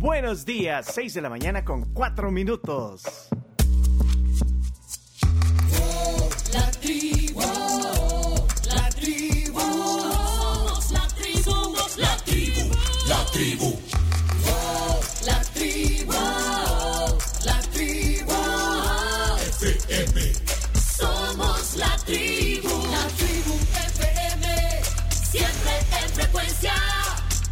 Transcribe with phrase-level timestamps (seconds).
[0.00, 3.02] Buenos días, 6 de la mañana con 4 minutos.
[6.52, 12.70] La tribu, la tribu, somos la tribu, somos la tribu,
[13.08, 13.87] la tribu.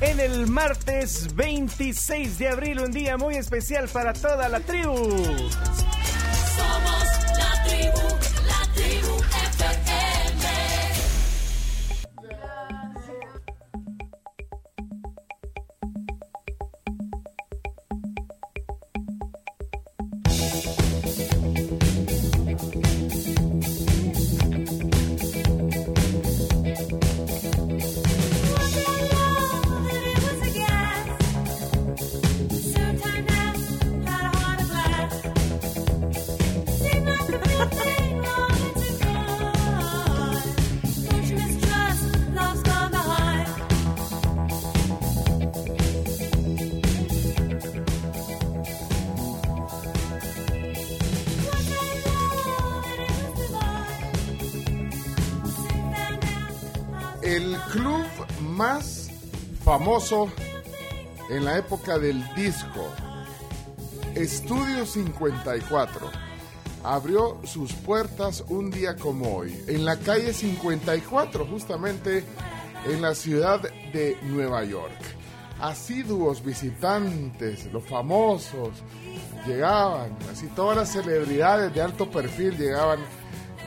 [0.00, 4.92] En el martes 26 de abril, un día muy especial para toda la tribu.
[59.86, 60.28] Famoso
[61.30, 62.92] en la época del disco,
[64.16, 66.10] Estudio 54,
[66.82, 72.24] abrió sus puertas un día como hoy, en la calle 54, justamente
[72.86, 73.60] en la ciudad
[73.92, 74.98] de Nueva York.
[75.60, 78.70] Asiduos visitantes, los famosos,
[79.46, 82.98] llegaban, así todas las celebridades de alto perfil llegaban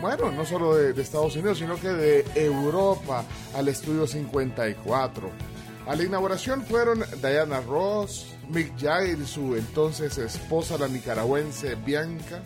[0.01, 5.48] bueno, no solo de, de, Estados Unidos, sino que de Europa al estudio 54.
[5.89, 12.43] A la inauguración fueron Diana Ross, Mick Jagger y su entonces esposa, la nicaragüense Bianca,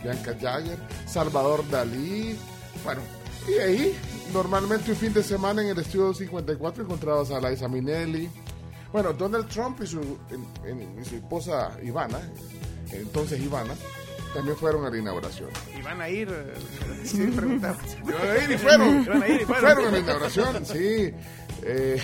[0.00, 2.38] Bianca Jagger, Salvador Dalí.
[2.84, 3.00] Bueno,
[3.48, 3.98] y ahí
[4.32, 8.30] normalmente un fin de semana en el estudio 54 encontrabas a Liza Minnelli.
[8.92, 9.98] Bueno, Donald Trump y su,
[10.30, 12.20] en, en, y su esposa Ivana,
[12.92, 13.74] entonces Ivana,
[14.32, 15.50] también fueron a la inauguración.
[15.76, 16.28] ¿Y van a ir?
[17.02, 17.82] Sí, preguntamos.
[18.06, 19.02] Iban a ir y fueron.
[19.02, 19.64] Iban a ir y fueron.
[19.64, 21.12] Fueron a la inauguración, sí.
[21.64, 22.00] Eh,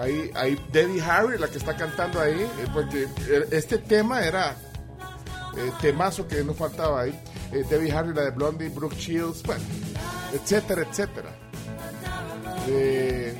[0.00, 3.08] ahí, ahí Debbie Harry, la que está cantando ahí, eh, porque
[3.50, 4.56] este tema era
[5.56, 7.18] eh, temazo que no faltaba ahí.
[7.52, 9.62] Eh, Debbie Harry, la de Blondie, Brooke Shields, bueno,
[10.32, 11.30] etcétera, etcétera.
[12.68, 13.34] Eh,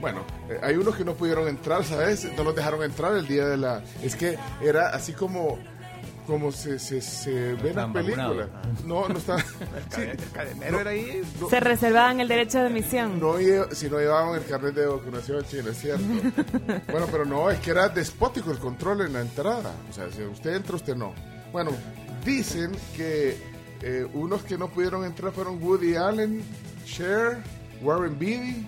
[0.00, 2.28] bueno, eh, hay unos que no pudieron entrar, ¿sabes?
[2.36, 3.82] No los dejaron entrar el día de la...
[4.02, 5.58] Es que era así como
[6.28, 8.48] como se, se, se ve en la película.
[8.84, 9.38] No, no está.
[9.90, 11.22] Sí, el cadenero era ahí.
[11.40, 13.18] no, Se reservaban el derecho de emisión.
[13.18, 13.36] no
[13.72, 16.04] si no llevaban el carnet de vacunación chino, es cierto.
[16.92, 19.72] bueno, pero no, es que era despótico el control en la entrada.
[19.88, 21.14] O sea, si usted entra, usted no.
[21.50, 21.70] Bueno,
[22.26, 23.38] dicen que
[23.80, 26.42] eh, unos que no pudieron entrar fueron Woody Allen,
[26.84, 27.38] Cher,
[27.80, 28.66] Warren Beatty.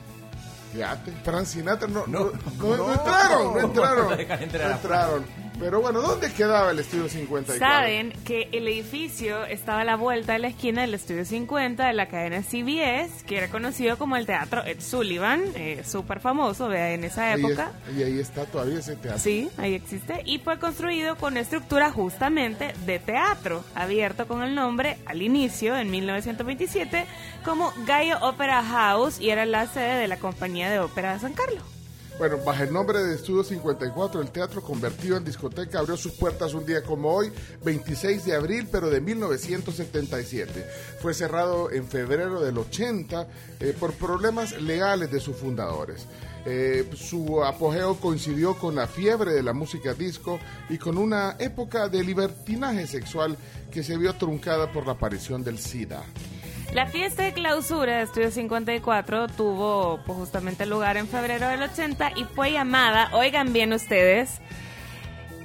[0.73, 2.93] Fíjate, Frank Sinatra no, no, no, no no.
[2.93, 5.40] entraron, no entraron, No no entraron.
[5.61, 7.59] Pero bueno, ¿dónde quedaba el estudio 54?
[7.59, 11.93] Saben que el edificio estaba a la vuelta de la esquina del Estudio 50 de
[11.93, 17.05] la cadena CBS, que era conocido como el Teatro Ed Sullivan, eh, súper famoso, en
[17.05, 17.73] esa Ahí es- época.
[17.95, 19.21] y ahí está todavía ese teatro.
[19.21, 20.23] Sí, ahí existe.
[20.25, 25.91] Y fue construido con estructura justamente de teatro, abierto con el nombre al inicio, en
[25.91, 27.05] 1927,
[27.45, 31.35] como Gallo Opera House y era la sede de la compañía de ópera de San
[31.35, 31.63] Carlos.
[32.21, 36.53] Bueno, bajo el nombre de Estudio 54, el teatro convertido en discoteca abrió sus puertas
[36.53, 37.33] un día como hoy,
[37.65, 40.67] 26 de abril, pero de 1977.
[41.01, 43.27] Fue cerrado en febrero del 80
[43.61, 46.07] eh, por problemas legales de sus fundadores.
[46.45, 50.39] Eh, su apogeo coincidió con la fiebre de la música disco
[50.69, 53.39] y con una época de libertinaje sexual
[53.71, 56.05] que se vio truncada por la aparición del SIDA.
[56.73, 62.13] La fiesta de clausura de Estudio 54 tuvo pues, justamente lugar en febrero del 80
[62.15, 64.41] y fue llamada, oigan bien ustedes,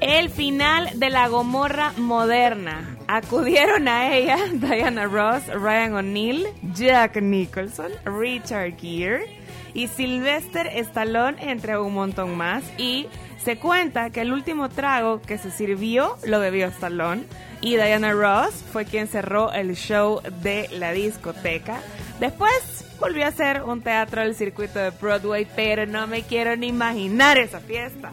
[0.02, 2.96] el final de la Gomorra moderna.
[3.08, 6.46] Acudieron a ella Diana Ross, Ryan O'Neill,
[6.76, 9.26] Jack Nicholson, Richard Gere
[9.74, 12.64] y Sylvester Stallone, entre un montón más.
[12.78, 13.08] Y
[13.46, 17.26] se cuenta que el último trago que se sirvió lo bebió Stallone
[17.62, 21.80] y Diana Ross fue quien cerró el show de la discoteca.
[22.20, 26.70] Después volvió a ser un teatro del circuito de Broadway, pero no me quiero ni
[26.70, 28.12] imaginar esa fiesta.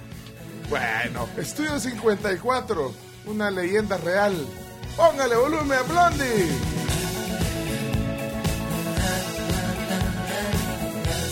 [0.68, 2.92] Bueno, Estudio 54,
[3.24, 4.36] una leyenda real.
[4.98, 6.91] Póngale volumen a Blondie.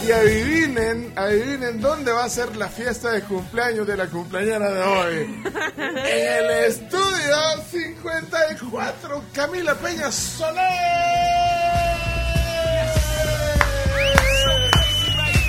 [0.02, 4.82] Y adivinen, adivinen dónde va a ser la fiesta de cumpleaños de la cumpleañera de
[4.82, 5.42] hoy.
[5.76, 7.36] en el estudio
[7.70, 10.64] 54, Camila Peña Soler.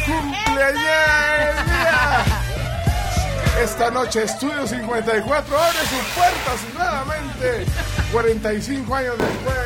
[0.06, 2.26] ¡Cumpleañera!
[3.64, 7.66] Esta noche Estudio 54 abre sus puertas nuevamente.
[8.12, 9.58] 45 años después.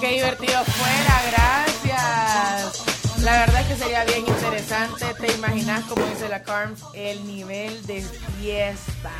[0.00, 1.69] Qué divertido fuera, gracias.
[3.22, 5.04] La verdad es que sería bien interesante.
[5.20, 8.02] ¿Te imaginas, como dice la Carms, el nivel de
[8.40, 9.10] fiesta?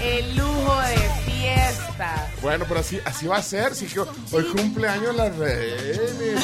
[0.00, 0.96] El lujo de
[1.26, 2.30] fiesta.
[2.40, 3.74] Bueno, pero así, así va a ser.
[3.74, 6.36] Si que hoy cumpleaños la Reine.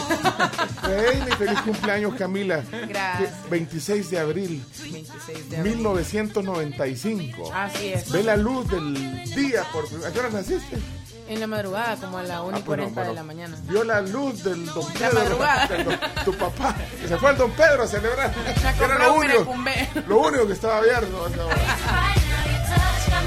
[0.83, 2.63] Reine, feliz cumpleaños Camila.
[2.89, 3.33] Gracias.
[3.45, 5.77] Que 26 de abril 26 de abril.
[5.77, 7.53] 1995.
[7.55, 8.11] Así es.
[8.11, 9.65] Ve la luz del día.
[9.73, 9.85] Por...
[10.05, 10.77] ¿A qué hora naciste?
[11.27, 13.15] En la madrugada, como a la 1 y Ah, bueno, 40 de bueno.
[13.15, 13.57] la mañana.
[13.63, 15.15] Vio la luz del don La Pedro.
[15.21, 15.67] madrugada.
[15.69, 16.75] del don- tu papá.
[17.01, 18.31] Que se fue el don Pedro a celebrar.
[18.79, 19.55] Que era lo único,
[20.07, 21.25] lo único que estaba abierto.
[21.25, 21.57] a esa hora.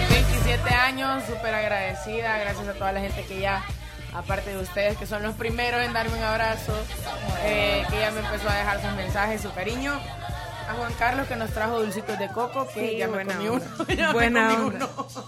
[0.10, 2.38] 27 años, súper agradecida.
[2.38, 3.64] Gracias a toda la gente que ya,
[4.14, 6.74] aparte de ustedes, que son los primeros en darme un abrazo,
[7.44, 9.94] eh, que ya me empezó a dejar sus mensajes, su cariño.
[10.70, 13.48] A Juan Carlos que nos trajo dulcitos de coco, que Sí, ya me buena comí
[13.50, 13.64] uno.
[13.88, 14.86] ya me Buena comí onda.
[14.98, 15.28] uno.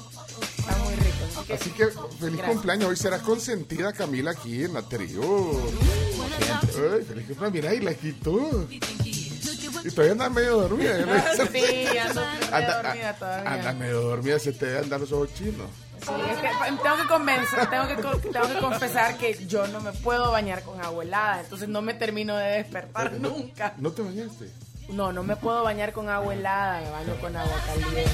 [1.54, 2.48] Así que, que feliz Gracias.
[2.48, 2.90] cumpleaños.
[2.90, 5.22] Hoy será consentida Camila aquí en la trío.
[5.22, 7.52] Ay, feliz cumpleaños.
[7.54, 8.68] Mira, y la quitó.
[8.72, 10.94] Y todavía anda medio dormida.
[11.52, 13.54] sí, ando medio Anda, dormida todavía.
[13.54, 15.68] anda medio dormida, se te deben dar los ojos chinos.
[16.04, 19.68] Sí, es que pa- tengo que convencer, tengo que, co- tengo que confesar que yo
[19.68, 23.74] no me puedo bañar con agua helada, entonces no me termino de despertar nunca.
[23.78, 24.50] ¿No te bañaste?
[24.90, 28.06] No, no me puedo bañar con agua helada, me baño con agua caliente.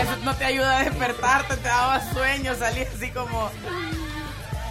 [0.00, 3.50] Eso no te ayuda a despertarte, te daba sueño, salí así como...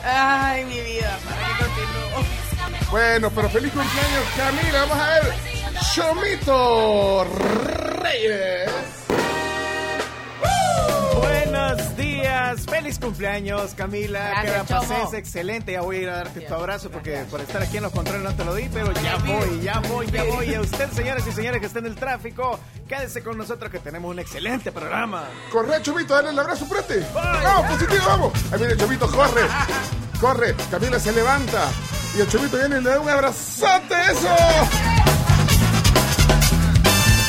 [0.05, 2.43] Ay, mi vida, ¿para qué continúo?
[2.91, 4.85] Bueno, pero feliz cumpleaños, Camila.
[4.85, 5.33] Vamos a ver.
[5.93, 7.23] Chomito
[8.03, 9.02] Reyes.
[11.63, 15.13] Buenos días, feliz cumpleaños Camila, que la Gracias, pases Chomo.
[15.13, 17.31] excelente, ya voy a ir a darte tu Gracias, abrazo porque gracias.
[17.31, 20.11] por estar aquí en los controles no te lo di, pero ya voy, ya voy,
[20.11, 20.49] ya voy.
[20.49, 23.79] Y a usted, señores y señores que estén en el tráfico, quédese con nosotros que
[23.79, 25.23] tenemos un excelente programa.
[25.53, 26.99] Corre, Chomito, dale el abrazo, prete.
[27.13, 28.33] Vamos, positivo, vamos.
[28.51, 29.41] Ahí viene Chomito, corre.
[30.19, 30.55] Corre.
[30.69, 31.69] Camila se levanta.
[32.17, 34.35] Y el Chomito viene y le da un abrazote, eso.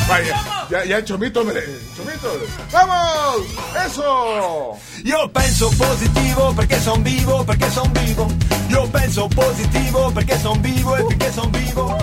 [0.09, 0.37] Vaya,
[0.71, 1.63] ya, ya Chomito, hombre.
[1.97, 2.29] Chomito,
[2.73, 3.47] vamos.
[3.87, 4.79] Eso.
[5.05, 8.27] Io penso positivo perché son vivo, perché son vivo.
[8.69, 11.97] Io penso positivo perché son vivo e perché son vivo.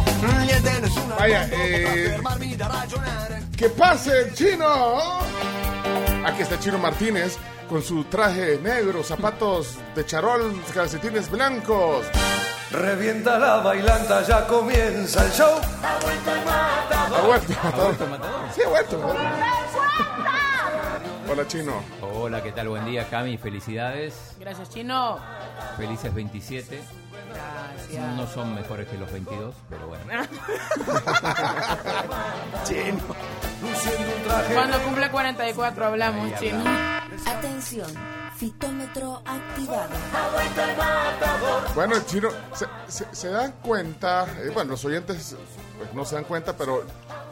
[0.45, 2.17] Niente nessuna Vaya, eh.
[3.57, 5.19] ¡Que pase el chino!
[6.25, 7.37] Aquí está Chino Martínez
[7.67, 12.05] con su traje negro, zapatos de charol, calcetines blancos.
[12.71, 15.59] Revienta la bailanta, ya comienza el show.
[15.83, 17.53] Ha vuelto,
[18.55, 19.15] Sí, ha vuelto.
[21.29, 21.83] Hola, Chino.
[22.01, 22.69] Hola, ¿qué tal?
[22.69, 23.37] Buen día, Cami.
[23.37, 24.35] Felicidades.
[24.39, 25.19] Gracias, Chino.
[25.77, 26.81] Felices 27.
[27.33, 28.15] Gracias.
[28.15, 30.03] No son mejores que los 22, pero bueno.
[34.25, 34.53] Traje.
[34.53, 36.63] Cuando cumple 44 hablamos, Chino.
[37.27, 37.87] Atención,
[38.37, 39.89] fitómetro activado.
[41.75, 45.35] Bueno, el chino, se, se- se dan cuenta, eh, bueno, los oyentes
[45.77, 46.83] pues, no se dan cuenta, pero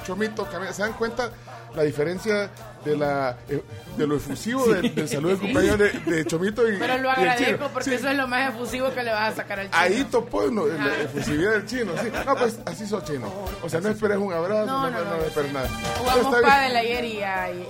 [0.05, 1.31] Chomito, se dan cuenta
[1.75, 2.49] la diferencia
[2.89, 3.61] de la eh,
[3.97, 7.67] de lo efusivo del, del saludo de cumpleaños de, de Chomito y Pero lo agradezco
[7.69, 9.77] porque Sí, eso es lo más efusivo que le vas a sacar al chino.
[9.81, 11.91] Ahí topó uno, la efusividad del chino.
[12.01, 12.09] Sí.
[12.25, 13.31] No, pues así soy chino.
[13.61, 15.69] O sea, no esperes un abrazo, no, No, no, no, no, esperes nada.
[15.97, 17.17] Jugamos pádel ayer y,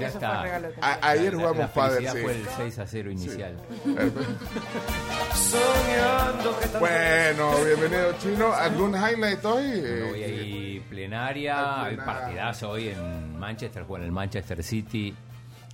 [0.03, 2.19] eso fue el regalo de A- ayer jugamos felicidad sí.
[2.21, 3.55] fue el 6 a 0 inicial.
[6.71, 8.53] Que Bueno, bienvenido chino.
[8.53, 9.63] ¿Algún highlight hoy?
[9.65, 15.08] Eh, Hoy hay plenaria, Ah, hay partidazo hoy en Manchester, juega el Manchester City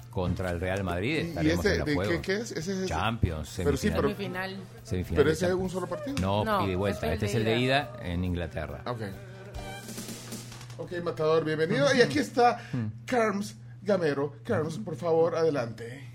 [0.10, 1.26] contra el Real Madrid.
[1.42, 2.12] ¿Y ese en la de juego.
[2.12, 2.52] qué, qué es?
[2.52, 4.02] ¿Ese es Champions, Pero sí, semifinal.
[4.02, 4.58] pero- Semifinal.
[4.84, 6.16] semifinal ¿Pero de ese es un solo partido?
[6.22, 7.12] No, No, y vuelta.
[7.12, 8.82] este Este es el de de ida en Inglaterra.
[8.86, 9.02] Ok.
[10.78, 11.94] Ok, Matador, bienvenido.
[11.96, 12.62] Y aquí está
[13.06, 14.36] Carms Gamero.
[14.44, 16.10] Carms, por favor, adelante.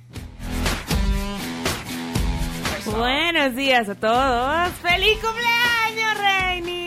[2.87, 4.71] Buenos días a todos.
[4.83, 6.80] ¡Feliz cumpleaños, Reini!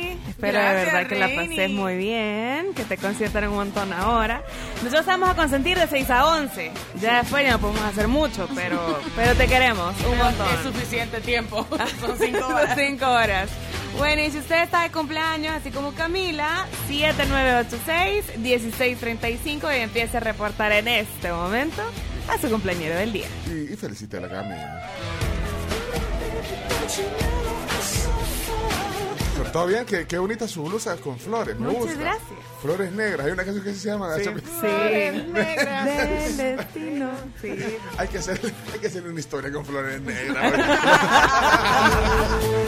[0.44, 4.44] Espero de Gracias, verdad que la pases muy bien, que te consientan un montón ahora.
[4.78, 6.72] Nosotros estamos a consentir de 6 a 11.
[7.00, 10.46] Ya después ya no podemos hacer mucho, pero, pero te queremos un montón.
[10.54, 11.66] Es suficiente tiempo.
[12.02, 12.78] Son cinco Son horas.
[12.78, 13.50] cinco horas.
[13.98, 20.74] Bueno, y si usted está de cumpleaños, así como Camila, 7986-1635 y empiece a reportar
[20.74, 21.82] en este momento
[22.28, 23.28] a su cumpleañero del día.
[23.48, 24.56] Y, y felicite a la Gami.
[29.52, 32.00] Todo bien, qué, qué bonita su blusa con flores, me Muchas gusta.
[32.00, 32.30] gracias.
[32.62, 34.24] Flores negras, hay una canción que se llama Sí.
[34.24, 34.68] Chapi- Sí.
[35.34, 37.12] Del destino.
[37.42, 37.56] Sí.
[37.98, 38.40] Hay que hacer,
[38.74, 40.54] hay que hacer una historia con flores negras.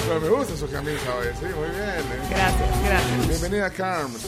[0.08, 1.90] Pero me gusta su camisa hoy, sí, muy bien.
[1.90, 2.28] ¿eh?
[2.30, 3.28] Gracias, gracias.
[3.28, 4.28] Bienvenida, Carms.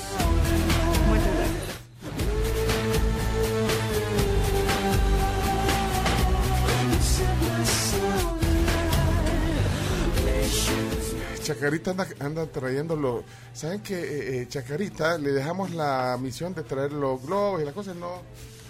[11.48, 13.24] Chacarita anda, anda trayéndolo.
[13.54, 17.74] ¿Saben que eh, eh, Chacarita le dejamos la misión de traer los globos y las
[17.74, 17.96] cosas?
[17.96, 18.22] No.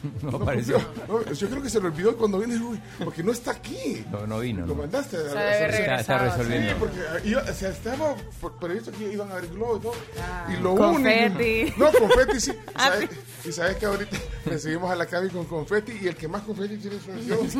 [0.22, 0.80] No no apareció.
[1.08, 4.06] No, yo creo que se lo olvidó cuando vine, uy, porque no está aquí.
[4.12, 4.62] No, no vino.
[4.62, 4.82] Lo ¿no?
[4.82, 5.18] mandaste.
[5.18, 6.70] a- Se a- Está, está resolviendo.
[6.70, 8.16] Sí, porque iba, o sea, estaba
[8.60, 9.94] previsto que iban a haber globos y todo.
[10.22, 10.48] Ah.
[10.58, 11.62] y lo Confeti.
[11.63, 11.77] único.
[11.80, 12.51] No, confeti sí.
[12.75, 13.10] Ah, ¿Sabes?
[13.46, 16.77] Y sabes que ahorita recibimos a la Cavi con confeti y el que más confeti
[16.77, 17.42] tiene soy yo.
[17.44, 17.54] Es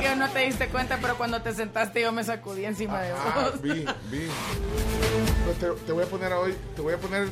[0.00, 3.50] que no te diste cuenta, pero cuando te sentaste yo me sacudí encima de Ah,
[3.52, 3.62] vos.
[3.62, 4.26] vi, vi.
[5.58, 7.28] Te, te voy a poner hoy, te voy a poner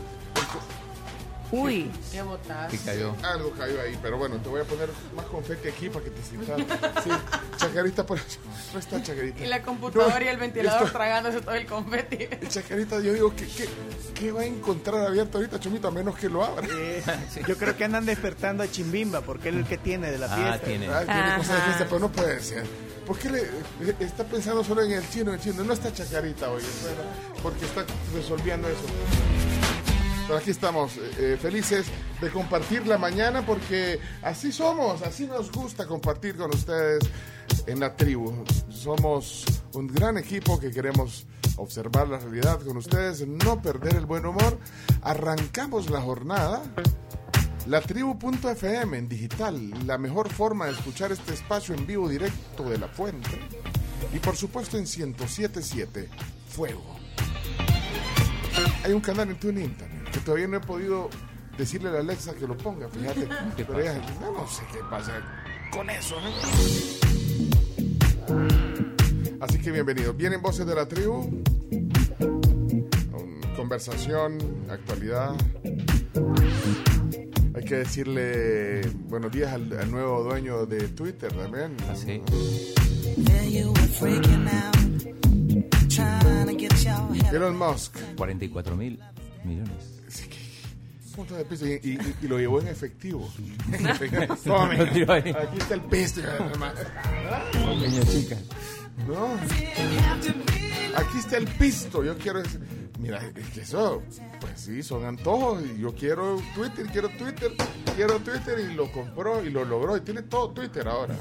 [1.51, 1.91] Uy.
[2.13, 2.71] Qué botas.
[2.71, 3.15] Que cayó.
[3.23, 6.23] algo cayó ahí, pero bueno, te voy a poner más confeti aquí para que te
[6.23, 6.59] sientas.
[7.05, 7.11] Sí,
[7.57, 8.39] Chacarita por eso.
[8.73, 9.43] No está Chacarita.
[9.43, 12.29] Y la computadora No, y el ventilador esto- tragándose todo el confeti.
[12.49, 13.69] Chacarita, yo digo, ¿qué, qué,
[14.15, 15.89] qué va a encontrar abierto ahorita, Chomito?
[15.89, 16.67] A menos que lo abra.
[16.71, 17.03] Eh,
[17.47, 20.27] yo creo que andan despertando a Chimbimba porque él es el que tiene de la
[20.27, 20.67] Ah, fiesta.
[20.67, 20.89] tiene.
[20.89, 21.37] Ah, tiene Ajá.
[21.39, 22.65] cosas de fiesta, pero no puede ser.
[23.07, 23.43] ¿Por qué le,
[23.81, 25.33] le- está pensando solo en el chino?
[25.33, 27.05] El chino no está Chacarita hoy, ¿verdad?
[27.43, 28.83] porque está resolviendo eso.
[30.29, 31.87] Pero aquí estamos, eh, eh, felices
[32.21, 37.03] de compartir la mañana porque así somos, así nos gusta compartir con ustedes
[37.67, 38.45] en la tribu.
[38.69, 44.27] Somos un gran equipo que queremos observar la realidad con ustedes, no perder el buen
[44.27, 44.59] humor.
[45.01, 46.63] Arrancamos la jornada.
[47.67, 52.77] La tribu.fm en digital, la mejor forma de escuchar este espacio en vivo directo de
[52.77, 53.41] la fuente.
[54.13, 56.11] Y por supuesto en 1077
[56.51, 56.99] Fuego.
[58.85, 61.09] Hay un canal en TuneIn también, que todavía no he podido
[61.57, 63.29] decirle a la Alexa que lo ponga, fíjate.
[63.57, 63.97] ¿Qué Pero pasa?
[63.97, 65.13] ella, no, no sé qué pasa
[65.71, 66.17] con eso.
[66.21, 66.29] ¿no?
[69.41, 70.17] Así que bienvenidos.
[70.17, 71.43] Vienen voces de la tribu.
[73.57, 74.39] Conversación,
[74.71, 75.35] actualidad.
[77.55, 81.77] Hay que decirle buenos días al, al nuevo dueño de Twitter también.
[81.89, 82.23] Ah, sí.
[87.33, 87.97] Elon Musk.
[88.17, 88.99] 44 mil
[89.45, 89.98] millones.
[91.19, 93.29] Un montón de piso y, y- y- y lo llevó en efectivo.
[94.45, 96.21] Tome, aquí está el pisto.
[96.21, 96.75] hermano.
[97.81, 98.37] Niña chica.
[99.09, 99.35] No.
[100.97, 102.05] Aquí está el pisto.
[102.05, 102.41] Yo quiero.
[102.43, 102.61] decir-
[103.01, 104.01] Mira, es que eso,
[104.41, 105.63] pues sí, son antojos.
[105.65, 107.53] Y yo quiero Twitter, quiero Twitter,
[107.97, 108.59] quiero Twitter.
[108.71, 109.97] Y lo compró y lo logró.
[109.97, 111.17] Y tiene todo Twitter ahora.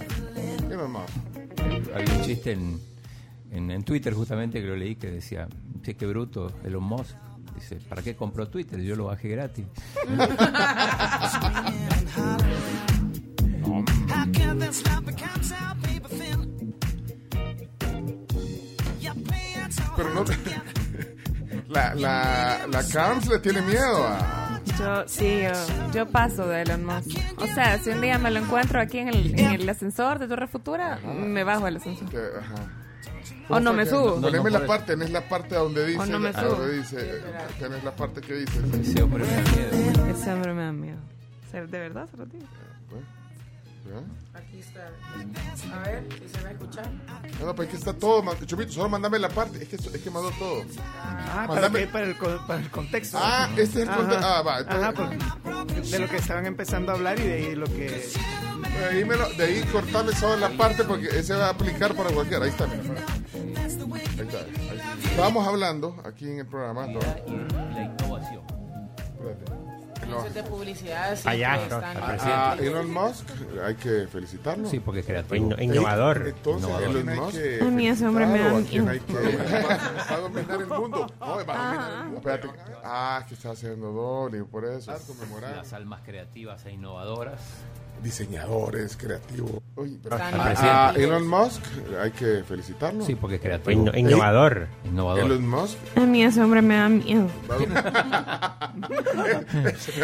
[0.70, 1.10] Elon Musk.
[1.96, 2.80] Había un chiste en,
[3.52, 5.48] en, en Twitter justamente que lo leí que decía,
[5.82, 7.16] che, qué bruto, Elon Musk.
[7.58, 8.80] Dice, ¿para qué compró Twitter?
[8.82, 9.66] Yo lo bajé gratis.
[19.96, 20.24] Pero no.
[21.70, 24.62] La, la, la Carms le tiene miedo a.
[24.80, 27.10] Yo, sí, yo, yo paso de Elon Musk.
[27.40, 30.30] O sea, si un día me lo encuentro aquí en el, en el ascensor de
[30.30, 32.08] Torre Futura, me bajo el ascensor.
[32.40, 32.56] ajá.
[33.50, 34.20] O no me subo.
[34.22, 36.00] Poneme No, no, la parte, tenés la parte donde dice.
[36.00, 36.68] O no me donde subo.
[36.68, 37.22] dice
[37.60, 38.60] tenés la parte que dice.
[38.82, 40.06] Ese hombre me da miedo.
[40.08, 40.98] Ese hombre me da miedo.
[41.54, 42.46] ¿De verdad se lo digo?
[44.34, 44.88] Aquí está.
[45.76, 46.92] A ver si se va a escuchar.
[47.40, 50.02] No, no, pues es que está todo, Chomito, solo mandame la parte, es que, es
[50.02, 50.64] que mandó todo.
[51.00, 53.18] Ah, para, Mándame- que- para, el, co- para el contexto.
[53.22, 54.26] Ah, este es el contexto.
[54.28, 55.18] Ah, va, entonces, Ajá, porque
[55.90, 58.10] de lo que estaban empezando a hablar y de ahí lo que...
[58.80, 61.96] de ahí, me lo- de ahí cortame solo la parte porque ese va a aplicar
[61.96, 62.44] para cualquiera.
[62.46, 62.84] Ahí está, mira.
[62.84, 65.10] Ahí está, ahí está.
[65.10, 66.88] Estábamos hablando aquí en el programa.
[66.88, 68.42] no, La innovación.
[68.98, 69.57] espérate.
[70.08, 71.16] Anuncios de publicidad.
[71.16, 72.68] sí, están- al A presidente.
[72.68, 73.30] Elon Musk
[73.66, 74.70] hay que felicitarlo.
[74.70, 75.36] Sí, porque es creativo.
[75.50, 76.28] Inno- innovador.
[76.28, 76.98] Entonces, Innovador.
[76.98, 77.38] Elon Musk.
[77.62, 78.90] A mí ese hombre me da a miedo.
[78.90, 79.12] hay que
[80.12, 81.08] va a dominar el mundo.
[81.20, 82.18] No, va a dominar el mundo.
[82.18, 82.50] Espérate.
[82.84, 84.94] Ah, que está haciendo doble, por eso.
[85.08, 85.58] conmemorar.
[85.58, 87.40] Las almas creativas e innovadoras.
[88.04, 89.62] Diseñadores, creativos.
[89.76, 91.62] Oye, pero- a, Elon Musk
[92.02, 93.04] hay que felicitarlo.
[93.04, 93.72] Sí, porque es creativo.
[93.86, 94.68] Inno- innovador.
[94.86, 95.26] Innovador.
[95.26, 95.78] Elon Musk.
[95.96, 97.28] A mí ese hombre me da miedo.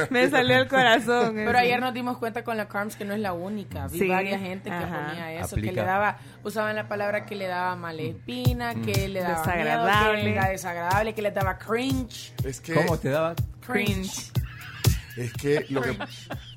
[0.09, 1.33] Me salió el corazón.
[1.35, 3.87] Pero ayer nos dimos cuenta con la Carms que no es la única.
[3.87, 5.07] Vi Sí, varias gente que ajá.
[5.07, 5.69] ponía eso, Aplica.
[5.69, 10.13] que le daba, usaban la palabra que le daba malespina, que le daba Desagradable.
[10.13, 12.33] miedo, que era desagradable, que le daba cringe.
[12.43, 13.35] Es que, ¿Cómo te daba?
[13.65, 14.31] Cringe.
[15.17, 15.97] Es que lo que,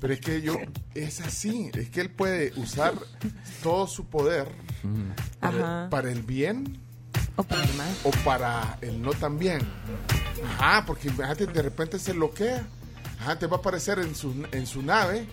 [0.01, 0.57] pero es que yo,
[0.95, 2.93] es así, es que él puede usar
[3.63, 4.47] todo su poder
[5.39, 5.89] para, Ajá.
[5.89, 6.79] para el bien
[7.35, 7.95] O para el mal.
[8.03, 9.59] o para el no también.
[10.57, 12.67] Ajá, porque de repente se bloquea.
[13.19, 15.25] Ajá, te va a aparecer en su, en su nave,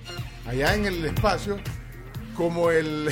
[0.47, 1.59] allá en el espacio,
[2.35, 3.11] como el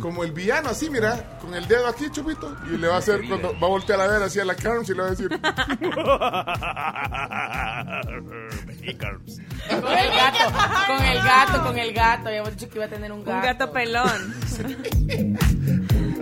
[0.00, 3.26] como el villano, así, mira, con el dedo aquí, chupito, y le va a hacer,
[3.28, 5.28] cuando va a voltear a ver así a la Carms y le va a decir,
[5.28, 5.40] Con
[9.92, 10.44] el gato,
[10.86, 12.28] con el gato, con el gato.
[12.28, 13.36] Habíamos dicho que iba a tener un gato.
[13.36, 14.34] Un gato pelón.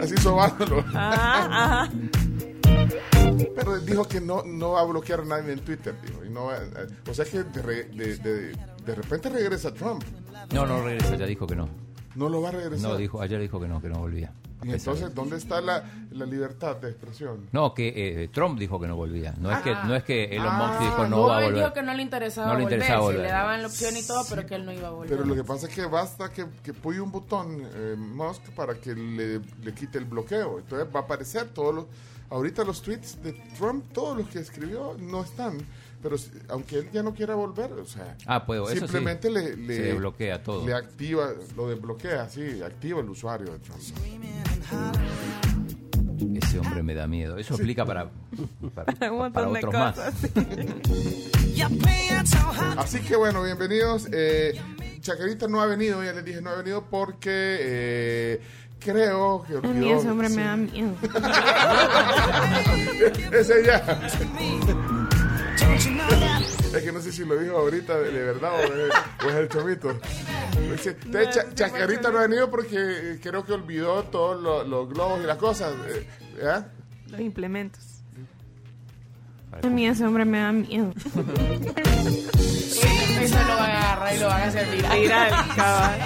[0.02, 0.84] así sobándolo.
[0.94, 1.44] Ajá,
[1.84, 1.90] ajá.
[3.56, 6.46] Pero dijo que no, no va a bloquear a nadie en Twitter, dijo, y no
[6.46, 10.04] va- eh, o sea que de, re- de, de- de repente regresa Trump,
[10.52, 11.68] No, no regresa, ya dijo que no.
[12.16, 12.90] No lo va a regresar.
[12.90, 14.32] No, dijo, ayer dijo que no, que no volvía.
[14.64, 17.46] y entonces, ¿dónde está la, la libertad de expresión?
[17.52, 17.92] No, que
[18.24, 19.34] eh, Trump dijo que no volvía.
[19.38, 21.54] No es que, no es que Elon Musk Ah, dijo no, No, va a él
[21.54, 21.72] dijo volver.
[21.74, 22.78] que no le interesaba No le volver.
[22.78, 23.22] interesaba sí, volver.
[23.22, 25.10] le daban la opción y todo, pero que él no iba a volver.
[25.10, 28.74] Pero lo que pasa es que basta que, que puye un botón eh, Musk para
[28.74, 30.58] que le, le quite el bloqueo.
[30.58, 31.84] Entonces va a aparecer todos los...
[32.28, 35.58] Ahorita los tweets de Trump, todos los que escribió, no están.
[36.02, 38.16] Pero si- aunque él ya no quiera volver, o sea...
[38.26, 38.78] Ah, puedo, eso sí.
[38.80, 39.74] simplemente le, le...
[39.76, 40.66] Se desbloquea todo.
[40.66, 43.80] Le activa, lo desbloquea, sí, activa el usuario de Trump.
[46.42, 47.36] Ese hombre me da miedo.
[47.38, 48.10] Eso explica para,
[48.74, 49.98] para, Un para de otros más.
[52.78, 54.08] Así que bueno, bienvenidos.
[54.12, 54.58] Eh,
[55.00, 58.40] Chacarita no ha venido, ya les dije, no ha venido porque eh,
[58.78, 60.36] creo que A mí olvidó- ese hombre sí.
[60.36, 60.92] me da miedo.
[63.32, 64.00] es ella.
[66.76, 68.92] Es que no sé si lo dijo ahorita de, de verdad o es,
[69.24, 69.98] o es el chomito.
[70.72, 74.88] Dice, "Te- Cha- Chacarita no ha venido porque eh, creo que olvidó todos lo- los
[74.88, 75.72] globos y las cosas.
[75.88, 76.06] eh.
[77.08, 77.82] Los implementos.
[79.62, 80.92] A mí ese hombre me da miedo.
[83.20, 85.30] Eso lo van a agarrar y lo van a hacer viral.
[85.56, 86.00] Cabal.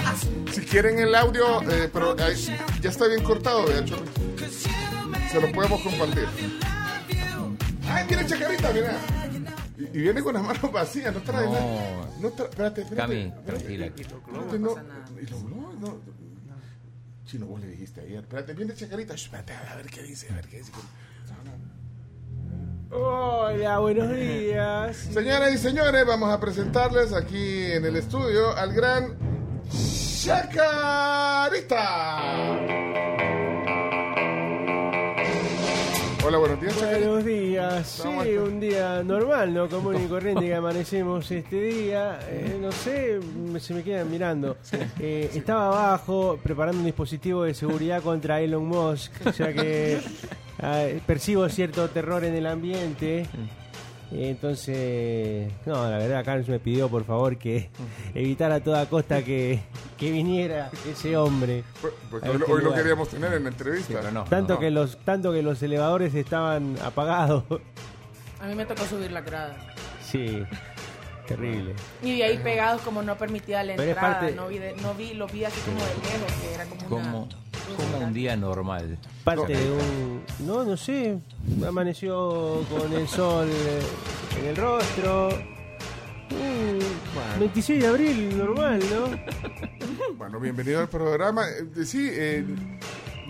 [0.53, 2.35] Si quieren el audio, eh, pero eh,
[2.81, 3.97] ya está bien cortado, de hecho.
[5.31, 6.25] Se lo podemos compartir.
[7.89, 8.95] ¡Ay, viene Chacarita, mira!
[9.93, 11.53] Y, y viene con las manos vacías, no trae No.
[11.53, 12.09] nada.
[12.19, 12.95] No tra- espérate, espérate.
[13.13, 13.43] Cami, espérate.
[13.45, 13.85] tranquila.
[13.87, 14.75] Espérate, no,
[15.21, 15.97] y los globos, no.
[17.25, 18.19] Chino, vos le dijiste ayer.
[18.19, 19.13] Espérate, viene Chacarita.
[19.13, 20.71] Espérate, a ver qué dice, a ver qué dice.
[22.93, 24.97] Hola, buenos días.
[25.13, 29.15] Señoras y señores, vamos a presentarles aquí en el estudio al gran
[31.61, 31.79] Chacarita.
[36.23, 36.75] Hola, buenos días.
[36.79, 37.87] Buenos días.
[37.87, 39.67] Sí, un día normal, ¿no?
[39.67, 42.19] Común y corriente que amanecemos este día.
[42.29, 43.19] Eh, no sé,
[43.59, 44.55] se me quedan mirando.
[44.99, 49.99] Eh, Estaba abajo preparando un dispositivo de seguridad contra Elon Musk, ya que
[50.59, 53.25] ah, percibo cierto terror en el ambiente.
[54.11, 57.69] Entonces, no, la verdad, Carlos me pidió por favor que
[58.13, 59.61] evitara a toda costa que,
[59.97, 61.63] que viniera ese hombre.
[62.09, 62.79] Porque hoy, lo- este hoy lo lugar.
[62.81, 63.93] queríamos tener en la Sí, entrevista.
[63.99, 64.23] pero no.
[64.25, 64.59] Tanto no.
[64.59, 67.43] que los tanto que los elevadores estaban apagados.
[68.41, 69.55] A mí me tocó subir la grada.
[70.03, 70.43] Sí,
[71.27, 71.73] terrible.
[72.01, 74.19] Y de ahí pegados como no permitía la Pero es entrada.
[74.19, 76.97] parte- No, vi de- no vi, lo vi así como de lejos, que era como
[76.97, 77.27] una...
[77.75, 78.97] Como, un día normal.
[79.23, 81.17] Parte de un no, no sé,
[81.67, 83.81] amaneció con el sol eh,
[84.39, 85.29] en el rostro.
[86.29, 90.15] Mm, 26 de abril, normal, ¿no?
[90.17, 91.43] Bueno, bienvenido al programa.
[91.49, 92.45] Eh, sí, eh,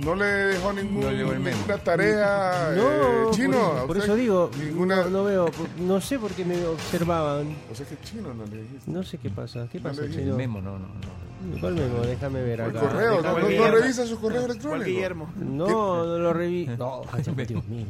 [0.03, 1.57] no le dejó ningún- No llegó el memo.
[1.57, 2.81] ninguna tarea No,
[3.29, 3.57] eh, chino.
[3.71, 4.97] por, a por usted eso digo, Ninguna.
[5.03, 5.49] no, no veo,
[5.79, 7.55] no sé por qué me observaban.
[7.71, 8.91] O sea que chino no le dijiste.
[8.91, 10.21] No sé qué pasa, qué No pasa, le dije.
[10.21, 10.35] chino?
[10.37, 11.30] Memo, no, no, no.
[11.59, 12.01] ¿Cuál memo?
[12.01, 12.79] Déjame ver acá.
[12.79, 14.85] correo, no, no- no revisa su correo electrónico.
[14.85, 15.31] Guillermo.
[15.37, 16.67] No, no lo reví.
[16.77, 17.01] No,
[17.47, 17.85] Dios mío.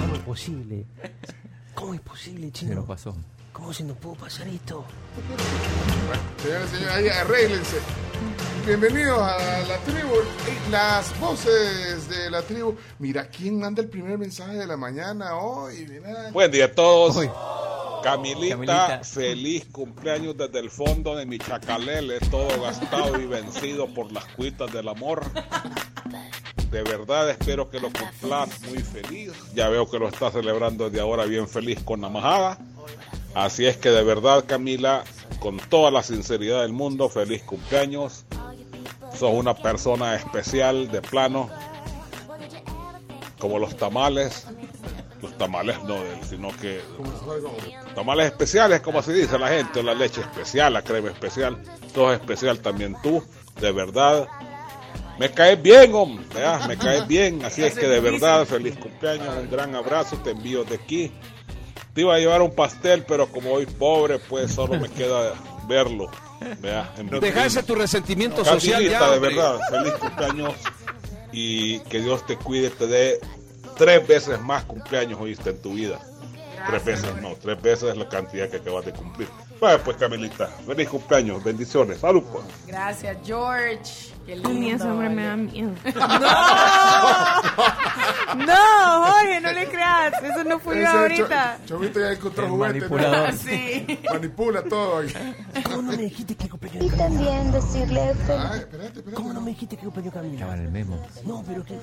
[0.00, 0.84] ¿Cómo es posible?
[1.74, 2.84] ¿Cómo es posible, Se nos chino?
[2.86, 3.16] pasó.
[3.52, 4.84] ¿Cómo se nos pudo pasar esto?
[6.42, 7.76] Señores y señores, ahí arréglense.
[8.66, 12.74] Bienvenidos a la tribu, eh, las voces de la tribu.
[12.98, 15.86] Mira, ¿quién manda el primer mensaje de la mañana hoy?
[15.88, 16.30] Mira.
[16.32, 17.16] Buen día a todos.
[18.06, 19.00] Camilita, Camilita.
[19.02, 24.72] feliz cumpleaños desde el fondo de mi chacalele, todo gastado y vencido por las cuitas
[24.72, 25.24] del amor.
[26.70, 29.32] De verdad espero que lo cumplas muy feliz.
[29.54, 32.58] Ya veo que lo estás celebrando desde ahora bien feliz con la majada.
[33.34, 35.02] Así es que de verdad, Camila,
[35.40, 38.24] con toda la sinceridad del mundo, feliz cumpleaños.
[39.18, 41.50] Sos una persona especial de plano,
[43.40, 44.46] como los tamales.
[45.26, 46.80] Los tamales no de él, sino que
[47.96, 51.60] tamales especiales, como se dice la gente, la leche especial, la crema especial,
[51.92, 53.24] todo es especial también tú,
[53.60, 54.28] de verdad.
[55.18, 56.68] Me caes bien, hombre, ¿verdad?
[56.68, 60.62] me caes bien, así es que de verdad, feliz cumpleaños, un gran abrazo, te envío
[60.64, 61.10] de aquí.
[61.92, 65.32] Te iba a llevar un pastel, pero como hoy pobre, pues solo me queda
[65.66, 66.08] verlo.
[66.60, 66.88] ¿verdad?
[66.98, 70.54] En Deja ese tu resentimiento social ya, de verdad, feliz cumpleaños
[71.32, 73.20] y que Dios te cuide, te dé
[73.76, 76.00] tres veces más cumpleaños, oíste, en tu vida.
[76.66, 79.28] Tres veces, no, tres veces es la cantidad que acabas de cumplir.
[79.60, 82.44] Vaya pues, Camilita, feliz cumpleaños, bendiciones, salud pues.
[82.66, 84.15] Gracias, George.
[84.44, 85.70] A mí ese hombre me da miedo.
[88.36, 90.12] No, Jorge, no le creas.
[90.22, 91.58] Eso no fui yo ahorita.
[91.64, 92.82] Cho- Chovito ya encontró El juguetes.
[92.82, 92.88] ¿no?
[92.96, 93.32] manipulador.
[93.36, 94.00] Sí.
[94.12, 95.02] Manipula todo.
[95.64, 98.26] ¿Cómo no me dijiste que cumpleaños Y también decirle Ay, feliz
[98.60, 99.12] espérate, espérate.
[99.14, 100.34] ¿Cómo no me dijiste que cumpleaños Camila?
[100.34, 101.06] Estaba en el memo.
[101.24, 101.78] No, pero que...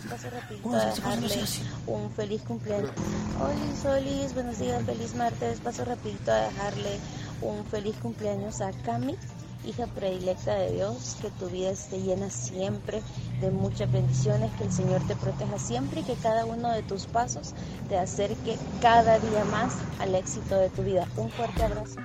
[0.61, 1.01] ¿Cómo se hace?
[1.01, 1.61] ¿Cómo se hace?
[1.87, 2.91] un feliz cumpleaños.
[3.39, 5.59] Hola Solis, buenos días, feliz martes.
[5.59, 6.99] Paso rapidito a dejarle
[7.41, 9.15] un feliz cumpleaños a Cami,
[9.65, 13.01] hija predilecta de Dios, que tu vida esté llena siempre
[13.41, 17.05] de muchas bendiciones, que el Señor te proteja siempre y que cada uno de tus
[17.05, 17.53] pasos
[17.89, 21.07] te acerque cada día más al éxito de tu vida.
[21.17, 21.99] Un fuerte abrazo.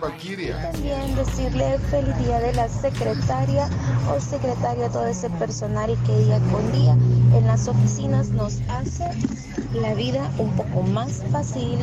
[0.00, 0.70] Valkyria.
[0.72, 3.68] También decirle feliz día de la secretaria
[4.10, 6.92] o secretario a todo ese personal que día con día
[7.36, 9.10] en las oficinas nos hace
[9.74, 11.78] la vida un poco más fácil.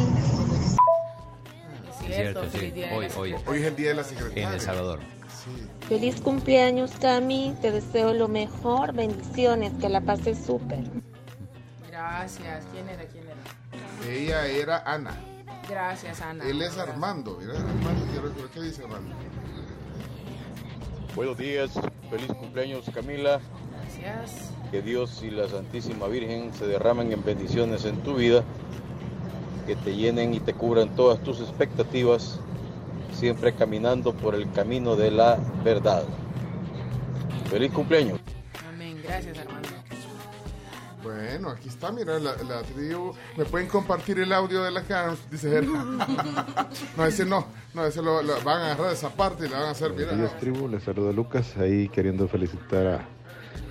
[2.15, 2.83] Cierto, cierto, sí.
[2.93, 4.47] Hoy, la hoy, Hoy es el día de la secretaria.
[4.47, 4.99] en El Salvador.
[5.27, 5.85] Sí.
[5.87, 10.79] Feliz cumpleaños Cami, te deseo lo mejor, bendiciones, que la pases súper.
[11.89, 12.65] Gracias.
[12.71, 13.05] ¿Quién era?
[13.05, 14.11] ¿Quién era?
[14.11, 15.17] Ella era Ana.
[15.69, 16.43] Gracias, Ana.
[16.45, 17.37] Él es Armando.
[17.39, 17.53] Mira,
[18.53, 19.15] ¿qué dice Armando?
[21.15, 21.71] Buenos días,
[22.09, 23.39] feliz cumpleaños Camila,
[23.99, 24.51] Gracias.
[24.71, 28.43] que Dios y la Santísima Virgen se derramen en bendiciones en tu vida,
[29.69, 32.39] que te llenen y te cubran todas tus expectativas,
[33.13, 36.03] siempre caminando por el camino de la verdad.
[37.51, 38.19] Feliz cumpleaños.
[38.67, 38.99] Amén.
[39.03, 39.69] Gracias, Armando.
[41.03, 43.13] Bueno, aquí está, mira, la, la tribu.
[43.37, 45.19] ¿Me pueden compartir el audio de la Carms?
[45.29, 45.67] Dice él.
[46.97, 47.45] No, ese no.
[47.75, 50.11] No, ese lo, lo- van a agarrar esa parte y la van a hacer, mira.
[50.39, 50.67] Tribu.
[50.67, 53.05] Les saluda Lucas, ahí queriendo felicitar a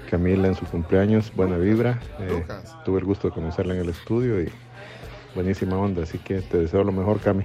[0.09, 1.33] Camila en su cumpleaños.
[1.35, 2.01] Buena vibra.
[2.21, 2.77] Eh, Lucas.
[2.85, 4.49] tuve el gusto de conocerla en el estudio y
[5.39, 6.03] buenísima onda.
[6.03, 7.45] Así que te deseo lo mejor, Cami.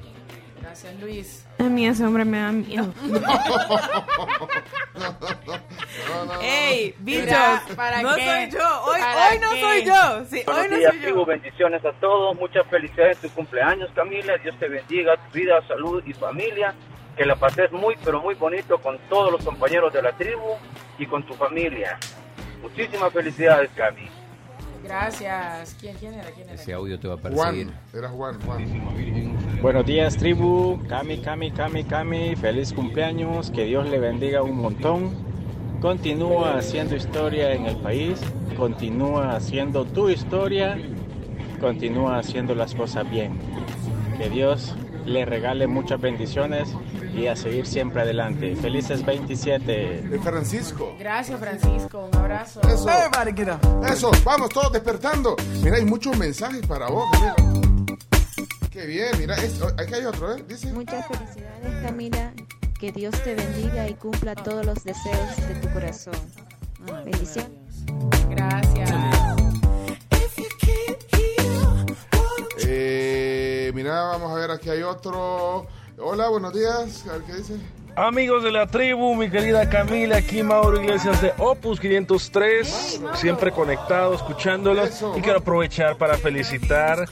[0.59, 1.45] Gracias, Luis.
[1.59, 2.91] A mí ese hombre me da miedo.
[6.41, 7.61] ¡Ey, bichos!
[7.75, 8.25] ¿para no qué?
[8.25, 8.83] soy yo.
[8.85, 9.61] Hoy, ¿Para hoy no qué?
[9.61, 10.25] soy yo.
[10.27, 11.23] Sí, hoy no soy yo.
[11.25, 16.01] bendiciones a todos, muchas felicidades en tu cumpleaños Camila, Dios te bendiga, tu vida, salud
[16.07, 16.73] y familia,
[17.15, 20.55] que la pases muy pero muy bonito con todos los compañeros de la tribu
[20.97, 21.99] y con tu familia.
[22.63, 24.09] Muchísimas felicidades Cami.
[24.83, 25.75] Gracias.
[25.79, 26.29] ¿Quién, quién era?
[26.31, 26.55] ¿Quién era?
[26.55, 27.67] Ese audio te va a perseguir.
[27.67, 27.79] Juan.
[27.93, 29.61] Era Juan, Juan.
[29.61, 35.11] Buenos días tribu, Cami, Cami, Cami, Cami, feliz cumpleaños, que Dios le bendiga un montón.
[35.79, 38.19] Continúa haciendo historia en el país,
[38.57, 40.77] continúa haciendo tu historia,
[41.59, 43.37] continúa haciendo las cosas bien.
[44.17, 46.69] Que Dios le regale muchas bendiciones
[47.13, 48.55] y a seguir siempre adelante.
[48.55, 50.15] Felices 27.
[50.15, 50.95] Es Francisco.
[50.99, 52.09] Gracias, Francisco.
[52.11, 52.61] Un abrazo.
[52.61, 52.89] Eso.
[53.87, 55.35] Eso, vamos todos despertando.
[55.63, 57.35] Mira, hay muchos mensajes para vos, mira.
[58.71, 60.43] Qué bien, mira, esto, aquí hay otro, ¿eh?
[60.47, 60.73] Dice.
[60.73, 62.33] Muchas felicidades Camila,
[62.79, 66.15] que Dios te bendiga y cumpla todos los deseos de tu corazón.
[67.05, 67.51] Bendiciones.
[68.29, 68.92] Gracias.
[73.83, 75.67] Mira, vamos a ver, aquí hay otro.
[75.97, 77.05] Hola, buenos días.
[77.05, 77.57] A ver qué dice.
[77.97, 84.13] Amigos de la tribu, mi querida Camila, aquí Mauro Iglesias de Opus 503, siempre conectado,
[84.13, 84.85] escuchándolo.
[85.17, 87.09] Y quiero aprovechar para felicitar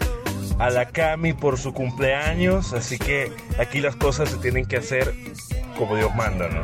[0.59, 5.13] a la Cami por su cumpleaños, así que aquí las cosas se tienen que hacer
[5.77, 6.61] como Dios manda, ¿no?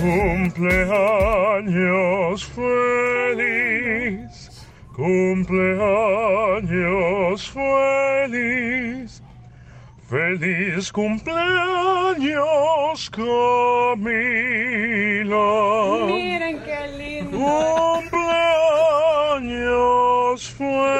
[0.00, 4.49] Cumpleaños feliz,
[5.00, 5.80] cumpleaños
[7.50, 9.22] feliz.
[10.10, 11.48] Feliz cumpleaños,
[13.10, 14.06] Camila.
[16.06, 17.38] Miren qué lindo.
[17.38, 18.40] Cumpleaños
[20.50, 20.90] feliz.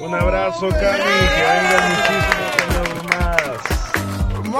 [0.00, 2.39] Un abrazo, Cami, que más.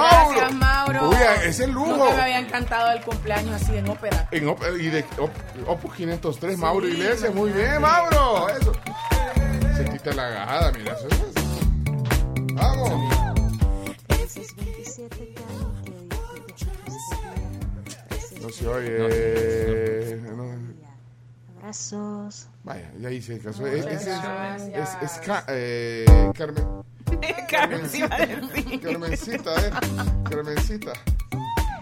[0.09, 1.09] Gracias, Mauro.
[1.09, 1.87] Uy, es el lujo.
[1.97, 4.27] Nunca me había encantado el cumpleaños así en ópera.
[4.31, 5.31] En Op- y de Op-
[5.67, 7.33] Opus 503, Mauro Iglesias.
[7.33, 8.49] Muy bien, Mauro.
[8.49, 8.73] Eso.
[9.77, 10.93] Se quita la gajada, mira.
[10.93, 12.53] Eso es.
[12.53, 12.89] Vamos.
[14.07, 15.91] Felices 27 Cami, que
[16.85, 17.03] Dios
[18.29, 20.17] te No se oye.
[20.35, 20.51] no.
[21.59, 22.47] Abrazos.
[22.63, 23.65] Vaya, ya hice caso.
[23.67, 24.97] Es, es, es, gracias.
[25.01, 26.05] es Ca- eh,
[26.37, 26.65] Carmen.
[27.49, 27.81] Carmen.
[28.81, 29.71] Carmencita, eh.
[30.29, 30.93] Carmencita.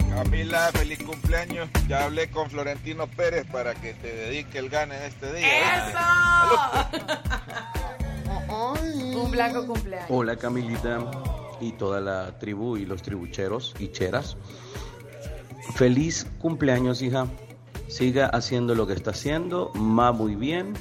[0.09, 1.69] Camila, feliz cumpleaños.
[1.87, 5.47] Ya hablé con Florentino Pérez para que te dedique el gane en este día.
[8.91, 9.15] ¿viste?
[9.15, 10.07] Un blanco cumpleaños.
[10.09, 10.99] Hola Camilita
[11.61, 14.37] y toda la tribu y los tribucheros y cheras.
[15.75, 17.27] Feliz cumpleaños, hija.
[17.87, 20.73] Siga haciendo lo que está haciendo, va muy bien.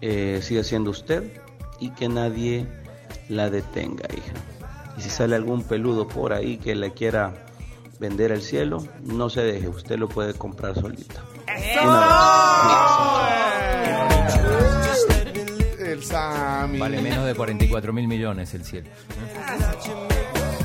[0.00, 1.40] Eh, siga siendo usted
[1.80, 2.66] y que nadie
[3.28, 4.32] la detenga, hija.
[4.96, 7.32] Y si sale algún peludo por ahí que le quiera
[7.98, 11.22] vender el cielo, no se deje, usted lo puede comprar solita.
[15.78, 16.78] El Sammy.
[16.78, 18.88] Vale menos de 44 mil millones el cielo.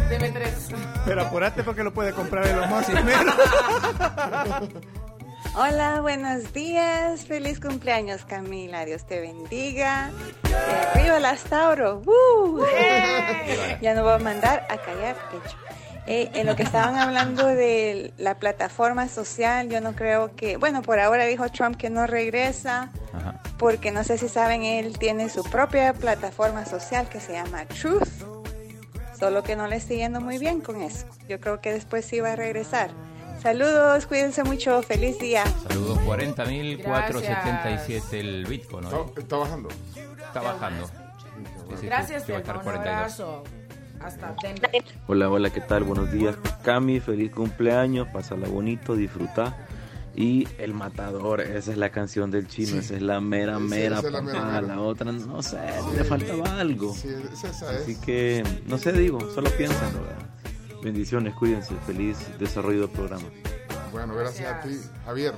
[0.10, 0.70] Deme tres.
[1.06, 3.32] Pero apurate porque lo puede comprar en los más primero.
[5.56, 7.26] Hola, buenos días.
[7.26, 8.86] Feliz cumpleaños, Camila.
[8.86, 10.12] Dios te bendiga.
[10.46, 12.02] Eh, ¡Viva las Tauro!
[12.06, 12.64] ¡Uh!
[13.82, 15.58] Ya no voy a mandar a callar, de hecho.
[16.06, 20.82] Eh, en lo que estaban hablando de la plataforma social, yo no creo que, bueno,
[20.82, 22.92] por ahora dijo Trump que no regresa,
[23.58, 28.08] porque no sé si saben, él tiene su propia plataforma social que se llama Truth,
[29.20, 31.06] solo que no le está yendo muy bien con eso.
[31.28, 32.90] Yo creo que después sí va a regresar.
[33.42, 35.46] Saludos, cuídense mucho, feliz día.
[35.68, 38.84] Saludos, 40 mil 477 el Bitcoin.
[38.90, 39.06] ¿no?
[39.06, 39.70] Está, está bajando.
[40.28, 40.86] Está bajando.
[40.88, 42.72] Sí, sí, Gracias, que va a estar Telma.
[42.72, 42.98] Un 42.
[42.98, 43.44] abrazo.
[44.02, 44.36] Hasta.
[45.08, 45.84] Hola, hola, ¿qué tal?
[45.84, 49.56] Buenos días, Cami, feliz cumpleaños, pásala bonito, disfruta.
[50.16, 54.00] Y El Matador, esa es la canción del chino, esa es la mera, Sí, mera,
[54.00, 54.52] esa es la mera, papá.
[54.62, 54.62] mera.
[54.76, 55.58] La otra, no sé,
[55.96, 56.94] le faltaba algo.
[56.94, 57.82] Sí, es esa es.
[57.84, 60.02] Así que, no sé, digo, solo piénsenlo.
[60.02, 60.30] ¿verdad?
[60.82, 63.26] Bendiciones, cuídense, feliz desarrollo del programa.
[63.92, 65.34] Bueno, gracias a ti, Javier.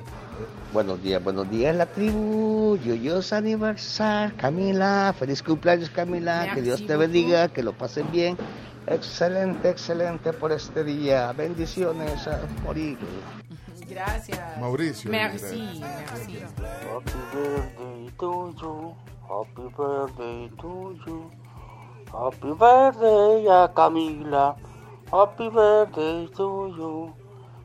[0.73, 6.95] Buenos días, buenos días la tribu, Yoyos aniversario, Camila, feliz cumpleaños Camila, que Dios te
[6.95, 8.37] bendiga, que lo pasen bien,
[8.87, 12.97] excelente, excelente por este día, bendiciones a morir.
[13.87, 14.39] Gracias.
[14.59, 15.11] Mauricio.
[15.11, 16.41] Merci, merci.
[16.89, 18.95] Happy birthday to you,
[19.27, 21.31] happy birthday to you,
[22.11, 24.55] happy birthday a Camila,
[25.11, 27.13] happy birthday to you.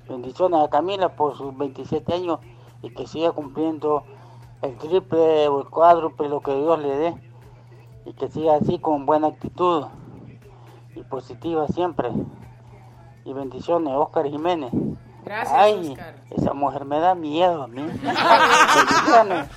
[0.08, 2.40] Bendiciones a Camila por sus 27 años
[2.82, 4.04] y que siga cumpliendo
[4.62, 7.14] el triple o el cuádruple lo que Dios le dé
[8.04, 9.86] y que siga así con buena actitud
[10.94, 12.10] y positiva siempre.
[13.24, 14.70] Y bendiciones, Oscar Jiménez.
[15.24, 16.14] Gracias, Ay, Oscar.
[16.30, 17.82] esa mujer me da miedo a mí.
[17.82, 19.48] bendiciones.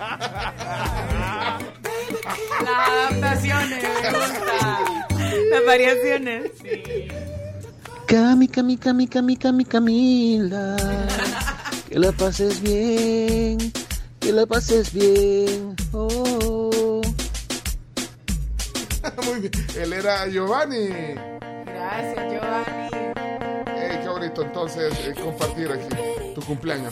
[2.64, 4.80] Las adaptaciones, me gusta.
[5.52, 6.52] Las variaciones.
[8.10, 10.76] Cami, Cami, Cami, Cami, Cami, Camila,
[11.88, 13.58] que la pases bien,
[14.20, 17.02] que la pases bien, oh.
[19.26, 19.52] Muy bien.
[19.78, 20.88] Él era Giovanni.
[21.66, 22.90] Gracias, Giovanni.
[23.78, 26.92] Ey, qué bonito entonces eh, compartir aquí tu cumpleaños.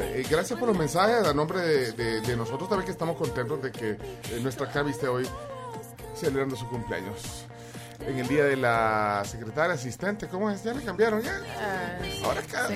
[0.00, 3.62] Eh, gracias por los mensajes a nombre de, de- de nosotros también que estamos contentos
[3.62, 3.98] de que eh,
[4.42, 5.26] nuestra Cami esté hoy
[6.14, 7.44] celebrando su cumpleaños.
[8.06, 10.62] En el día de la secretaria asistente, ¿cómo es?
[10.64, 11.38] Ya le cambiaron, ya.
[12.24, 12.68] Ahora cada,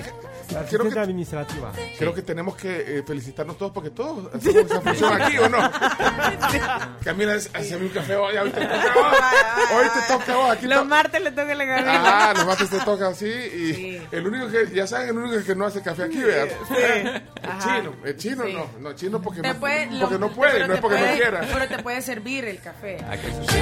[0.51, 1.71] La creo que, administrativa.
[1.97, 5.57] creo que tenemos que eh, felicitarnos todos porque todos hacemos esa función aquí, ¿o no?
[7.03, 9.31] Camila, hazme un café hoy, hoy te toca.
[9.75, 10.51] Hoy te toca vos.
[10.51, 14.27] Aquí Los to- martes le toca la Ah, los martes te toca así y el
[14.27, 16.47] único que, ya saben, el único que no hace café aquí, ¿verdad?
[17.47, 17.77] El Ajá.
[17.77, 18.53] chino, el chino Sí.
[18.53, 21.41] no, no, chino porque, no, puede- lo- porque no puede, no es porque no quiera.
[21.53, 22.97] Pero te puede servir el café.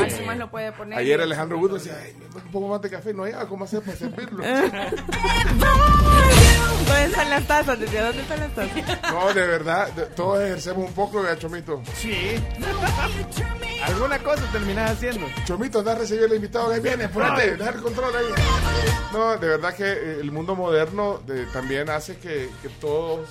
[0.09, 0.23] Sí.
[0.25, 0.97] Más lo puede poner.
[0.99, 3.97] Ayer Alejandro Wood decía, "Ay, un poco más de café, no hay cómo hacer para
[3.97, 4.43] servirlo.
[6.85, 7.79] ¿Dónde están las tazas?
[7.79, 9.01] ¿dónde están las tazas?
[9.11, 11.81] No, de verdad, de- todos ejercemos un poco, ¿verdad, Chomito?
[11.95, 12.35] Sí.
[13.83, 15.27] Alguna cosa terminás haciendo.
[15.45, 18.25] Chomito, anda a recibir al invitado, ahí viene, apúrate, deja el control ahí.
[19.13, 23.27] No, de verdad que eh, el mundo moderno de- también hace que, que todos,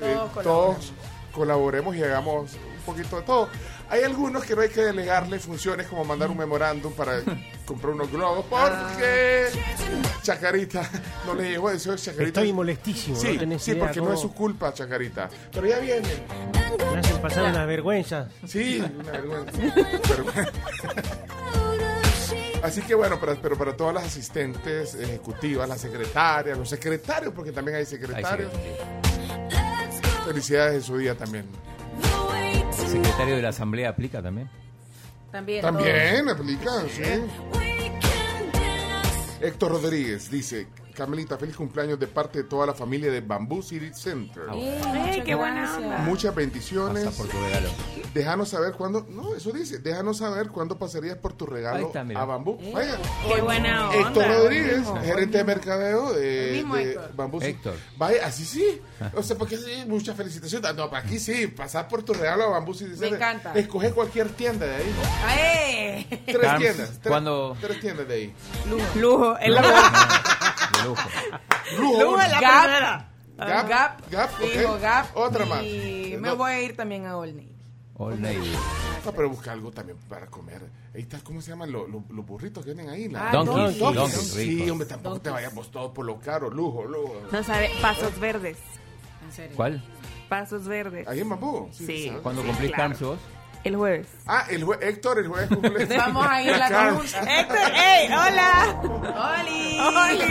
[0.00, 0.92] eh, Todos todos
[1.32, 3.48] colaboremos y hagamos un poquito de todo.
[3.92, 7.20] Hay algunos que no hay que delegarle funciones como mandar un memorándum para
[7.66, 9.48] comprar unos globos, porque
[10.22, 10.88] Chacarita
[11.26, 12.40] no le llegó eso, Chacarita.
[12.40, 15.28] Estoy molestísimo, Sí, no sí, porque no es su culpa, Chacarita.
[15.52, 16.08] Pero ya viene.
[16.90, 18.32] Me hacen pasar unas vergüenzas.
[18.46, 19.60] Sí, una vergüenza.
[22.62, 27.52] Así que bueno, pero, pero para todas las asistentes ejecutivas, las secretarias, los secretarios, porque
[27.52, 28.50] también hay secretarios.
[30.24, 31.44] Felicidades en su día también.
[32.80, 34.48] El secretario de la Asamblea aplica también.
[35.30, 35.62] También.
[35.62, 37.02] También aplica, sí.
[39.40, 43.90] Héctor Rodríguez dice, Carmelita, feliz cumpleaños de parte de toda la familia de Bamboo City
[43.94, 44.44] Center.
[44.54, 45.98] Ey, qué buena onda.
[45.98, 47.04] Muchas bendiciones.
[47.04, 47.68] Pasa por tu regalo.
[48.14, 49.06] Déjanos saber cuándo.
[49.08, 49.78] No, eso dice.
[49.78, 52.58] Déjanos saber cuándo pasarías por tu regalo está, a Bambú.
[52.72, 52.98] Vaya.
[53.26, 53.96] Qué buena onda.
[54.08, 55.00] Héctor Rodríguez, Mismo.
[55.02, 57.10] gerente de mercadeo de, de Héctor.
[57.16, 57.40] Bambú.
[57.40, 57.46] sí.
[57.46, 57.74] Héctor.
[57.96, 58.80] Vaya, así sí.
[59.14, 60.74] O sea, porque sí, muchas felicitaciones.
[60.74, 62.74] No, para aquí sí, pasar por tu regalo a Bambú.
[62.74, 63.14] City Me Center.
[63.14, 63.52] encanta.
[63.54, 64.94] Escoge cualquier tienda de ahí.
[65.26, 66.22] ¡Ay!
[66.26, 66.88] Tres Carms, tiendas.
[66.90, 68.34] Tres, ¿cuándo- tres tiendas de ahí.
[68.96, 69.38] Lujo.
[69.38, 69.62] El lujo.
[70.86, 71.08] lujo.
[71.78, 72.62] Lujo es la Gap.
[72.64, 73.08] primera.
[73.36, 74.80] Gap, Gap, Gap, fijo, ok.
[74.80, 75.16] Gap.
[75.16, 75.62] Otra más.
[75.64, 76.36] Y me No.
[76.36, 77.56] voy a ir también a Old Navy.
[77.94, 78.52] Old Navy.
[79.04, 80.62] No, pero busca algo también para comer.
[80.94, 83.08] Ahí está, ¿cómo se llaman los, los- los burritos que vienen ahí?
[83.08, 83.94] La- Ah, Donkey, Donkey.
[83.94, 86.50] Donkey, Sí, hombre, tampoco te vayamos todos por lo caro.
[86.50, 87.14] Lujo, lujo.
[87.32, 88.58] No sabe, pasos verdes.
[89.24, 89.56] En serio.
[89.56, 89.82] ¿Cuál?
[90.28, 91.08] Pasos verdes.
[91.08, 91.68] ¿Ahí en Bambú?
[91.72, 92.12] Sí.
[92.22, 92.96] ¿Cuándo Sí, cumplís claro.
[93.00, 93.18] Vos?
[93.64, 94.06] El jueves.
[94.26, 95.86] Ah, el jue- Héctor, el jueves cumple.
[95.96, 97.40] Vamos a ir a la conjunta.
[97.40, 98.06] Héctor, ¡ey!
[98.08, 98.80] ¡Hola!
[99.40, 99.78] ¡Oli!
[99.78, 100.22] ¡Oli!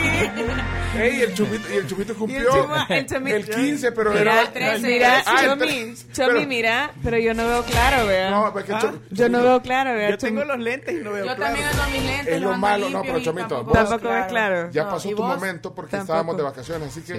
[0.98, 4.22] Ey, el chupito, y el chupito Y el cumplió chuma- el el 15, pero Mira,
[4.22, 4.88] era el 13.
[4.88, 6.12] mira, Ah, Chomi, 13.
[6.12, 8.30] Chomi, Pero- mira, pero yo no veo claro, vea.
[8.30, 10.10] No, porque Ah, Chom- Yo no veo claro, vea.
[10.10, 11.44] Yo tengo los lentes y no veo Yo claro.
[11.44, 12.28] también ando mis lentes.
[12.36, 14.72] Es lo malo, no, pero Chomito, tampoco Tampoco ves claro.
[14.72, 16.12] Ya pasó ¿y tu momento porque Tampoco.
[16.13, 17.13] estábamos de vacaciones, así que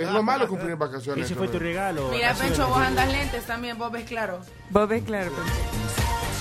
[0.00, 1.24] es lo malo cumplir vacaciones.
[1.24, 2.10] Ese fue tu regalo.
[2.10, 4.40] Mira, lo vos que- andas lentes también, vos ves claro.
[4.70, 5.30] Vos ves claro.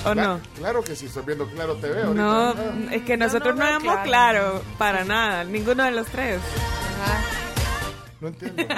[0.05, 0.39] ¿O Cla- no?
[0.57, 2.21] Claro que sí, estoy viendo claro TV ahorita.
[2.21, 2.55] No, Ah.
[2.91, 4.03] es que nosotros no vemos claro.
[4.03, 6.39] claro para nada, ninguno de los tres.
[7.01, 7.21] Ajá.
[8.21, 8.63] No entiendo.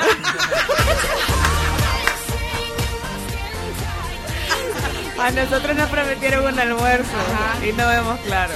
[5.20, 7.66] A nosotros nos prometieron un almuerzo Ajá.
[7.66, 8.54] y no vemos claro.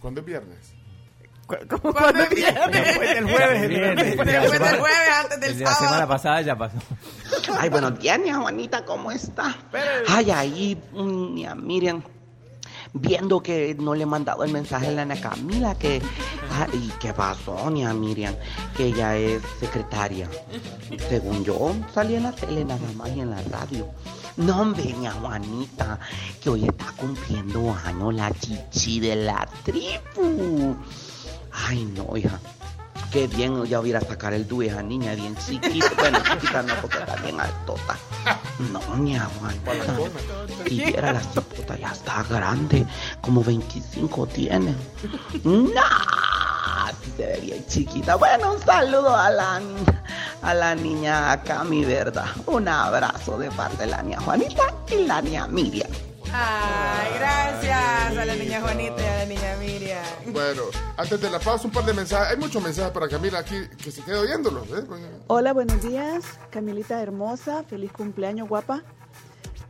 [0.00, 0.65] ¿Cuándo es viernes?
[1.46, 2.72] ¿Cómo ¿Cuándo es viernes?
[2.72, 3.96] Después del jueves.
[3.96, 6.08] Después del jueves, antes del El de la semana sábado.
[6.08, 6.76] pasada ya pasó.
[7.58, 9.56] Ay, buenos días, mi Juanita, ¿cómo está?
[10.08, 12.02] Ay, ahí, mm, mi Miriam,
[12.92, 16.02] viendo que no le he mandado el mensaje a la Ana Camila, que...
[16.52, 18.34] Ay, ¿qué pasó, mi Miriam?
[18.76, 20.28] Que ella es secretaria.
[21.08, 23.88] Según yo, salí en la tele nada más y en la radio.
[24.36, 25.98] No, hombre, Juanita,
[26.42, 30.76] que hoy está cumpliendo años la chichi de la tribu.
[31.64, 32.38] Ay, no, hija.
[33.10, 35.90] Qué bien ya hubiera sacar el dúo esa niña bien chiquita.
[35.96, 37.96] Bueno, chiquita no, porque está bien altota.
[38.72, 39.72] No, mi aguanta.
[40.66, 42.84] Y viera la cipota, ya está grande.
[43.20, 44.74] Como 25 tiene.
[45.44, 45.82] No,
[47.02, 48.16] sí se ve bien chiquita.
[48.16, 49.60] Bueno, un saludo a la,
[50.42, 52.26] a la niña Cami, ¿verdad?
[52.46, 55.90] Un abrazo de parte de la niña Juanita y la niña Miriam.
[56.32, 60.04] Ay, gracias a la niña Juanita y a la niña Miriam.
[60.32, 60.62] Bueno,
[60.96, 62.28] antes de la pausa, un par de mensajes.
[62.32, 64.68] Hay muchos mensajes para Camila aquí que se quede oyéndolos.
[64.68, 64.84] ¿eh?
[65.28, 66.24] Hola, buenos días.
[66.50, 68.82] Camilita hermosa, feliz cumpleaños, guapa.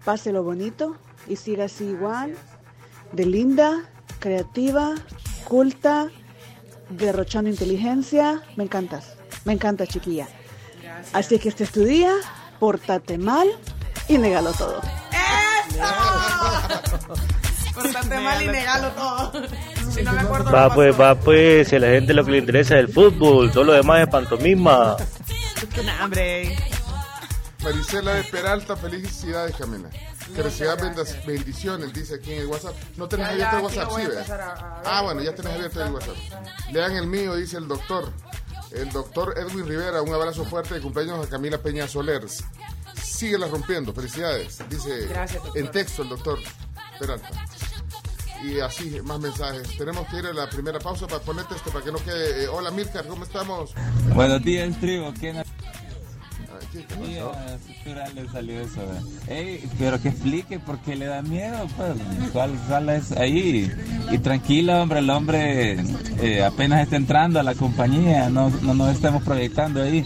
[0.05, 2.37] Páselo bonito y siga así igual.
[3.13, 3.83] De linda,
[4.19, 4.95] creativa,
[5.45, 6.09] culta,
[6.91, 8.43] derrochando inteligencia.
[8.57, 10.29] Me encantas, me encanta, chiquilla.
[11.13, 12.13] Así que este es tu día,
[12.59, 13.49] pórtate mal
[14.09, 14.81] y negalo todo.
[17.75, 19.33] Portate mal y negalo todo.
[19.97, 22.33] Si no me acuerdo Va no pues, va pues, si a la gente lo que
[22.33, 24.97] le interesa es el fútbol, todo lo demás es pantomima.
[25.85, 26.55] Nah, hombre.
[27.63, 29.89] Marisela de Peralta, felicidades, Camila.
[30.35, 32.75] Que reciba bendas- bendiciones, dice aquí en el WhatsApp.
[32.97, 34.33] No tenés Ya, abierto el ya, WhatsApp, sí.
[34.85, 36.17] Ah, bueno, ya tenés abierto el WhatsApp.
[36.73, 38.13] Lean el mío, dice el doctor.
[38.73, 41.87] El doctor Edwin Rivera, un abrazo fuerte de cumpleaños a Camila Peña
[42.97, 43.07] Soler.
[43.07, 44.59] Síguela rompiendo, felicidades.
[44.69, 46.39] Dice Gracias, en texto el doctor
[46.99, 47.29] Peralta.
[48.45, 49.77] Y así, más mensajes.
[49.79, 52.45] Tenemos que ir a la primera pausa para ponerte esto, para que no quede.
[52.45, 53.73] eh, hola, Milcar, ¿cómo estamos?
[54.15, 55.13] Buenos días, tribu.
[55.19, 56.95] ¿Quién Aquí, ¿qué
[57.85, 58.81] Sí, a le salió eso.
[59.29, 61.93] Ey, pero que explique por qué le da miedo, pues.
[62.33, 63.73] ¿Cuál, cuál es ahí?
[64.11, 65.77] Y tranquilo, hombre, el hombre
[66.21, 70.05] eh, apenas está entrando a la compañía, no, no nos estamos proyectando ahí.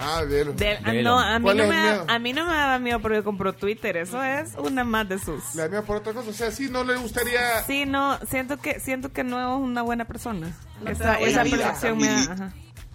[0.00, 0.24] Ah.
[0.24, 2.04] Del- ah, De no, a mí ¿Cuál no, me da, miedo?
[2.08, 3.96] a mí no me daba miedo porque compró Twitter.
[3.96, 5.54] Eso es una más de sus.
[5.54, 6.30] Le da miedo por otra cosa.
[6.30, 7.62] O sea, sí, no le gustaría.
[7.66, 10.56] Sí, no, siento que siento que no es una buena persona.
[10.82, 12.20] No esa esa percepción me da.
[12.32, 12.52] Ajá.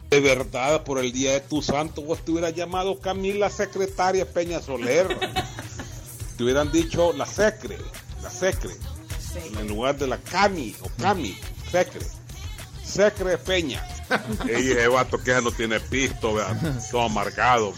[0.09, 4.59] De verdad, por el día de tu santo, vos te hubieras llamado Camila Secretaria Peña
[4.61, 5.07] Soler.
[6.37, 7.77] te hubieran dicho la Secre,
[8.21, 8.71] la Secre,
[9.59, 11.35] en lugar de la Cami o Cami,
[11.71, 12.05] Secre.
[12.83, 13.81] Secre Peña.
[14.47, 16.55] Ey, ese vato que ya no tiene pisto, vea,
[16.91, 17.73] todo amargado.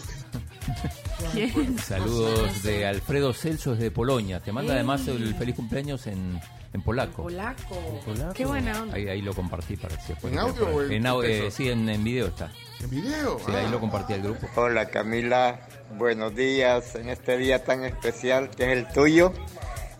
[1.84, 4.40] Saludos de Alfredo Celso desde Polonia.
[4.40, 4.78] Te manda Ey.
[4.78, 6.40] además el feliz cumpleaños en,
[6.72, 7.22] en polaco.
[7.24, 8.02] Polaco.
[8.04, 8.34] Polaco.
[8.34, 8.96] Qué buena onda.
[8.96, 11.50] Ahí, ahí lo compartí para que ¿En audio o en en au- eh?
[11.50, 12.52] Sí, en, en video está.
[12.80, 13.38] ¿En video?
[13.38, 13.70] Sí, ahí Ah.
[13.70, 14.46] lo compartí al grupo.
[14.56, 15.60] Hola Camila,
[15.96, 19.32] buenos días en este día tan especial que es el tuyo.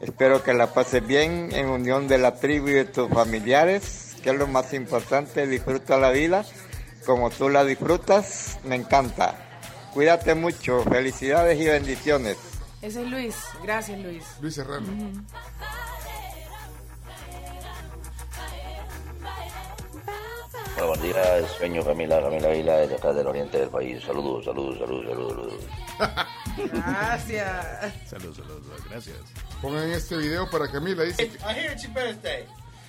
[0.01, 4.33] Espero que la pases bien en unión de la tribu y de tus familiares, que
[4.33, 6.45] es lo más importante, disfruta la vida
[7.05, 9.37] como tú la disfrutas, me encanta.
[9.95, 12.37] Cuídate mucho, felicidades y bendiciones.
[12.83, 13.37] Ese es Luis.
[13.63, 14.25] Gracias, Luis.
[14.41, 14.89] Luis Serrano.
[20.77, 24.03] Hola, buen día, sueño Camila, Camila Vila, desde acá del oriente del país.
[24.05, 25.53] Saludos, saludos, saludos, saludos.
[25.97, 26.73] saludos.
[26.73, 27.95] Gracias.
[28.11, 29.17] Saludos, saludos, gracias.
[29.63, 31.05] Pongan este video para Camila.
[31.05, 32.45] Dice que- I hear it's your birthday.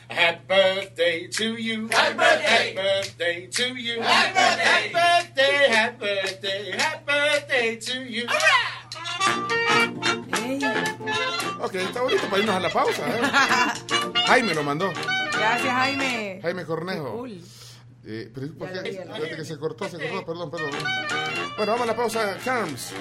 [0.10, 1.88] Happy birthday to you.
[1.89, 2.45] Happy birthday.
[2.47, 4.01] Happy birthday to you.
[4.01, 4.64] Happy birthday.
[4.64, 5.68] Happy birthday.
[5.70, 6.72] Happy birthday.
[6.72, 8.28] Happy birthday to you.
[11.60, 13.03] Ok, está bonito para irnos a la pausa.
[13.10, 13.22] ¿eh?
[14.28, 14.91] Jaime lo mandó.
[15.34, 16.39] Gracias, Jaime.
[16.41, 17.12] Jaime Cornejo.
[17.18, 17.41] Cool.
[18.05, 19.36] Eh, pero ¿por qué?
[19.36, 20.72] que se cortó, se cortó, perdón, perdón.
[21.58, 22.93] Bueno, vamos a la pausa, Carms.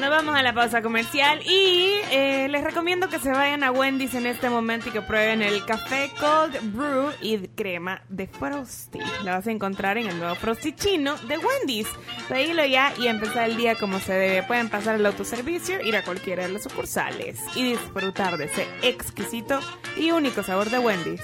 [0.00, 4.14] Nos vamos a la pausa comercial y eh, les recomiendo que se vayan a Wendy's
[4.14, 8.98] en este momento y que prueben el café Cold Brew y crema de Frosty.
[9.22, 11.88] La vas a encontrar en el nuevo Frosty chino de Wendy's.
[12.28, 14.42] Pedilo ya y empezar el día como se debe.
[14.42, 19.60] Pueden pasar al autoservicio, ir a cualquiera de las sucursales y disfrutar de ese exquisito
[19.96, 21.22] y único sabor de Wendy's.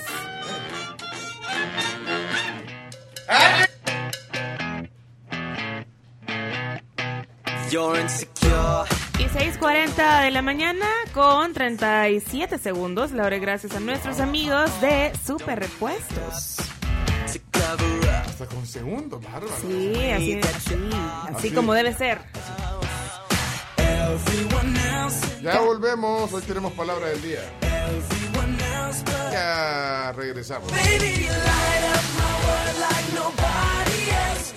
[7.71, 13.13] Y 6.40 de la mañana con 37 segundos.
[13.13, 16.57] La hora gracias a nuestros amigos de Super Repuestos.
[18.27, 19.49] Hasta con segundos, bárbaro.
[19.61, 20.91] Sí, así, así, así
[21.35, 21.51] Así.
[21.51, 22.21] como debe ser.
[25.43, 27.43] Ya volvemos, hoy tenemos palabra del día.
[29.31, 30.71] Ya regresamos.
[30.73, 34.55] Baby, you light up my world like nobody else.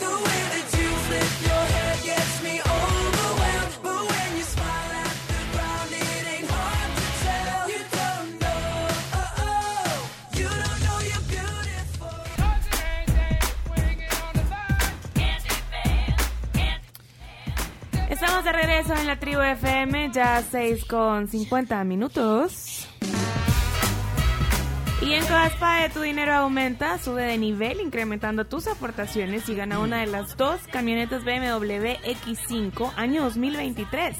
[18.43, 22.87] De regreso en la tribu FM, ya 6 con 50 minutos.
[24.99, 29.99] Y en Codaspae tu dinero aumenta, sube de nivel incrementando tus aportaciones y gana una
[29.99, 34.17] de las dos camionetas BMW X5 año 2023.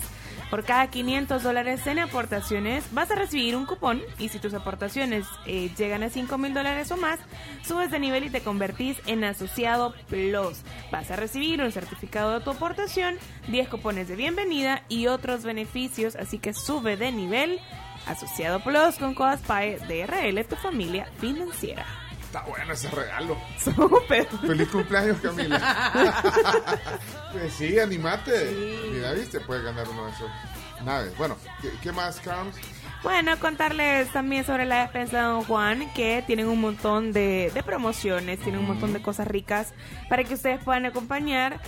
[0.52, 5.26] Por cada 500 dólares en aportaciones vas a recibir un cupón y si tus aportaciones
[5.46, 7.22] eh, llegan a 5 mil dólares o más,
[7.66, 10.60] subes de nivel y te convertís en asociado plus.
[10.92, 13.16] Vas a recibir un certificado de tu aportación,
[13.48, 17.62] 10 cupones de bienvenida y otros beneficios, así que sube de nivel.
[18.06, 21.86] Asociado Plus con Codaspae DRL, tu familia financiera.
[22.32, 23.38] Está bueno ese regalo.
[23.60, 24.26] Súper.
[24.26, 25.92] Feliz cumpleaños, Camila.
[27.34, 28.56] pues sí, animate.
[28.90, 30.32] Mira, viste, puedes ganar uno de esos
[30.86, 31.18] naves.
[31.18, 32.56] Bueno, ¿qué, qué más, Carms?
[33.04, 37.64] Bueno, contarles también sobre la despensa de Don Juan, que tienen un montón de, de
[37.64, 39.74] promociones, tienen un montón de cosas ricas
[40.08, 41.60] para que ustedes puedan acompañar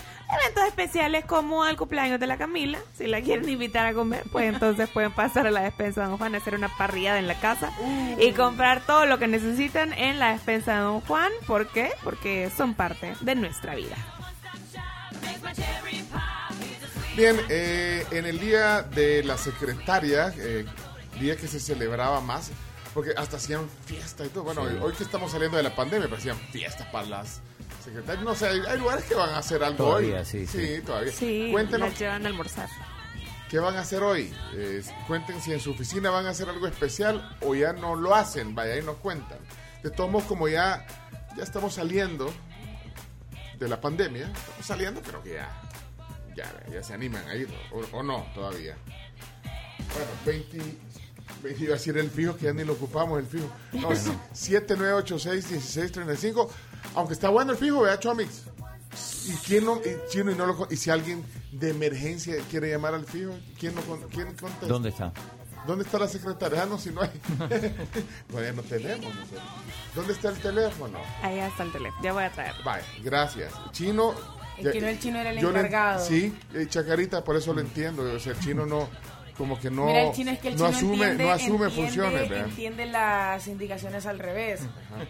[0.42, 2.78] eventos especiales como al cumpleaños de la Camila.
[2.94, 6.18] Si la quieren invitar a comer, pues entonces pueden pasar a la despensa de Don
[6.20, 7.72] Juan, hacer una parrillada en la casa
[8.20, 11.32] y comprar todo lo que necesitan en la despensa de Don Juan.
[11.48, 11.92] ¿Por qué?
[12.04, 13.96] Porque son parte de nuestra vida.
[17.16, 20.66] Bien, eh, en el día de la secretaria, eh,
[21.24, 22.52] día que se celebraba más,
[22.94, 24.44] porque hasta hacían fiesta y todo.
[24.44, 24.76] Bueno, Sí.
[24.82, 27.42] hoy que estamos saliendo de la pandemia, pero hacían fiestas para las
[27.84, 28.24] secretarias.
[28.24, 30.26] No sé, hay, hay lugares que van a hacer algo Todavía, hoy.
[30.26, 30.82] sí, sí.
[30.86, 31.12] todavía.
[31.12, 32.70] Sí, Cuéntenos las llevan a almorzar.
[33.50, 34.34] qué van a hacer hoy.
[34.54, 38.14] Eh, cuenten si en su oficina van a hacer algo especial o ya no lo
[38.16, 38.54] hacen.
[38.56, 39.40] Vaya, ahí nos cuentan.
[39.82, 40.86] De todos modos, como ya,
[41.36, 42.32] ya estamos saliendo
[43.60, 45.62] de la pandemia, estamos saliendo, pero que ya,
[46.36, 48.76] ya, ya se animan a ir, o, o no, todavía.
[49.94, 50.78] Bueno, 20, 20,
[51.60, 53.50] iba a decir el fijo, que ya ni lo ocupamos el fijo.
[53.74, 56.48] No, 7986-1635.
[56.96, 58.44] Aunque está bueno el fijo, vea, Chomix.
[59.26, 62.70] ¿Y quién no, y, chino, y, no lo, con- y si alguien de emergencia quiere
[62.70, 64.68] llamar al fijo, ¿quién, no, con- quién contesta?
[64.68, 65.12] ¿Dónde está?
[65.66, 66.64] ¿Dónde está la secretaria?
[66.64, 67.10] Ah, no, si no hay.
[68.30, 69.12] Todavía no tenemos.
[69.96, 71.00] ¿Dónde está el teléfono?
[71.24, 72.54] Ahí está el teléfono, ya voy a traer.
[72.64, 73.52] Vale, gracias.
[73.72, 74.14] Chino.
[74.58, 76.06] Que no, el chino era el yo le- encargado.
[76.06, 78.04] sí, eh, Chacarita, por eso lo entiendo.
[78.04, 78.88] O sea, el chino no,
[79.38, 81.66] como que no, Mira, el chino es que el no chino asume, entiende, no asume
[81.66, 82.46] entiende- funciones, ¿verdad?
[82.48, 84.62] entiende las indicaciones al revés.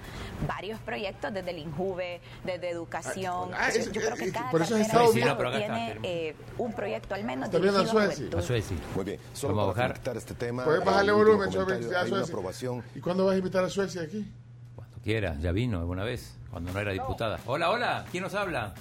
[0.47, 3.51] varios proyectos desde el INJUVE, desde educación.
[3.57, 7.25] Ah, eso- Yo creo que cada por eso cartera estado tiene eh, un proyecto al
[7.25, 8.39] menos Está a a Suecia.
[8.39, 8.77] A Suecia.
[8.95, 10.17] Muy bien, solo Vamos a para bajar.
[10.17, 10.65] este tema.
[10.65, 11.89] Puedes bajarle volumen, Chomito.
[11.89, 12.21] una Suecia.
[12.25, 14.31] aprobación ¿Y cuándo vas a invitar a Suecia aquí?
[14.77, 17.41] Cuando quiera, ya vino alguna vez, cuando no era diputada.
[17.47, 18.73] Hola, hola, ¿quién nos habla?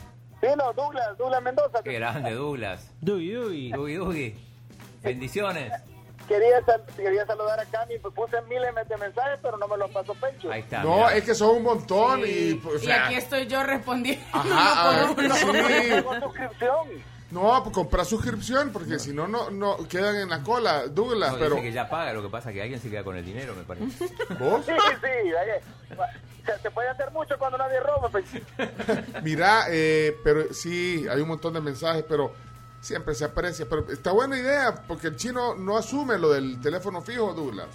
[0.42, 1.82] Vino, Douglas, Douglas Mendoza.
[1.84, 2.92] Qué grande, Douglas.
[3.02, 3.72] Duy, duy.
[3.72, 4.36] Dugi, Dugi.
[5.04, 5.72] Bendiciones.
[6.30, 9.92] Quería, sal- quería saludar a Cami, pues puse miles de mensajes, pero no me los
[9.92, 10.50] pasó Pencho.
[10.52, 10.84] Ahí está.
[10.84, 11.16] No, mira.
[11.16, 12.54] es que son un montón y...
[12.54, 14.24] pues, o Y sea, aquí estoy yo respondiendo.
[14.32, 15.36] Ajá, uno por uno.
[15.36, 15.90] sí.
[15.90, 17.10] Tengo suscripción.
[17.32, 21.38] No, pues comprar suscripción, porque si no, no, no quedan en la cola, Douglas, No,
[21.40, 21.50] pero...
[21.56, 23.54] dice que ya paga, lo que pasa es que alguien se queda con el dinero,
[23.56, 24.06] me parece.
[24.40, 24.66] ¿Vos?
[24.66, 24.72] Sí,
[25.02, 25.32] sí,
[26.46, 28.40] se, se puede hacer mucho cuando nadie roba, Pencho.
[29.24, 32.34] Mira, eh, pero sí, hay un montón de mensajes, pero
[32.82, 33.68] siempre se aprecia.
[33.70, 37.68] Pero está buena idea, porque el chino no asume lo del teléfono fijo, Douglas.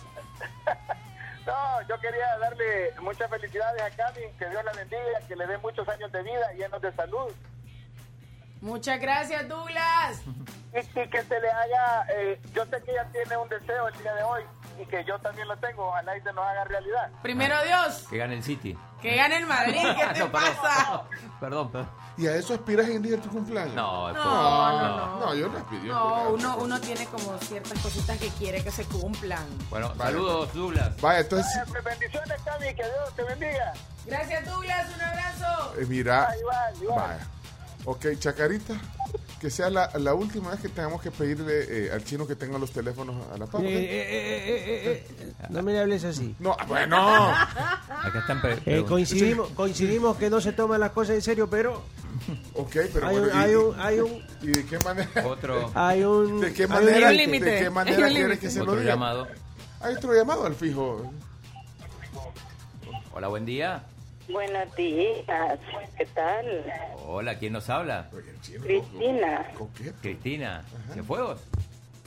[1.46, 5.58] No, yo quería darle muchas felicidades a Cami, que Dios la bendiga, que le dé
[5.58, 7.30] muchos años de vida llenos de salud.
[8.62, 10.22] Muchas gracias, Douglas.
[10.74, 13.96] Y, y que se le haga, eh, yo sé que ella tiene un deseo el
[13.98, 14.42] día de hoy
[14.80, 17.10] y que yo también lo tengo, ojalá y se nos haga realidad.
[17.22, 18.76] Primero Dios, Que gane el City.
[19.00, 19.82] que gane el Madrid.
[19.96, 20.32] ¿Qué te No, perdón.
[20.32, 21.02] pasa?
[21.40, 21.90] Perdón, perdón.
[22.16, 23.74] ¿Y a eso aspiras en el día de tu cumpleaños?
[23.74, 25.18] No, No, no, no.
[25.20, 25.82] No, yo no aspiro.
[25.94, 29.44] No, uno, uno tiene como ciertas cositas que quiere que se cumplan.
[29.68, 30.12] Bueno, Vale.
[30.12, 31.00] saludos, Douglas.
[31.00, 33.72] Vaya, entonces, pues, bendiciones, Cami, que Dios te bendiga.
[34.06, 34.86] Gracias, Douglas.
[34.94, 35.74] Un abrazo.
[35.80, 36.28] eh, mira.
[36.30, 37.18] Ah, igual, igual.
[37.86, 38.80] Ok, Chacarita,
[39.40, 42.56] que sea la, la última vez que tengamos que pedirle eh, al chino que tenga
[42.58, 43.62] los teléfonos a la papa.
[43.62, 46.34] Eh, eh, eh, eh, eh, eh, No me le hables así.
[46.38, 46.96] No, bueno.
[47.30, 51.82] Acá están Eh, coincidimos, coincidimos que no se toman las cosas en serio, pero
[52.54, 55.26] Ok, pero hay un, y- hay un, hay un, ¿Y de qué manera?
[55.26, 57.44] Otro, hay un, ¿De qué hay un manera, límite.
[57.44, 58.40] ¿de qué manera Hay un quieres límite.
[58.40, 58.92] que se lo otro diga?
[58.94, 59.28] llamado.
[59.80, 61.12] Hay otro llamado al fijo.
[63.12, 63.82] Hola, buen día.
[64.28, 65.58] Buenos días,
[65.98, 66.64] ¿qué tal?
[67.06, 68.08] Hola, ¿quién nos habla?
[68.62, 69.52] Cristina.
[69.56, 69.92] ¿Con qué?
[70.00, 70.64] Cristina.
[70.92, 71.40] ¿Cienfuegos?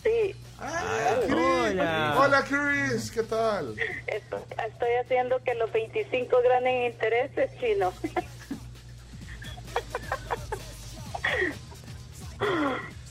[0.01, 2.15] Sí, Hola.
[2.18, 3.76] Hola, Chris, ¿qué tal?
[4.07, 7.93] estoy, estoy haciendo que los 25 ganen intereses, chino.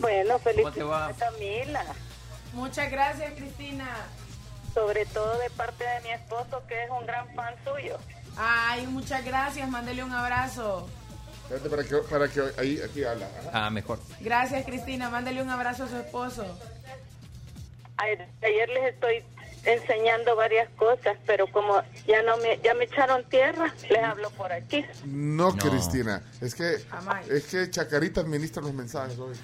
[0.01, 1.85] bueno, cumpleaños, Camila.
[2.53, 3.89] Muchas gracias, Cristina.
[4.75, 7.99] Sobre todo de parte de mi esposo, que es un gran fan suyo.
[8.37, 9.69] Ay, muchas gracias.
[9.69, 10.89] Mándele un abrazo.
[11.45, 13.29] Espérate para que, para que ahí, aquí habla.
[13.41, 13.51] Ajá.
[13.67, 13.99] Ah, mejor.
[14.21, 15.09] Gracias, Cristina.
[15.11, 16.45] Mándele un abrazo a su esposo.
[17.99, 19.25] Ayer, ayer les estoy
[19.65, 24.53] enseñando varias cosas, pero como ya no me ya me echaron tierra, les hablo por
[24.53, 24.85] aquí.
[25.07, 25.57] No, No.
[25.57, 27.27] Cristina, es que Jamás.
[27.29, 29.35] es que Chacarita administra los mensajes hoy.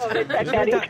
[0.00, 0.80] Pobre Chacarita.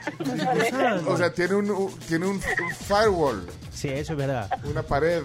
[1.07, 4.49] O sea, tiene un, un- tiene un, un firewall, Sí, eso es verdad.
[4.65, 5.23] una pared.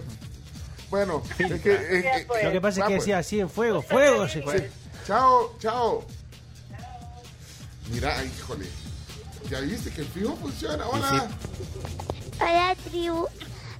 [0.89, 2.27] Bueno, es que eh.
[2.43, 3.01] Lo que pasa es que pues.
[3.03, 4.27] decía así en fuego, fuego.
[4.27, 4.63] se- Sí.
[5.07, 6.03] Chao, chao.
[7.91, 8.65] Mira, híjole.
[9.49, 10.87] Ya viste que el fijo funciona.
[10.87, 11.27] Hola.
[12.41, 13.27] Hola tribu,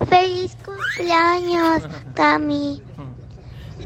[0.10, 1.82] feliz cumpleaños,
[2.16, 2.82] Cami.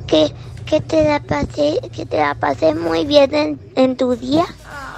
[0.08, 0.34] Que,
[0.66, 4.46] que te la pasé, que te la pasé muy bien en, en tu día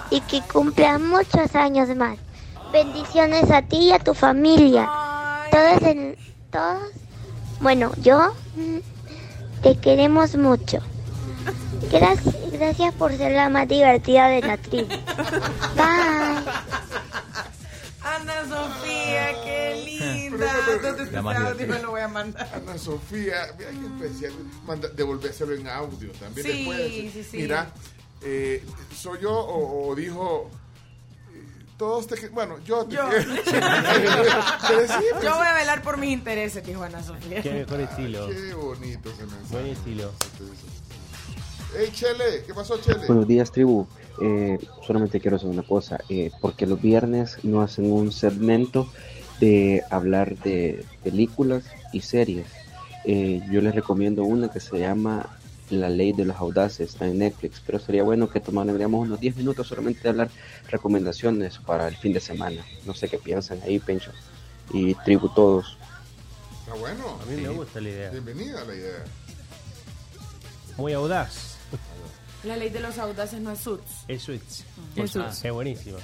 [0.09, 2.17] y que cumplas muchos años más.
[2.74, 4.89] Bendiciones a ti y a tu familia.
[5.51, 6.17] Todos en,
[6.49, 6.89] todos,
[7.62, 8.78] bueno, yo mm,
[9.64, 10.80] te queremos mucho.
[11.91, 14.88] Gracias, gracias por ser la más divertida de la tribu.
[14.88, 16.43] Bye.
[18.03, 20.47] Ana Sofía, qué linda.
[20.82, 21.68] ¿Dónde está La más audio?
[21.68, 22.49] Me lo voy a mandar.
[22.53, 24.34] Ana Sofía, mira qué especial.
[24.66, 26.91] Manda, devolvérselo en audio también Sí, después.
[27.14, 27.38] sí, sí.
[27.38, 27.72] Mira,
[28.24, 28.64] eh,
[28.95, 30.49] ¿soy yo o, o dijo...
[31.82, 32.29] Todos te...
[32.29, 33.01] Bueno, yo te Yo.
[33.09, 37.41] Pero sí, pues, Yo voy a velar por mis intereses, dijo Ana Sofía.
[37.41, 38.27] Qué mejor estilo.
[38.27, 39.47] Qué bonito ese mensaje.
[39.49, 40.11] Buen estilo.
[41.75, 43.07] Hey, Chele, ¿qué pasó, Chele?
[43.07, 43.88] Buenos días, tribu.
[44.21, 48.88] Eh, solamente quiero hacer una cosa, eh, porque los viernes no hacen un segmento
[49.39, 51.63] de hablar de películas
[51.93, 52.45] y series.
[53.05, 55.36] Eh, yo les recomiendo una que se llama
[55.72, 59.38] La Ley de los Audaces, está en Netflix, pero sería bueno que tomaríamos unos 10
[59.38, 60.30] minutos solamente de hablar
[60.69, 62.63] recomendaciones para el fin de semana.
[62.86, 64.11] No sé qué piensan ahí, Pencho.
[64.74, 65.78] Y tribu todos.
[66.61, 67.19] Está bueno.
[67.22, 68.09] A mí me gusta la idea.
[68.11, 69.03] Bienvenida a la idea.
[70.78, 71.57] Muy audaz.
[72.43, 74.05] La ley de los audaces no es suits.
[74.07, 74.41] Es Switch.
[74.95, 75.45] Es Ah, Suits.
[75.45, 75.97] Es buenísimo.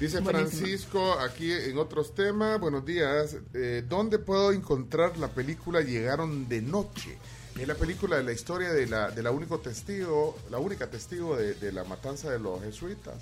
[0.00, 0.20] Dice.
[0.20, 6.60] Francisco, aquí en otros temas, buenos días, eh, ¿dónde puedo encontrar la película Llegaron de
[6.60, 7.16] Noche?
[7.58, 11.36] Es la película de la historia de la, de la único testigo, la única testigo
[11.36, 13.14] de, de la matanza de los jesuitas.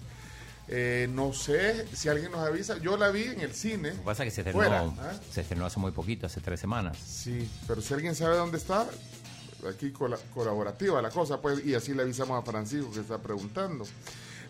[0.67, 3.91] Eh, no sé si alguien nos avisa, yo la vi en el cine.
[3.91, 5.13] Lo que pasa es que se Fuera, estrenó, ¿ah?
[5.31, 6.97] se estrenó hace muy poquito, hace tres semanas.
[6.99, 8.87] Sí, pero si alguien sabe dónde está,
[9.69, 13.85] aquí cola- colaborativa la cosa, pues, y así le avisamos a Francisco que está preguntando.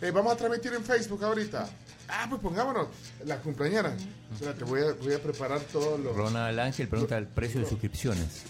[0.00, 1.68] Eh, vamos a transmitir en Facebook ahorita.
[2.08, 2.88] Ah, pues pongámonos,
[3.26, 3.94] la cumpleañera.
[4.32, 6.12] Espérate, voy a, voy a preparar todo lo...
[6.12, 8.42] Ronald Ángel pregunta el precio de suscripciones.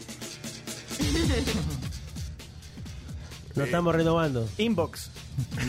[3.55, 4.49] Lo estamos renovando.
[4.59, 5.11] Inbox.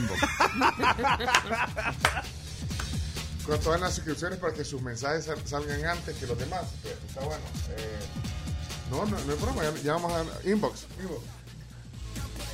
[3.46, 6.64] ¿Cuánto van las suscripciones para que sus mensajes sal- salgan antes que los demás?
[6.82, 7.44] Pues, Está bueno.
[7.78, 8.00] Eh,
[8.90, 10.86] no, no, no es broma, ya, ya vamos a inbox.
[11.00, 11.22] inbox.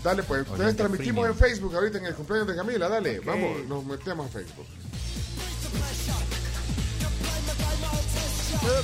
[0.03, 1.43] Dale, pues, entonces transmitimos premium.
[1.43, 4.65] en Facebook ahorita en el cumpleaños de Camila, dale, vamos, nos metemos en Facebook.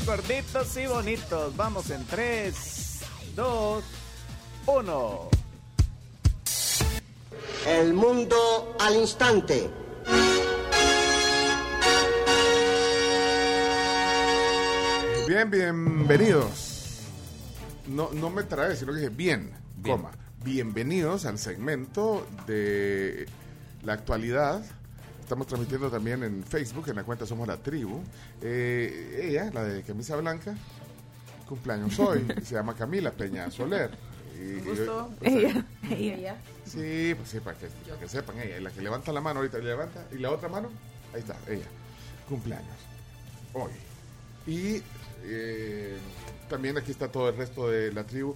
[0.06, 1.56] Gorditos y bonitos.
[1.58, 2.56] Vamos en 3,
[3.38, 3.84] 2,
[4.66, 5.30] 1.
[7.68, 9.70] El mundo al instante.
[15.28, 17.04] Bien, bienvenidos.
[17.88, 19.98] No, no me trae, sino que dije bien, Bien.
[19.98, 20.12] coma.
[20.44, 23.28] Bienvenidos al segmento de
[23.84, 24.66] la actualidad.
[25.22, 28.02] Estamos transmitiendo también en Facebook, en la cuenta Somos la Tribu.
[28.42, 30.56] Eh, ella, la de camisa blanca,
[31.48, 32.26] cumpleaños hoy.
[32.44, 33.90] se llama Camila Peña Soler.
[34.36, 34.60] Y-
[35.22, 36.16] Ella, Ella.
[36.16, 36.42] ella.
[36.66, 38.60] Sí, pues sí, para que, para que sepan ella.
[38.60, 40.06] La que levanta la mano ahorita, levanta.
[40.12, 40.70] Y la otra mano,
[41.14, 41.66] ahí está, ella.
[42.30, 42.76] Cumpleaños.
[43.54, 43.72] Hoy.
[44.46, 44.84] Y
[45.24, 45.98] eh,
[46.50, 48.36] también aquí está todo el resto de la tribu.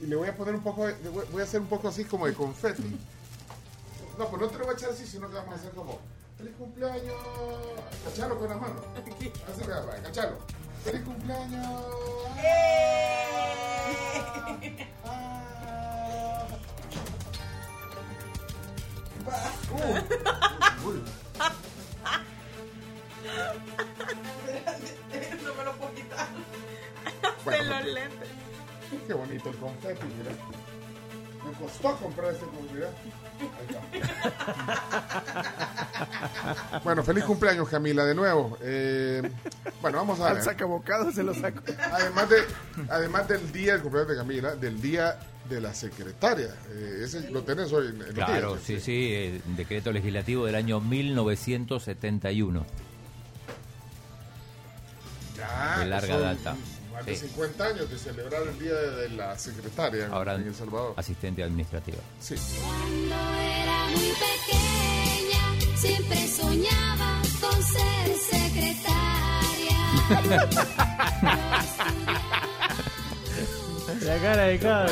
[0.00, 0.94] Y le voy a poner un poco, de-
[1.32, 2.96] voy a hacer un poco así como de confeti.
[4.18, 5.98] No, pues no te lo voy a echar así, sino que vamos a hacer como,
[6.38, 7.14] feliz cumpleaños.
[8.04, 8.74] Cachalo con la mano.
[10.84, 11.68] Feliz cumpleaños.
[25.44, 26.28] no me lo puedo quitar.
[27.44, 28.28] Bueno, de los porque- lentes.
[29.06, 30.32] Qué bonito el confeti, mira.
[31.44, 32.44] Me costó comprar este.
[33.40, 33.80] Ahí está.
[36.84, 38.56] Bueno, feliz cumpleaños, Camila, de nuevo.
[38.62, 39.22] Eh,
[39.80, 40.44] bueno, vamos a Al ver.
[40.44, 41.60] sacabocado se lo saco.
[41.92, 42.36] Además, de,
[42.88, 45.18] además del día del cumpleaños de Camila, del día
[45.48, 46.54] de la secretaria.
[46.70, 50.80] Eh, ese lo tenés hoy en, en Claro, sí, sí, el decreto legislativo del año
[50.80, 52.64] 1971.
[55.36, 56.56] Ya, de larga son data.
[56.92, 57.26] Más de Sí.
[57.28, 60.92] 50 años de celebrar el día de, de la secretaria en, Ahora en El Salvador.
[60.96, 61.98] asistente administrativa.
[62.20, 62.34] Sí.
[62.60, 65.42] Cuando era muy pequeña,
[65.76, 69.78] siempre soñaba con ser secretaria.
[74.02, 74.86] La cara de cada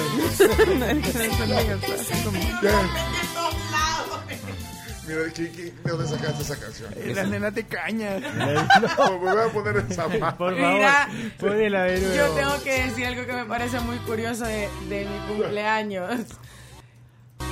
[5.11, 6.95] Mira, ¿qué- qué- ¿de dónde sacaste esa canción?
[7.15, 8.19] Las nenas de caña.
[8.99, 10.37] No, me voy a poner esa mano.
[10.39, 12.15] Por Mira, favor, ponela de nuevo.
[12.15, 16.21] Yo tengo que decir algo que me parece muy curioso de, de mi cumpleaños.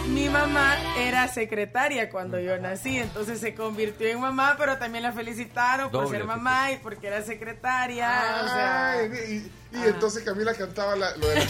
[0.08, 5.12] Mi mamá era secretaria cuando yo nací, entonces se convirtió en mamá, pero también la
[5.12, 8.08] felicitaron por Doble ser mamá y porque era secretaria.
[8.42, 11.42] o sea, Ay, y, y entonces Camila cantaba la- lo de la...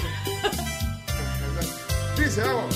[2.19, 2.75] Dice, vamos.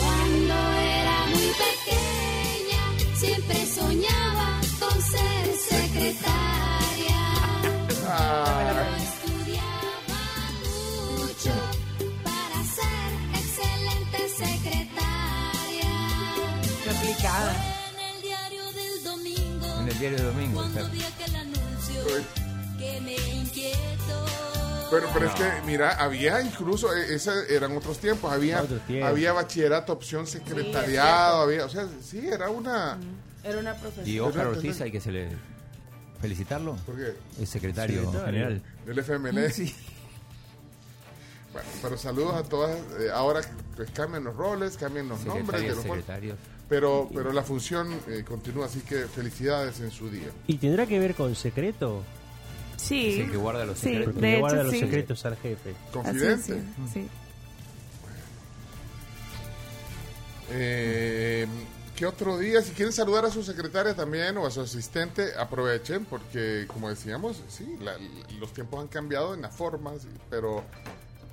[0.00, 2.13] Cuando era muy pequeña,
[3.16, 7.20] siempre soñaba con ser secretaria.
[8.98, 10.20] Estudiaba
[11.16, 11.52] mucho
[12.24, 13.08] para ser
[13.40, 15.92] excelente secretaria.
[16.84, 17.54] qué aplicada.
[17.92, 20.54] En el diario del domingo, En el diario de domingo.
[20.60, 20.80] cuando
[24.94, 28.64] Pero, pero es que, mira, había incluso, eh, esos eran otros tiempos, había,
[29.04, 32.98] había bachillerato, opción secretariado, había, o sea, sí, era una...
[33.42, 34.08] Era una profesión.
[34.08, 35.28] Y Oscar Ortiz hay que se le
[36.20, 36.76] felicitarlo.
[36.86, 37.14] ¿Por qué?
[37.40, 38.26] Es secretario, Secretario.
[38.26, 38.62] general.
[38.86, 39.50] Del FML.
[39.52, 39.74] Sí.
[41.52, 42.76] Bueno, pero saludos a todas.
[42.98, 43.40] eh, ahora
[43.76, 46.36] pues cambian los roles, cambian los nombres de los secretarios.
[46.68, 50.28] Pero, pero la función eh, continúa, así que felicidades en su día.
[50.46, 52.02] ¿Y tendrá que ver con secreto?
[52.84, 53.14] Sí.
[53.14, 54.14] Es el que guarda los Sí, secretos.
[54.14, 54.80] Porque hecho, los sí.
[54.80, 55.74] secretos al jefe.
[55.92, 56.52] Confidente.
[56.52, 57.08] Así, sí, sí.
[60.50, 61.46] Eh,
[61.96, 62.60] ¿Qué otro día?
[62.60, 67.40] Si quieren saludar a su secretaria también o a su asistente, aprovechen porque, como decíamos,
[67.48, 67.96] sí, la-
[68.40, 70.64] los tiempos han cambiado en las formas, pero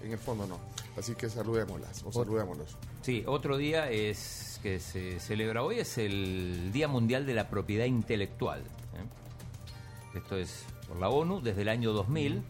[0.04, 0.60] en el fondo no.
[0.98, 2.78] Así que saludémoslas o saludémoslos.
[3.02, 7.86] Sí, otro día es que se celebra hoy es el Día Mundial de la Propiedad
[7.86, 8.60] Intelectual.
[8.60, 10.18] ¿eh?
[10.18, 12.42] Esto es por la ONU desde el año 2000.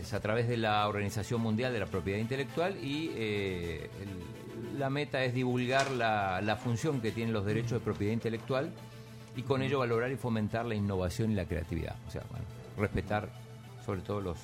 [0.00, 4.90] Es a través de la Organización Mundial de la Propiedad Intelectual y eh, el- la
[4.90, 8.72] meta es divulgar la, la función que tienen los derechos de propiedad intelectual
[9.36, 11.94] y con ello valorar y fomentar la innovación y la creatividad.
[12.08, 12.44] O sea, bueno,
[12.78, 13.28] respetar
[13.84, 14.38] sobre todo los,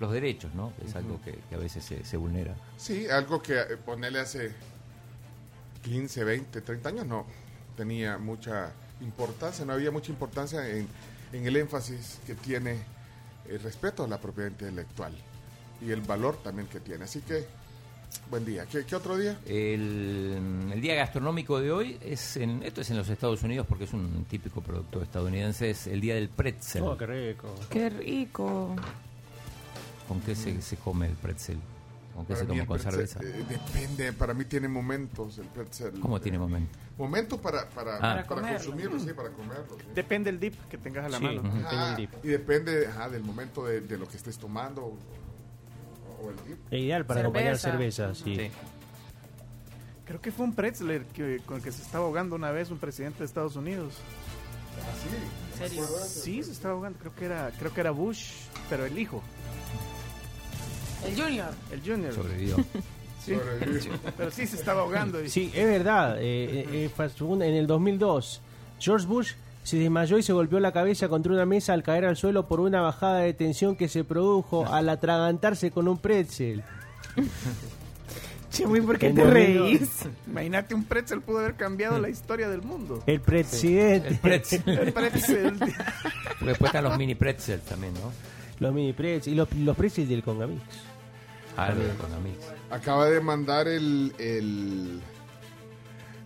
[0.00, 0.72] los derechos, ¿no?
[0.86, 2.54] Es algo que, que a veces se, se vulnera.
[2.78, 4.52] Sí, algo que eh, ponerle hace
[5.82, 7.26] 15, 20, 30 años no
[7.76, 8.72] tenía mucha
[9.02, 10.86] importancia, no había mucha importancia en,
[11.36, 12.78] en el énfasis que tiene
[13.48, 15.12] el respeto a la propiedad intelectual
[15.80, 17.04] y el valor también que tiene.
[17.04, 17.46] Así que
[18.30, 18.64] Buen día.
[18.66, 19.40] ¿Qué, qué otro día?
[19.44, 23.84] El, el día gastronómico de hoy es en esto es en los Estados Unidos porque
[23.84, 26.82] es un típico producto estadounidense, es el día del pretzel.
[26.84, 27.54] Oh, qué rico.
[27.68, 28.76] Qué rico.
[30.06, 31.58] ¿Con qué se, se come el pretzel?
[32.14, 33.20] ¿Con qué Para se toma con pretzel, cerveza?
[33.24, 35.98] eh, depende, para mí tiene momentos el pretzel.
[35.98, 36.38] ¿Cómo tiene
[36.98, 37.40] momento?
[37.40, 38.00] Para, para, Ah.
[38.00, 39.76] para, Para consumirlo, sí, para comerlo.
[39.78, 39.86] sí.
[39.94, 41.24] Depende del dip que tengas a la Sí.
[41.24, 41.42] mano.
[41.66, 42.10] Ajá, el dip.
[42.24, 44.96] y depende ajá, del momento de, de lo que estés tomando o,
[46.24, 46.58] o el dip.
[46.72, 48.50] Es ideal para acompañar cerveza, sí.
[50.04, 52.78] Creo que fue un pretzel que, con el que se estaba ahogando una vez un
[52.78, 53.94] presidente de Estados Unidos.
[54.76, 55.86] ¿Ah, ¿En serio?
[56.04, 56.98] Sí, se estaba ahogando.
[56.98, 58.32] Creo que era, creo que era Bush,
[58.68, 59.22] pero el hijo,
[61.06, 61.50] El Junior.
[61.70, 62.12] el Junior.
[62.14, 62.56] Sobrevivió.
[63.24, 63.34] Sí.
[64.16, 65.22] Pero sí se estaba ahogando.
[65.22, 66.18] y- Sí, es verdad.
[66.20, 68.40] eh, eh, eh, en el 2002,
[68.78, 72.16] George Bush se desmayó y se golpeó la cabeza contra una mesa al caer al
[72.16, 76.62] suelo por una bajada de tensión que se produjo al atragantarse con un pretzel.
[78.50, 79.32] Che, güey, ¿por qué te 2002.
[79.32, 79.90] reís?
[80.28, 83.02] Imagínate, un pretzel pudo haber cambiado la historia del mundo.
[83.06, 84.08] El presidente.
[84.08, 84.62] El pretzel.
[84.66, 85.54] El pretzel.
[85.58, 88.12] Porque después están los mini pretzels también, ¿no?
[88.60, 90.60] Los mini pretzels y los, los pretzels del Congamix.
[91.56, 91.90] Ah, de.
[92.70, 95.00] Acaba de mandar el, el,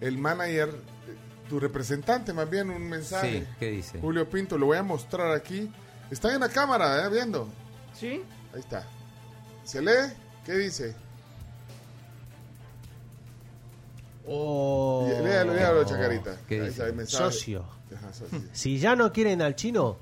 [0.00, 0.70] el manager,
[1.48, 3.40] tu representante más bien, un mensaje.
[3.40, 4.00] Sí, ¿qué dice?
[4.00, 5.70] Julio Pinto, lo voy a mostrar aquí.
[6.10, 7.10] Están en la cámara, ¿eh?
[7.10, 7.48] Viendo.
[7.92, 8.22] Sí.
[8.54, 8.86] Ahí está.
[9.64, 10.12] ¿Se lee?
[10.46, 10.94] ¿Qué dice?
[14.26, 15.08] Oh.
[15.22, 16.36] Léalo, léalo, Chacarita.
[16.46, 16.70] ¿Qué Ahí dice?
[16.72, 17.24] está el mensaje.
[17.24, 17.64] Socio.
[17.94, 18.40] Ajá, socio.
[18.52, 19.98] Si ya no quieren al chino,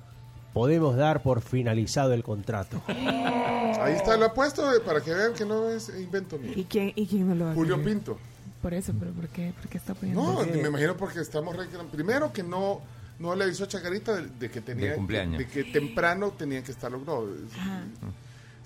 [0.56, 2.80] podemos dar por finalizado el contrato.
[2.88, 6.52] Ahí está, lo ha puesto eh, para que vean que no es invento mío.
[6.56, 7.84] ¿Y quién, ¿Y quién no lo va Julio?
[7.84, 8.16] Pinto.
[8.62, 9.52] Por eso, pero ¿por qué?
[9.60, 10.22] ¿Por qué está poniendo?
[10.22, 11.92] No, me imagino porque estamos reclamando.
[11.92, 12.80] Primero que no
[13.18, 15.38] no le avisó a Chacarita de, de que tenía De cumpleaños.
[15.38, 17.24] de que temprano tenían que estar los no.
[17.54, 17.82] Ajá.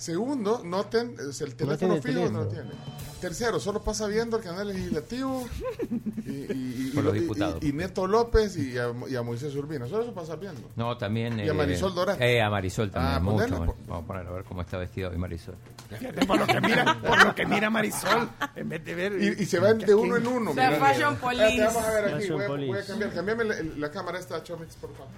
[0.00, 2.70] Segundo, noten sea, el teléfono fijo no lo tiene.
[3.20, 5.46] Tercero, solo pasa viendo el canal legislativo
[6.24, 7.62] y, y, y- los diputados.
[7.62, 9.86] y- y Neto López y a, y a Moisés Urbina.
[9.86, 10.70] Solo eso pasa viendo.
[10.74, 11.38] No, también.
[11.38, 12.16] Y a Marisol Dorá.
[12.18, 13.14] Eh, a Marisol también.
[13.16, 13.36] Ah, mucho.
[13.36, 13.72] ponele, bueno.
[13.74, 15.56] po- Vamos a poner a ver cómo está vestido hoy Marisol.
[15.98, 19.12] Fíjate, por lo que mira, por lo que mira Marisol, en vez de ver.
[19.22, 20.52] Y, y se van de uno en uno.
[20.52, 20.86] O sea, mira.
[20.86, 21.62] fashion police.
[21.62, 22.14] vamos a ver aquí.
[22.22, 22.86] Fashion Voy a, voy a police.
[22.88, 23.12] cambiar.
[23.12, 25.12] Cambiame la, la cámara esta, Chomix, por favor.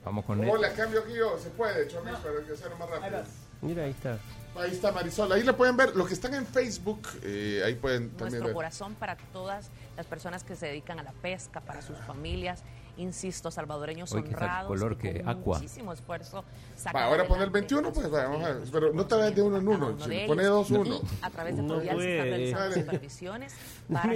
[0.00, 0.04] Ahí.
[0.04, 0.62] Vamos con ¿Cómo él.
[0.62, 1.38] la cambio aquí yo?
[1.38, 3.22] Se puede, Chomix, para que sea más rápido.
[3.62, 4.18] Mira, ahí está.
[4.56, 5.30] Ahí está Marisol.
[5.32, 5.94] Ahí le pueden ver.
[5.94, 8.54] Los que están en Facebook, eh, ahí pueden también Nuestro ver.
[8.54, 12.64] corazón para todas las personas que se dedican a la pesca, para sus familias,
[12.96, 15.56] insisto, salvadoreños Hoy que honrados, color que que con aqua.
[15.58, 16.44] muchísimo esfuerzo
[16.92, 18.62] ahora poner adelante 21, pues vamos a ver.
[18.72, 19.88] Pero no te vayas de uno en uno.
[19.90, 21.00] uno Si pone dos, uno.
[21.22, 23.52] A través de No Fluvial se están realizando supervisiones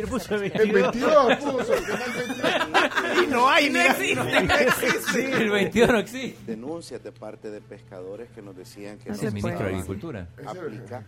[0.01, 3.25] que puso se el respete El 22 puso, el canal 22.
[3.25, 5.33] Y no hay, No existe.
[5.33, 6.39] El 21 no existe.
[6.53, 9.75] denuncias de parte de pescadores que nos decían que No no se El ministro de.
[9.75, 10.29] Agricultura.
[10.47, 11.05] aplica.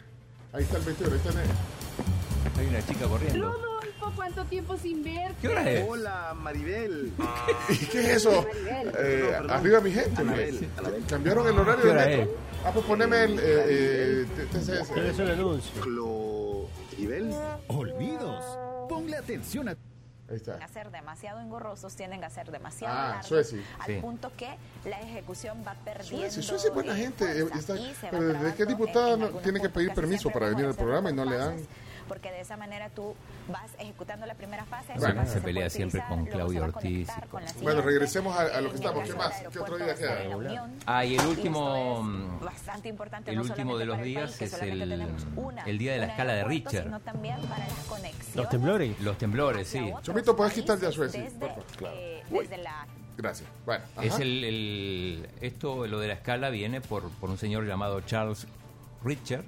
[0.53, 1.49] Ahí está el 21, ahí está el...
[2.61, 3.53] Hay una chica corriendo.
[3.53, 5.35] Rodolfo, ¿cuánto tiempo sin verte?
[5.43, 5.85] ¿Qué hora es?
[5.89, 7.13] Hola, Maribel.
[7.69, 8.47] ¿Y qué es eso?
[8.99, 10.21] Eh, arriba mi gente.
[10.23, 10.69] Anabel, ¿no?
[10.79, 11.05] Anabel.
[11.09, 12.23] Cambiaron el horario ¿Qué de hora metro.
[12.23, 12.29] es?
[12.65, 14.95] Ah, pues poneme el eh, eh, TCS.
[14.95, 15.73] Debe ser un anuncio.
[16.97, 17.35] Cloribel.
[17.69, 18.45] Olvidos.
[18.89, 19.77] Ponle atención a...
[20.29, 20.57] Ahí está.
[20.57, 23.63] a ser demasiado engorrosos, tienden a ser demasiado Ah, largos, Sueci.
[23.79, 24.01] al Sí.
[24.01, 24.49] punto que
[24.85, 26.19] la ejecución va perdiendo.
[26.33, 27.43] Sueci, Sueci es buena gente.
[27.57, 27.75] está-
[28.11, 31.25] pero desde qué diputada no- tiene que pedir permiso para venir al programa y no
[31.25, 31.57] le dan?
[32.09, 33.15] Porque de esa manera tú
[33.49, 34.93] vas ejecutando la primera fase.
[34.99, 38.71] Bueno, se pelea siempre utilizar, con Claudio Ortiz con la Bueno, regresemos a, a lo
[38.71, 39.09] que estamos.
[39.09, 39.43] ¿Qué más?
[39.53, 40.69] ¿Qué otro día queda?
[40.87, 42.05] Ah, y el último.
[42.39, 45.79] es bastante importante, El no último de los días país, que es el- una- el
[45.79, 46.85] día de la escala de aeropuerto, Richter.
[46.85, 49.01] sino también para las conexiones Los temblores.
[49.01, 49.93] Los temblores, sí.
[50.03, 51.93] Chomito, puedes quitar ya Sueci, desde, por favor.
[51.95, 52.87] eh, desde la
[53.19, 53.49] Gracias.
[53.65, 58.01] Bueno, Es el, el- esto, lo de la escala, viene por, por un señor llamado
[58.03, 58.47] Charles
[59.03, 59.43] Richter,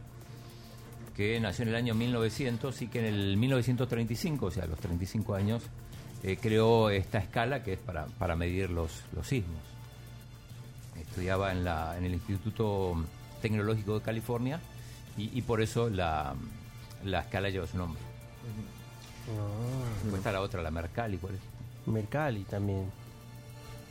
[1.18, 4.78] que nació en el año 1900 y que en el 1935, o sea, a los
[4.78, 5.64] 35 años,
[6.22, 9.58] eh, creó esta escala que es para, para medir los, los sismos.
[10.96, 12.94] Estudiaba en, la, en el Instituto
[13.42, 14.60] Tecnológico de California
[15.16, 16.36] y, y por eso la,
[17.04, 18.00] la escala lleva su nombre.
[20.02, 21.40] Después está la otra, la Mercalli, ¿cuál es?
[21.88, 22.92] Mercalli también.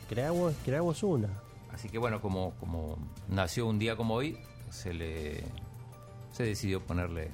[0.08, 1.28] Creamos, creamos una.
[1.74, 2.96] Así que bueno, como, como
[3.28, 4.38] nació un día como hoy,
[4.70, 5.44] se le
[6.38, 7.30] se decidió ponerle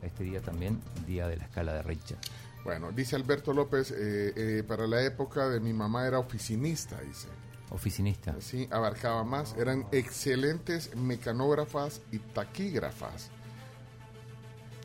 [0.00, 2.16] a este día también Día de la Escala de Richter.
[2.62, 7.26] Bueno, dice Alberto López, eh, eh, para la época de mi mamá era oficinista, dice.
[7.70, 8.36] Oficinista.
[8.40, 9.56] Sí, abarcaba más.
[9.58, 13.30] Eran excelentes mecanógrafas y taquígrafas.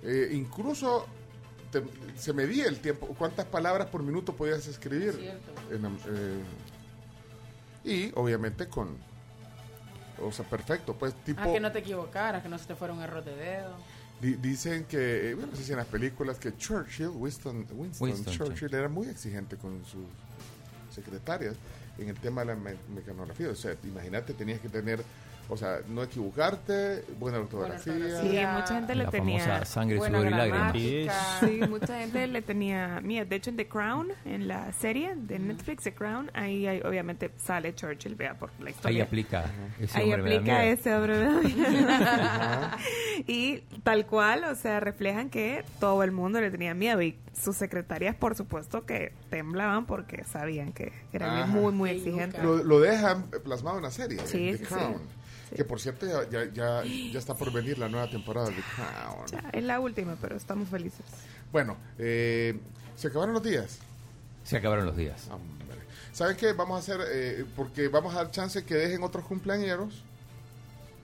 [0.02, 1.06] Eh, incluso
[1.72, 1.84] te-
[2.18, 5.40] se medía el tiempo, cuántas palabras por minuto podías escribir.
[5.70, 6.44] En, eh,
[7.84, 8.98] y obviamente con...
[10.20, 11.42] O sea, perfecto, pues tipo...
[11.42, 13.76] Ah, que no te equivocaras, que no se te fuera un error de dedo.
[14.22, 18.08] Di- dicen que, eh, bueno, no sé si en las películas, que Churchill, Winston, Winston,
[18.08, 20.06] Winston Churchill, era muy exigente con sus
[20.94, 21.56] secretarias
[21.98, 23.50] en el tema de la me- mecanografía.
[23.50, 25.04] O sea, imagínate, tenías que tener,
[25.50, 27.94] o sea, no equivocarte, buena ortografía.
[28.22, 29.40] Sí, mucha gente le La tenía.
[29.44, 30.76] famosa sangre, buena sudor y lágrimas.
[31.42, 33.00] Sí, mucha gente le tenía.
[33.04, 36.82] Mira, de hecho en The Crown, en la serie de Netflix The Crown, ahí hay-
[36.82, 38.96] obviamente sale Churchill, vea por la historia.
[38.98, 39.46] Ahí aplica.
[39.80, 40.60] Ese Ahí aplica miedo.
[40.60, 41.18] ese hombre.
[41.20, 41.90] miedo.
[43.28, 47.56] y tal cual, o sea, reflejan que todo el mundo le tenía miedo y sus
[47.56, 51.46] secretarias, por supuesto, que temblaban porque sabían que era Ajá.
[51.48, 52.42] muy, muy exigente.
[52.44, 54.94] Lo, lo dejan plasmado en la serie, Sí, The sí, Crown.
[54.98, 55.16] sí.
[55.56, 58.64] Que por cierto, ya, ya, ya, ya está por venir la nueva temporada de The
[58.76, 59.26] Crown.
[59.32, 61.06] Ya, es la última, pero estamos felices.
[61.52, 62.58] Bueno, eh,
[62.96, 63.80] se acabaron los días.
[64.44, 65.28] Se acabaron los días.
[65.30, 65.78] Hombre.
[66.14, 66.54] ¿Saben qué?
[66.54, 70.04] Vamos a hacer, eh, porque vamos a dar chance que dejen otros cumpleañeros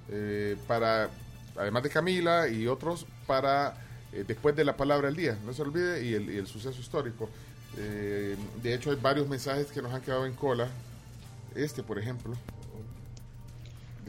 [0.10, 1.10] eh, para,
[1.58, 3.76] además de Camila y otros, para
[4.14, 6.80] eh, después de la palabra del día, no se olvide, y el, y el suceso
[6.80, 7.30] histórico.
[7.78, 10.68] Eh, de hecho, hay varios mensajes que nos han quedado en cola.
[11.56, 12.36] Este, por ejemplo.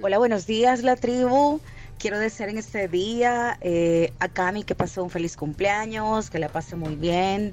[0.01, 1.61] Hola, buenos días, la tribu.
[1.99, 6.49] Quiero desear en este día eh, a Cami que pase un feliz cumpleaños, que la
[6.49, 7.53] pase muy bien.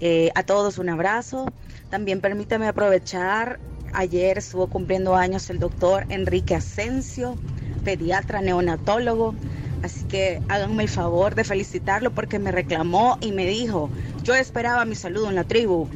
[0.00, 1.46] Eh, a todos un abrazo.
[1.88, 3.58] También permítame aprovechar,
[3.94, 7.38] ayer estuvo cumpliendo años el doctor Enrique Asensio,
[7.82, 9.34] pediatra neonatólogo.
[9.82, 13.88] Así que háganme el favor de felicitarlo porque me reclamó y me dijo,
[14.22, 15.88] yo esperaba mi saludo en la tribu.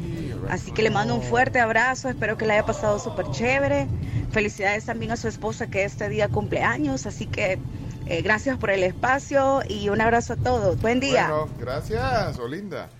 [0.51, 3.87] Así que le mando un fuerte abrazo, espero que le haya pasado súper chévere.
[4.33, 7.61] Felicidades también a su esposa que este día cumple años, así que
[8.07, 10.81] eh, gracias por el espacio y un abrazo a todos.
[10.81, 11.29] Buen día.
[11.29, 12.91] Bueno, gracias, Olinda.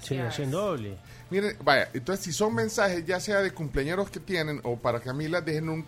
[0.00, 0.96] Sí, haciendo doble.
[1.28, 5.40] Miren, vaya, entonces si son mensajes, ya sea de cumpleaños que tienen o para Camila,
[5.40, 5.84] dejen un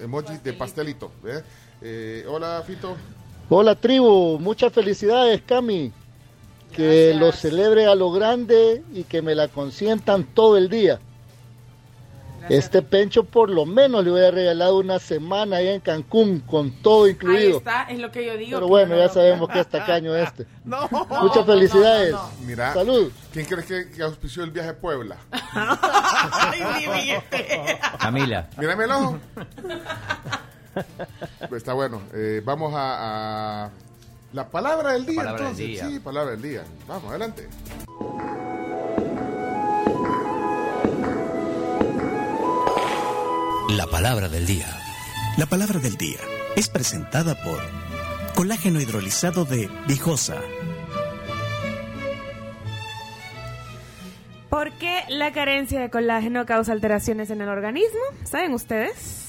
[0.00, 1.10] emoji de pastelito.
[1.82, 2.96] Eh, hola, Fito.
[3.48, 5.92] Hola tribu, muchas felicidades Cami.
[6.72, 11.00] Que lo celebre a lo grande y que me la consientan todo el día.
[12.48, 17.04] Este pencho por lo menos le hubiera regalado una semana allá en Cancún con todo
[17.04, 17.58] Ahí incluido.
[17.58, 18.56] está, es lo que yo digo.
[18.58, 20.46] Pero bueno, no ya sabemos que es tacaño este.
[20.64, 20.88] No.
[21.20, 22.12] Muchas felicidades.
[22.12, 22.46] No, no, no.
[22.46, 23.12] Mira, Salud.
[23.32, 25.16] ¿quién crees que, que auspició el viaje a Puebla?
[25.32, 27.78] Ay, mi billete.
[27.98, 28.48] Camila.
[28.56, 29.18] Mírame el ojo.
[31.48, 32.00] Pues está bueno.
[32.14, 33.70] Eh, vamos a, a
[34.32, 35.16] la palabra del día.
[35.16, 35.66] palabra del entonces.
[35.66, 35.88] día.
[35.88, 36.64] Sí, palabra del día.
[36.86, 37.48] Vamos, adelante.
[43.70, 44.66] La palabra del día.
[45.36, 46.18] La palabra del día
[46.56, 47.60] es presentada por
[48.34, 50.36] Colágeno hidrolizado de Vijosa.
[54.48, 58.00] ¿Por qué la carencia de colágeno causa alteraciones en el organismo?
[58.24, 59.27] ¿Saben ustedes?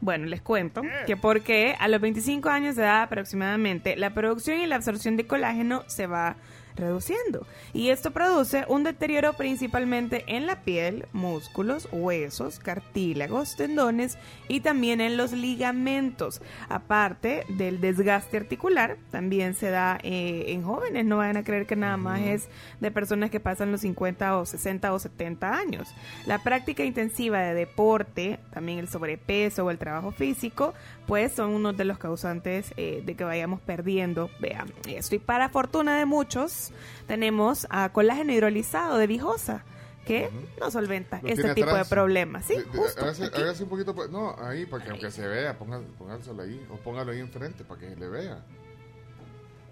[0.00, 4.66] Bueno, les cuento que porque a los 25 años de edad aproximadamente, la producción y
[4.66, 6.36] la absorción de colágeno se va
[6.76, 7.46] reduciendo.
[7.72, 14.18] Y esto produce un deterioro principalmente en la piel, músculos, huesos, cartílagos, tendones
[14.48, 16.40] y también en los ligamentos.
[16.68, 21.04] Aparte del desgaste articular, también se da eh, en jóvenes.
[21.04, 22.48] No vayan a creer que nada más es
[22.80, 25.88] de personas que pasan los 50 o 60 o 70 años.
[26.26, 30.74] La práctica intensiva de deporte, también el sobrepeso o el trabajo físico,
[31.10, 35.16] pues son unos de los causantes eh, de que vayamos perdiendo, vean, esto.
[35.16, 36.72] Y para fortuna de muchos,
[37.06, 39.64] tenemos a colágeno hidrolizado de Vijosa,
[40.06, 40.30] que
[40.60, 42.44] nos solventa Lo este tipo de problemas.
[42.46, 43.04] Sí, De- de- justo.
[43.04, 43.92] hágase, un poquito.
[44.08, 46.64] No, ahí, para que aunque se vea, póngaselo ahí.
[46.70, 48.44] O póngalo ahí enfrente para que le vea.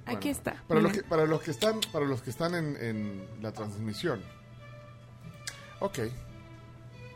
[0.07, 0.63] Aquí está.
[0.67, 4.23] Para los, que, para los que están, para los que están en, en la transmisión.
[5.81, 5.99] Ok.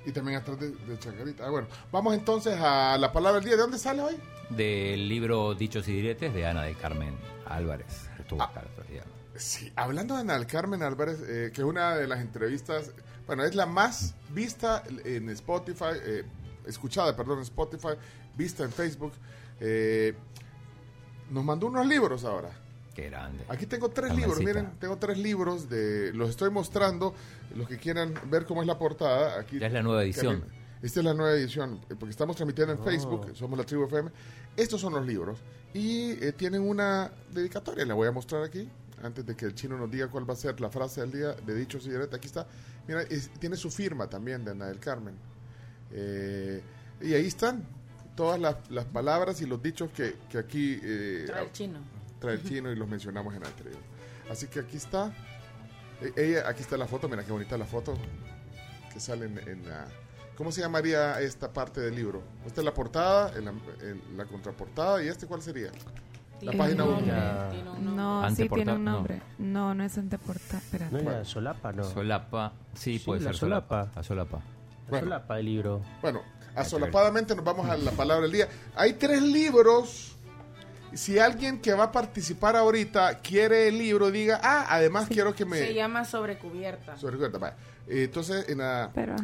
[0.05, 1.47] Y también atrás de, de Chacarita.
[1.47, 1.69] Ah, bueno.
[1.93, 3.57] Vamos entonces a la palabra del día.
[3.57, 4.17] ¿De dónde sale hoy?
[4.51, 7.15] Del libro Dichos y Diretes de Ana de Carmen
[7.47, 8.09] Álvarez.
[8.17, 9.05] que estuvo acá el otro día.
[9.37, 12.91] Sí, hablando de Ana del Carmen Álvarez, eh, que es una de las entrevistas,
[13.27, 16.25] bueno, es la más vista en Spotify, eh,
[16.67, 17.95] escuchada, perdón, en Spotify,
[18.37, 19.13] vista en Facebook.
[19.61, 20.15] eh,
[21.31, 22.51] nos mandó unos libros ahora.
[22.95, 23.45] Qué grande.
[23.49, 27.15] Aquí tengo tres libros, miren, tengo tres libros, de los estoy mostrando,
[27.57, 29.41] los que quieran ver cómo es la portada.
[29.41, 30.45] Aquí Ya es la nueva edición.
[30.83, 32.85] Esta es la nueva edición, eh, porque estamos transmitiendo en Oh.
[32.85, 34.11] Facebook, somos la tribu FM.
[34.57, 35.39] Estos son los libros
[35.73, 38.69] y eh, tienen una dedicatoria, la voy a mostrar aquí,
[39.03, 41.33] antes de que el chino nos diga cuál va a ser la frase del día
[41.33, 42.15] de dichos y diretes.
[42.15, 42.47] Aquí está,
[42.89, 45.15] mira, es- tiene su firma también de Ana del Carmen.
[45.93, 46.61] Eh,
[47.01, 47.65] y ahí están
[48.17, 50.79] todas las, las palabras y los dichos que, que aquí...
[50.83, 51.79] eh, Trae el chino.
[52.23, 53.77] Trae el chino y los mencionamos en tribu.
[54.31, 55.13] Así que aquí está.
[56.01, 57.99] E- Ella, aquí está la foto, mira qué bonita la foto
[58.93, 59.87] que sale en, en la...
[60.37, 62.23] ¿Cómo se llamaría esta parte del libro?
[62.47, 63.51] Esta es la portada, en la,
[63.83, 65.71] en la contraportada, ¿y este cuál sería?
[66.41, 67.01] La página uno.
[67.81, 68.91] No, sí Anteportada, tiene un no.
[68.93, 69.23] nombre.
[69.39, 70.59] No, no, es anteportada.
[70.59, 70.93] Espérate.
[71.03, 71.85] ¿No era solapa, no?
[71.85, 73.93] Solapa, sí, Sí, puede la ser solapa.
[73.95, 74.41] A solapa.
[74.91, 75.83] La solapa el libro.
[76.01, 76.23] Bueno,
[76.57, 78.49] asolapadamente nos vamos a la palabra del día.
[78.75, 80.12] Hay tres libros.
[80.95, 85.45] Si alguien que va a participar ahorita quiere el libro, diga, ah, además quiero que
[85.45, 85.59] me...
[85.59, 86.97] Se llama Sobrecubierta.
[86.97, 87.57] Sobre cuenta, vaya.
[87.89, 89.17] Entonces, en, la- Pero,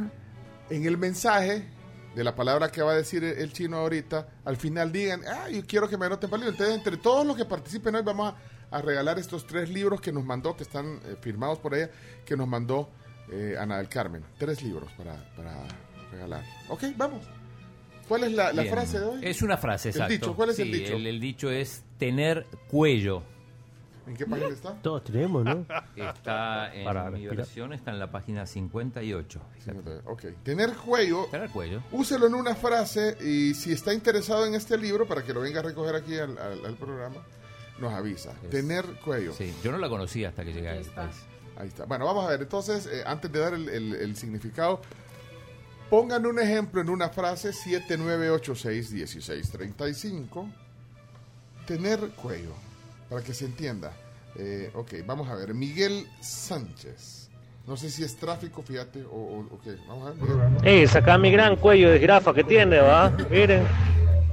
[0.70, 1.68] en el mensaje
[2.14, 5.48] de la palabra que va a decir el, el chino ahorita, al final digan, ah,
[5.50, 6.52] yo quiero que me anoten para el libro.
[6.54, 8.34] Entonces, entre todos los que participen hoy, vamos
[8.70, 11.90] a, a regalar estos tres libros que nos mandó, que están eh, firmados por ella,
[12.24, 12.90] que nos mandó
[13.30, 14.24] eh, Ana del Carmen.
[14.38, 15.54] Tres libros para, para
[16.10, 16.42] regalar.
[16.70, 17.24] Ok, vamos.
[18.08, 19.20] ¿Cuál es la, la frase de hoy?
[19.22, 20.12] Es una frase, El exacto.
[20.12, 20.92] dicho, ¿cuál es el Sí, dicho?
[20.94, 23.22] El, el dicho es tener cuello.
[24.06, 24.72] ¿En qué página está?
[24.80, 25.66] Todos tenemos, ¿no?
[25.96, 27.36] Está en Para mi respirar.
[27.36, 29.40] versión, está en la página 58.
[29.58, 30.00] fíjate.
[30.06, 30.24] Ok.
[30.42, 31.26] Tener cuello.
[31.30, 31.82] Tener cuello.
[31.92, 35.60] Úselo en una frase y si está interesado en este libro, para que lo venga
[35.60, 37.16] a recoger aquí al, al- al programa,
[37.78, 38.32] nos avisa.
[38.50, 39.34] Tener cuello.
[39.34, 41.16] Sí, yo no la conocía hasta que llegué a Ahí este país.
[41.58, 41.84] Ahí está.
[41.84, 42.40] Bueno, vamos a ver.
[42.40, 44.80] Entonces, eh, antes de dar el, el- el significado,
[45.90, 50.48] pongan un ejemplo en una frase 79861635.
[51.66, 52.52] Tener cuello,
[53.08, 53.92] para que se entienda.
[54.36, 55.54] Eh, ok, vamos a ver.
[55.54, 57.28] Miguel Sánchez.
[57.66, 59.60] No sé si es tráfico, fíjate, o, o.
[59.88, 60.22] Vamos a ver.
[60.22, 60.66] Miguel.
[60.66, 63.10] Ey, saca mi gran cuello de jirafa que tiene, ¿va?
[63.30, 63.66] Miren,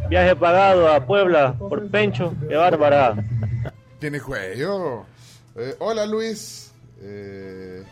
[0.09, 3.15] viaje pagado a Puebla por Pencho, qué bárbara.
[3.99, 5.05] Tiene cuello.
[5.55, 6.71] Eh, hola Luis.
[7.01, 7.83] Eh,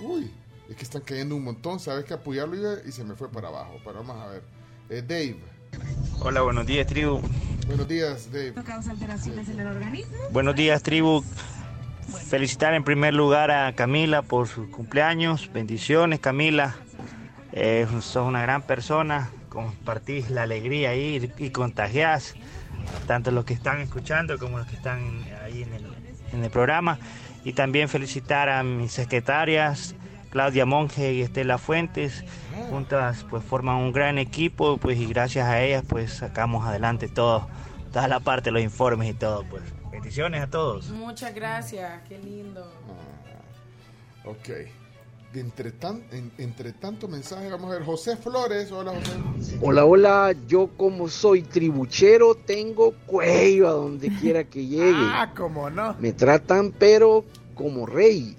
[0.00, 0.30] uy,
[0.68, 1.80] es que están cayendo un montón.
[1.80, 2.56] Sabes que apoyarlo
[2.86, 3.78] y se me fue para abajo.
[3.84, 4.42] Pero vamos a ver.
[4.90, 5.38] Eh, Dave.
[6.20, 7.20] Hola, buenos días, tribu.
[7.66, 8.54] Buenos días, Dave.
[8.64, 10.16] causa alteraciones en el organismo.
[10.30, 11.22] Buenos días, tribu.
[12.28, 15.50] Felicitar en primer lugar a Camila por su cumpleaños.
[15.52, 16.74] Bendiciones, Camila.
[17.52, 19.30] Eh, sos una gran persona.
[19.48, 22.34] Compartís la alegría ahí y contagiás
[23.06, 25.86] tanto los que están escuchando como los que están ahí en el,
[26.32, 26.98] en el programa.
[27.44, 29.94] Y también felicitar a mis secretarias,
[30.30, 32.24] Claudia Monge y Estela Fuentes.
[32.70, 37.48] Juntas pues forman un gran equipo pues y gracias a ellas pues sacamos adelante todo,
[37.92, 39.62] toda la parte, los informes y todo pues.
[39.90, 40.90] Bendiciones a todos.
[40.90, 42.70] Muchas gracias, qué lindo.
[44.24, 44.48] Ok.
[45.32, 47.84] De entre, tan, en- entre tanto mensaje, vamos a ver.
[47.84, 48.72] José Flores.
[48.72, 48.92] Hola,
[49.36, 49.58] José.
[49.60, 54.94] Hola, hola, yo como soy tribuchero tengo cuello a donde quiera que llegue.
[54.96, 55.94] Ah, cómo no.
[56.00, 57.24] Me tratan pero
[57.54, 58.36] como rey.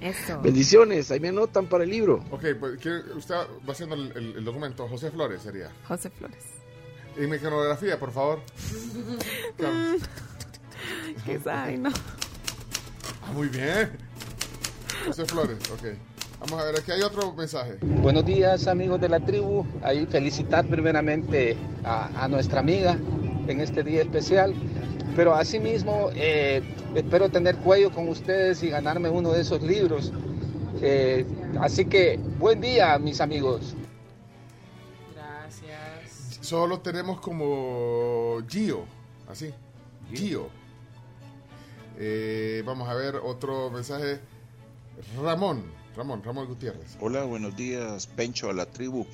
[0.00, 0.40] Eso.
[0.42, 2.24] Bendiciones, ahí me anotan para el libro.
[2.30, 4.86] Ok, pues ¿quiere- usted va haciendo el, el- el documento.
[4.88, 5.70] José Flores sería.
[5.86, 6.44] José Flores.
[7.16, 8.40] Y mecanografía, por favor.
[9.58, 10.02] Carlos.
[11.26, 11.76] ¿Qué sabe?
[11.78, 11.90] No.
[11.90, 13.90] Ah, muy bien.
[15.06, 15.88] José Flores, ok.
[16.40, 17.78] Vamos a ver, aquí hay otro mensaje.
[17.82, 22.96] Buenos días amigos de la tribu, ahí felicitar primeramente a, a nuestra amiga
[23.48, 24.54] en este día especial,
[25.16, 26.62] pero asimismo eh,
[26.94, 30.12] espero tener cuello con ustedes y ganarme uno de esos libros.
[30.80, 31.26] Eh,
[31.60, 33.74] así que buen día mis amigos.
[35.14, 36.38] Gracias.
[36.40, 38.84] Solo tenemos como Gio,
[39.28, 39.52] así.
[40.12, 40.48] Gio.
[41.98, 44.20] Eh, vamos a ver otro mensaje.
[45.20, 45.64] Ramón,
[45.98, 46.96] Ramón, Ramón Gutiérrez.
[47.00, 49.04] Hola, buenos días, Pencho, a la tribu.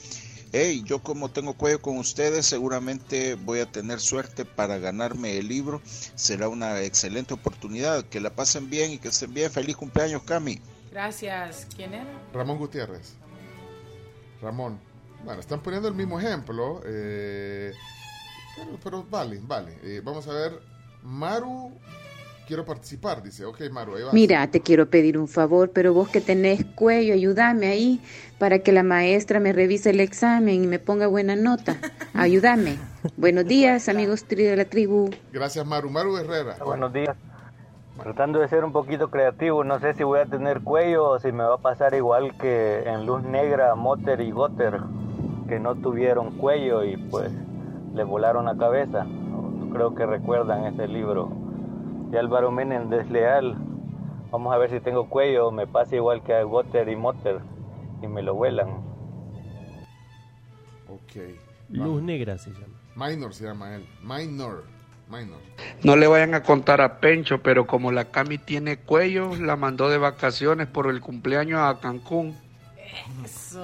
[0.52, 5.48] Hey, yo como tengo cuello con ustedes, seguramente voy a tener suerte para ganarme el
[5.48, 5.80] libro.
[6.14, 8.04] Será una excelente oportunidad.
[8.04, 9.50] Que la pasen bien y que estén bien.
[9.50, 10.60] Feliz cumpleaños, Cami.
[10.92, 11.66] Gracias.
[11.74, 12.22] ¿Quién era?
[12.34, 13.14] Ramón Gutiérrez.
[14.42, 14.78] Ramón.
[15.24, 16.82] Bueno, están poniendo el mismo ejemplo.
[16.84, 17.72] eh,
[18.56, 19.78] pero, pero vale, vale.
[19.82, 20.60] Eh, vamos a ver.
[21.02, 21.72] Maru,
[22.46, 23.44] quiero participar, dice.
[23.44, 24.12] Ok, Maru, ahí va.
[24.12, 28.00] Mira, te quiero pedir un favor, pero vos que tenés cuello, ayúdame ahí
[28.38, 31.76] para que la maestra me revise el examen y me ponga buena nota.
[32.14, 32.76] Ayúdame.
[33.16, 35.10] Buenos días, amigos tri- de la tribu.
[35.32, 35.90] Gracias, Maru.
[35.90, 36.56] Maru Herrera.
[36.64, 37.16] Buenos días.
[38.02, 41.30] Tratando de ser un poquito creativo, no sé si voy a tener cuello o si
[41.30, 44.80] me va a pasar igual que en Luz Negra, Motter y Gotter,
[45.48, 47.30] que no tuvieron cuello y pues
[47.94, 49.06] les volaron la cabeza.
[49.72, 51.30] Creo que recuerdan ese libro
[52.14, 53.56] de Álvaro Menéndez Leal.
[54.30, 57.40] Vamos a ver si tengo cuello o me pasa igual que a Gotter y Motter
[58.02, 58.68] y me lo vuelan.
[60.88, 61.36] Ok.
[61.70, 62.78] Luz negra se llama.
[62.94, 63.84] Minor se llama él.
[64.00, 64.62] Minor.
[65.08, 65.40] Minor.
[65.82, 69.90] No le vayan a contar a Pencho, pero como la Cami tiene cuello, la mandó
[69.90, 72.36] de vacaciones por el cumpleaños a Cancún.
[73.24, 73.58] Eso.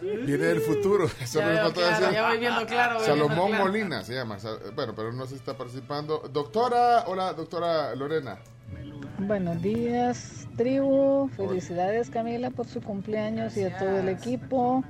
[0.00, 1.06] Viene del futuro.
[1.20, 2.14] Eso Ya no me veo falta claro, decir.
[2.14, 3.64] ya voy viendo claro, voy Salomón viendo claro.
[3.64, 4.38] Molina se llama.
[4.74, 6.28] Bueno, pero no se está participando.
[6.32, 8.38] Doctora, hola, doctora Lorena.
[9.18, 11.28] Buenos días, tribu.
[11.36, 14.82] Felicidades, Camila, por su cumpleaños y a todo el equipo.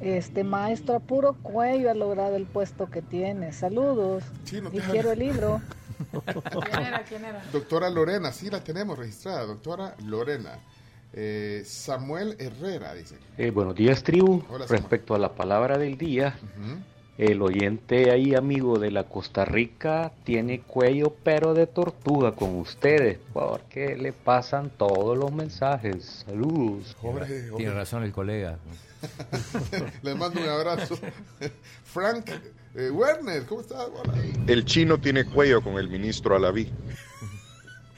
[0.00, 3.52] Este maestra, puro cuello ha logrado el puesto que tiene.
[3.52, 4.22] Saludos.
[4.72, 5.60] Y quiero el libro.
[6.70, 7.02] ¿Quién era?
[7.02, 7.42] ¿Quién era?
[7.52, 10.60] Doctora Lorena, sí la tenemos registrada, doctora Lorena.
[11.12, 13.16] Eh, Samuel Herrera, dice.
[13.38, 14.44] Eh, buenos días, tribu.
[14.48, 14.66] Hola.
[14.68, 16.38] Respecto a la palabra del día,
[17.16, 23.18] el oyente ahí, amigo de la Costa Rica, tiene cuello pero de tortuga con ustedes,
[23.32, 26.24] porque le pasan todos los mensajes.
[26.26, 26.94] Saludos.
[27.00, 28.58] Jorge, Tiene razón el colega.
[30.02, 30.98] Le mando un abrazo.
[31.84, 32.30] Frank
[32.74, 33.86] eh, Werner, ¿cómo estás?
[33.94, 34.14] Hola.
[34.46, 36.70] El chino tiene cuello con el ministro Alaví.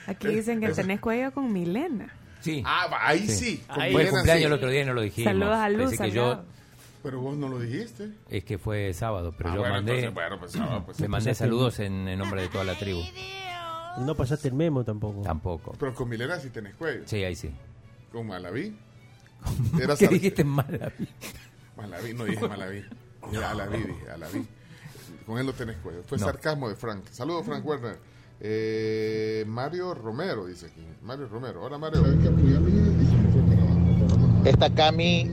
[0.06, 2.12] Aquí dicen que tenés cuello con Milena.
[2.40, 2.62] Sí.
[2.66, 3.62] Ah, ahí sí.
[3.72, 4.46] Fue el cumpleaños sí.
[4.46, 5.30] el otro día y no lo dijimos.
[5.32, 6.42] Saludos a Luz, que yo,
[7.02, 8.10] Pero vos no lo dijiste.
[8.28, 11.08] es que fue sábado, pero Ah, yo bueno, mandé, entonces, bueno, pues, sábado, pues, le
[11.08, 13.00] mandé saludos en, en nombre de toda la tribu.
[13.98, 15.22] No pasaste el memo tampoco.
[15.22, 15.74] Tampoco.
[15.78, 17.02] Pero con Milena sí tenés cuello.
[17.06, 17.50] Sí, ahí sí.
[18.12, 18.76] Con Malaví.
[19.80, 21.08] Era ¿Qué dijiste Malaví?
[21.76, 22.84] Malaví, no dije Malaví.
[23.30, 24.46] Dije Alaví, dije Alaví.
[25.26, 26.02] Con él no tenés cuello.
[26.06, 26.26] Fue No.
[26.26, 27.04] sarcasmo de Frank.
[27.10, 27.98] Saludos, Frank Werner.
[28.40, 30.86] Eh, Mario Romero, dice aquí.
[31.02, 31.62] Mario Romero.
[31.62, 32.02] Hola, Mario.
[34.44, 35.30] Esta Cami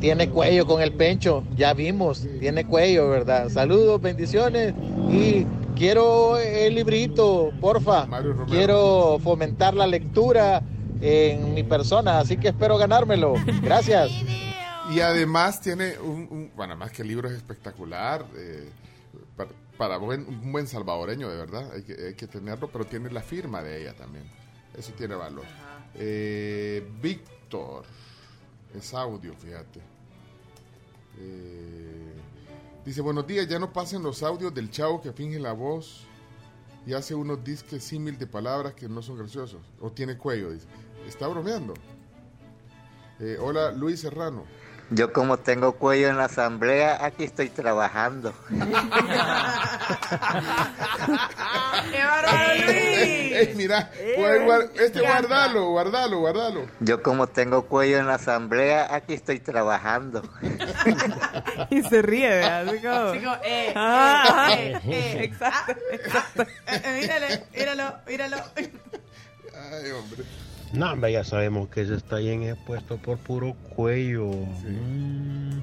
[0.00, 3.48] tiene cuello con el pencho, ya vimos, tiene cuello, ¿verdad?
[3.50, 4.74] Saludos, bendiciones
[5.10, 5.46] y
[5.76, 8.06] quiero el librito, porfa.
[8.48, 10.62] Quiero fomentar la lectura
[11.00, 13.34] en mi persona, así que espero ganármelo.
[13.62, 14.10] Gracias.
[14.94, 18.68] Y además tiene un, un- bueno, más que el libro es espectacular, eh,
[19.76, 23.22] para, buen- un buen salvadoreño, de verdad, hay que, hay que tenerlo, pero tiene la
[23.22, 24.24] firma de ella también.
[24.76, 25.44] Eso tiene valor.
[25.94, 27.84] Eh, Víctor,
[28.74, 29.80] es audio, fíjate.
[31.18, 32.12] Eh,
[32.84, 36.04] dice, buenos días, ya no pasen los audios del chavo que finge la voz
[36.86, 39.60] y hace unos disques símil de palabras que no son graciosos.
[39.80, 40.66] O tiene cuello, dice.
[41.06, 41.74] Está bromeando.
[43.18, 44.44] Eh, hola, Luis Serrano.
[44.90, 48.32] Yo como tengo cuello en la asamblea, aquí estoy trabajando.
[51.90, 53.90] ¡Qué mira,
[54.78, 56.66] este guardalo, guardalo, guardalo.
[56.80, 60.22] Yo como tengo cuello en la asamblea, aquí estoy trabajando.
[61.70, 62.68] Y se ríe, ¿verdad?
[62.68, 62.94] Así como...
[62.94, 65.24] Así como, eh, Ah, eh, eh, eh.
[65.24, 66.42] Exacto, exacto.
[66.42, 68.36] Eh, eh, mírale, míralo, míralo.
[68.56, 70.24] Ay, hombre.
[70.72, 74.26] No, hombre, ya sabemos que ese está bien expuesto por puro cuello.
[74.26, 75.60] Mm.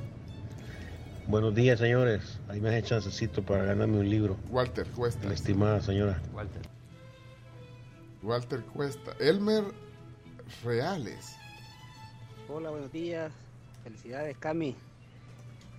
[1.27, 2.39] Buenos días, señores.
[2.47, 4.37] Ahí me hace chancecito para ganarme un libro.
[4.49, 5.27] Walter Cuesta.
[5.27, 6.21] La estimada señora.
[6.33, 6.61] Walter.
[8.21, 9.11] Walter Cuesta.
[9.19, 9.65] Elmer
[10.63, 11.35] Reales.
[12.47, 13.31] Hola, buenos días.
[13.83, 14.75] Felicidades, Cami.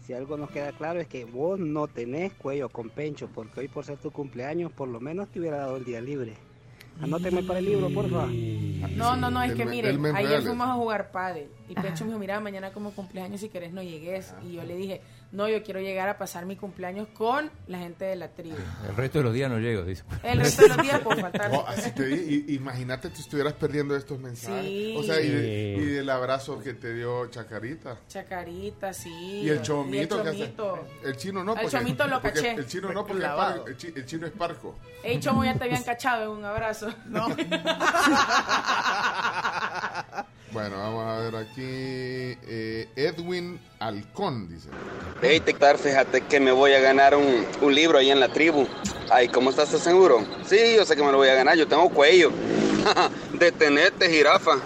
[0.06, 3.68] Si algo nos queda claro es que vos no tenés cuello con pencho, porque hoy
[3.68, 6.34] por ser tu cumpleaños, por lo menos te hubiera dado el día libre.
[7.02, 8.26] Anóteme para el libro, porfa.
[8.96, 12.18] No, no, no, es que mire, ayer fuimos a jugar pádel y Pecho me dijo,
[12.18, 14.34] mira, mañana como cumpleaños si querés no llegues.
[14.46, 15.00] Y yo le dije,
[15.34, 18.56] no, yo quiero llegar a pasar mi cumpleaños con la gente de la tribu.
[18.88, 20.04] El resto de los días no llego, dice.
[20.22, 21.50] El resto de los días puedo faltar.
[21.52, 22.08] Oh, así te
[22.52, 24.64] imagínate te estuvieras perdiendo estos mensajes.
[24.64, 24.94] Sí.
[24.98, 27.98] O sea, y, de- y del abrazo que te dio Chacarita.
[28.08, 29.10] Chacarita, sí.
[29.42, 30.20] Y el chomito.
[30.20, 30.86] Y que el hace- chomito.
[31.04, 31.52] el chino no.
[31.54, 32.50] El porque- chomito lo caché.
[32.54, 33.24] El chino no, porque
[33.66, 34.78] el, chi- el chino es parco.
[35.02, 36.94] Ey, Chomo, ya te habían cachado en un abrazo.
[37.06, 37.26] No.
[40.52, 41.58] Bueno, vamos a ver aquí.
[42.46, 44.68] eh, Edwin Halcón, dice.
[45.26, 48.66] Hey, Tectar, fíjate que me voy a ganar un, un libro ahí en la tribu.
[49.10, 50.18] Ay, ¿cómo estás ¿Estás seguro?
[50.44, 52.30] Sí, yo sé que me lo voy a ganar, yo tengo cuello.
[53.32, 54.50] Detenete, jirafa.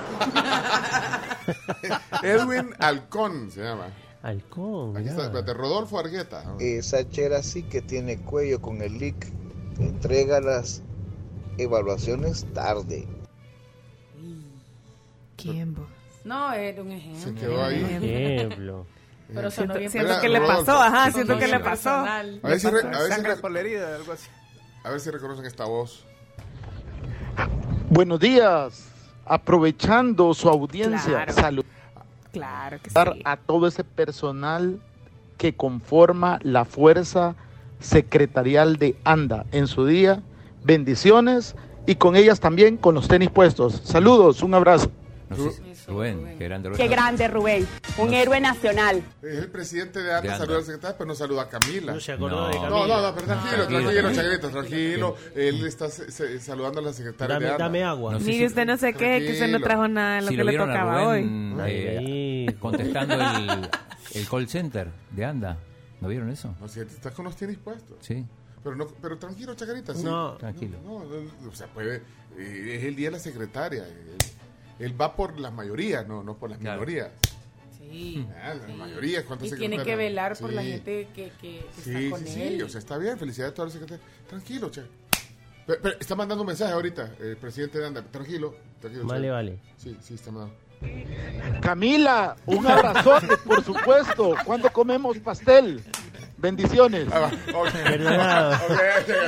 [2.24, 3.92] Edwin Halcón se llama.
[4.20, 4.96] Halcón.
[4.96, 6.42] Aquí está, espérate, Rodolfo Argueta.
[6.58, 9.28] Esa chera sí que tiene cuello con el leak.
[9.78, 10.82] Entrega las
[11.56, 13.06] evaluaciones tarde.
[15.36, 15.86] ¿Quién vos?
[16.24, 17.22] No, era un ejemplo.
[17.22, 17.84] Se quedó ahí.
[17.84, 18.86] Ejemplo.
[19.32, 21.90] Pero sonó bien Siento que le pasó, ajá, siento que le pasó.
[21.90, 24.28] A ver si, re- a ver si Sangre re- por la herida, algo así.
[24.84, 26.04] a ver si reconocen esta voz.
[27.90, 28.84] Buenos días.
[29.26, 31.32] Aprovechando su audiencia, Claro.
[31.32, 31.70] saludar
[32.32, 32.96] Claro que sí.
[33.24, 34.80] a todo ese personal
[35.36, 37.34] que conforma la fuerza
[37.80, 40.22] secretarial de ANDA en su día.
[40.64, 41.54] Bendiciones
[41.86, 43.80] y con ellas también con los tenis puestos.
[43.84, 44.90] Saludos, un abrazo.
[45.30, 46.82] No sé si- Rubén, qué grande Rubén.
[46.82, 47.68] Qué grande, Rubén.
[47.98, 49.02] Un héroe nacional.
[49.22, 51.94] Es el presidente de ANDA, saluda al secretario, pero no saluda a Camila.
[51.94, 52.48] No se acordó No.
[52.48, 52.86] de No, Camila.
[52.96, 55.16] no, no, pero tranquilo, Tranquilo, tranquilo, tranquilo.
[55.34, 57.64] Él está se- se- saludando a la secretaria Dame, de ANDA.
[57.64, 58.12] dame agua.
[58.12, 60.34] No sé Mire, usted no se queje que usted no trajo nada de lo si
[60.34, 61.22] que lo le vieron tocaba hoy.
[61.22, 61.72] Rubén Ay,
[62.48, 63.68] eh, contestando el,
[64.14, 65.58] el call center de Anda.
[66.00, 66.54] ¿No vieron eso?
[66.60, 67.96] No, si estás con los tenis puestos.
[68.00, 68.24] Sí.
[68.62, 69.94] Pero, no, pero tranquilo, Chacarita.
[69.94, 70.02] Sí.
[70.04, 70.32] No.
[70.34, 70.78] Tranquilo.
[70.84, 72.02] No, no, o sea, puede,
[72.36, 73.84] eh, es el día de la secretaria.
[73.84, 74.16] Él,
[74.78, 76.80] él va por las mayorías, no, no por las Claro.
[76.80, 77.10] minorías.
[77.78, 78.26] Sí, Sí.
[78.42, 80.72] Ah, la mayoría, ¿cuántos Y tiene que velar por la Sí.
[80.72, 82.56] gente que, que- que Sí, está con sí, él.
[82.56, 84.06] sí, o sea, está bien, felicidades a todos los secretarios.
[84.28, 84.82] Tranquilo, che.
[85.66, 88.02] Pero, pero está mandando un mensaje ahorita, el presidente de Anda.
[88.02, 89.06] Tranquilo, tranquilo.
[89.06, 89.30] Vale, che.
[89.30, 89.58] vale.
[89.78, 90.54] Sí, sí, está mandando.
[91.60, 94.34] Camila, un abrazote, por supuesto.
[94.44, 95.82] ¿Cuándo comemos pastel?
[96.38, 97.06] Bendiciones.
[97.84, 98.56] Perdonado.
[98.68, 99.18] Gracias.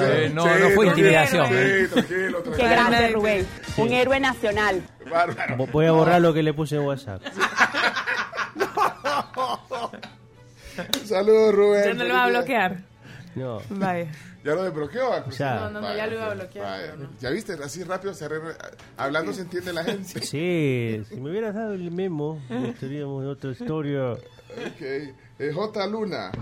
[0.00, 1.46] Rubén no, no fue intimidación.
[1.48, 3.46] Sí, tranquilo, Qué grande, Rubén.
[3.76, 4.82] Un héroe nacional.
[5.10, 5.56] Bárbaro.
[5.56, 7.22] Vo- Voy a borrar lo que le puse en WhatsApp.
[11.04, 11.84] Saludos, Rubén.
[11.84, 12.78] Ya no lo va a bloquear.
[13.34, 13.60] No.
[13.70, 14.10] Vaya.
[14.42, 15.12] ¿Ya lo desbloqueó?
[15.12, 15.54] al Ya.
[15.56, 17.10] No, no, no, ya lo iba a bloquear, no.
[17.20, 18.54] Ya viste, así rápido se arregla.
[18.96, 20.22] Hablando se entiende la gente.
[20.22, 24.14] Sí, si me hubieras dado el memo, estaríamos en otra historia.
[24.58, 24.82] Ok.
[24.82, 25.86] Eh, J.
[25.86, 26.32] Luna.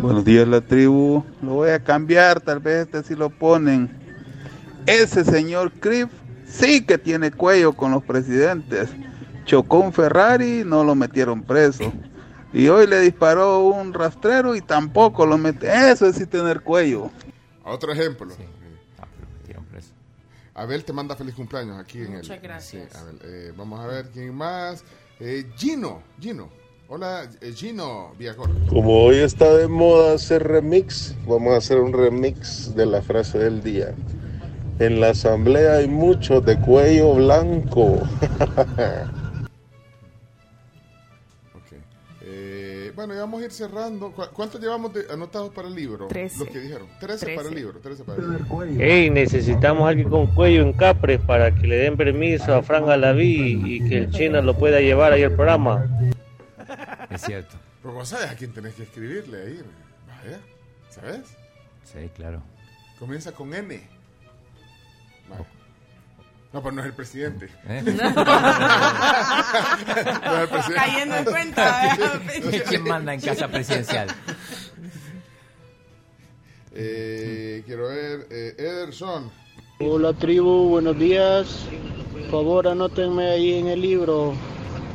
[0.00, 1.24] Buenos días la tribu.
[1.42, 3.90] Lo voy a cambiar, tal vez este si lo ponen.
[4.86, 6.10] Ese señor Criff
[6.46, 8.90] sí que tiene cuello con los presidentes.
[9.44, 11.92] Chocó un Ferrari, no lo metieron preso.
[12.52, 15.68] Y hoy le disparó un rastrero y tampoco lo mete.
[15.90, 17.10] Eso es sí tener cuello.
[17.64, 18.34] Otro ejemplo.
[18.98, 19.06] Ah,
[19.38, 19.92] metieron preso.
[20.54, 22.18] Abel te manda feliz cumpleaños aquí en el.
[22.18, 22.92] Muchas gracias.
[22.92, 23.18] Sí, Abel.
[23.22, 24.84] Eh, vamos a ver quién más.
[25.22, 26.48] Eh, Gino, Gino.
[26.88, 28.48] Hola, eh, Gino Villacor.
[28.70, 33.38] Como hoy está de moda hacer remix, vamos a hacer un remix de la frase
[33.38, 33.94] del día.
[34.78, 37.98] En la asamblea hay muchos de cuello blanco.
[43.00, 44.12] bueno, ya vamos a ir cerrando.
[44.12, 46.06] ¿Cu- ¿Cuántos llevamos de- anotados para el libro?
[46.08, 46.38] Trece.
[46.38, 46.86] Los que dijeron.
[47.00, 47.78] Trece para el libro.
[47.80, 48.46] Trece para el libro.
[48.78, 53.62] Hey, necesitamos alguien con cuello en Capres para que le den permiso a Fran Alaví
[53.76, 55.86] y que el chino lo pueda llevar ahí al programa.
[57.10, 57.56] Es cierto.
[57.82, 59.60] Pero vos sabes a quién tenés que escribirle ahí.
[60.06, 60.40] Vaya.
[60.90, 61.20] ¿Sabes?
[61.84, 62.42] Sí, claro.
[62.98, 63.80] Comienza con N.
[65.28, 65.44] Vaya.
[66.52, 67.48] No, pero no es el presidente.
[67.68, 67.82] ¿Eh?
[67.84, 67.92] No
[70.36, 70.74] es el presidente.
[70.74, 71.96] Cayendo en cuenta.
[72.68, 74.08] ¿Quién manda en casa presidencial?
[76.72, 78.26] Eh, quiero ver.
[78.30, 79.30] Eh, Ederson.
[79.80, 81.66] Hola tribu, buenos días.
[82.12, 84.34] Por favor, anótenme ahí en el libro.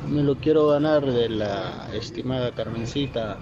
[0.07, 3.40] Me lo quiero ganar de la estimada Carmencita.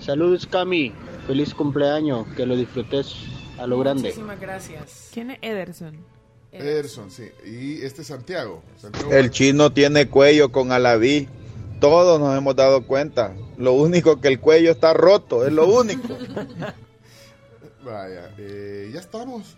[0.00, 0.92] Saludos Cami,
[1.26, 3.14] feliz cumpleaños, que lo disfrutes
[3.58, 4.08] a lo grande.
[4.08, 5.10] Muchísimas gracias.
[5.12, 6.19] ¿Quién es Ederson?
[6.52, 7.30] Ederson, sí.
[7.46, 8.62] Y este es Santiago.
[8.80, 11.28] Santiago El chino tiene cuello con Alaví.
[11.80, 13.34] Todos nos hemos dado cuenta.
[13.56, 16.08] Lo único que el cuello está roto, es lo único.
[17.84, 19.56] Vaya, eh, ya estamos.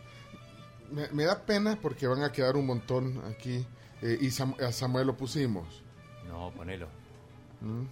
[0.91, 3.67] Me, me da pena porque van a quedar un montón aquí.
[4.03, 5.83] eh, y Sam- a Samuel lo pusimos.
[6.29, 6.87] No, ponelo.
[7.61, 7.85] ¿Mm?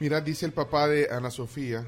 [0.00, 1.86] Mira, dice el papá de Ana Sofía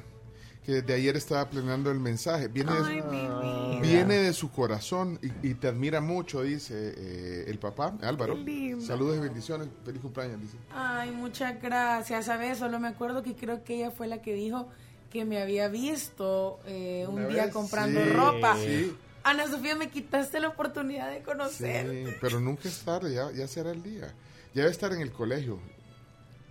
[0.70, 2.46] que desde ayer estaba planeando el mensaje.
[2.46, 7.94] Viene, de, viene de su corazón y, y te admira mucho, dice eh, el papá,
[8.02, 8.36] Álvaro.
[8.80, 9.68] Saludos y bendiciones.
[9.84, 10.56] Feliz cumpleaños, dice.
[10.72, 12.26] Ay, muchas gracias.
[12.26, 12.58] ¿Sabes?
[12.58, 14.68] Solo me acuerdo que creo que ella fue la que dijo
[15.10, 18.56] que me había visto eh, un día vez, comprando sí, ropa.
[18.56, 18.96] sí.
[19.24, 21.90] Ana Sofía, me quitaste la oportunidad de conocer.
[21.90, 24.14] Sí, pero nunca es tarde, ya, ya será el día.
[24.54, 25.58] Ya debe estar en el colegio.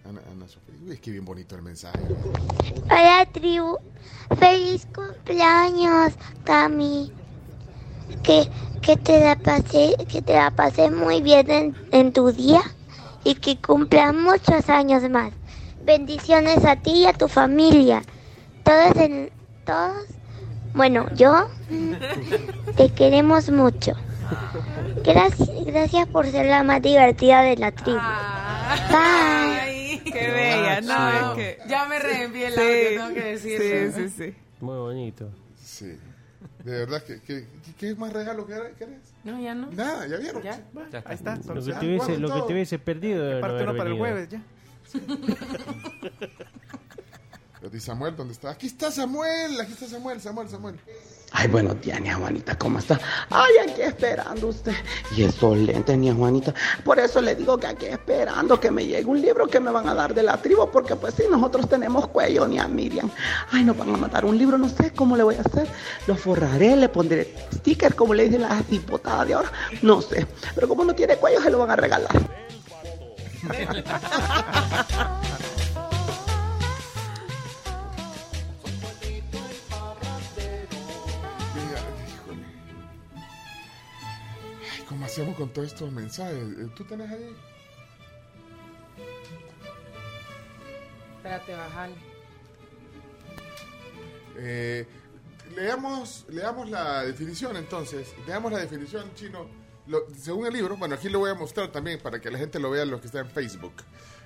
[0.08, 0.76] Ana, Ana Sofía.
[0.86, 2.00] Uy, es que bien bonito el mensaje.
[2.86, 3.78] Hola tribu,
[4.40, 6.14] feliz cumpleaños
[6.44, 7.12] Cami,
[8.24, 8.50] que,
[8.82, 12.62] que te la pasé, que te la pasé muy bien en, en tu día
[13.24, 15.32] y que cumpla muchos años más.
[15.84, 18.02] Bendiciones a ti y a tu familia.
[18.64, 19.32] Todos en,
[19.66, 20.06] todos,
[20.74, 21.50] bueno, yo
[22.78, 23.94] te queremos mucho.
[25.04, 28.00] Gracias, gracias por ser la más divertida de la tribu.
[28.92, 29.79] Ay,
[30.14, 31.70] Qué bella, no, es que...
[31.70, 33.92] Ya me reenvié el Sí, audio, tengo que decirlo.
[33.98, 34.36] Sí, sí, sí.
[34.62, 35.30] Muy bonito.
[35.64, 35.98] Sí.
[36.64, 38.76] De verdad, que, que, que- ¿qué más regalo querés?
[38.78, 39.00] querés?
[39.24, 39.72] No, ya no.
[39.72, 40.42] Nada, ya vieron.
[40.44, 40.62] Ya.
[40.74, 41.36] Bueno, Ahí está.
[41.38, 42.46] Lo que te hubiese, guarden lo que todo.
[42.48, 44.42] te hubiese perdido Parte uno para el jueves ya.
[47.72, 48.52] Y Samuel, ¿dónde está?
[48.52, 50.80] Aquí está Samuel, aquí está Samuel, Samuel, Samuel.
[51.32, 53.00] Ay, buenos días, niña Juanita, ¿cómo está?
[53.30, 54.74] Ay, aquí esperando usted.
[55.16, 56.54] Y esos lentes, niña Juanita.
[56.84, 59.88] Por eso le digo que aquí esperando que me llegue un libro que me van
[59.88, 63.12] a dar de la tribu, porque pues sí, nosotros tenemos cuello, ni a Miriam.
[63.52, 65.68] Ay, nos van a mandar un libro, no sé cómo le voy a hacer.
[66.08, 69.52] Lo forraré, le pondré sticker, como le dicen las dipotadas de ahora.
[69.84, 70.26] No sé.
[70.56, 72.10] Pero como no tiene cuello, se lo van a regalar.
[84.90, 86.36] ¿Cómo hacemos con todos estos mensajes?
[86.36, 87.36] Eh, ¿Tú tenés ahí?
[91.18, 91.94] Espérate, bajale.
[94.38, 94.88] Eh,
[95.56, 98.14] leamos, leamos la definición entonces.
[98.26, 99.48] Leamos la definición, chino.
[99.88, 102.60] lo- según el libro, bueno, aquí lo voy a mostrar también para que la gente
[102.60, 103.74] lo vea, los que están en Facebook.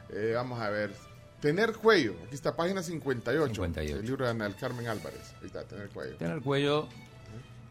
[0.10, 0.94] Eh, vamos a ver.
[1.42, 2.16] Tener cuello.
[2.26, 3.66] Aquí está, página 58.
[3.66, 5.34] El libro de Ana del Carmen Álvarez.
[5.42, 6.16] Ahí está, tener cuello.
[6.18, 6.88] Tener cuello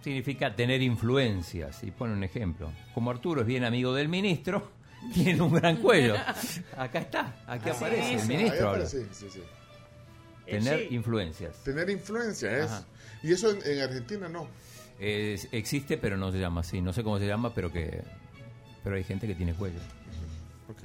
[0.02, 1.82] significa tener influencias.
[1.84, 2.72] Y pone un ejemplo.
[2.94, 4.70] Como Arturo es bien amigo del ministro,
[5.14, 6.14] tiene un gran cuello.
[6.76, 8.68] Acá está, aquí Así aparece el ministro.
[8.68, 8.84] Ahora.
[8.84, 9.42] aparece, sí, sí.
[10.46, 10.94] Tener Eh, sí.
[10.94, 11.62] influencias.
[11.64, 12.64] Tener influencia es.
[12.70, 12.84] Ajá.
[13.22, 14.48] Y eso en, en Argentina no.
[14.98, 16.80] Es- existe, pero no se llama así.
[16.80, 18.02] No sé cómo se llama, pero que
[18.84, 19.78] pero hay gente que tiene cuello.
[20.68, 20.82] Ok.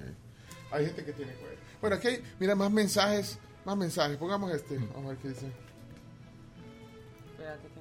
[0.71, 1.57] Hay gente que tiene cuello.
[1.81, 3.39] Bueno, aquí hay, mira, más mensajes.
[3.65, 4.17] Más mensajes.
[4.17, 4.77] Pongamos este.
[4.77, 5.47] Vamos a ver qué dice.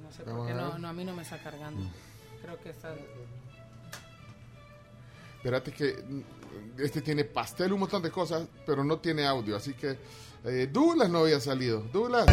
[0.07, 1.81] No sé por qué no, no, a mí no me está cargando.
[2.41, 2.95] Creo que está...
[5.35, 6.21] Espérate que mm,
[6.79, 9.57] este tiene pastel, un montón de cosas, pero no tiene audio.
[9.57, 9.97] Así que
[10.47, 11.81] eh, Douglas no había salido.
[11.91, 12.25] Douglas.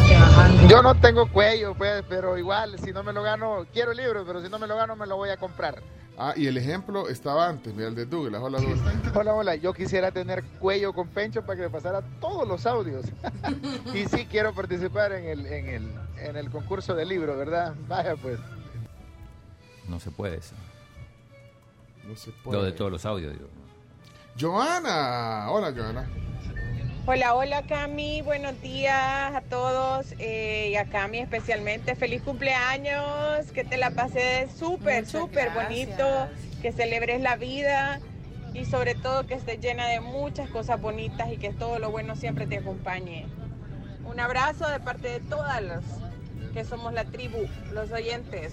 [0.69, 4.25] Yo no tengo cuello, pues, pero igual, si no me lo gano, quiero el libro,
[4.25, 5.81] pero si no me lo gano, me lo voy a comprar.
[6.17, 8.41] Ah, y el ejemplo estaba antes, mira, el de Douglas.
[8.41, 8.79] Hola, Douglas.
[9.15, 13.05] Hola, hola, yo quisiera tener cuello con pencho para que me pasara todos los audios.
[13.93, 17.75] y sí quiero participar en el, en el, en el concurso de libro, ¿verdad?
[17.87, 18.39] Vaya, pues.
[19.89, 20.55] No se puede eso.
[22.07, 23.49] No se Lo de todos los audios, digo.
[24.39, 25.47] Joana.
[25.49, 26.07] Hola, Joana.
[27.07, 28.95] Hola, hola Cami, buenos días
[29.35, 31.93] a todos eh, y a Cami especialmente.
[31.95, 36.27] Feliz cumpleaños, que te la pases súper, súper bonito,
[36.63, 37.99] que celebres la vida
[38.55, 42.15] y sobre todo que estés llena de muchas cosas bonitas y que todo lo bueno
[42.15, 43.27] siempre te acompañe.
[44.05, 45.83] Un abrazo de parte de todas las
[46.55, 48.51] que somos la tribu, los oyentes.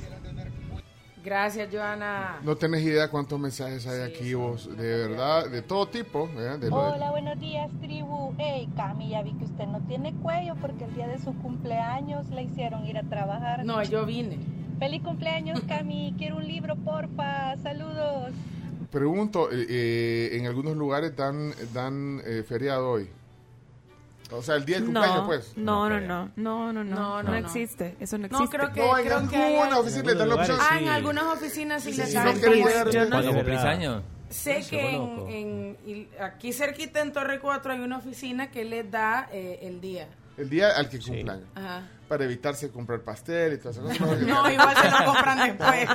[1.25, 2.41] Gracias, Joana.
[2.43, 6.29] No tenés idea cuántos mensajes hay aquí vos, de verdad, de todo tipo.
[6.37, 6.59] ¿eh?
[6.59, 8.35] De lo de- Hola, buenos días, tribu.
[8.39, 12.29] Hey, Cami, ya vi que usted no tiene cuello porque el día de su cumpleaños
[12.31, 13.65] le hicieron ir a trabajar.
[13.65, 14.39] No, yo vine.
[14.81, 16.15] Feliz cumpleaños, Cami.
[16.19, 17.57] Quiero un libro, porfa.
[17.63, 18.33] Saludos.
[18.91, 23.09] Pregunto, eh, eh, en algunos lugares dan, dan eh, feriado hoy.
[24.33, 25.53] O sea, el día del cumpleaños, No, pues.
[25.57, 27.37] no, no, no, no, no, no, No, no, no, no.
[27.37, 28.57] existe, eso no No, existe.
[28.57, 30.59] creo que, No, en creo que hay- alguna oficina les dan la opción.
[30.61, 32.27] Ah, en algunas oficinas sí, Sí, les sí, dan.
[32.27, 34.03] no yo no- ¿Cuándo cumplís años?
[34.31, 34.95] Sé No, que
[35.41, 39.81] en, en- aquí cerquita en Torre 4 hay una oficina que les da eh, el
[39.81, 40.09] día.
[40.39, 41.43] El día al que cumplan.
[41.55, 41.83] Ajá.
[42.09, 44.19] Para evitarse comprar pastel y todas esas cosas.
[44.27, 45.89] No, igual se lo compran después.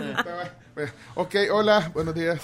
[1.16, 2.40] Ok, hola, buenos días.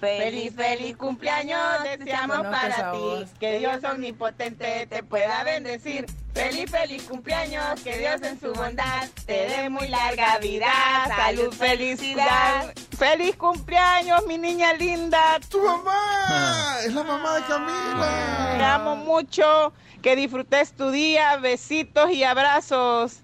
[0.00, 3.26] Feliz, feliz cumpleaños deseamos para ti.
[3.38, 6.06] Que Dios omnipotente te pueda bendecir.
[6.32, 7.80] Feliz, feliz cumpleaños.
[7.82, 10.72] Que Dios en su bondad te dé muy larga vida.
[11.06, 12.72] Salud, felicidad.
[12.98, 15.38] Feliz cumpleaños, mi niña linda.
[15.50, 16.76] Tu mamá.
[16.84, 18.54] Es la mamá de Camila.
[18.56, 19.72] Te amo mucho.
[20.00, 21.36] Que disfrutes tu día.
[21.36, 23.20] Besitos y abrazos.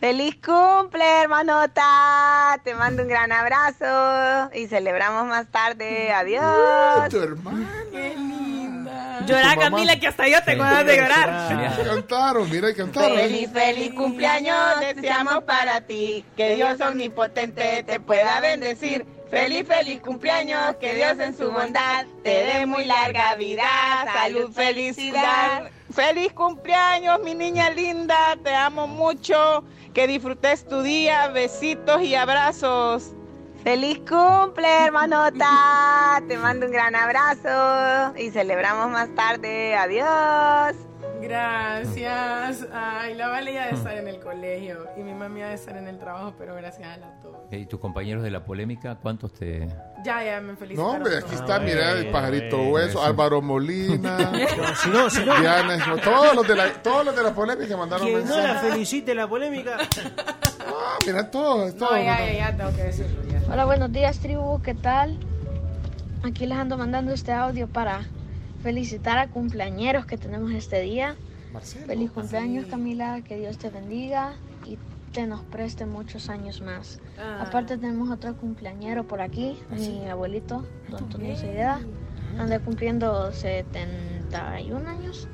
[0.00, 2.60] Feliz cumple, hermanota.
[2.62, 6.12] Te mando un gran abrazo y celebramos más tarde.
[6.12, 7.08] Adiós.
[7.10, 7.68] Tu hermana.
[7.90, 9.20] Qué linda.
[9.26, 9.56] Llora.
[9.56, 11.84] Camila que hasta yo tengo ganas de llorar.
[11.84, 13.18] Cantaron, mira, cantaron.
[13.18, 16.24] Feliz, feliz cumpleaños deseamos para ti.
[16.36, 19.04] Que Dios omnipotente te pueda bendecir.
[19.30, 20.76] Feliz, feliz cumpleaños.
[20.76, 23.64] Que Dios en su bondad te dé muy larga vida.
[24.14, 25.70] Salud, felicidad.
[25.92, 28.36] Feliz cumpleaños, mi niña linda.
[28.42, 29.64] Te amo mucho.
[29.94, 31.28] Que disfrutes tu día.
[31.28, 33.14] Besitos y abrazos.
[33.64, 36.22] Feliz cumple, hermanota.
[36.28, 39.76] Te mando un gran abrazo y celebramos más tarde.
[39.76, 40.87] Adiós.
[41.20, 42.66] Gracias.
[42.72, 45.76] Ay, la Vale ya de estar en el colegio y mi mami ha de estar
[45.76, 47.36] en el trabajo, pero gracias a las dos.
[47.50, 49.66] ¿Y tus compañeros de la polémica, cuántos te...?
[50.04, 50.96] Ya, ya me No, felicitaron.
[50.96, 51.40] hombre, aquí todos.
[51.40, 54.18] está, mira, el pajarito hueso, Álvaro Molina,
[54.82, 55.38] si no, si no.
[55.40, 58.24] Diana, no, todos los de la, todos los de la polémica mandaron Que no la
[58.26, 58.70] mensajes.
[58.72, 59.76] felicite la polémica.
[60.66, 61.98] Ah, mira, todos, No, todos.
[61.98, 63.22] ya, ya, ya, tengo que decirlo.
[63.30, 63.42] Ya.
[63.52, 64.60] Hola, buenos días, tribu.
[64.62, 65.18] ¿Qué tal?
[66.24, 68.02] Aquí les ando mandando este audio para
[68.62, 71.16] felicitar a cumpleañeros que tenemos este día.
[71.52, 71.86] Marcelo.
[71.86, 73.22] Feliz cumpleaños, Camila.
[73.22, 74.34] Que Dios te bendiga
[74.66, 74.78] y
[75.12, 77.00] te nos preste muchos años más.
[77.18, 77.44] Ah.
[77.46, 81.80] Aparte tenemos otro cumpleañero por aquí, mi abuelito, don Antonio Seidea.
[82.38, 85.28] Anda cumpliendo 71 años.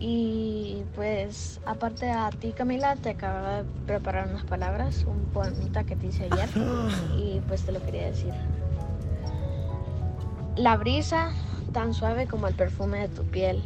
[0.00, 5.96] Y pues, aparte a ti, Camila, te acabo de preparar unas palabras, un poemita que
[5.96, 6.48] te hice ayer.
[7.16, 8.32] y pues te lo quería decir.
[10.56, 11.32] La brisa,
[11.78, 13.62] tan suave como el perfume de tu piel.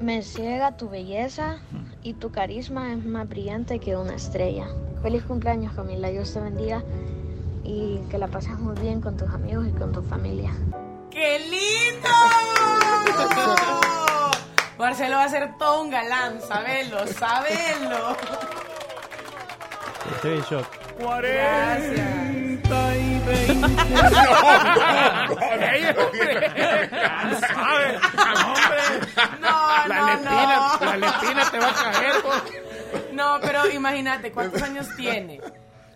[0.00, 1.58] Me ciega tu belleza
[2.02, 4.66] y tu carisma es más brillante que una estrella.
[5.02, 6.08] Feliz cumpleaños, Camila.
[6.08, 6.82] Dios te bendiga
[7.64, 10.54] y que la pases muy bien con tus amigos y con tu familia.
[11.10, 12.08] ¡Qué lindo!
[14.78, 18.16] Marcelo va a ser todo un galán, sabelo, sabelo.
[20.14, 20.85] Estoy en shock.
[20.98, 21.96] Gracias.
[22.66, 23.66] 60 y 20.
[25.60, 26.50] ¡Ey, hombre!
[29.40, 30.86] No, La no, lepina, no.
[30.86, 32.14] la lepina te va a caer.
[33.12, 35.40] No, pero imagínate, ¿cuántos años tiene?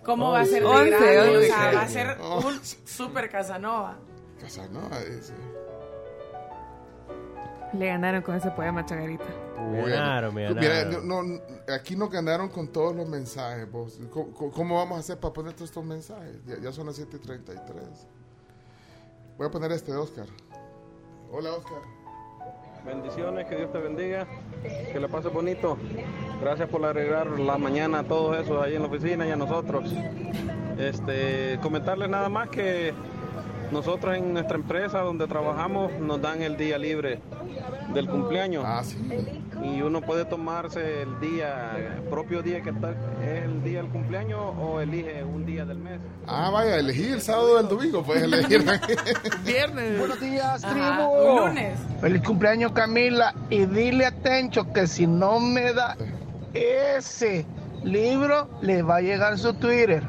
[0.04, 1.16] ¿Cómo va a ser de Once, grande?
[1.30, 1.46] O once.
[1.48, 2.38] sea, va a ser Oh.
[2.46, 3.96] un super Casanova.
[4.40, 5.34] Casanova ese.
[7.72, 9.24] Le ganaron con ese poema Chagarita.
[9.70, 11.06] Me ganaron, me Mira, ganaron.
[11.08, 11.40] no, no,
[11.72, 13.70] aquí nos ganaron con todos los mensajes.
[13.70, 13.98] vos.
[14.10, 16.44] ¿Cómo, cómo- cómo vamos a hacer para poner todos estos mensajes?
[16.46, 18.06] Ya, ya son las 7:33.
[19.38, 20.26] Voy a poner este de Oscar.
[21.30, 21.78] Hola, Oscar.
[22.84, 24.26] Bendiciones, que Dios te bendiga,
[24.90, 25.76] que le pase bonito.
[26.40, 29.92] Gracias por arreglar la mañana a todos esos ahí en la oficina y a nosotros.
[30.78, 32.94] Este, comentarles nada más que
[33.72, 37.20] nosotros en nuestra empresa donde trabajamos nos dan el día libre
[37.94, 38.64] del cumpleaños.
[39.62, 42.90] Y uno puede tomarse el día, el propio día que está,
[43.22, 46.00] es el día del cumpleaños o elige un día del mes.
[46.26, 48.02] Ah, vaya, elegí el sábado del domingo.
[48.02, 48.64] Puedes elegir.
[49.44, 49.98] Viernes.
[49.98, 51.10] Buenos días, Ajá, tribu.
[51.12, 51.78] un lunes.
[52.00, 53.34] Feliz cumpleaños, Camila.
[53.50, 55.96] Y dile a Tencho que si no me da
[56.54, 57.44] ese
[57.84, 60.02] libro, le va a llegar su Twitter.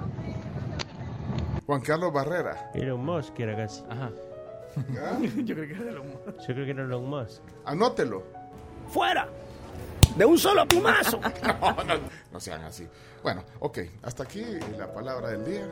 [1.65, 2.71] Juan Carlos Barrera.
[2.73, 3.83] Elon Musk era casi.
[3.89, 4.11] Ajá.
[5.43, 6.47] Yo creo que era lo más.
[6.47, 7.41] Yo creo que era Elon Musk.
[7.65, 8.23] Anótelo.
[8.89, 9.27] ¡Fuera!
[10.15, 11.19] ¡De un solo plumazo!
[11.61, 11.93] no, no,
[12.31, 12.87] no sean así.
[13.23, 14.43] Bueno, ok, hasta aquí
[14.77, 15.67] la palabra del día.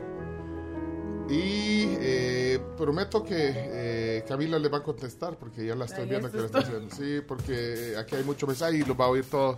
[1.28, 6.10] Y eh, prometo que eh, Camila le va a contestar porque ya la estoy Ay,
[6.10, 6.94] viendo que la es está haciendo.
[6.94, 9.56] Sí, porque aquí hay mucho mensaje y los va a oír todos.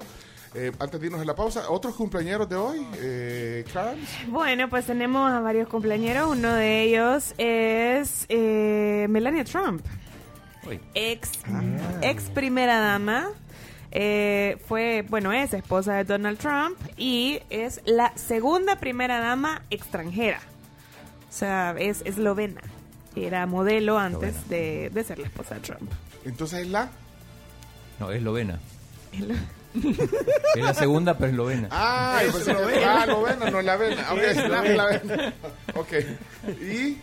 [0.55, 4.27] Eh, antes de irnos a la pausa, otros cumpleaños de hoy, eh, Clarence.
[4.29, 6.29] Bueno, pues tenemos a varios cumpleaños.
[6.29, 9.83] Uno de ellos es eh, Melania Trump,
[10.95, 11.31] ex,
[12.03, 13.31] ex primera dama.
[13.93, 20.41] Eh, fue, bueno, es esposa de Donald Trump y es la segunda primera dama extranjera.
[21.29, 22.61] O sea, es eslovena.
[23.16, 25.91] Era modelo antes de, de ser la esposa de Trump.
[26.24, 26.91] Entonces es la.
[27.99, 28.59] No, es eslovena.
[30.55, 31.69] Es la segunda, pero eslovena.
[31.70, 34.12] Ah, yo pensé que- ah, novena, no la vena.
[34.12, 35.32] Ok, Es la, la vena.
[35.74, 35.93] Ok.
[36.61, 36.99] ¿Y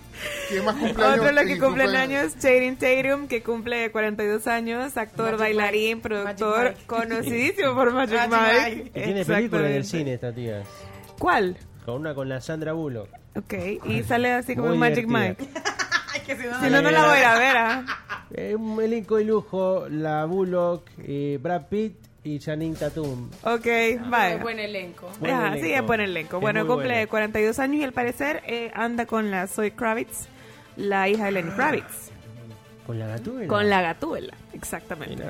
[0.49, 1.13] quién más cumpleaños?
[1.17, 2.21] Otro de los que ¿Quién cumplen cumpleaños?
[2.33, 6.01] años, Channing Tatum, que cumple 42 años, actor, Magic bailarín, Mike.
[6.09, 6.85] productor, Magic Mike.
[6.87, 8.75] conocidísimo por Magic, Magic Mike.
[8.75, 8.99] Mike.
[8.99, 10.63] Y tiene película en el cine esta tía.
[11.17, 11.57] ¿Cuál?
[11.85, 13.09] Con una con la Sandra Bullock.
[13.35, 13.53] Ok,
[13.85, 15.45] y sale así como en Magic divertida.
[15.47, 15.61] Mike.
[16.13, 17.57] Ay, que si no, Si no, no la voy a ver.
[17.57, 17.85] ah.
[18.31, 23.29] Eh, un elenco de lujo, la Bullock, eh, Brad Pitt y Channing Tatum.
[23.43, 23.65] Ok,
[24.09, 24.37] vaya.
[24.37, 25.09] buen elenco.
[25.19, 25.65] Buen Ajá, elenco.
[25.65, 26.37] sí, es buen elenco.
[26.37, 27.07] Es Bueno, cumple buena.
[27.07, 30.27] 42 años y al parecer eh, anda con la Zoe Kravitz,
[30.75, 32.09] la hija de Lenny Kravitz.
[32.85, 33.47] Con la gatúbela.
[33.47, 35.23] Con la gatúbela, exactamente.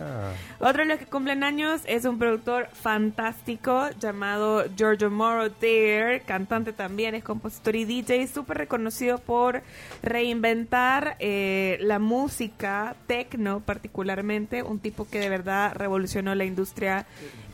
[0.59, 7.15] Otro de los que cumplen años es un productor fantástico llamado Giorgio Moroder, cantante también,
[7.15, 9.61] es compositor y DJ, súper reconocido por
[10.01, 17.05] reinventar eh, la música techno particularmente, un tipo que de verdad revolucionó la industria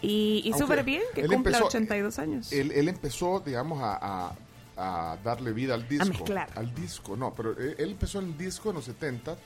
[0.01, 2.51] y, y súper bien, que cumple empezó- 82 años.
[2.51, 3.97] Él, él empezó, digamos, a,
[4.27, 4.35] a-
[4.77, 6.05] a darle vida al disco.
[6.09, 6.49] mezclar.
[6.55, 9.37] Al disco, no, pero él, él empezó el disco en los 70.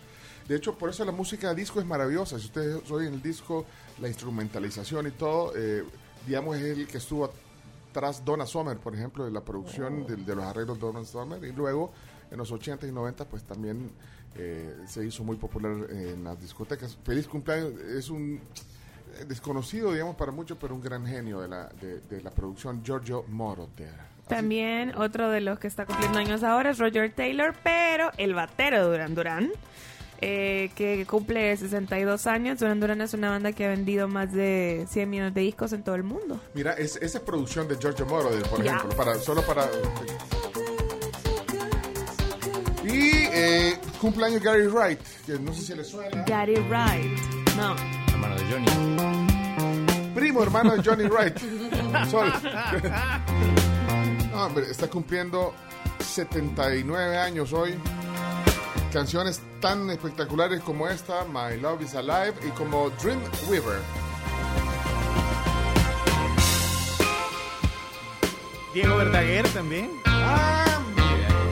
[0.49, 2.39] De hecho, por eso la música de disco es maravillosa.
[2.39, 3.65] Si ustedes oyen el disco,
[4.01, 5.83] la instrumentalización y todo, eh,
[6.25, 7.31] digamos, es el que estuvo
[7.93, 11.43] tras Donna Summer, por ejemplo, de la producción de, de los arreglos de Donna Summer.
[11.43, 11.91] Y luego,
[12.31, 13.91] en los 80 y 90, pues también
[14.35, 16.97] eh, se hizo muy popular en las discotecas.
[17.03, 18.41] Feliz cumpleaños es un
[19.19, 22.83] eh, desconocido, digamos, para muchos, pero un gran genio de la, de, de la producción,
[22.83, 23.93] Giorgio Moroder.
[24.27, 28.77] También otro de los que está cumpliendo años ahora es Roger Taylor, pero el batero
[28.77, 29.51] de Duran Duran,
[30.21, 32.59] eh, que cumple 62 años.
[32.59, 35.83] Duran Duran es una banda que ha vendido más de 100 millones de discos en
[35.83, 36.39] todo el mundo.
[36.53, 38.75] Mira, es, esa es producción de Giorgio Moroder, por Ya.
[38.75, 39.67] ejemplo, para, solo para...
[42.83, 46.23] Y eh, cumpleaños Gary Wright, que no sé si le suena.
[46.23, 47.19] Gary Wright.
[47.55, 47.75] No.
[48.11, 50.13] Hermano de Johnny.
[50.15, 51.37] Primo hermano de Johnny Wright.
[52.09, 52.31] Sol.
[54.31, 55.53] No, hombre, está cumpliendo
[55.99, 57.73] 79 años hoy.
[58.91, 63.79] Canciones tan espectaculares como esta, My Love is Alive, y como Dream Weaver.
[68.73, 69.91] Diego Verdaguer también.
[70.05, 70.79] Ah,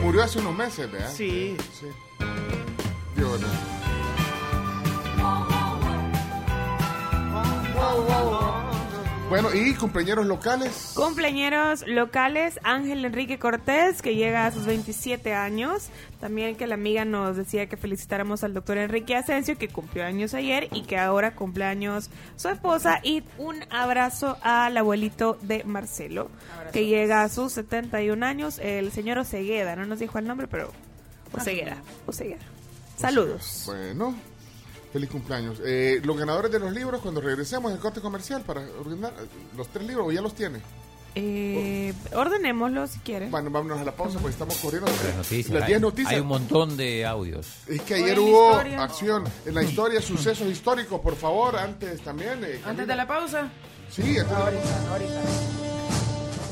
[0.02, 1.12] murió hace unos meses, ¿verdad?
[1.12, 1.56] Sí.
[1.72, 1.86] Sí.
[3.14, 3.48] ¿verdad?
[9.28, 10.92] Bueno, ¿y cumpleaños locales?
[10.94, 15.90] Cumpleaños locales, Ángel Enrique Cortés, que llega a sus 27 años.
[16.18, 20.32] También que la amiga nos decía que felicitáramos al doctor Enrique Asensio, que cumplió años
[20.32, 23.00] ayer y que ahora cumpleaños su esposa.
[23.02, 26.30] Y un abrazo al abuelito de Marcelo,
[26.72, 29.76] que llega a sus 71 años, el señor Osegueda.
[29.76, 30.72] No nos dijo el nombre, pero
[31.34, 31.76] Osegueda.
[32.06, 32.40] Osegueda.
[32.96, 33.64] Saludos.
[33.66, 34.14] Bueno,
[34.92, 35.58] feliz cumpleaños.
[35.64, 39.12] Eh, los ganadores de los libros, cuando regresemos al corte comercial para ordenar
[39.56, 40.60] los tres libros, ¿o ya los tiene?
[41.14, 43.30] Eh, ordenémoslo si quieren.
[43.30, 44.86] Bueno, vámonos a la pausa porque estamos corriendo.
[44.90, 45.50] Las noticias.
[45.54, 46.12] Las hay, 10 noticias.
[46.14, 47.46] hay un montón de audios.
[47.66, 48.82] Es que ayer hubo historia.
[48.84, 52.44] acción en la historia, sucesos históricos, por favor, antes también.
[52.44, 53.48] eh, Antes de la pausa.
[53.90, 55.20] Sí, antes de la Ahorita, ahorita.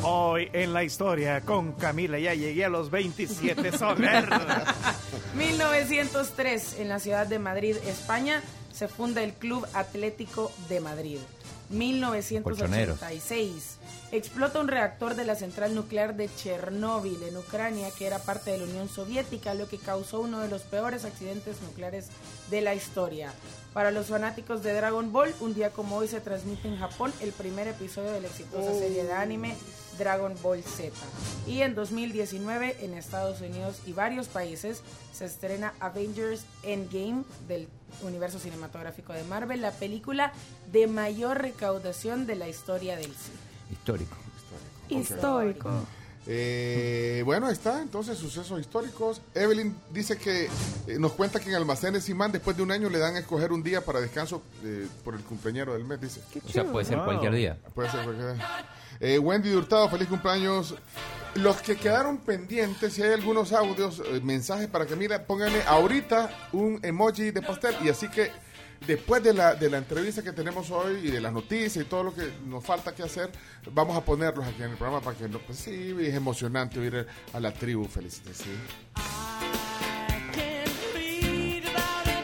[0.09, 4.29] Hoy en la historia con Camila ya llegué a los 27 Soler.
[5.35, 8.41] 1903, en la ciudad de Madrid, España,
[8.73, 11.19] se funda el Club Atlético de Madrid.
[11.71, 13.79] 1986,
[14.13, 18.59] explota un reactor de la central nuclear de Chernóbil en Ucrania, que era parte de
[18.59, 22.11] la Unión Soviética, lo que causó uno de los peores accidentes nucleares
[22.49, 23.33] de la historia.
[23.73, 27.33] Para los fanáticos de Dragon Ball, un día como hoy se transmite en Japón el
[27.33, 29.57] primer episodio de la exitosa serie de anime
[29.99, 30.93] Dragon Ball Z.
[31.47, 34.83] Y en 2019 en Estados Unidos y varios países
[35.13, 37.69] se estrena Avengers Endgame del
[38.03, 40.33] universo cinematográfico de Marvel, la película
[40.73, 43.39] de mayor recaudación de la historia del cine.
[43.71, 44.17] Histórico.
[44.89, 45.71] Histórico.
[46.29, 49.21] Eh, bueno, ahí está, entonces, sucesos históricos.
[49.35, 50.47] Evelyn dice que
[50.87, 53.53] eh, nos cuenta que en Almacenes Imán, después de un año, le dan a escoger
[53.53, 56.21] un día para descanso eh, por el cumpleañero del mes, dice.
[56.45, 57.59] O sea, puede ser cualquier día.
[57.75, 58.67] Puede ser cualquier día.
[59.01, 60.75] Eh, Wendy Hurtado, feliz cumpleaños.
[61.35, 66.49] Los que quedaron pendientes, si hay algunos audios, eh, mensajes para que, mira, pónganle ahorita
[66.53, 67.75] un emoji de pastel.
[67.85, 68.31] Y así que
[68.87, 72.05] después de la, de la entrevista que tenemos hoy y de las noticias y todo
[72.05, 73.31] lo que nos falta que hacer,
[73.71, 77.07] vamos a ponerlos aquí en el programa para que, no- pues sí, es emocionante oír
[77.35, 78.23] a la tribu felices.
[78.35, 78.51] ¿sí?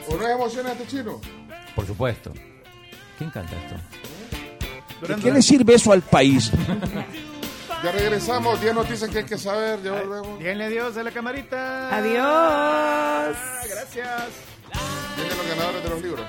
[0.09, 1.21] ¿O no es emocionante, chino?
[1.75, 2.33] Por supuesto.
[3.19, 3.75] ¿Quién canta esto?
[5.09, 6.51] ¿De qué le sirve eso al país?
[7.83, 10.39] Ya regresamos, 10 noticias que hay que saber, ya volvemos.
[10.39, 11.97] Díganle adiós a la camarita.
[11.97, 13.37] Adiós.
[13.69, 14.23] Gracias.
[15.17, 16.27] Vienen los ganadores de los libros.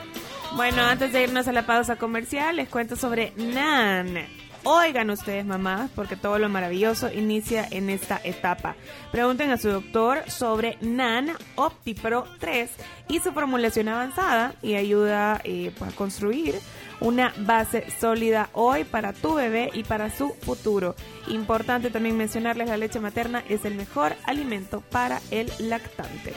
[0.56, 4.26] Bueno, antes de irnos a la pausa comercial, les cuento sobre NAN.
[4.66, 8.76] Oigan ustedes, mamás, porque todo lo maravilloso inicia en esta etapa.
[9.12, 12.72] Pregunten a su doctor sobre NAN OptiPro 3
[13.10, 16.56] y su formulación avanzada y ayuda eh, pues, a construir
[17.00, 20.96] una base sólida hoy para tu bebé y para su futuro.
[21.28, 26.34] Importante también mencionarles la leche materna es el mejor alimento para el lactante.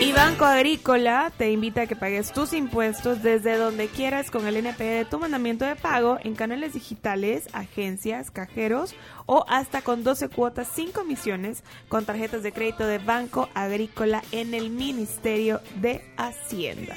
[0.00, 4.56] Y Banco Agrícola te invita a que pagues tus impuestos desde donde quieras con el
[4.56, 8.94] NPE de tu mandamiento de pago en canales digitales, agencias, cajeros
[9.26, 14.54] o hasta con 12 cuotas sin comisiones con tarjetas de crédito de Banco Agrícola en
[14.54, 16.96] el Ministerio de Hacienda.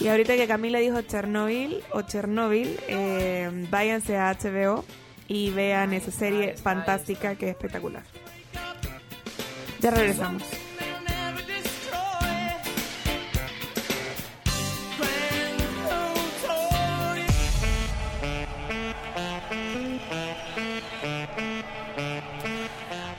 [0.00, 4.84] Y ahorita que Camila dijo Chernobyl o Chernobyl, eh, váyanse a HBO
[5.26, 8.04] y vean esa serie fantástica que es espectacular.
[9.80, 10.42] Ya regresamos.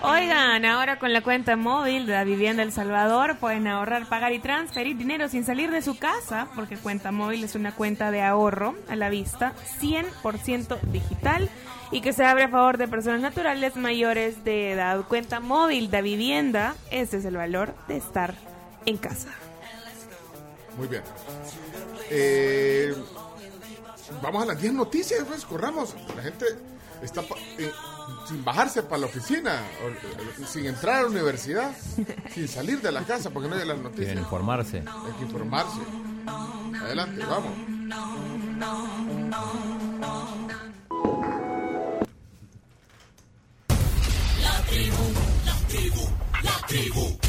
[0.01, 4.39] Oigan, ahora con la cuenta móvil de la Vivienda El Salvador pueden ahorrar, pagar y
[4.39, 8.75] transferir dinero sin salir de su casa, porque cuenta móvil es una cuenta de ahorro
[8.87, 11.49] a la vista, 100% digital
[11.91, 15.01] y que se abre a favor de personas naturales mayores de edad.
[15.05, 18.35] Cuenta móvil de vivienda, ese es el valor de estar
[18.85, 19.29] en casa.
[20.77, 21.03] Muy bien.
[22.09, 22.95] Eh,
[24.21, 25.93] vamos a las 10 noticias, pues, corramos.
[26.15, 26.45] La gente
[27.01, 27.71] está pa- eh,
[28.27, 31.71] sin bajarse para la oficina, o, eh, sin entrar a la universidad,
[32.33, 34.07] sin salir de la casa, porque no hay las noticias.
[34.07, 34.77] Quieren informarse.
[34.79, 35.79] Hay que informarse.
[36.81, 37.51] Adelante, vamos.
[44.41, 45.03] La tribu,
[45.45, 46.09] la tribu,
[46.43, 47.28] la tribu.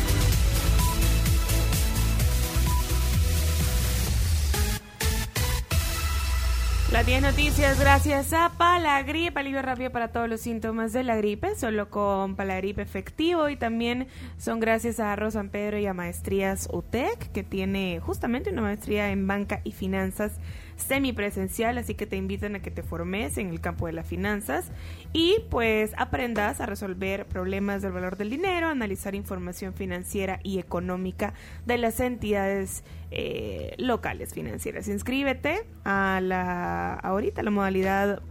[6.91, 11.55] Las 10 noticias gracias a Palagrip, alivio rápido para todos los síntomas de la gripe,
[11.55, 13.47] solo con Palagrip efectivo.
[13.47, 14.07] Y también
[14.37, 19.09] son gracias a Arroz San Pedro y a Maestrías UTEC, que tiene justamente una maestría
[19.11, 20.33] en banca y finanzas
[20.81, 24.71] semipresencial, así que te invitan a que te formes en el campo de las finanzas
[25.13, 31.33] y pues aprendas a resolver problemas del valor del dinero, analizar información financiera y económica
[31.65, 34.87] de las entidades eh, locales financieras.
[34.87, 38.21] Inscríbete a la ahorita la modalidad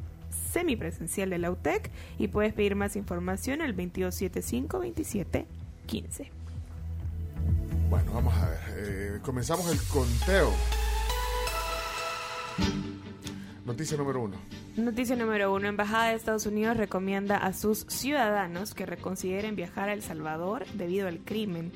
[0.52, 5.46] semipresencial de la UTEC y puedes pedir más información al 2275-2715.
[7.88, 8.58] Bueno, vamos a ver.
[8.76, 10.52] eh, comenzamos el conteo.
[13.70, 14.36] Noticia número uno.
[14.76, 15.68] Noticia número uno.
[15.68, 21.06] Embajada de Estados Unidos recomienda a sus ciudadanos que reconsideren viajar a El Salvador debido
[21.06, 21.70] al crimen.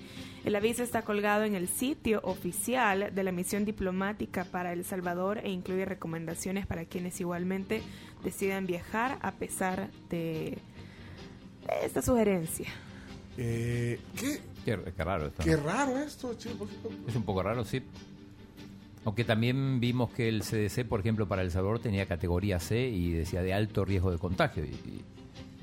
[0.44, 5.38] El aviso está colgado en el sitio oficial de la misión diplomática para El Salvador
[5.38, 7.80] e incluye recomendaciones para quienes igualmente
[8.24, 10.58] decidan viajar a pesar de
[11.82, 12.66] esta sugerencia.
[13.38, 14.40] Eh, ¿Qué?
[14.64, 15.44] Qué, qué raro esto.
[15.44, 16.32] Qué raro esto.
[17.06, 17.82] Es un poco raro, sí.
[19.04, 23.12] Aunque también vimos que el CDC, por ejemplo, para El Salvador tenía categoría C y
[23.12, 24.64] decía de alto riesgo de contagio.
[24.64, 25.04] Y, y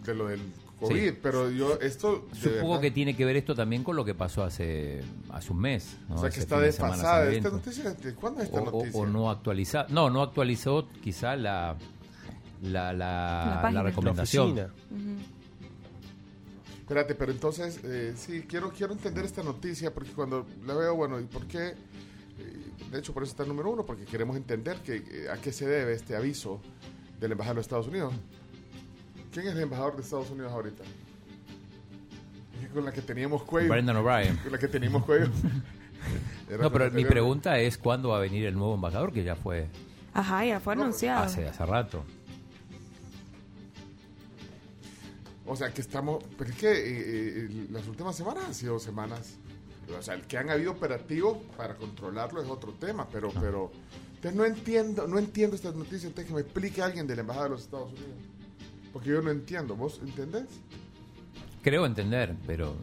[0.05, 0.39] De lo del
[0.79, 1.17] COVID, Sí.
[1.21, 2.27] pero yo esto...
[2.33, 5.01] supongo verdad, que tiene que ver esto también con lo que pasó hace,
[5.31, 5.97] hace un mes.
[6.09, 6.15] ¿no?
[6.15, 7.31] O sea, que está de desfasada.
[7.31, 8.99] Esta noticia, ¿de cuándo es esta o, noticia?
[8.99, 11.75] o no actualiza no no actualizó quizá la
[12.63, 13.83] la, la, La la página.
[13.83, 14.69] recomendación La.
[16.79, 21.19] Espérate, pero entonces, eh, sí, quiero, quiero entender esta noticia porque cuando la veo, bueno,
[21.19, 21.73] ¿y por qué?
[22.89, 25.51] De hecho, por eso está el número uno, porque queremos entender que, eh, a qué
[25.51, 26.61] se debe este aviso
[27.19, 28.13] del embajador de Estados Unidos.
[29.31, 30.83] ¿Quién es el embajador de Estados Unidos ahorita?
[32.73, 33.69] Con la que teníamos cuello.
[33.69, 34.37] Brendan O'Brien.
[34.37, 35.29] Con la que teníamos cuello.
[36.59, 39.67] No pero mi pregunta es cuándo va a venir el nuevo embajador que ya fue
[40.13, 41.23] Ajá, ya fue anunciado.
[41.23, 42.03] hace hace rato
[45.45, 46.23] O sea, que estamos.
[46.37, 49.35] Pero es que eh, eh, las últimas semanas han sido semanas.
[49.97, 53.29] O sea, el que han habido operativos para controlarlo es otro tema, pero.
[53.39, 53.71] pero
[54.15, 56.05] entonces no entiendo, no entiendo estas noticias.
[56.05, 58.09] Entonces que me explique alguien de la Embajada de los Estados Unidos.
[58.93, 59.75] Porque yo no entiendo.
[59.75, 60.45] ¿Vos entendés?
[61.61, 62.75] creo entender pero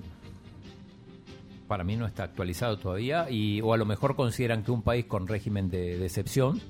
[1.66, 5.04] para mí no está actualizado todavía y o a lo mejor consideran que un país
[5.04, 6.60] con régimen de, de excepción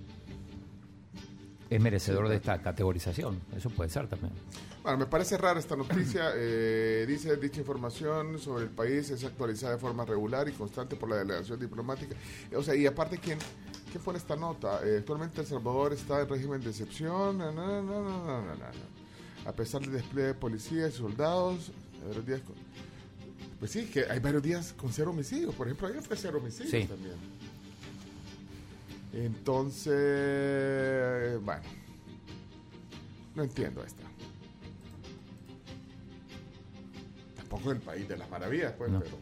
[1.70, 4.32] es merecedor de esta categorización eso puede ser también
[4.82, 6.30] Bueno, me parece rara esta noticia.
[6.36, 11.10] eh, dice, dicha información sobre el país es actualizada de forma regular y constante por
[11.10, 12.14] la delegación diplomática.
[12.56, 13.38] O sea, y aparte, ¿quién,
[13.90, 14.80] quién pone esta nota?
[14.86, 17.36] Eh, actualmente El Salvador está en régimen de excepción.
[17.36, 19.48] No, no, no, no, no, no, no, no.
[19.50, 21.70] A pesar del despliegue de policías y soldados,
[22.00, 22.56] hay varios días con-
[23.58, 25.54] Pues sí, que hay varios días con cero homicidios.
[25.54, 26.86] Por ejemplo, ayer fue cero homicidios Sí.
[26.86, 27.16] también.
[29.12, 29.94] Entonces,
[31.42, 31.62] bueno.
[33.34, 34.02] No entiendo esta.
[37.36, 39.00] Tampoco el país de las maravillas, pues, No.
[39.00, 39.16] pero.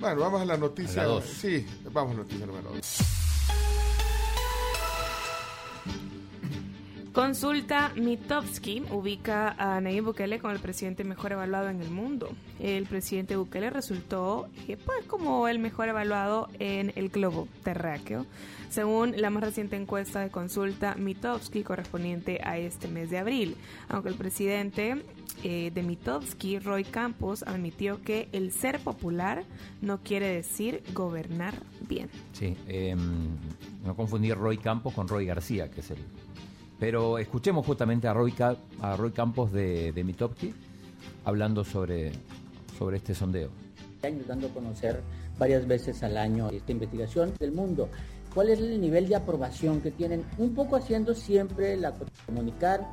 [0.00, 1.02] Bueno, vamos a la noticia.
[1.02, 1.24] A la dos.
[1.24, 2.80] Sí, vamos a la noticia número 2.
[7.14, 12.30] Consulta Mitofsky ubica a Nayib Bukele como el presidente mejor evaluado en el mundo.
[12.58, 18.26] El presidente Bukele resultó eh, pues como el mejor evaluado en el globo terráqueo,
[18.68, 23.56] según la más reciente encuesta de consulta Mitofsky correspondiente a este mes de abril.
[23.88, 25.04] Aunque el presidente
[25.44, 29.44] eh, de Mitofsky, Roy Campos, admitió que el ser popular
[29.80, 31.54] no quiere decir gobernar
[31.88, 32.10] bien.
[32.32, 32.96] sí eh,
[33.84, 35.98] no confundir Roy Campos con Roy García que es el
[36.78, 38.34] pero escuchemos justamente a Roy,
[38.80, 40.54] a Roy Campos de, de Mitofsky
[41.24, 42.12] hablando sobre
[42.78, 43.50] sobre este sondeo
[44.04, 45.00] años dando a conocer
[45.38, 47.88] varias veces al año esta investigación del mundo.
[48.34, 50.24] ¿Cuál es el nivel de aprobación que tienen?
[50.38, 51.94] Un poco haciendo siempre la
[52.26, 52.86] comunicar,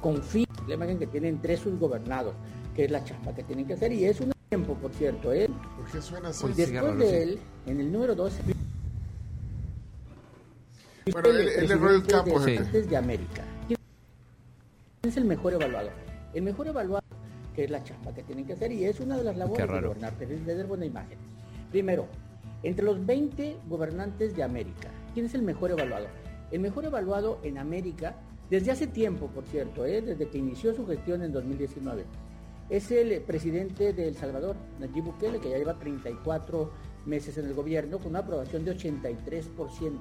[0.00, 2.34] confío, la imagen que tienen tres subgobernados,
[2.74, 3.92] que es la chamba que tienen que hacer.
[3.92, 5.48] Y es un tiempo, por cierto, ¿eh?
[5.76, 6.46] ¿Por qué suena así?
[6.48, 8.42] Después de él, en el número 12,
[11.12, 13.44] Bueno, él, él es de el- de América.
[13.68, 13.78] ¿Quién
[15.04, 15.92] es el mejor evaluador?
[16.34, 17.04] El mejor evaluador,
[17.54, 19.72] que es la chamba que tienen que hacer, y es una de las labores de
[19.72, 19.88] raro.
[19.88, 21.16] gobernar, tener tener buena imagen.
[21.70, 22.06] Primero,
[22.64, 26.08] entre los 20 gobernantes de América, ¿quién es el mejor evaluador?
[26.50, 28.16] El mejor evaluado en América,
[28.50, 30.02] desde hace tiempo, por cierto, ¿eh?
[30.02, 32.04] desde que inició su gestión en 2019,
[32.68, 36.72] es el presidente de El Salvador, Nayib Bukele, que ya lleva 34
[37.06, 40.00] meses en el gobierno, con una aprobación de 83%.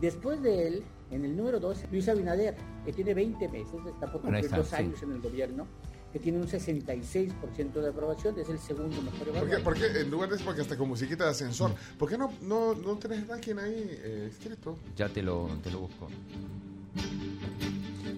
[0.00, 4.20] Después de él, en el número 12, Luis Abinader, que tiene 20 meses, está por
[4.20, 4.76] cumplir está, dos sí.
[4.76, 5.66] años en el gobierno,
[6.12, 9.64] que tiene un 66% de aprobación, es el segundo mejor ¿Por qué, evaluado.
[9.64, 10.00] por qué?
[10.00, 11.72] En lugar de eso, porque hasta con musiquita de ascensor.
[11.98, 14.78] ¿Por qué no, no, no tenés ranking ahí eh, escrito?
[14.96, 16.08] ya te lo te lo busco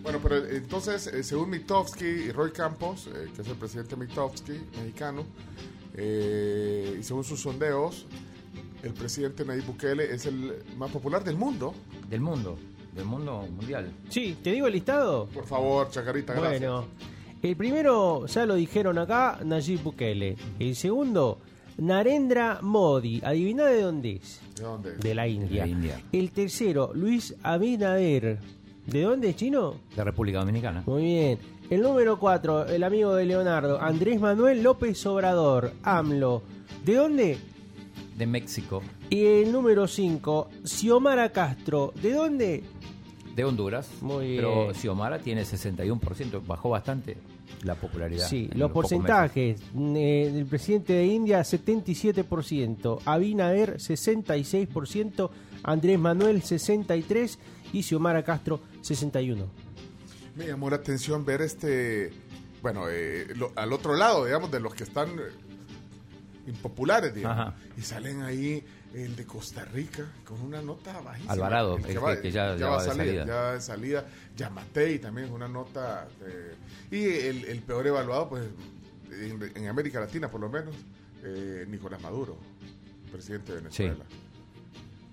[0.03, 3.97] Bueno, pero eh, entonces, eh, según Mitofsky y Roy Campos, eh, que es el presidente
[3.97, 5.25] Mitofsky, mexicano,
[5.95, 8.07] eh, y según sus sondeos,
[8.83, 11.75] el presidente Nayib Bukele es el más popular del mundo.
[12.09, 12.57] Del mundo,
[12.95, 13.91] del mundo mundial.
[14.09, 15.27] Sí, ¿te digo el listado?
[15.27, 16.61] Por favor, Chacarita, gracias.
[16.61, 16.87] Bueno,
[17.43, 20.37] el primero, ya lo dijeron acá, Nayib Bukele.
[20.59, 21.39] El segundo,
[21.79, 23.21] Narendra Modi.
[23.25, 24.41] Adivina de dónde es.
[24.57, 24.97] ¿De dónde?
[24.97, 25.49] De la India.
[25.49, 26.03] De la India.
[26.13, 28.39] El tercero, Luis Abinader.
[28.87, 29.75] ¿De dónde es chino?
[29.95, 30.83] De República Dominicana.
[30.87, 31.39] Muy bien.
[31.71, 36.43] El número 4, el amigo de Leonardo, Andrés Manuel López Obrador, AMLO.
[36.85, 37.39] ¿De dónde?
[38.19, 38.83] De México.
[39.11, 41.93] Y el número 5, Xiomara Castro.
[42.03, 42.65] ¿De dónde?
[43.37, 43.89] De Honduras.
[44.01, 44.37] Muy bien.
[44.39, 47.17] Pero Xiomara tiene 61%, bajó bastante
[47.63, 48.27] la popularidad.
[48.29, 49.61] Sí, los porcentajes.
[49.77, 52.99] Eh, del presidente de India, 77%.
[53.05, 55.31] Abinader, 66%.
[55.63, 57.39] Andrés Manuel, 63%.
[57.73, 59.47] Y Xiomara Castro, 61%.
[60.37, 62.11] Me llamó la atención ver este,
[62.63, 65.23] bueno, eh, lo- al otro lado, digamos, de los que están eh,
[66.49, 67.39] impopulares, digamos.
[67.49, 67.57] Ajá.
[67.77, 68.65] Y salen ahí
[68.95, 71.33] el de Costa Rica con una nota bajísima.
[71.35, 73.27] Alvarado, El el que- que ya- ya va va de a salir, salida.
[73.27, 74.07] ya de salida.
[74.37, 76.09] Yamatei también una nota.
[76.21, 78.45] de- y el, el peor evaluado, pues,
[79.13, 80.75] en, en América Latina por lo menos,
[81.23, 82.39] eh, Nicolás Maduro,
[83.13, 84.05] presidente de Venezuela.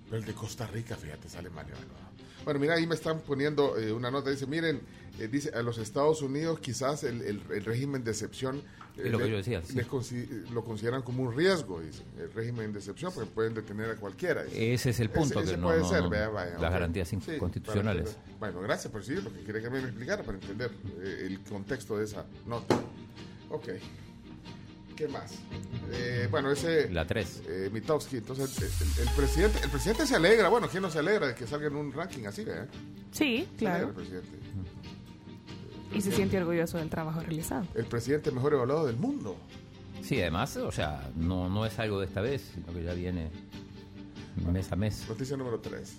[0.06, 2.06] Pero el de Costa Rica, fíjate, sale mal evaluado.
[2.44, 4.30] Bueno, mira, ahí me están poniendo eh, una nota.
[4.30, 4.80] Dice, miren,
[5.18, 8.62] eh, dice, a los Estados Unidos quizás el, el- el régimen de excepción
[8.96, 9.74] Es lo que yo decía, sí.
[9.74, 13.90] les consi- lo consideran como un riesgo, dice, el régimen de excepción, porque pueden detener
[13.90, 14.44] a cualquiera.
[14.44, 16.72] Ese es el punto, Ese- que ese no- puede no- ser, no- vea, vaya, las
[16.72, 18.16] garantías Sí, constitucionales.
[18.40, 20.70] Bueno, gracias por sí, lo que quería que me explicara para entender
[21.02, 22.80] eh, el contexto de esa nota.
[23.50, 23.68] Ok.
[24.96, 25.34] ¿Qué más?
[25.92, 26.88] Eh, bueno, ese...
[26.90, 27.42] La 3.
[27.46, 28.64] Eh, Mitofsky, entonces el,
[29.02, 31.66] el- el presidente, el presidente se alegra, bueno, ¿quién no se alegra de que salga
[31.66, 32.66] en un ranking así, ¿verdad?
[33.12, 33.88] Sí, Se alegra claro.
[33.88, 34.28] el presidente.
[35.94, 37.66] Y se siente orgulloso del trabajo realizado.
[37.74, 39.36] El presidente mejor evaluado del mundo.
[40.02, 43.30] Sí, además, o sea, no, no es algo de esta vez, sino que ya viene
[44.52, 45.06] mes a mes.
[45.08, 45.96] Noticia número 3.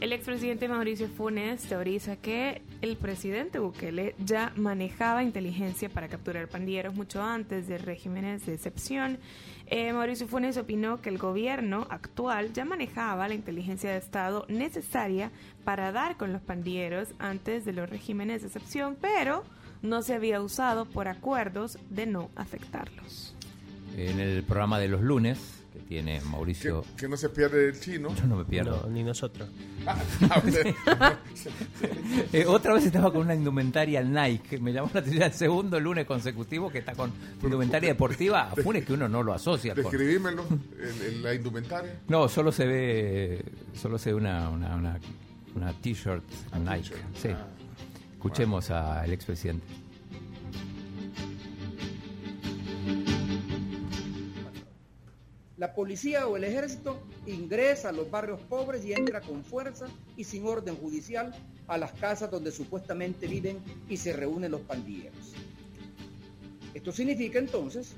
[0.00, 6.94] El expresidente Mauricio Funes teoriza que el presidente Bukele ya manejaba inteligencia para capturar pandilleros
[6.94, 9.18] mucho antes de regímenes de excepción.
[9.66, 15.32] Eh, Mauricio Funes opinó que el gobierno actual ya manejaba la inteligencia de Estado necesaria
[15.64, 19.44] para dar con los pandilleros antes de los regímenes de excepción, pero
[19.82, 23.36] no se había usado por acuerdos de no afectarlos.
[23.98, 26.84] En el programa de los lunes, que tiene Mauricio...
[26.96, 28.14] Que no se pierde el chino.
[28.14, 28.82] Yo no me pierdo.
[28.84, 29.48] No, ni nosotros.
[32.32, 34.58] Eh, otra vez estaba con una indumentaria Nike.
[34.58, 38.50] Me llamó la atención el segundo lunes consecutivo que está con indumentaria deportiva.
[38.50, 39.84] A Funes que uno no lo asocia con...
[39.84, 42.00] Describímelo, en, en la indumentaria.
[42.08, 43.44] No, solo se ve,
[43.74, 44.98] solo se ve una, una, una,
[45.54, 46.22] una t-shirt
[46.58, 46.94] Nike.
[47.20, 47.28] Sí.
[47.28, 47.46] Ah,
[48.12, 49.66] Escuchemos al expresidente.
[55.60, 60.24] La policía o el ejército ingresa a los barrios pobres y entra con fuerza y
[60.24, 61.34] sin orden judicial
[61.66, 65.34] a las casas donde supuestamente viven y se reúnen los pandilleros.
[66.72, 67.92] Esto significa entonces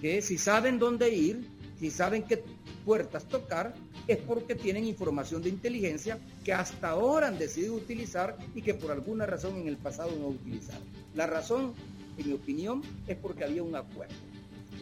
[0.00, 1.48] que si saben dónde ir,
[1.80, 2.44] si saben qué
[2.84, 3.74] puertas tocar,
[4.06, 8.92] es porque tienen información de inteligencia que hasta ahora han decidido utilizar y que por
[8.92, 10.86] alguna razón en el pasado no utilizaron.
[11.16, 11.74] La razón,
[12.18, 14.27] en mi opinión, es porque había un acuerdo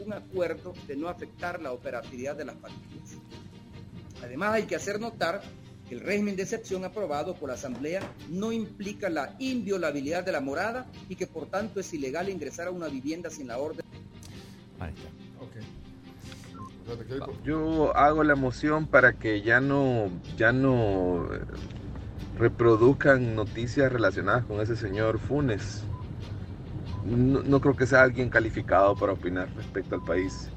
[0.01, 3.17] un acuerdo de no afectar la operatividad de las pandillas.
[4.23, 5.43] Además, hay que hacer notar
[5.89, 10.41] que el régimen de excepción aprobado por la Asamblea no implica la inviolabilidad de la
[10.41, 13.85] morada y que por tanto es ilegal ingresar a una vivienda sin la orden.
[17.45, 21.41] Yo hago la moción para que ya no, ya no eh,
[22.39, 25.85] reproduzcan noticias relacionadas con ese señor Funes.
[27.07, 30.49] No, no creo que sea alguien calificado para opinar respecto al país,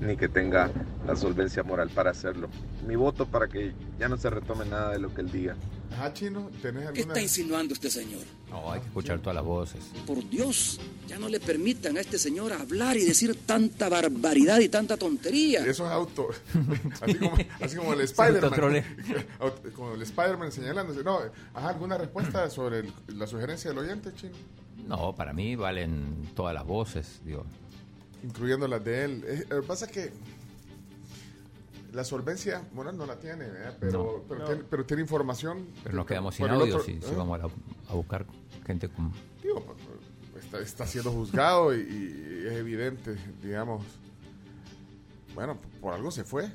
[0.00, 0.70] ni que tenga
[1.06, 2.48] la solvencia moral para hacerlo.
[2.86, 5.56] Mi voto para que ya no se retome nada de lo que él diga.
[5.92, 7.00] Ajá, chino, ¿tenés ¿Qué alguna?
[7.14, 8.20] está insinuando este señor?
[8.50, 9.80] No, hay que escuchar todas las voces.
[10.06, 14.68] Por Dios, ya no le permitan a este señor hablar y decir tanta barbaridad y
[14.68, 15.60] tanta tontería.
[15.64, 16.28] Eso es auto.
[17.00, 18.84] Así como, así como el Spider-Man.
[19.76, 21.02] como el Spider-Man señalándose.
[21.02, 21.20] No,
[21.54, 24.34] ajá, ¿alguna respuesta sobre el- la sugerencia del oyente, chino?
[24.86, 27.44] No, para mí valen todas las voces, digo.
[28.22, 29.24] Incluyendo las de él.
[29.26, 30.12] Eh, Lo que pasa es que
[31.92, 33.76] la solvencia moral no la tiene, ¿verdad?
[33.80, 34.22] pero, No.
[34.28, 34.46] pero, No.
[34.46, 35.66] Tiene, pero tiene información.
[35.82, 37.14] Pero nos quedamos sin audio otro- si, si ¿eh?
[37.16, 37.44] vamos a,
[37.90, 38.26] a buscar
[38.66, 39.12] gente con...
[39.42, 39.64] Digo,
[40.32, 43.84] pues, está, está siendo juzgado y, y es evidente, digamos.
[45.34, 46.50] Bueno, por algo se fue.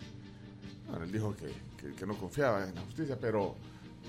[0.89, 1.47] Bueno, él dijo que,
[1.77, 3.55] que- que no confiaba en la justicia, pero,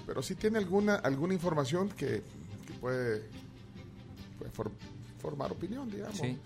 [0.06, 2.22] pero sí tiene alguna, alguna información que,
[2.66, 3.30] que puede, puede
[4.50, 4.70] for-
[5.20, 6.16] formar opinión, digamos.
[6.18, 6.36] Sí.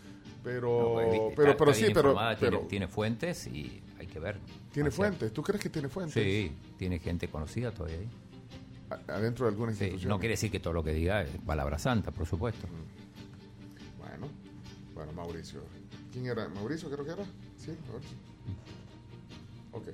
[0.45, 1.87] Pero, No, está- pero, está pero sí,
[2.39, 4.39] pero, tiene, fuentes y hay que ver.
[4.73, 5.33] ¿tiene fuentes.
[5.33, 6.15] ¿Tú crees que tiene fuentes?
[6.23, 8.09] Sí, tiene gente conocida todavía ahí.
[9.09, 10.11] Adentro de alguna Sí, institución.
[10.11, 12.69] no quiere decir que todo lo que diga es palabra santa, por supuesto.
[13.99, 14.29] Bueno,
[14.95, 15.63] bueno, Mauricio.
[16.13, 16.49] ¿Quién era?
[16.49, 17.25] ¿Mauricio creo que era?
[17.59, 17.73] Sí.
[19.73, 19.89] Ok.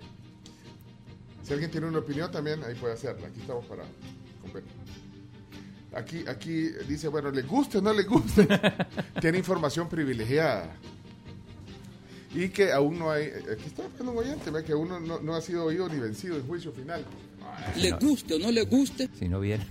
[1.43, 3.29] Si alguien tiene una opinión también, ahí puede hacerla.
[3.29, 3.85] Aquí estamos para
[4.43, 4.71] competir.
[5.95, 8.49] Aquí, aquí dice, bueno, le guste o no le guste,
[9.21, 10.75] tiene información privilegiada.
[12.35, 15.21] Y que aún no hay, aquí está hablando un oyente, ve que aún no, no-
[15.21, 17.05] no ha sido oído ni vencido en juicio final.
[17.77, 19.11] Le guste o no le guste.
[19.19, 19.67] Si no viene.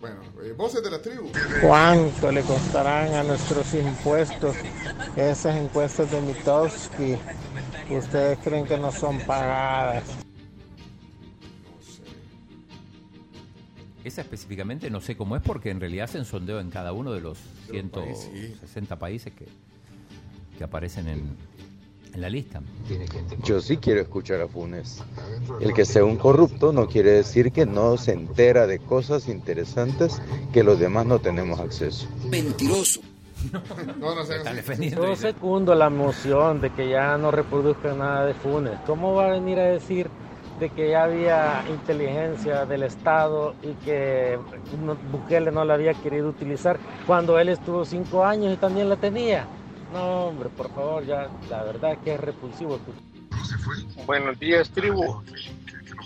[0.00, 1.28] Bueno, eh, voces de la tribu.
[1.60, 4.54] ¿Cuánto le costarán a nuestros impuestos
[5.16, 7.16] esas encuestas de Mitowski?
[7.90, 10.04] ¿Ustedes creen que no son pagadas?
[14.04, 17.20] Esa específicamente no sé cómo es porque en realidad hacen sondeo en cada uno de
[17.20, 17.38] los
[17.70, 19.46] De los países, 160 países que,
[20.56, 21.36] que aparecen en,
[22.14, 22.60] en la lista.
[23.44, 25.02] Yo sí quiero escuchar a Funes.
[25.60, 30.20] El que sea un corrupto no quiere decir que no se entera de cosas interesantes
[30.52, 32.08] que los demás no tenemos acceso.
[32.30, 33.00] Mentiroso.
[34.00, 34.90] No, no así.
[34.90, 38.78] Yo secundo la moción de que ya no reproduzcan nada de Funes.
[38.84, 40.10] ¿Cómo va a venir a decir
[40.58, 44.38] de que ya había inteligencia del Estado y que
[44.80, 48.96] no- Bukele no la había querido utilizar cuando él estuvo cinco años y también la
[48.96, 49.46] tenía?
[49.92, 52.78] No, hombre, por favor, ya la verdad que es repulsivo.
[54.06, 55.22] Buenos días, tribu.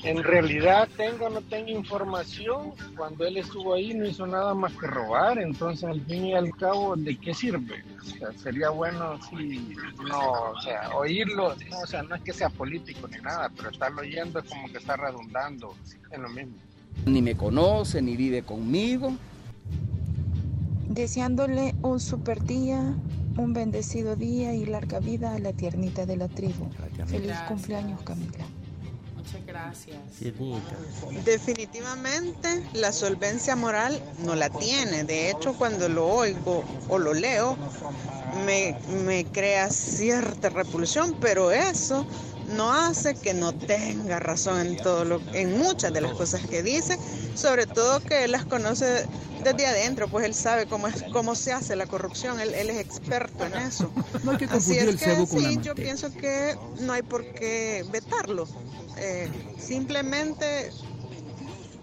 [0.04, 4.72] En realidad, tengo o no tengo información, cuando él estuvo ahí no hizo nada más
[4.72, 7.84] que robar, entonces al fin y al cabo, ¿de qué sirve?
[8.00, 9.76] O sea, sería bueno si
[10.08, 13.70] no, o sea, oírlo, no, o sea, no es que sea político ni nada, pero
[13.70, 15.76] estarlo oyendo es como que está redundando
[16.10, 16.54] en lo mismo.
[17.06, 19.14] Ni me conoce, ni vive conmigo.
[20.88, 22.94] Deseándole un super día,
[23.36, 26.68] un bendecido día y larga vida a la tiernita de la tribu.
[27.06, 28.44] Feliz cumpleaños, Camila.
[29.24, 29.98] Muchas gracias.
[31.24, 35.04] Definitivamente la solvencia moral no la tiene.
[35.04, 37.56] De hecho, cuando lo oigo o lo leo,
[38.44, 42.04] me, me crea cierta repulsión, pero eso
[42.48, 46.62] no hace que no tenga razón en todo lo, en muchas de las cosas que
[46.62, 46.98] dice,
[47.34, 49.06] sobre todo que él las conoce
[49.42, 52.78] desde adentro, pues él sabe cómo es cómo se hace la corrupción, él, él es
[52.78, 53.92] experto en eso.
[54.24, 57.24] No hay que Así es el que con sí, yo pienso que no hay por
[57.32, 58.46] qué vetarlo.
[58.98, 59.28] Eh,
[59.58, 60.70] simplemente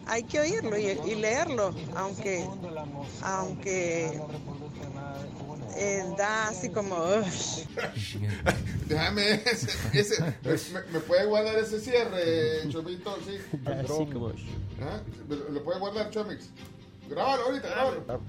[0.07, 2.47] hay que oírlo y, y leerlo, aunque,
[3.21, 4.19] aunque
[5.75, 6.95] eh, da así como...
[8.87, 13.17] Déjame ese, ese- me, me puede guardar ese cierre, Chomito?
[13.25, 13.37] Sí.
[13.65, 14.29] Así como
[14.81, 15.01] ¿Ah?
[15.27, 16.49] ¿Me ¿Lo lo puede guardar, Chomix?
[17.09, 18.21] Grábalo ahorita, grábalo.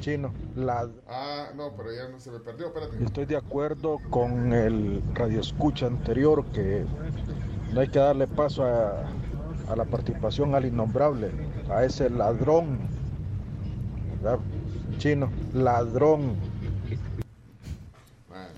[0.00, 3.04] Chino, la, Ah, no, pero ya no se me perdió, espérate.
[3.04, 6.84] estoy de acuerdo con el radioescucha anterior que
[7.74, 9.04] no hay que darle paso a,
[9.68, 11.30] a la participación al innombrable,
[11.70, 12.78] a ese ladrón.
[14.22, 14.38] ¿verdad?
[14.98, 16.34] Chino, ladrón.
[18.32, 18.48] Ah.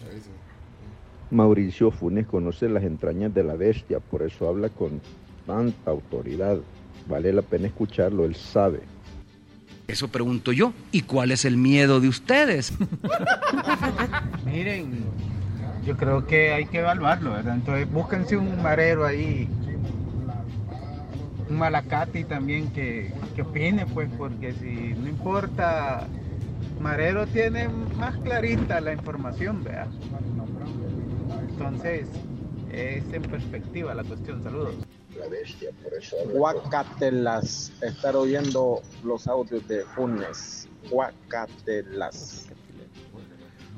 [1.30, 5.00] Mauricio Funes conoce las entrañas de la bestia, por eso habla con
[5.46, 6.58] tanta autoridad.
[7.08, 8.80] Vale la pena escucharlo, él sabe.
[9.88, 10.72] Eso pregunto yo.
[10.90, 12.72] ¿Y cuál es el miedo de ustedes?
[14.44, 15.04] Miren,
[15.84, 17.54] yo creo que hay que evaluarlo, ¿verdad?
[17.54, 19.48] Entonces, búsquense un marero ahí,
[21.48, 26.06] un malacate también que, que opine, pues, porque si no importa,
[26.82, 29.86] Marero tiene más clarita la información, ¿verdad?
[31.48, 32.08] Entonces,
[32.72, 34.42] es en perspectiva la cuestión.
[34.42, 34.74] Saludos.
[35.22, 40.68] La bestia, por eso Guacatelas, estar oyendo los audios de Funes.
[40.90, 42.48] Guacatelas.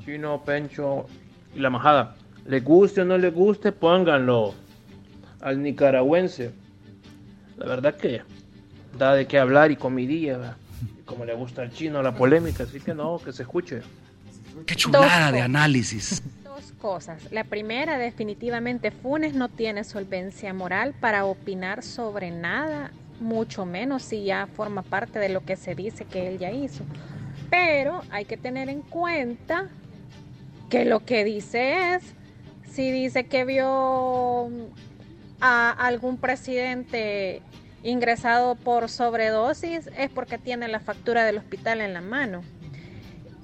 [0.03, 1.05] Chino, Pencho
[1.53, 2.15] y la majada.
[2.47, 4.55] Le guste o no le guste, pónganlo
[5.41, 6.51] al nicaragüense.
[7.57, 8.21] La verdad que
[8.97, 10.57] da de qué hablar y comidilla.
[11.05, 13.81] como le gusta al chino la polémica, así que no, que se escuche.
[14.65, 16.23] Qué chulada de análisis.
[17.31, 24.25] La primera, definitivamente Funes no tiene solvencia moral para opinar sobre nada, mucho menos si
[24.25, 26.83] ya forma parte de lo que se dice que él ya hizo.
[27.49, 29.67] Pero hay que tener en cuenta
[30.69, 32.03] que lo que dice es,
[32.69, 34.51] si dice que vio
[35.41, 37.41] a algún presidente
[37.81, 42.43] ingresado por sobredosis, es porque tiene la factura del hospital en la mano.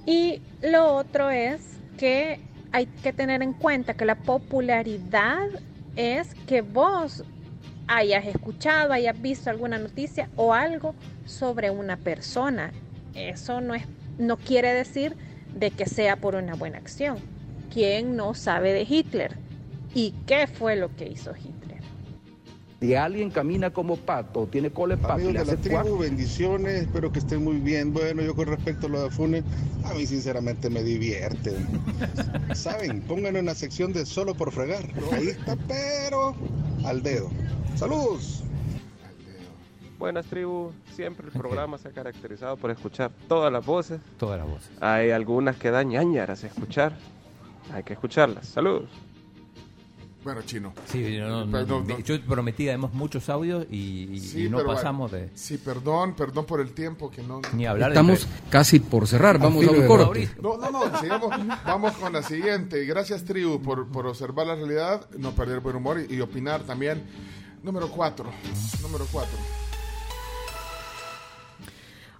[0.06, 2.40] Y lo otro es que
[2.72, 5.48] hay que tener en cuenta que la popularidad
[5.96, 7.24] es que vos
[7.88, 10.96] hayas escuchado, hayas visto alguna noticia o algo
[11.26, 12.72] sobre una persona.
[13.14, 13.84] Eso no es
[14.18, 15.16] no quiere decir
[15.56, 17.18] de que sea por una buena acción.
[17.74, 19.38] ¿Quién no sabe de Hitler?
[19.94, 21.61] ¿Y qué fue lo que hizo Hitler?
[22.82, 25.62] Si alguien camina como pato, tiene cola de pato, y Amigos le de la hace
[25.62, 27.94] tribu, cuac, bendiciones, espero que estén muy bien.
[27.94, 29.44] Bueno, yo con respecto a lo de Funes,
[29.86, 31.56] a mí sinceramente me divierte.
[32.56, 34.84] Saben, pónganlo en la sección de solo por fregar.
[35.12, 36.36] Ahí está, pero
[36.84, 37.30] al dedo.
[37.76, 38.44] Saludos.
[40.00, 44.02] Buenas tribu, siempre el programa se ha caracterizado por escuchar todas las voces.
[44.18, 44.72] Todas las voces.
[44.82, 46.94] Hay algunas que dan ñañaras escuchar.
[47.72, 48.48] Hay que escucharlas.
[48.48, 48.90] Saludos.
[50.24, 50.72] Bueno, chino.
[50.86, 52.00] Sí, no, no, Perdón, no.
[52.00, 55.32] yo prometí además muchos audios y, y- Sí, y no pasamos bueno, de...
[55.36, 57.42] Sí, perdón, perdón por el tiempo que no.
[57.54, 60.30] Ni hablar de Estamos casi por cerrar, vamos a un corte.
[60.42, 61.32] No, no, no, sigamos.
[61.66, 62.86] vamos con la siguiente.
[62.86, 67.02] Gracias, tribu, por, por observar la realidad, no perder buen humor y, y opinar también.
[67.64, 68.30] Número cuatro.
[68.84, 69.38] Número cuatro.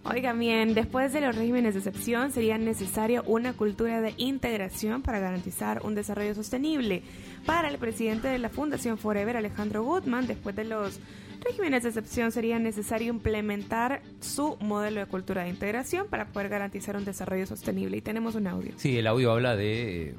[0.04, 5.20] Oigan bien, después de los regímenes de excepción sería necesario una cultura de integración para
[5.20, 7.04] garantizar un desarrollo sostenible.
[7.46, 11.00] Para el presidente de la Fundación Forever, Alejandro Gutman, después de los
[11.44, 16.96] regímenes de excepción sería necesario implementar su modelo de cultura de integración para poder garantizar
[16.98, 17.98] un desarrollo sostenible.
[17.98, 18.74] Y tenemos un audio.
[18.78, 20.16] Sí, el audio habla de eh,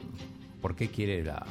[0.60, 1.44] por qué quiere la...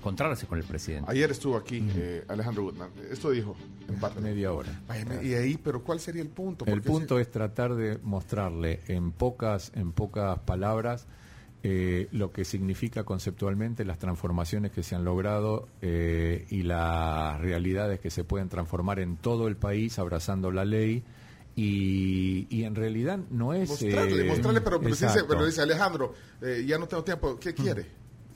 [0.00, 1.10] encontrarse con el presidente.
[1.10, 2.90] Ayer estuvo aquí eh, Alejandro Gutman.
[3.10, 3.54] Esto dijo.
[3.88, 4.20] En parte.
[4.20, 4.80] Media hora.
[4.88, 6.64] Vaya, me- Y ahí, pero ¿cuál sería el punto?
[6.66, 11.06] El punto es tratar de mostrarle en pocas, en pocas palabras
[11.62, 18.00] eh, lo que significa conceptualmente las transformaciones que se han logrado eh, y las realidades
[18.00, 21.02] que se pueden transformar en todo el país abrazando la ley.
[21.56, 23.68] Y, y en realidad no es...
[23.68, 27.38] Mostrarle, eh, mostrarle, pero, pero dice, pero dice Alejandro, eh, ya no tengo tiempo.
[27.38, 27.84] ¿Qué quiere?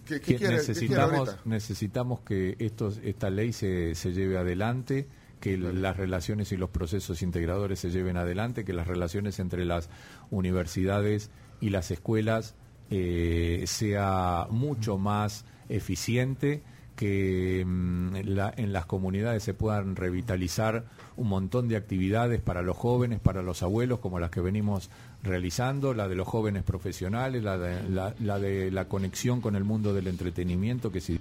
[0.05, 2.57] ¿Qué, qué que quiere, qué quiere necesitamos, necesitamos que
[3.03, 5.09] esta ley se, se lleve adelante,
[5.41, 9.91] que las relaciones y los procesos integradores se lleven adelante, que las relaciones entre las
[10.31, 12.55] universidades y las escuelas
[12.91, 16.63] eh, sea mucho más eficiente,
[16.97, 20.85] que mm, la- en las comunidades se puedan revitalizar
[21.17, 24.91] un montón de actividades para los jóvenes, para los abuelos, como las que venimos
[25.23, 29.65] realizando, la de los jóvenes profesionales, la de la, la de la conexión con el
[29.65, 31.21] mundo del entretenimiento, que si...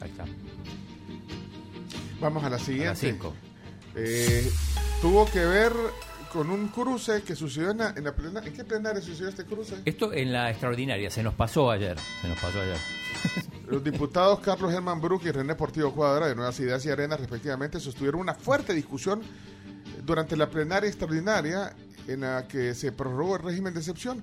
[0.00, 0.24] Ahí está.
[2.20, 2.86] Vamos a la siguiente.
[2.88, 3.34] A las cinco.
[3.96, 4.50] Eh,
[5.00, 5.72] tuvo que ver
[6.32, 9.44] con un cruce que sucedió en la, en la plena- ¿En qué plenaria sucedió este
[9.44, 9.76] cruce?
[9.84, 11.96] Esto en la extraordinaria, se nos pasó ayer.
[12.22, 12.76] Se nos pasó ayer.
[13.70, 17.78] Los diputados Carlos Germán Brook y René Portillo Cuadra de Nuevas Ideas y Arenas, respectivamente,
[17.80, 19.20] sostuvieron una fuerte discusión
[20.04, 21.74] durante la plenaria extraordinaria
[22.06, 24.22] en la que se prorrogó el régimen de excepción.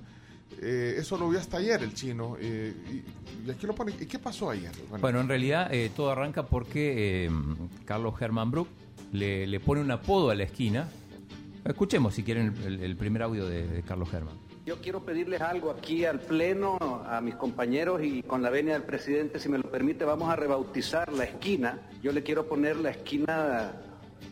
[0.60, 2.36] Eh, eso lo vio hasta ayer el chino.
[2.40, 3.92] eh, y, y aquí lo pone.
[4.00, 4.72] ¿Y qué pasó ayer?
[5.00, 7.30] Bueno, en realidad eh, todo arranca porque eh,
[7.84, 8.68] Carlos Germán Brook
[9.12, 10.88] le, pone un apodo a la esquina.
[11.64, 14.34] Escuchemos si quieren el, el primer audio de, de Carlos Germán.
[14.66, 16.76] Yo quiero pedirles algo aquí al Pleno,
[17.06, 20.34] a mis compañeros y con la venia del presidente, si me lo permite, vamos a
[20.34, 21.88] rebautizar la esquina.
[22.02, 23.74] Yo le quiero poner la esquina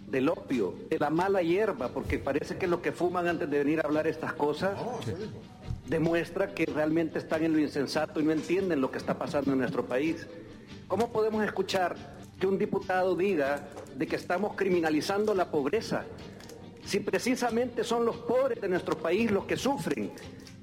[0.09, 3.79] del opio, de la mala hierba, porque parece que lo que fuman antes de venir
[3.79, 4.77] a hablar estas cosas
[5.87, 9.59] demuestra que realmente están en lo insensato y no entienden lo que está pasando en
[9.59, 10.27] nuestro país.
[10.89, 11.95] ¿Cómo podemos escuchar
[12.41, 16.05] que un diputado diga de que estamos criminalizando la pobreza?
[16.85, 20.13] Si precisamente son los pobres de nuestro país los que sufren.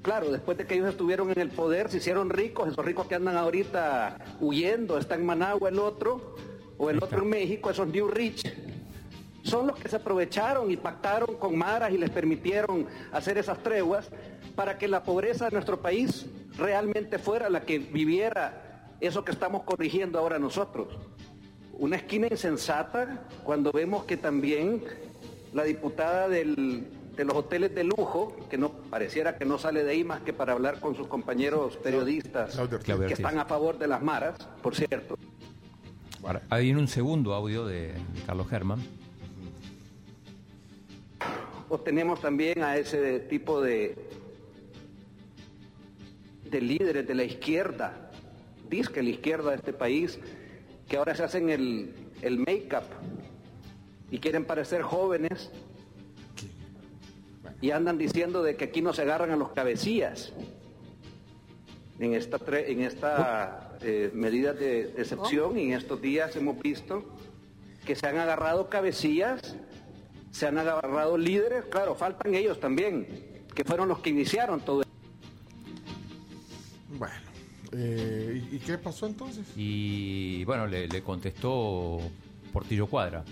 [0.02, 3.14] Claro, después de que ellos estuvieron en el poder, se hicieron ricos, esos ricos que
[3.14, 6.36] andan ahorita huyendo, está en Managua el otro,
[6.78, 8.52] o el otro en México, esos New Rich.
[9.42, 14.08] Son los que se aprovecharon y pactaron con maras y les permitieron hacer esas treguas
[14.54, 16.26] para que la pobreza de nuestro país
[16.56, 20.88] realmente fuera la que viviera eso que estamos corrigiendo ahora nosotros.
[21.72, 24.84] Una esquina insensata cuando vemos que también
[25.52, 29.90] la diputada del- de los hoteles de lujo, que no pareciera que no sale de
[29.90, 32.56] ahí más que para hablar con sus compañeros periodistas
[33.06, 35.18] que están a favor de las maras, por cierto.
[36.48, 38.78] Ahí viene un segundo audio de, de Carlos Germán.
[41.68, 43.94] O tenemos también a ese tipo de,
[46.50, 48.10] de líderes de la izquierda,
[48.70, 50.18] disque la izquierda de este país,
[50.88, 51.92] que ahora se hacen el,
[52.22, 52.84] el make-up
[54.12, 55.50] y quieren parecer jóvenes
[57.60, 60.32] y andan diciendo de que aquí no se agarran a los cabecillas
[61.98, 67.04] en esta, tre- en esta eh, medida de, excepción y en estos días hemos visto
[67.86, 69.56] que se han agarrado cabecillas,
[70.30, 73.06] se han agarrado líderes, claro, faltan ellos también,
[73.54, 74.82] que fueron los que iniciaron todo
[76.98, 77.14] Bueno,
[77.74, 79.46] Eh, ¿y, ¿Y qué pasó entonces?
[79.56, 81.98] Y bueno, le, le contestó
[82.52, 83.24] Portillo Cuadra.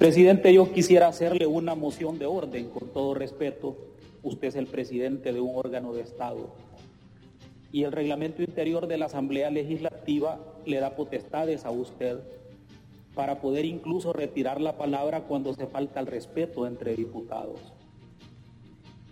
[0.00, 3.76] Presidente, yo quisiera hacerle una moción de orden, con todo respeto.
[4.22, 6.54] Usted es el presidente de un órgano de Estado.
[7.70, 12.18] Y el reglamento interior de la Asamblea Legislativa le da potestades a usted
[13.14, 17.60] para poder incluso retirar la palabra cuando se falta el respeto entre diputados.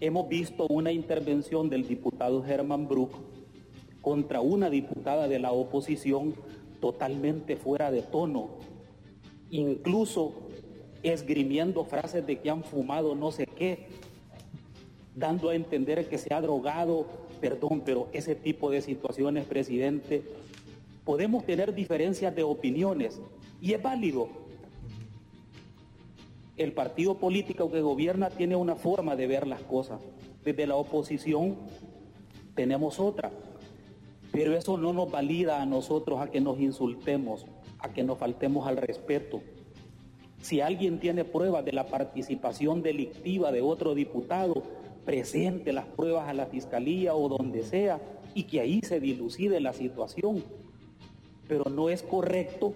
[0.00, 3.10] Hemos visto una intervención del diputado Herman Brook
[4.00, 6.32] contra una diputada de la oposición
[6.80, 8.48] totalmente fuera de tono,
[9.50, 10.47] incluso
[11.02, 13.86] esgrimiendo frases de que han fumado no sé qué,
[15.14, 17.06] dando a entender que se ha drogado,
[17.40, 20.22] perdón, pero ese tipo de situaciones, presidente,
[21.04, 23.20] podemos tener diferencias de opiniones
[23.60, 24.28] y es válido.
[26.56, 30.00] El partido político que gobierna tiene una forma de ver las cosas.
[30.44, 31.56] Desde la oposición
[32.54, 33.30] tenemos otra.
[34.32, 37.46] Pero eso no nos valida a nosotros a que nos insultemos,
[37.78, 39.40] a que nos faltemos al respeto.
[40.40, 44.62] Si alguien tiene pruebas de la participación delictiva de otro diputado,
[45.04, 48.00] presente las pruebas a la fiscalía o donde sea
[48.34, 50.44] y que ahí se dilucide la situación.
[51.48, 52.74] Pero no es correcto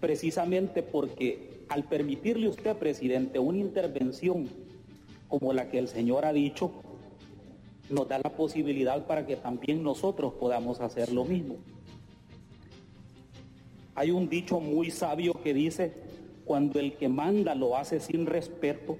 [0.00, 4.48] precisamente porque al permitirle usted, presidente, una intervención
[5.28, 6.70] como la que el señor ha dicho,
[7.90, 11.56] nos da la posibilidad para que también nosotros podamos hacer lo mismo.
[13.94, 16.05] Hay un dicho muy sabio que dice,
[16.46, 18.96] cuando el que manda lo hace sin respeto,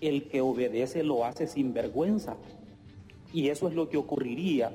[0.00, 2.36] el que obedece lo hace sin vergüenza.
[3.32, 4.72] Y eso es lo que ocurriría.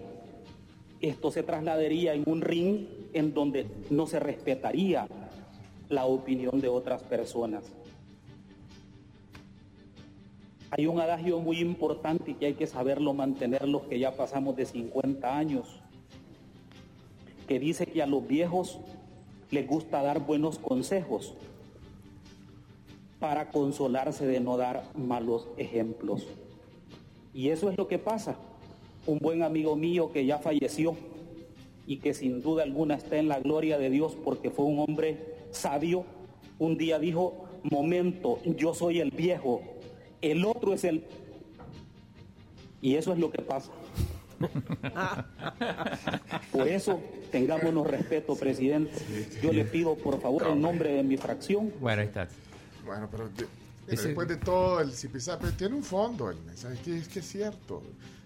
[1.01, 5.07] Esto se trasladaría en un ring en donde no se respetaría
[5.89, 7.63] la opinión de otras personas.
[10.69, 14.65] Hay un adagio muy importante que hay que saberlo mantener los que ya pasamos de
[14.65, 15.81] 50 años,
[17.47, 18.79] que dice que a los viejos
[19.49, 21.35] les gusta dar buenos consejos
[23.23, 26.27] para consolarse de no dar malos ejemplos.
[27.33, 28.35] Y eso es lo que pasa.
[29.07, 30.97] Un buen amigo mío que ya falleció
[31.87, 35.35] y que sin duda alguna está en la gloria de Dios porque fue un hombre
[35.51, 36.03] sabio,
[36.59, 39.61] un día dijo, momento, yo soy el viejo,
[40.21, 41.05] el otro es el...
[42.81, 43.71] Y eso es lo que pasa.
[46.51, 46.99] Por eso,
[47.31, 48.91] tengámonos respeto, presidente.
[49.41, 51.71] Yo le pido, por favor, en nombre de mi fracción.
[51.79, 52.27] Bueno, ahí está.
[52.85, 53.47] Bueno, pero de-
[53.87, 57.83] después de todo, el zipizape tiene un fondo el mensaje, que es que es cierto.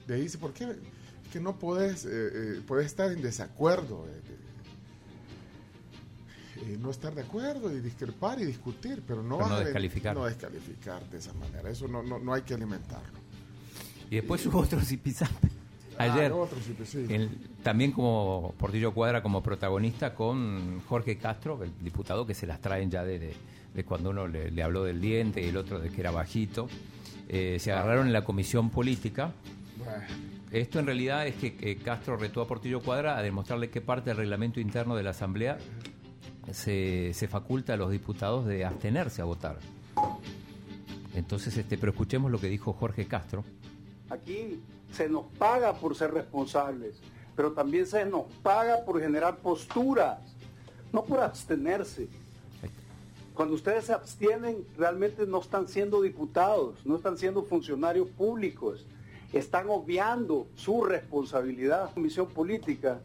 [0.07, 0.65] De ahí dice, ¿por qué?
[0.65, 4.21] Es que no puedes, eh, eh, puedes estar en desacuerdo, eh,
[6.71, 10.15] eh, no estar de acuerdo y discrepar y discutir, pero no, Pero no descalificar.
[10.15, 13.19] No descalificar de esa manera, eso no, no, no hay que alimentarlo.
[14.09, 15.49] Y después hubo otro zipizape.
[15.99, 17.05] Ayer, Ah, otro zipi- sí.
[17.09, 17.29] el-
[17.63, 22.89] también como Portillo Cuadra como protagonista con Jorge Castro, el diputado que se las traen
[22.91, 23.35] ya de, de-
[23.78, 26.68] de cuando uno le, le habló del diente y el otro de que era bajito.
[27.30, 29.32] Eh, se agarraron en la comisión política.
[30.52, 34.10] Esto en realidad es que eh, Castro retó a Portillo Cuadra a demostrarle qué parte
[34.10, 35.60] del reglamento interno de la Asamblea
[36.52, 39.58] se, se faculta a los diputados de abstenerse a votar.
[41.14, 43.44] Entonces, este, pero escuchemos lo que dijo Jorge Castro.
[44.10, 44.60] Aquí
[44.91, 46.95] se nos paga por ser responsables,
[47.36, 50.18] pero también se nos paga por generar posturas,
[50.91, 52.08] no por abstenerse.
[53.38, 58.84] Cuando ustedes se abstienen, realmente no están siendo diputados, no están siendo funcionarios públicos,
[59.31, 61.93] están obviando su responsabilidad.
[61.93, 62.99] Comisión política,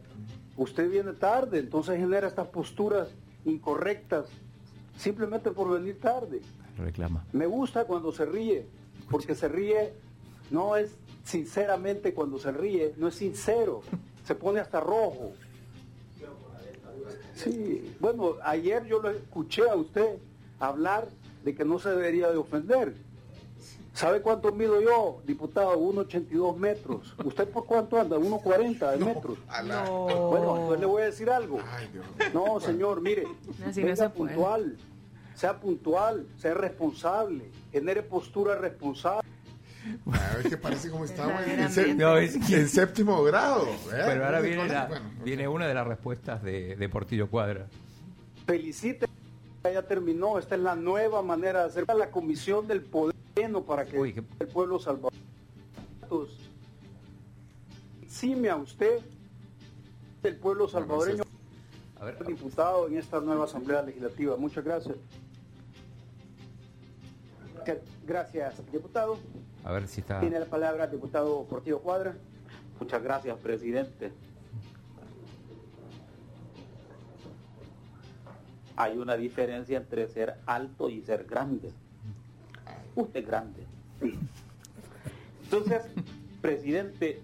[0.57, 3.09] usted viene tarde, entonces genera estas posturas
[3.45, 4.25] incorrectas
[4.97, 6.41] simplemente por venir tarde.
[6.79, 7.23] Reclama.
[7.31, 8.65] Me gusta cuando se ríe,
[9.11, 9.93] porque se ríe,
[10.49, 13.81] no es sinceramente cuando se ríe, no es sincero,
[14.25, 15.33] se pone hasta rojo.
[17.35, 20.17] Sí, bueno, ayer yo lo escuché a usted
[20.59, 21.07] hablar
[21.43, 22.93] de que no se debería de ofender.
[23.93, 25.77] ¿Sabe cuánto mido yo, diputado?
[25.79, 27.13] 1,82 metros.
[27.23, 28.17] ¿Usted por cuánto anda?
[28.17, 29.37] 1,40 de metros.
[29.47, 31.59] Bueno, entonces le voy a decir algo.
[32.33, 33.27] No, señor, mire,
[33.67, 34.33] Así no venga se puede.
[34.33, 34.77] puntual,
[35.35, 39.27] sea puntual, sea responsable, genere postura responsable.
[40.11, 41.83] A ver que parece como estamos en, Verdaderamente.
[41.83, 43.63] sé- No, es que- en séptimo grado.
[43.67, 43.75] ¿eh?
[44.05, 47.67] Pero ahora viene, la- bueno, viene una de las respuestas de, de Portillo Cuadra.
[48.45, 49.07] Felicite,
[49.63, 53.13] ya terminó, esta es la nueva manera de hacer la comisión del poder
[53.65, 53.97] para que
[54.39, 55.23] el pueblo salvadoreño
[58.03, 58.99] exime a usted
[60.21, 61.23] del pueblo salvadoreño
[61.99, 64.35] A ver, diputado en esta nueva asamblea legislativa.
[64.37, 64.95] Muchas gracias.
[68.05, 69.17] Gracias, diputado.
[69.63, 70.19] A ver si está.
[70.19, 72.15] Tiene la palabra el diputado Portillo Cuadra.
[72.79, 74.11] Muchas gracias, presidente.
[78.75, 81.71] Hay una diferencia entre ser alto y ser grande.
[82.95, 83.65] Usted es grande.
[85.43, 85.81] Entonces,
[86.41, 87.21] presidente,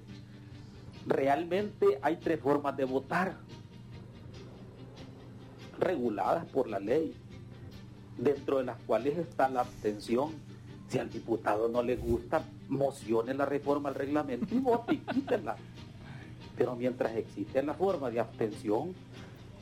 [1.08, 3.38] realmente hay tres formas de votar
[5.80, 7.16] reguladas por la ley,
[8.18, 10.32] dentro de las cuales está la abstención
[10.90, 15.56] si al diputado no le gusta, mocione la reforma al reglamento y vote y quítela.
[16.58, 18.96] Pero mientras existe la forma de abstención,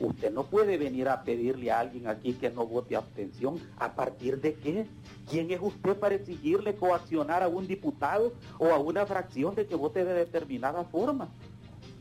[0.00, 3.60] usted no puede venir a pedirle a alguien aquí que no vote abstención.
[3.78, 4.86] ¿A partir de qué?
[5.30, 9.74] ¿Quién es usted para exigirle coaccionar a un diputado o a una fracción de que
[9.74, 11.28] vote de determinada forma?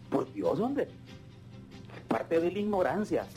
[0.10, 0.88] Por Dios, hombre.
[2.08, 3.28] Parte de la ignorancia,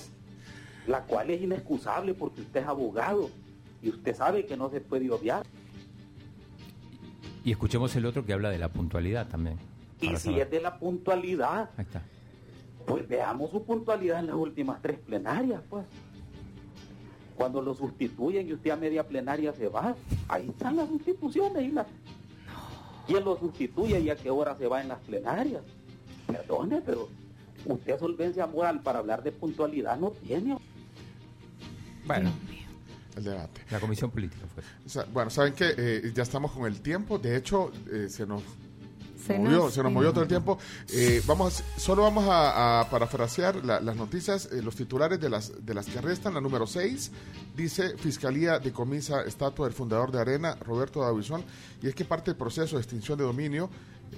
[0.87, 3.29] la cual es inexcusable porque usted es abogado
[3.83, 5.45] y usted sabe que no se puede obviar.
[7.45, 9.57] Y escuchemos el otro que habla de la puntualidad también.
[10.01, 10.41] Y si saber.
[10.43, 12.03] es de la puntualidad, Ahí está.
[12.87, 15.85] pues veamos su puntualidad en las últimas tres plenarias, pues.
[17.37, 19.95] Cuando lo sustituyen y usted a media plenaria se va,
[20.29, 21.63] ahí están las sustituciones.
[21.63, 21.87] Y las...
[23.07, 25.63] ¿Quién lo sustituye y a qué hora se va en las plenarias?
[26.27, 27.09] Perdone, pero
[27.65, 30.59] usted solvencia moral para hablar de puntualidad no tiene.
[32.07, 32.31] Bueno,
[33.21, 33.63] El debate.
[33.71, 35.05] la comisión política fue.
[35.13, 37.19] Bueno, saben que ya estamos con el tiempo.
[37.19, 38.43] De hecho, eh, se nos
[39.27, 40.59] Se movió, nos- se nos movió todo el tiempo.
[40.93, 45.29] Eh, vamos, a- solo vamos a, a parafrasear la- las noticias, eh, los titulares de
[45.29, 46.33] las de las que restan.
[46.33, 47.11] La número 6
[47.55, 51.45] dice Fiscalía decomisa estatua del fundador de Arena, Roberto Davison,
[51.83, 53.69] y es que parte del proceso de extinción de dominio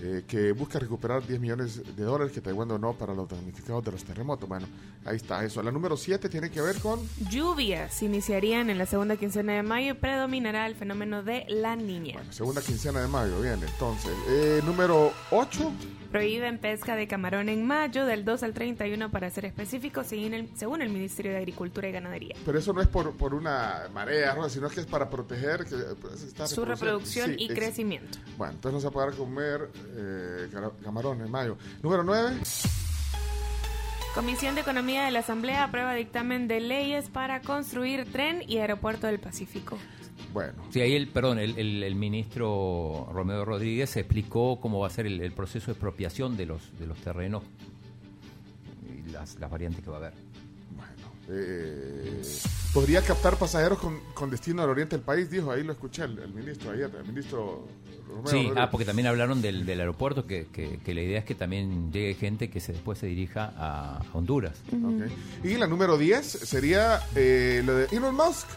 [0.01, 3.93] eh, que busca recuperar 10 millones de dólares que Taiwán donó para los damnificados de
[3.93, 4.48] los terremotos.
[4.48, 4.66] Bueno,
[5.05, 5.62] ahí está eso.
[5.62, 7.01] La número 7 tiene que ver con
[7.31, 12.20] Lluvias iniciarían en la segunda quincena de mayo y predominará el fenómeno de la niña.
[12.31, 13.40] segunda quincena de mayo.
[13.40, 14.12] Bien, entonces.
[14.28, 15.73] Eh, número 8.
[16.12, 20.51] Prohíben pesca de camarón en mayo del 2 al 31 para ser específicos según el,
[20.55, 22.36] según el Ministerio de Agricultura y Ganadería.
[22.44, 24.47] Pero eso no es por, por una marea, ¿no?
[24.51, 28.18] sino que es para proteger que, pues, Su reproducción y crecimiento.
[28.36, 30.48] Bueno, entonces no se poder comer eh,
[30.84, 31.56] camarón en mayo.
[31.82, 32.36] Número 9.
[34.14, 39.06] Comisión de Economía de la Asamblea aprueba dictamen de leyes para construir tren y aeropuerto
[39.06, 39.78] del Pacífico.
[40.33, 40.55] Bueno.
[40.71, 45.07] Sí, ahí el, perdón, el, el- el ministro Romeo Rodríguez explicó cómo va a ser
[45.07, 47.43] el, el proceso de expropiación de los, de los terrenos
[49.07, 50.15] y las, las variantes que va a haber.
[51.29, 52.21] Eh,
[52.75, 56.19] podría captar pasajeros con, con destino al oriente del país, dijo, ahí lo escuché el,
[56.19, 57.69] el ministro ayer, el ministro
[58.09, 61.25] Romeo Sí, ah, porque también hablaron del, del aeropuerto, que, que- que la idea es
[61.25, 64.61] que también llegue gente que se después se dirija a, a Honduras.
[64.73, 65.45] Ok.
[65.45, 68.49] Y la número 10 sería eh, lo de Elon Musk.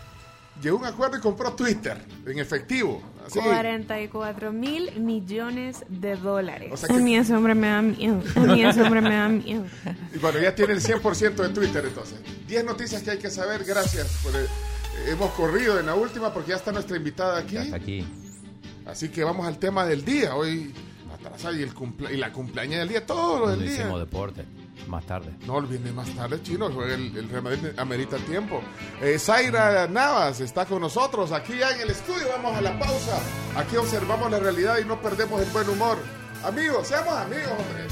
[0.61, 3.01] Llegó a un acuerdo y compró Twitter en efectivo.
[3.27, 3.39] Así.
[3.39, 6.69] 44 mil millones de dólares.
[6.71, 8.21] O sea que- A mí ese hombre me da miedo.
[8.35, 9.65] A mí ese hombre me da miedo.
[10.13, 12.19] Y bueno, ya tiene el 100% de Twitter entonces.
[12.47, 13.63] 10 noticias que hay que saber.
[13.65, 14.07] Gracias.
[14.23, 14.47] Por el-
[15.11, 17.57] hemos corrido en la última porque ya está nuestra invitada aquí.
[17.57, 18.05] aquí.
[18.85, 20.35] Así que vamos al tema del día.
[20.35, 20.73] Hoy
[21.13, 23.71] atrasado y, el cumple- y la cumpleaños del día, todo lo del día.
[23.73, 24.45] hicimos deporte,
[24.87, 25.33] más tarde.
[25.45, 26.69] No, viene más tarde, chino.
[26.71, 28.61] juega El, el Real Madrid amerita tiempo.
[29.01, 32.27] Eh, Zaira Navas está con nosotros aquí ya en el estudio.
[32.29, 33.19] Vamos a la pausa.
[33.55, 35.97] Aquí observamos la realidad y no perdemos el buen humor.
[36.43, 37.87] Amigos, seamos amigos, hombre.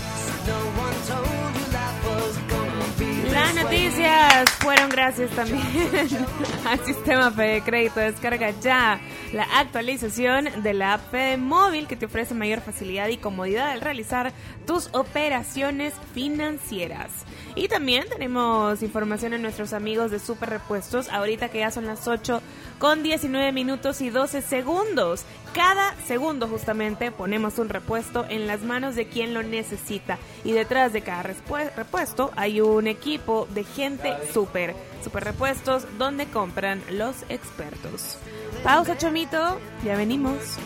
[3.34, 5.66] Las noticias fueron gracias también
[6.66, 8.00] al sistema Fede Crédito.
[8.00, 9.00] Descarga ya
[9.34, 13.82] la actualización de la app Fede Móvil que te ofrece mayor facilidad y comodidad al
[13.82, 14.32] realizar
[14.68, 17.10] tus operaciones financieras.
[17.56, 22.08] Y también tenemos información en nuestros amigos de Super Repuestos, ahorita que ya son las
[22.08, 22.42] 8
[22.80, 25.24] con 19 minutos y 12 segundos.
[25.54, 30.18] Cada segundo justamente ponemos un repuesto en las manos de quien lo necesita.
[30.44, 36.82] Y detrás de cada repuesto hay un equipo de gente super, super repuestos donde compran
[36.90, 38.18] los expertos.
[38.64, 40.58] Pausa, Chomito, ya venimos.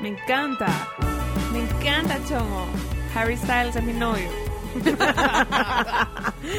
[0.00, 0.66] Me encanta,
[1.54, 2.66] me encanta, Chomo.
[3.14, 4.28] Harry Styles es mi novio.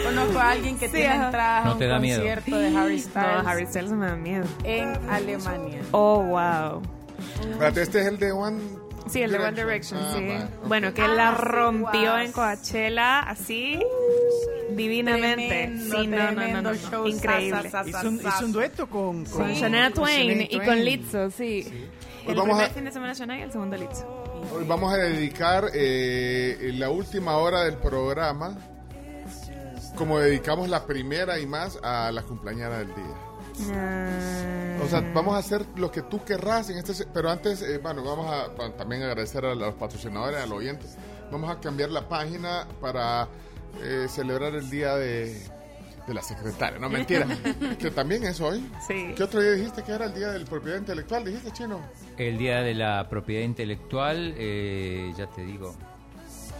[0.05, 1.25] Conozco a alguien que Sí, tiene ajá.
[1.25, 2.19] entradas a un te da miedo.
[2.21, 4.45] concierto de Harry Styles No, Harry Styles me da miedo.
[4.63, 5.81] en Alemania.
[5.91, 6.81] Oh, wow.
[7.51, 8.59] Espérate, este es el de One.
[9.07, 10.23] Sí, el de One Direction, Ah, sí.
[10.25, 10.45] vale.
[10.65, 13.79] Bueno, que Ah, la sí, rompió en Coachella así
[14.71, 15.47] divinamente.
[15.47, 17.69] Tremendo, sí, no, no, no, no, show, Increíble.
[17.69, 21.65] sa, sa, Hizo un, hizo un dueto con, Con Shania Twain y con Lizzo, sí.
[22.25, 24.23] El vamos primer a- fin de semana Shania y el segundo Lizzo.
[24.53, 28.57] Hoy vamos a dedicar eh, la última hora del programa,
[29.95, 33.15] como dedicamos la primera y más a la cumpleañera del día.
[33.73, 34.79] Ah.
[34.83, 38.03] O sea, vamos a hacer lo que tú querrás en este, pero antes, eh, bueno,
[38.03, 40.95] vamos a también agradecer a los patrocinadores, a los oyentes.
[41.31, 43.27] Vamos a cambiar la página para
[43.81, 45.41] eh, celebrar el día de,
[46.07, 46.79] de la secretaria.
[46.79, 47.27] No, mentira.
[47.79, 48.69] que también es hoy.
[48.87, 49.13] Sí.
[49.15, 51.25] ¿Qué otro día dijiste que era el día de la propiedad intelectual?
[51.25, 51.81] ¿Dijiste, Chino?
[52.17, 55.75] El día de la propiedad intelectual, eh, ya te digo.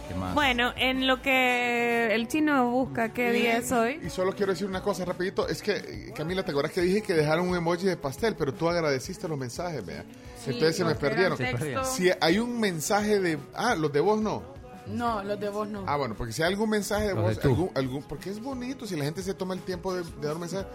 [0.08, 0.34] ¿Qué más?
[0.34, 4.00] Bueno, en lo que el chino busca qué día es hoy.
[4.04, 5.48] Y solo quiero decir una cosa rapidito.
[5.48, 8.36] Es que, Camila, ¿te acuerdas que dije que dejaron un emoji de pastel?
[8.36, 10.04] Pero tú agradeciste los mensajes, vea.
[10.44, 11.36] Sí, Entonces se me perdieron.
[11.84, 13.38] Si hay un mensaje de...
[13.54, 14.55] Ah, los de vos no.
[14.88, 15.84] No, los de vos no.
[15.86, 18.40] Ah, bueno, porque si hay algún mensaje de Los voz, de algún, algún- porque es
[18.42, 20.66] bonito si la gente se toma el tiempo de, de dar un mensaje.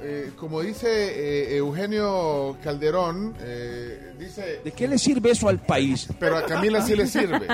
[0.00, 4.60] Eh, como dice eh, Eugenio Calderón, eh, dice...
[4.64, 6.08] ¿De qué le sirve eso al país?
[6.20, 7.46] Pero a Camila sí le sirve,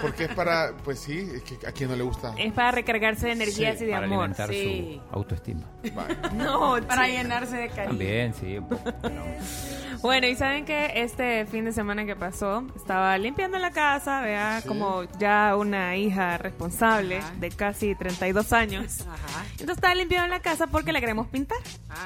[0.00, 2.34] porque es para, pues sí, es que a quien no le gusta.
[2.38, 4.18] Es para recargarse de energías Sí, y de para amor.
[4.20, 5.00] alimentar Sí.
[5.10, 5.66] su autoestima.
[6.34, 7.12] No, Para sí.
[7.12, 7.88] llenarse de cariño.
[7.88, 8.58] También, sí.
[10.02, 14.60] Bueno, y saben que este fin de semana que pasó, estaba limpiando la casa, vea,
[14.62, 14.68] Sí.
[14.68, 19.00] como ya una hija responsable de casi 32 años.
[19.52, 21.58] Entonces estaba limpiando la casa porque la queremos pintar.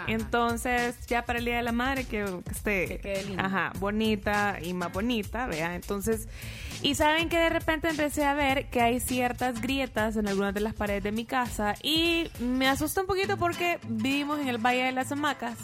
[0.07, 4.75] Entonces, ya para el Día de la Madre, que, que esté quede ajá, bonita y
[4.75, 5.75] más bonita, vea.
[5.75, 6.29] Entonces,
[6.83, 10.61] y saben que de repente empecé a ver que hay ciertas grietas en algunas de
[10.61, 14.85] las paredes de mi casa y me asusta un poquito porque vivimos en el Valle
[14.85, 15.59] de las Hamacas.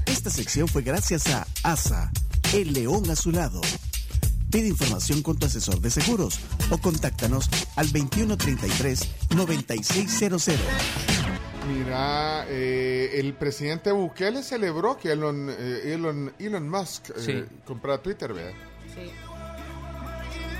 [0.06, 2.10] Esta sección fue gracias a ASA,
[2.52, 3.60] el león a su lado.
[4.56, 7.46] Pide información con tu asesor de seguros o contáctanos
[7.76, 10.54] al 2133-9600.
[11.68, 17.44] Mira, eh, el presidente Bukele celebró que Elon, eh, Elon, Elon Musk eh, Sí.
[17.66, 18.52] comprara Twitter, ¿verdad?
[18.94, 19.10] Sí.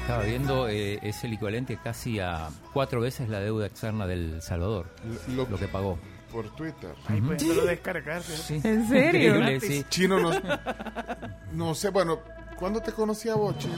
[0.02, 4.94] Estaba viendo, eh, es el equivalente casi a cuatro veces la deuda externa del Salvador,
[5.34, 5.98] lo, que pagó.
[6.30, 6.94] Por Twitter.
[7.08, 7.28] Ahí Ujú.
[7.28, 8.22] pudiéndolo descargar.
[8.22, 8.60] Sí.
[8.62, 9.36] ¿En serio?
[9.38, 9.86] Increíble, sí.
[9.88, 10.32] Chino, no,
[11.54, 12.20] no sé, bueno,
[12.58, 13.74] ¿cuándo te conocí a vos, Chino?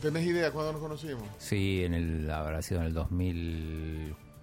[0.00, 1.24] ¿Tenés idea cuándo nos conocimos?
[1.38, 2.94] Sí, en el, habrá sido en el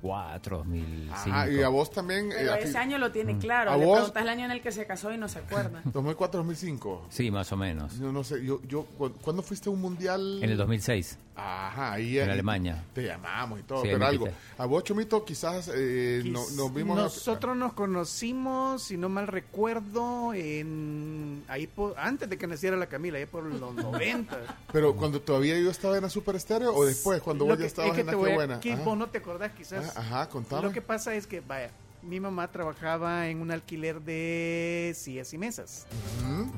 [0.01, 1.13] 2004, 2005.
[1.13, 2.31] Ajá, y a vos también.
[2.31, 3.71] eh, Pero ese año lo tiene claro.
[3.71, 3.95] ¿A Le vos?
[3.97, 5.81] preguntas el año en el que se casó y no se acuerda.
[5.93, 7.01] 2004-2005.
[7.09, 7.97] Sí, más o menos.
[7.99, 10.39] No, no sé, yo, yo, ¿cu- ¿cuándo fuiste a un mundial?
[10.43, 11.17] En el 2006.
[11.33, 12.83] Ajá, ahí En ahí Alemania.
[12.93, 14.27] Te llamamos y todo, Sí, pero algo.
[14.57, 16.99] A vos, Chomito, quizás eh, no- nos vimos.
[16.99, 22.75] a- Nosotros nos conocimos, si no mal recuerdo, en ahí por- antes de que naciera
[22.77, 24.37] la Camila, ahí por los 90.
[24.71, 27.65] Pero cuando todavía yo estaba en la Super Estéreo o después, cuando Lo vos ya
[27.65, 28.59] estabas es que en la que buena.
[28.59, 28.83] que Ajá.
[28.83, 29.90] vos no te acordás quizás.
[29.95, 30.63] Ajá, contame.
[30.63, 31.71] Lo que pasa es que, vaya,
[32.03, 35.85] mi mamá trabajaba en un alquiler de sillas y mesas,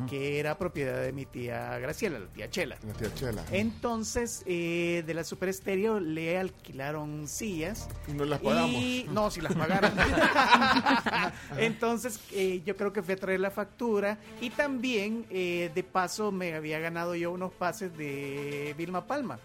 [0.10, 2.77] que era propiedad de mi tía Graciela, la tía Chela.
[2.88, 3.43] La tía Chela.
[3.51, 7.89] Entonces, eh, de la Super Estéreo le alquilaron sillas.
[8.07, 8.69] Y no las pagamos.
[8.81, 9.93] Y- no, si las pagaran.
[11.57, 14.18] Entonces, eh, yo creo que fui a traer la factura.
[14.39, 19.39] Y también, eh, de paso, me había ganado yo unos pases de Vilma Palma.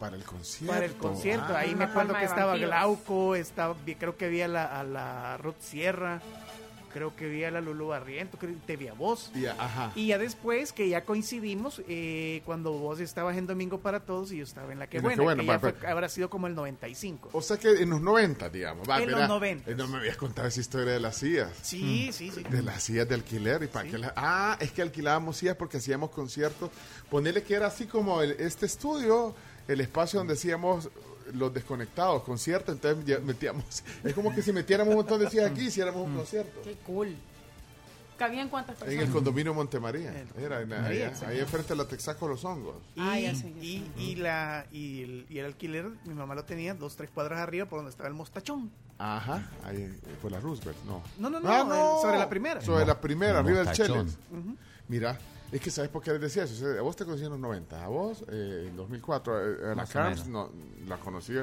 [0.00, 0.72] Para el concierto.
[0.74, 1.56] Para el concierto.
[1.56, 2.70] Ahí me Vilma acuerdo que estaba Vampiros.
[2.70, 6.20] Glauco, estaba, creo que vi a la, a la Ruth Sierra.
[6.92, 9.30] Creo que vi a la Lulu Barriento, creo que te vi a vos.
[9.32, 9.92] Y, ajá.
[9.94, 14.38] Y ya después que ya coincidimos, eh, cuando vos estabas en Domingo para Todos y
[14.38, 16.28] yo estaba en La Que En Buena, Que Buena, que ya va, fue- habrá sido
[16.28, 17.28] como el 95.
[17.32, 18.88] O sea que en los 90, digamos.
[18.90, 19.70] Va, En los mira, 90.
[19.70, 21.52] eh, No me habías contado esa historia de las sillas.
[21.62, 22.42] Sí, sí, sí.
[22.42, 23.62] De las sillas de alquiler.
[23.62, 26.70] ¿Y para qué las- Ah, es que alquilábamos sillas porque hacíamos conciertos.
[27.08, 29.36] Ponerle que era así como el- este estudio,
[29.68, 30.88] el espacio donde hacíamos
[31.32, 32.74] los desconectados, conciertos.
[32.74, 33.64] Entonces ya metíamos.
[34.04, 36.60] Es como que si metiéramos un montón de sillas aquí, hiciéramos un concierto.
[36.62, 37.14] Qué cool.
[38.18, 39.06] ¿Cabían cuántas En personas?
[39.06, 40.12] el condominio Montemaría.
[40.38, 41.26] Era en- Ahí, ahí, exacto.
[41.28, 42.76] ahí enfrente de la Texaco Los Hongos.
[42.94, 46.34] Y, Ah, ya sé, ya y, y la, y, el, y el alquiler, mi mamá
[46.34, 48.70] lo tenía dos, tres cuadras arriba por donde estaba el mostachón.
[48.98, 51.02] Ajá, ahí eh, fue la Roosevelt, no.
[51.18, 52.60] No, no, no, Ah, el- sobre la primera.
[52.60, 53.72] Sobre la primera, arriba del.
[53.72, 54.18] Cheles.
[54.86, 55.18] Mira,
[55.52, 56.54] es que sabes por qué les decía eso.
[56.54, 59.72] O sea, A vos te conocí en los 90, a vos eh, en 2004, eh,
[59.72, 60.50] a la Carms no,
[60.86, 61.34] la conocí.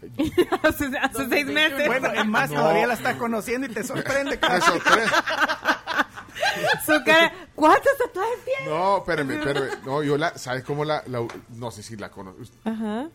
[0.62, 1.86] hace, hace seis meses.
[1.86, 2.60] Bueno, es más, No.
[2.60, 4.38] todavía la estás conociendo y te sorprende.
[4.48, 5.10] Me sorprende.
[6.86, 8.70] Su cara, ¿cuántos tatuajes tiene?
[8.70, 9.84] No, espérame, espérame.
[9.84, 12.42] No, yo la, ¿sabes cómo la, la- no sé si la conozco.
[12.64, 13.08] Ajá.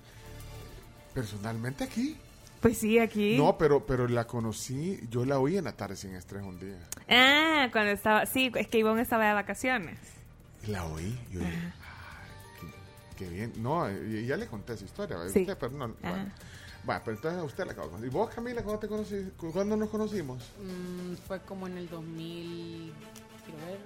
[1.13, 2.17] Personalmente aquí.
[2.61, 3.37] Pues sí, aquí.
[3.37, 6.77] No, pero, pero la conocí, yo la oí en la tarde sin estrés un día.
[7.09, 9.97] Ah, cuando estaba, sí, es que Ivonne estaba de vacaciones.
[10.67, 12.29] La oí, yo dije, "Ay,
[13.17, 13.53] qué, qué bien.
[13.57, 15.33] No, y ya le conté esa historia, ¿verdad?
[15.33, 15.41] Sí.
[15.41, 16.31] Usted, pero no, bueno.
[16.89, 18.07] Va, pero entonces a usted la acabo de conocer.
[18.09, 19.15] ¿Y vos, Camila, cuándo, te conocí,
[19.53, 20.43] cuándo nos conocimos?
[20.61, 22.93] Mm, fue como en el 2000.
[23.45, 23.79] Quiero ver.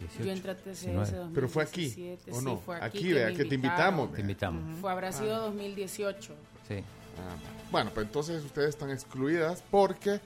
[0.00, 1.30] 18, Yo entré a TCS 19.
[1.34, 2.58] Pero fue aquí, 2017, ¿o sí, no?
[2.58, 4.12] fue Aquí, que vea, que te invitamos.
[4.12, 4.78] Te invitamos.
[4.80, 5.12] Fue, habrá Ah.
[5.12, 6.34] sido 2018.
[6.68, 6.76] Sí.
[7.18, 7.36] Ah,
[7.70, 10.20] bueno, pues entonces ustedes están excluidas porque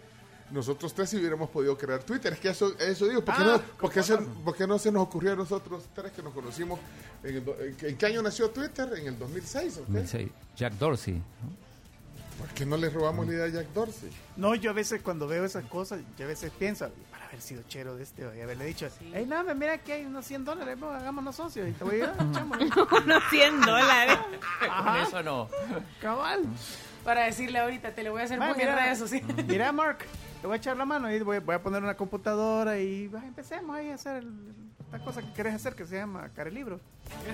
[0.51, 2.33] nosotros tres si hubiéramos podido crear Twitter.
[2.33, 4.79] Es que eso, eso digo, ¿por qué, Ah, no, por qué se- por qué no
[4.79, 6.79] se nos ocurrió a nosotros tres que nos conocimos?
[7.23, 8.89] En, el en qué- ¿en qué año nació Twitter?
[8.99, 9.79] ¿En el 2006?
[9.79, 9.93] ¿o qué?
[9.93, 10.31] 2006.
[10.57, 11.15] Jack Dorsey.
[11.15, 11.69] ¿no?
[12.39, 14.11] ¿Por qué no le robamos la idea a Jack Dorsey?
[14.37, 17.65] No, yo a veces cuando veo esas cosas, yo a veces pienso, para haber sido
[17.69, 21.35] chero de este, y haberle dicho, hey, no, mira que hay unos 100 dólares, hagámonos
[21.35, 22.67] socios, y te voy a ir, echámosle".
[23.05, 24.19] Unos 100 dólares.
[24.85, 25.49] Con eso no.
[26.01, 26.45] Cabal.
[27.05, 29.45] Para decirle ahorita, te lo voy a hacer muy en redes sociales.
[29.47, 29.99] Mira, Mark,
[30.41, 33.25] te voy a echar la mano y voy, voy a poner una computadora y va,
[33.25, 34.55] empecemos ahí a hacer el-
[34.85, 36.81] esta cosa que querés hacer que se llama Carelibro.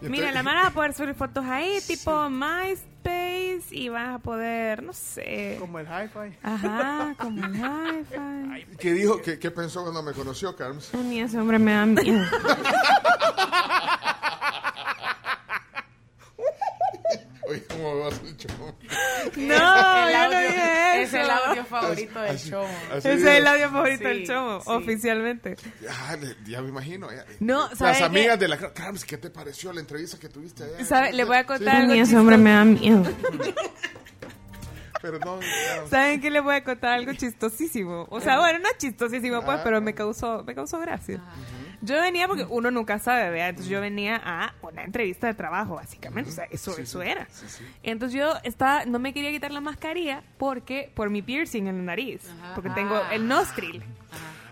[0.00, 4.82] Mira, la mano va a poder subir fotos ahí, tipo MySpace, y vas a poder,
[4.82, 5.56] no sé.
[5.60, 6.36] Como el hi-fi.
[6.42, 8.76] Ajá, como el hi-fi.
[8.78, 9.20] ¿Qué dijo?
[9.22, 10.92] ¿Qué, qué pensó cuando me conoció, Carms?
[10.94, 12.24] A mí ese hombre me da miedo.
[17.50, 18.74] Oye, ¿cómo vas el show?
[19.36, 21.16] No, El yo no audio- dije Es eso.
[21.18, 22.64] el audio favorito del Así- show.
[22.64, 24.66] así Ese es el audio favorito del Sí, show, sí.
[24.68, 25.56] Ya, oficialmente.
[25.88, 27.10] Ah, le- ya me imagino.
[27.10, 27.24] ya.
[27.40, 30.84] No, Las ¿sabe amigas de la Carms, ¿qué te pareció la entrevista que tuviste allá?
[30.84, 31.12] ¿Sabe?
[31.12, 31.46] Le voy a Sí.
[31.46, 33.02] contar algo ese hombre me da miedo.
[35.02, 35.40] Perdón.
[35.40, 35.86] ya.
[35.88, 38.06] ¿Saben qué le voy a contar algo chistosísimo?
[38.10, 39.64] O sea, bueno, no chistosísimo, pues, Ah.
[39.64, 41.22] pero me causó, me causó gracia.
[41.82, 43.48] Yo venía porque uno nunca sabe, ¿verdad?
[43.50, 46.30] Entonces yo venía a una entrevista de trabajo, básicamente.
[46.30, 47.08] O sea, eso, Sí, eso sí.
[47.08, 47.26] era.
[47.30, 47.64] Sí.
[47.82, 51.82] Entonces yo estaba, no me quería quitar la mascarilla porque, por mi piercing en la
[51.84, 52.22] nariz.
[52.54, 53.82] Porque tengo el nostril.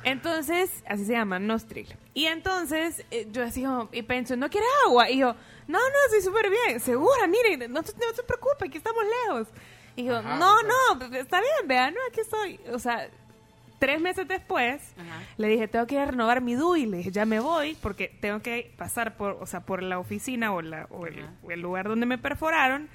[0.05, 1.95] Entonces, así se llama, nostril.
[2.15, 5.11] Y entonces eh, yo decía, como, y pensó, ¿no quiere agua?
[5.11, 5.35] Y yo,
[5.67, 9.49] no, no, estoy súper bien, segura, mire, no, no se preocupe, aquí estamos lejos.
[9.97, 12.61] Y yo, Ajá, no, no, está bien, vea, no, aquí estoy.
[12.73, 13.09] O sea,
[13.79, 14.81] tres meses después,
[15.37, 16.87] le dije, tengo que ir a renovar mi DUI.
[16.87, 20.53] Le dije, ya me voy porque tengo que pasar por, o sea, por la oficina
[20.53, 22.89] o, la, o, el, o el lugar donde me perforaron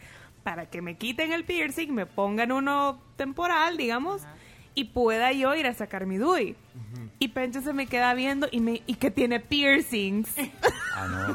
[0.44, 4.24] para que me quiten el piercing, me pongan uno temporal, digamos,
[4.76, 6.56] y pueda yo ir a sacar mi DUI.
[7.20, 10.30] Y Pencho se me queda viendo y me y que tiene piercings.
[10.96, 11.34] Ah, no.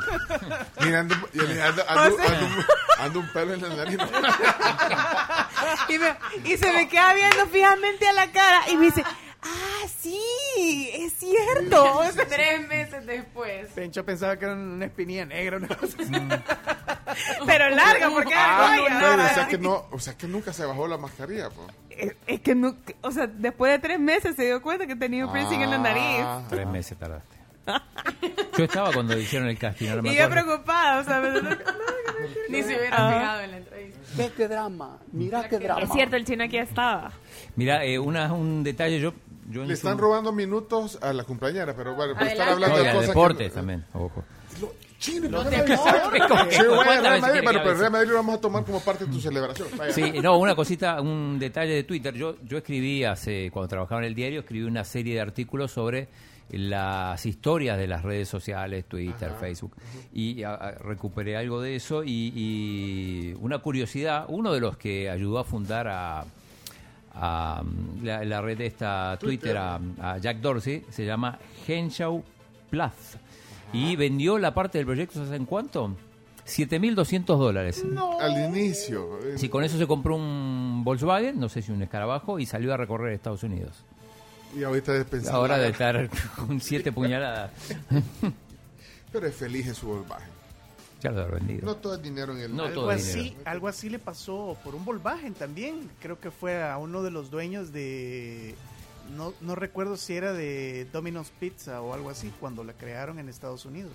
[0.86, 2.64] Mira, ando, y le- ando, O ando- sea- ando un-
[3.00, 3.98] ando un pelo en la nariz.
[5.88, 6.16] y, me-
[6.52, 9.02] y se me queda viendo fijamente a la cara y me dice,
[9.42, 12.00] ah, sí, es cierto.
[12.28, 13.68] Tres meses después.
[13.74, 16.12] Pencho pensaba que era una espinilla negra, una cosa así.
[17.46, 18.98] pero larga, porque Ah, argolla.
[19.00, 21.50] pero, o, sea que no, o sea que nunca se bajó la mascarilla.
[21.50, 21.66] po.
[21.90, 25.26] Es, es que no, o sea, después de tres meses se dio cuenta que tenía
[25.26, 26.20] un piercing en la nariz.
[26.24, 26.42] Ah.
[26.48, 27.36] Tres meses tardaste.
[28.56, 29.88] Yo estaba cuando hicieron el casting.
[29.88, 30.44] ahora me y yo acuerdo.
[30.46, 31.40] preocupada, o sea, me-
[32.48, 33.12] Ni se hubiera Ah.
[33.18, 33.98] fijado en la entrevista.
[34.16, 35.82] Ve qué drama, mira qué drama.
[35.82, 37.12] Es cierto, el chino aquí estaba.
[37.56, 39.12] Mira, eh, una, un detalle, yo...
[39.48, 42.64] yo en Le su- están robando minutos a la compañera, pero bueno, por estar Adelante.
[42.64, 43.54] hablando No, de cosas deportes que...
[43.54, 44.24] también, ojo.
[44.98, 45.78] Chino, Los no, deportes.
[45.78, 47.74] no, Sí, voy a ¿Cuántas Real veces Madrid, quería pero?
[47.78, 49.68] Real Madrid lo vamos a tomar como parte de tu celebración.
[49.76, 49.92] Vaya.
[49.92, 52.12] Sí, no, una cosita, un detalle de Twitter.
[52.14, 56.08] Yo, yo escribí hace, cuando trabajaba en el diario, escribí una serie de artículos sobre
[56.50, 59.76] las historias de las redes sociales, Twitter, Facebook,
[60.12, 65.10] y a- a- recuperé algo de eso y, y una curiosidad, uno de los que
[65.10, 66.24] ayudó a fundar a,
[67.20, 67.62] a,
[68.02, 72.22] la, la red esta Twitter, a, a Jack Dorsey, se llama Henshaw
[72.70, 72.92] Plus,
[73.72, 75.94] y vendió la parte del proyecto, ¿sabes en cuánto?
[76.46, 77.84] 7.200 dólares.
[78.20, 79.18] Al inicio.
[79.22, 82.72] eh, Sí, con eso se compró un Volkswagen, no sé si un escarabajo, y salió
[82.72, 83.84] a recorrer Estados Unidos.
[84.56, 85.34] Y ahorita es pensar.
[85.34, 87.50] Ahora de estar con siete puñaladas.
[89.12, 90.37] Pero es feliz en su Volkswagen.
[91.00, 91.64] Ya lo he vendido.
[91.64, 93.40] No todo es dinero en el No algo todo así, dinero.
[93.44, 95.88] algo así le pasó por un Volkswagen también.
[96.00, 98.54] Creo que fue a uno de los dueños de
[99.16, 103.28] no, no recuerdo si era de Domino's Pizza o algo así cuando la crearon en
[103.28, 103.92] Estados Unidos.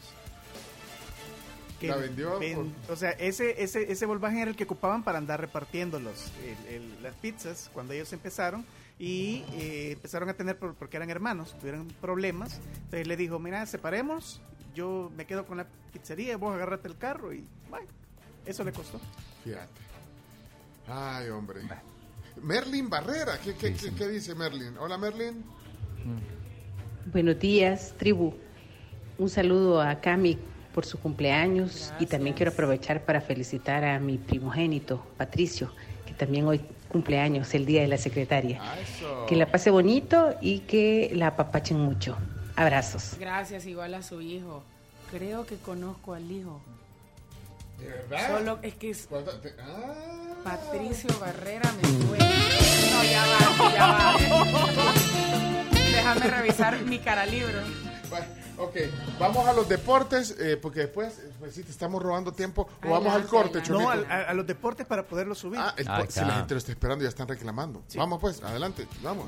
[1.82, 5.42] ¿La vendió ven- o sea, ese, ese, ese Volkswagen era el que ocupaban para andar
[5.42, 6.32] repartiendo los,
[6.70, 8.66] el- el- las pizzas cuando ellos empezaron
[8.98, 12.62] y eh, empezaron a tener, por- porque eran hermanos, tuvieron problemas.
[12.86, 14.40] Entonces le dijo, mira, separemos,
[14.74, 17.88] yo me quedo con la pizzería, vos agarrate el carro y bueno,
[18.45, 19.00] eso le costó.
[19.44, 19.68] Fíjate.
[20.88, 21.62] Ay, hombre.
[22.41, 24.78] Merlin Barrera, ¿qué, qué, qué- qué dice Merlin?
[24.80, 25.44] Hola, Merlin.
[27.12, 28.34] Buenos días, tribu.
[29.18, 30.38] Un saludo a Cami
[30.74, 35.72] por su cumpleaños y también quiero aprovechar para felicitar a mi primogénito, Patricio,
[36.06, 38.60] que también hoy cumpleaños, el Día de la Secretaria.
[39.28, 42.18] Que la pase bonito y que la apapachen mucho.
[42.64, 43.15] Abrazos.
[43.19, 44.64] Gracias, igual a su hijo.
[45.11, 46.60] Creo que conozco al hijo.
[47.80, 48.27] ¿De verdad?
[48.38, 49.94] Solo es que es ¿Cuánto te- ah.
[50.44, 52.26] Patricio Barrera me suena.
[52.26, 54.94] No, ya va, ya va.
[55.91, 57.60] Déjame revisar mi cara libro.
[58.10, 58.26] Bueno,
[58.57, 58.76] ok,
[59.19, 62.69] vamos a los deportes, eh, porque después, pues sí, te estamos robando tiempo.
[62.85, 65.60] O vamos al corte, No, al- a, a los deportes para poderlo subir.
[65.60, 67.81] Ah, el si la gente lo está esperando, ya están reclamando.
[67.95, 69.27] Vamos pues, adelante, vamos.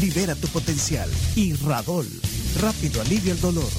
[0.00, 2.06] Libera tu potencial y Radol.
[2.60, 3.70] Rápido alivia el dolor.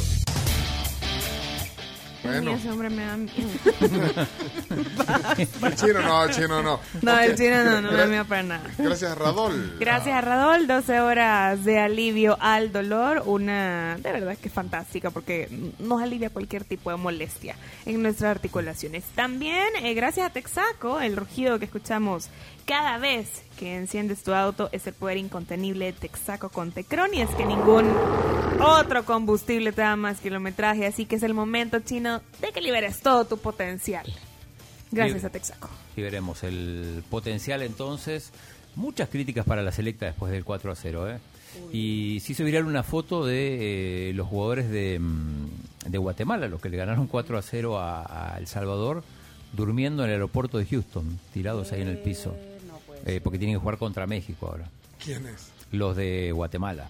[2.24, 2.52] Bueno.
[2.54, 3.34] Ese hombre me da miedo.
[5.76, 6.80] Chino no, chino no.
[7.02, 8.64] No, el chino no, no me da miedo para nada.
[8.78, 9.78] Gracias, Radol.
[9.80, 15.50] Gracias a Radol, 12 horas de alivio al dolor, una de verdad que fantástica porque
[15.80, 19.04] nos alivia cualquier tipo de molestia en nuestras articulaciones.
[19.16, 22.30] También eh, gracias a Texaco, el rugido que escuchamos
[22.66, 27.22] cada vez que enciendes tu auto es el poder incontenible de Texaco con Tecron y
[27.22, 27.86] es que ningún
[28.60, 33.02] otro combustible te da más kilometraje, así que es el momento chino de que liberes
[33.02, 34.06] todo tu potencial.
[34.92, 35.28] Gracias Libre.
[35.28, 35.70] a Texaco.
[35.96, 38.32] Y veremos el potencial entonces.
[38.76, 41.10] Muchas críticas para la selecta después del 4 a 0.
[41.10, 41.20] ¿eh?
[41.72, 45.50] Y se hizo viral una foto de eh, los jugadores de, mm,
[45.88, 49.04] de Guatemala, los que le ganaron 4 a 0 a, a El Salvador,
[49.54, 52.36] durmiendo en el aeropuerto de Houston, tirados ahí en el piso.
[53.06, 54.70] Eh, porque tienen que jugar contra México ahora.
[55.04, 55.52] ¿Quién es?
[55.72, 56.90] Los de Guatemala,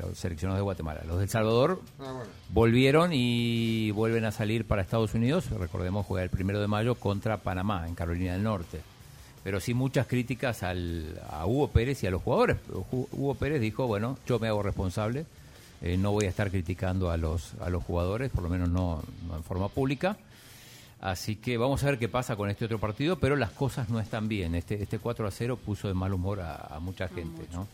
[0.00, 1.00] los seleccionados de Guatemala.
[1.06, 2.30] Los de El Salvador Ah, bueno.
[2.50, 5.50] volvieron y vuelven a salir para Estados Unidos.
[5.50, 8.80] Recordemos jugar el primero de mayo contra Panamá, en Carolina del Norte.
[9.44, 12.58] Pero sí muchas críticas al, a Hugo Pérez y a los jugadores.
[12.70, 15.26] Hu- Hugo Pérez dijo, bueno, yo me hago responsable,
[15.80, 19.02] eh, no voy a estar criticando a los, a los jugadores, por lo menos no,
[19.26, 20.16] no en forma pública.
[21.00, 24.00] Así que vamos a ver qué pasa con este otro partido, pero las cosas no
[24.00, 24.54] están bien.
[24.54, 27.68] Este, este 4 a 0 puso de mal humor a, a mucha gente, ¿no?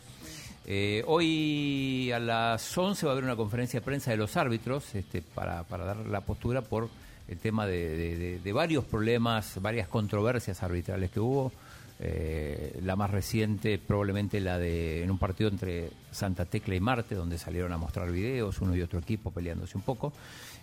[0.67, 4.95] Eh, hoy a las 11 va a haber una conferencia de prensa de los árbitros
[4.95, 6.89] este, para, para dar la postura por
[7.27, 11.51] el tema de, de- de- de varios problemas, varias controversias arbitrales que hubo.
[11.97, 17.15] Eh, la más reciente probablemente la de en un partido entre Santa Tecla y Marte,
[17.15, 20.11] donde salieron a mostrar videos, uno y otro equipo peleándose un poco.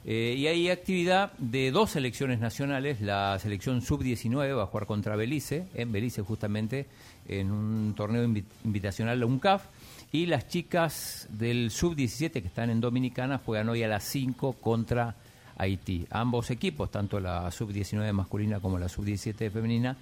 [0.04, 3.00] Eh, y hay actividad de dos selecciones nacionales.
[3.00, 6.86] La selección sub-19 va a jugar contra Belice, en Belice justamente,
[7.28, 9.62] en un torneo invi- invitacional de UNCAF.
[10.10, 15.14] Y las chicas del sub-17 que están en Dominicana juegan hoy a las 5 contra
[15.56, 16.06] Haití.
[16.10, 19.96] Ambos equipos, tanto la sub-19 masculina como la sub-17 femenina,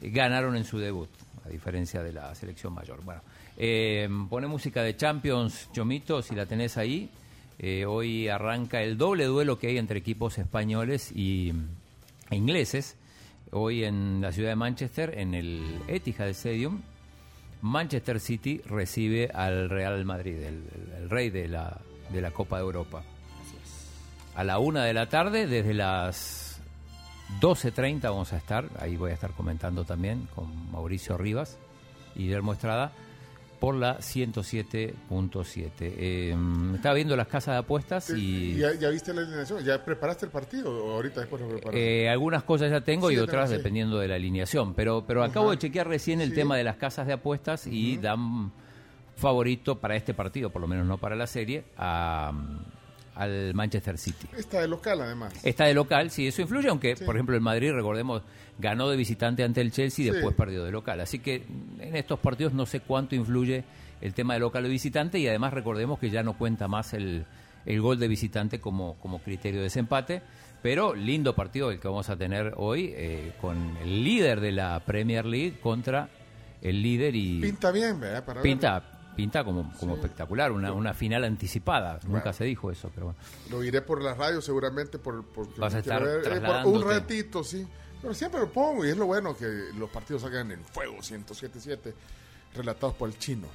[0.00, 1.10] eh, ganaron en su debut,
[1.44, 3.04] a diferencia de la selección mayor.
[3.04, 3.20] Bueno,
[3.56, 7.08] eh, pone música de Champions, Chomito, si la tenés ahí.
[7.58, 11.52] Eh, hoy arranca el doble duelo que hay entre equipos españoles y
[12.30, 12.96] e ingleses.
[13.50, 16.80] Hoy en la ciudad de Manchester, en el Etihad Stadium,
[17.60, 21.80] Manchester City recibe al Real Madrid, el, el- el rey de la,
[22.10, 23.04] de la Copa de Europa.
[24.34, 26.60] A la una de la tarde, desde las
[27.40, 31.58] 12.30 vamos a estar, ahí voy a estar comentando también con Mauricio Rivas
[32.16, 32.92] y Guillermo Estrada,
[33.62, 35.70] por la 107.7.
[35.80, 36.36] Eh,
[36.74, 38.56] estaba viendo las casas de apuestas y...
[38.56, 39.62] ¿Ya, ya viste la alineación?
[39.64, 41.78] ¿Ya preparaste el partido o ahorita después lo preparas?
[41.78, 43.56] Eh, algunas cosas ya tengo Sí, y otras sí.
[43.56, 44.74] dependiendo de la alineación.
[44.74, 45.52] Pero, pero acabo Ajá.
[45.52, 46.34] de chequear recién el Sí.
[46.34, 48.50] tema de las casas de apuestas y dan
[49.14, 52.32] favorito para este partido, por lo menos no para la serie, a,
[53.14, 54.26] al Manchester City.
[54.36, 55.32] Está de local, además.
[55.44, 58.22] Está de local, sí, eso influye, aunque, por ejemplo, el Madrid, recordemos,
[58.58, 60.14] ganó de visitante ante el Chelsea y Sí.
[60.14, 61.00] después perdió de local.
[61.00, 61.44] Así que
[61.78, 63.64] en estos partidos no sé cuánto influye
[64.00, 67.24] el tema de local o visitante y además recordemos que ya no cuenta más el,
[67.66, 70.22] el gol de visitante como, como criterio de desempate.
[70.62, 74.80] Pero lindo partido el que vamos a tener hoy eh, con el líder de la
[74.80, 76.08] Premier League contra
[76.60, 77.40] el líder y...
[77.40, 78.24] Pinta bien, ¿verdad?
[78.24, 78.82] Para pinta,
[79.16, 81.98] pinta como, como espectacular, una, una final anticipada.
[82.06, 83.18] Nunca se dijo eso, pero bueno.
[83.50, 86.82] Lo iré por la radio seguramente por, porque Vas a estar ver, eh, por un
[86.88, 87.66] ratito, sí.
[88.00, 89.46] Pero siempre lo pongo y es lo bueno que
[89.78, 91.92] los partidos salgan en fuego 107.7
[92.56, 93.46] relatados por el chino.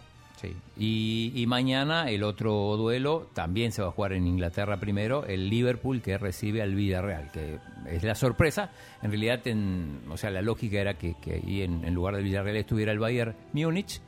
[0.42, 0.56] Sí.
[0.78, 5.50] Y, y mañana el otro duelo también se va a jugar en Inglaterra primero, el
[5.50, 8.70] Liverpool que recibe al Villarreal, que es la sorpresa.
[9.02, 12.24] En realidad, en- o sea, la lógica era que, que ahí en, en lugar del
[12.24, 14.00] Villarreal estuviera el Bayern Múnich,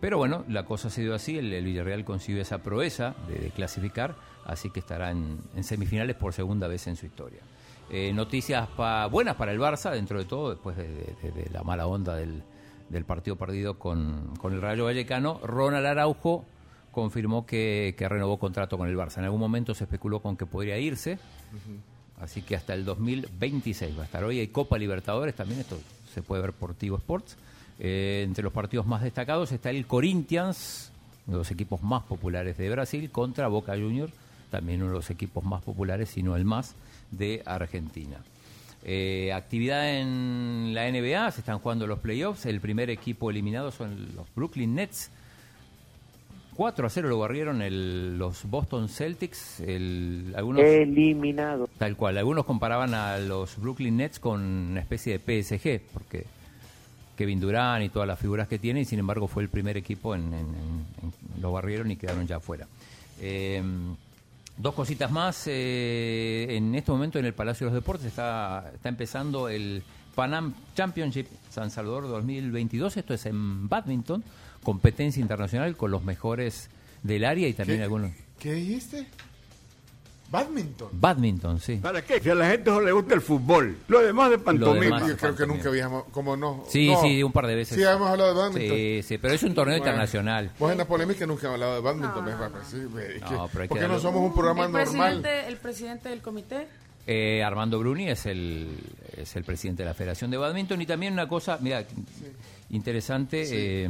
[0.00, 3.50] pero bueno, la cosa se dio así, el, el Villarreal consiguió esa proeza de, de
[3.50, 4.14] clasificar,
[4.44, 7.40] así que estará en, en semifinales por segunda vez en su historia.
[7.90, 10.88] Eh, noticias pa- buenas para el Barça, dentro de todo, después de,
[11.22, 12.42] de- de la mala onda del,
[12.88, 15.40] del partido perdido con, con el Rayo Vallecano.
[15.42, 16.44] Ronald Araujo
[16.90, 19.18] confirmó que, que renovó contrato con el Barça.
[19.18, 21.18] En algún momento se especuló con que podría irse,
[22.20, 24.24] así que hasta el 2026 va a estar.
[24.24, 25.78] Hoy hay Copa Libertadores también, esto
[26.12, 27.36] se puede ver por Tigo Sports.
[27.78, 30.90] Eh, entre los partidos más destacados está el Corinthians,
[31.26, 34.12] uno de los equipos más populares de Brasil, contra Boca Juniors,
[34.50, 36.74] también uno de los equipos más populares, si no el más,
[37.10, 38.16] de Argentina.
[38.84, 42.46] Eh, actividad en la NBA, se están jugando los playoffs.
[42.46, 45.10] El primer equipo eliminado son los Brooklyn Nets.
[46.54, 49.60] 4 a 0 lo barrieron el- los Boston Celtics.
[49.60, 51.68] El, algunos, Eliminado.
[51.78, 52.16] Tal cual.
[52.16, 56.24] Algunos comparaban a los Brooklyn Nets con una especie de PSG, porque
[57.16, 60.14] Kevin Durant y todas las figuras que tiene, y sin embargo fue el primer equipo
[60.14, 62.66] en, en- en- en- lo barrieron y quedaron ya afuera.
[63.20, 63.62] Eh,
[64.58, 65.44] dos cositas más.
[65.46, 69.82] eh, en este momento en el Palacio de los Deportes está, está empezando el
[70.14, 72.96] Panam Championship San Salvador 2022.
[72.96, 74.22] Esto es en badminton,
[74.62, 76.68] competencia internacional con los mejores
[77.02, 77.82] del área y también ¿Qué?
[77.84, 78.10] algunos.
[78.38, 79.06] ¿Qué dijiste?
[80.28, 80.88] Badminton.
[80.92, 81.76] Badminton, sí.
[81.76, 82.20] ¿Para qué?
[82.20, 83.76] Si a la gente no le gusta el fútbol.
[83.86, 85.06] Lo demás de pantomima.
[85.06, 86.64] Yo creo que nunca habíamos, como no.
[86.68, 87.00] Sí, no.
[87.00, 87.76] sí, un par de veces.
[87.78, 88.76] Sí, hemos hablado de badminton.
[88.76, 90.50] Sí, sí, pero es un torneo Bueno, internacional.
[90.58, 92.24] Vos en la polémica nunca hemos hablado de badminton.
[92.24, 92.58] ¿ves, papá?
[92.68, 95.20] Sí, es que- No, pero hay que ¿Por qué no somos un programa el normal?
[95.22, 96.66] presidente, el presidente del comité.
[97.06, 98.80] Eh, Armando Bruni es el,
[99.16, 101.84] es el presidente de la Federación de Badminton y también una cosa, mira,
[102.70, 103.44] interesante,
[103.84, 103.88] eh,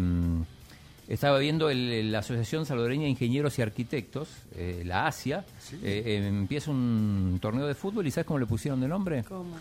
[1.09, 5.45] estaba viendo el- la Asociación Salvadoreña de Ingenieros y Arquitectos, eh, la ASIA,
[5.83, 9.23] eh, eh, empieza un torneo de fútbol y ¿sabes cómo le pusieron de nombre?
[9.24, 9.57] ¿Cómo?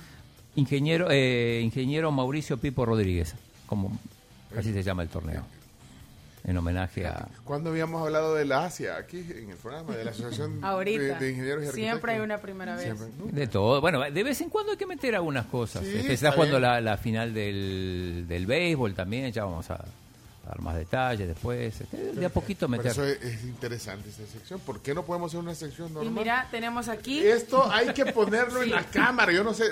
[0.56, 3.36] Ingeniero, eh, ingeniero Mauricio Pipo Rodríguez,
[3.68, 3.98] como
[4.58, 5.44] así se llama el torneo,
[6.46, 7.28] en homenaje a...
[7.44, 11.20] ¿Cuándo habíamos hablado de la Asia aquí en el programa, de la Asociación de, Ahorita.
[11.20, 11.74] de Ingenieros y Arquitectos?
[11.76, 12.84] Siempre hay una primera vez.
[12.86, 13.08] Siempre.
[13.34, 13.82] De todo.
[13.82, 15.84] Bueno, de vez en cuando hay que meter algunas cosas.
[15.84, 19.30] Sí, Este, está jugando la, la final del, del béisbol también.
[19.34, 19.84] Ya vamos a
[20.46, 21.82] dar más detalles después.
[21.82, 22.92] Este, de a poquito Por meter.
[22.92, 24.60] eso es, es interesante esta sección.
[24.62, 26.14] ¿Por qué no podemos hacer una sección Y normal?
[26.14, 27.20] mira, tenemos aquí.
[27.26, 29.32] Esto hay que ponerlo en la cámara.
[29.32, 29.66] Yo no sé.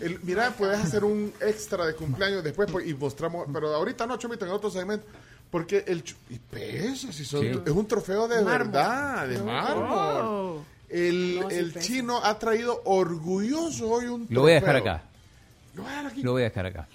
[0.00, 3.46] El- mira, puedes hacer un extra de cumpleaños después pues, y mostramos.
[3.52, 5.06] Pero ahorita no, Chomito, en otro segmento.
[5.50, 6.02] Porque el.
[6.30, 7.60] Y pesa, si son, Sí.
[7.64, 8.72] es un trofeo de Mármol.
[8.72, 9.44] verdad, de Oh.
[9.44, 10.64] mármol.
[10.88, 14.92] El, No, el chino ha traído orgulloso hoy un Lo voy a dejar trofeo.
[14.94, 15.04] acá.
[15.74, 16.22] Lo voy a dejar aquí.
[16.22, 16.88] Lo voy a dejar acá.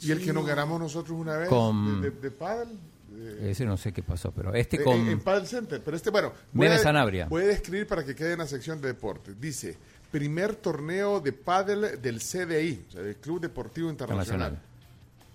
[0.00, 2.68] Y el que nos ganamos nosotros una vez Con- de, de, de pádel,
[3.16, 4.96] eh, Ese no sé qué pasó, pero este en- con.
[5.00, 5.82] en, en Paddle Center.
[5.84, 6.32] Pero este, bueno.
[6.52, 7.26] voy a- Sanabria.
[7.26, 9.40] Voy a describir para que quede en la sección de deportes.
[9.40, 9.76] Dice,
[10.12, 14.24] primer torneo de pádel del CDI, o sea, del Club Deportivo Internacional.
[14.52, 14.62] Internacional.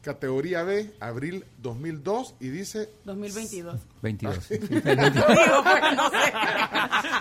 [0.01, 2.89] Categoría B, abril 2002, y dice...
[3.05, 3.79] 2022.
[4.03, 4.49] 22.
[4.49, 6.33] Digo, pues, no sé.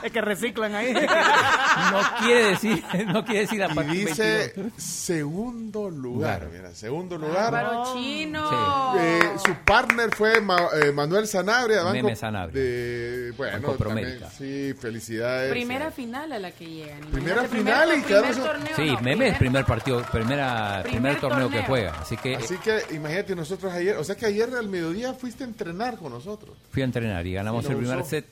[0.02, 0.92] Es que reciclan ahí.
[0.92, 4.72] no quiere decir, no quiere decir la Y parte dice 22.
[4.82, 6.48] segundo lugar.
[6.52, 7.52] Mira, segundo lugar.
[7.52, 8.94] Bárbaro chino.
[8.98, 11.78] Eh, su partner fue Ma- eh, Manuel Sanabria.
[11.78, 12.62] de Meme Banco, Sanabria.
[12.62, 15.50] de, bueno, Banco también, sí, felicidades.
[15.50, 17.00] Primera final a la que llegan.
[17.12, 18.76] Primera final y primer, torneo.
[18.76, 21.68] Sí, no, Meme es el primer partido, primera, primer, Primer torneo, que torneo.
[21.68, 21.92] juega.
[22.00, 25.46] Así que Así que imagínate, nosotros ayer, o sea que ayer al mediodía fuiste a
[25.46, 26.56] entrenar con nosotros.
[26.72, 28.26] Fui a entrenar y ganamos el primer set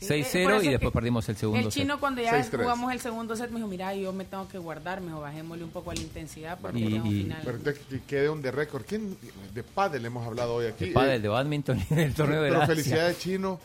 [0.00, 2.00] Sí, 6-0 eh, por eso y después perdimos el segundo El chino set.
[2.00, 2.58] cuando ya 6-3.
[2.62, 5.64] jugamos el segundo set me dijo, mira, yo me tengo que guardar, me dijo, bajémosle
[5.64, 7.42] un poco a la intensidad porque Y- tengo y- final.
[7.42, 8.84] Pero te- que quede un de récord.
[8.86, 9.16] ¿Quién
[9.54, 10.86] de pádel hemos hablado hoy aquí?
[10.86, 13.58] De pádel, Eh, de badminton y del torneo de Pero felicidades, Chino.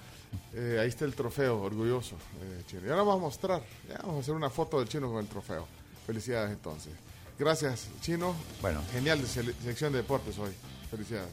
[0.53, 2.16] Eh, ahí está el trofeo, orgulloso.
[2.41, 2.83] eh, Chino.
[2.83, 3.61] Ya lo vamos a mostrar.
[3.90, 5.67] Ya vamos a hacer una foto del Chino con el trofeo.
[6.08, 6.93] Felicidades, entonces.
[7.38, 8.33] Gracias, Chino.
[8.61, 8.82] Bueno.
[8.93, 10.51] Genial de sele- sección de deportes hoy.
[10.90, 11.30] Felicidades.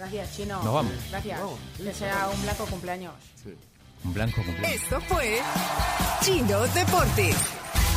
[0.00, 0.62] Gracias, chino.
[0.62, 0.92] Nos vamos.
[1.10, 1.40] Gracias.
[1.76, 3.12] Que sea un blanco cumpleaños.
[3.44, 3.50] Sí.
[4.02, 4.66] Un blanco completo.
[4.66, 5.42] Esto fue
[6.22, 7.36] Chino Deportes.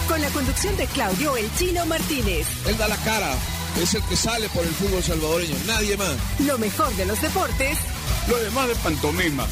[0.09, 2.45] Con la conducción de Claudio El Chino Martínez.
[2.67, 3.33] Él da la cara,
[3.81, 6.17] es el que sale por el fútbol salvadoreño, nadie más.
[6.41, 7.77] Lo mejor de los deportes
[8.27, 9.47] Lo demás de pantomima.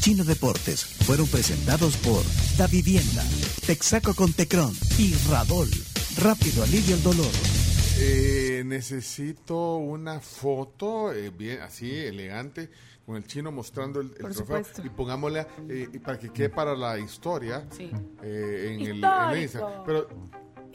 [0.00, 2.22] Chino Deportes fueron presentados por
[2.56, 3.24] Da Vivienda,
[3.66, 5.70] Texaco con Tecron y Radol.
[6.18, 7.61] Rápido alivio el dolor.
[8.04, 12.70] Eh, necesito una foto eh, bien así, elegante,
[13.06, 14.34] con el chino mostrando el, trofeo.
[14.34, 14.82] supuesto.
[14.84, 17.90] Y pongámosle eh, para que quede para la historia Sí.
[18.22, 19.36] eh, en, el, en el Histórico.
[19.42, 19.84] Instagram.
[19.86, 20.08] Pero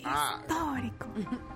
[0.06, 1.08] Ah, Histórico.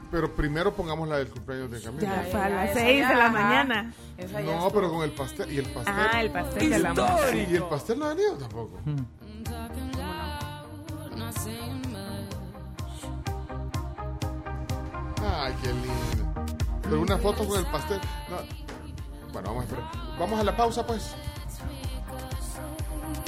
[0.09, 2.24] pero primero pongamos la del cumpleaños de Camila.
[2.24, 3.93] Ya fue a las esa 6 ya, de la mañana.
[4.43, 5.51] No, pero con el pastel.
[5.53, 5.93] ¿Y el pastel?
[5.95, 7.48] Ah, el pastel de la madre.
[7.50, 8.80] ¿Y el pastel no ha venido tampoco?
[15.33, 16.33] Ay, qué lindo.
[16.83, 17.99] Pero una foto con el pastel.
[18.29, 18.37] No.
[19.31, 19.91] Bueno, vamos a esperar.
[20.19, 21.15] Vamos a la pausa, pues.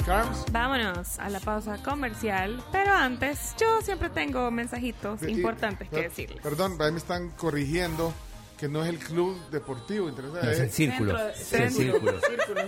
[0.04, 0.44] Carms.
[0.52, 6.42] Vámonos a la pausa comercial, pero antes yo siempre tengo mensajitos Y- importantes que decirles.
[6.42, 8.12] Perdón, ahí me están corrigiendo
[8.58, 10.46] que no es el club deportivo interesante.
[10.46, 11.16] No, es el es- círculo.
[11.16, 12.12] Centro- Es el círculo.
[12.20, 12.62] círculo.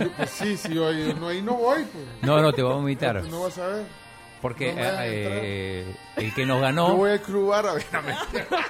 [0.00, 1.82] Yo, pues sí, sí, yo ahí no, ahí no voy.
[1.84, 2.04] Pues.
[2.22, 3.22] No, no, te vamos a invitar.
[3.24, 3.86] No vas a ver.
[4.42, 7.84] Porque No dejan eh, el que nos Yo ganó, voy al club árabe.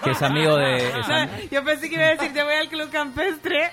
[0.04, 0.76] Que es amigo de...
[0.76, 3.70] es am- No, yo pensé que iba a decir, yo voy al club campestre.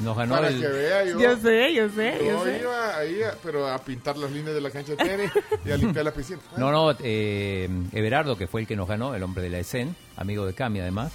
[0.00, 0.60] nos ganó Para el...
[0.60, 1.18] que vea yo.
[1.18, 2.58] Yo sé, yo sé, yo Yo sé.
[2.60, 5.30] iba ahí, a- pero a pintar las líneas de la cancha de tenis
[5.64, 6.40] y a limpiar la piscina.
[6.56, 9.96] No, no, eh, Everardo, que fue el que nos ganó, el hombre de la ESEN,
[10.16, 11.12] amigo de Cami además,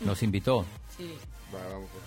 [0.00, 0.64] nos invitó.
[0.96, 1.16] Sí.
[1.54, 2.04] Va, vamos, pues.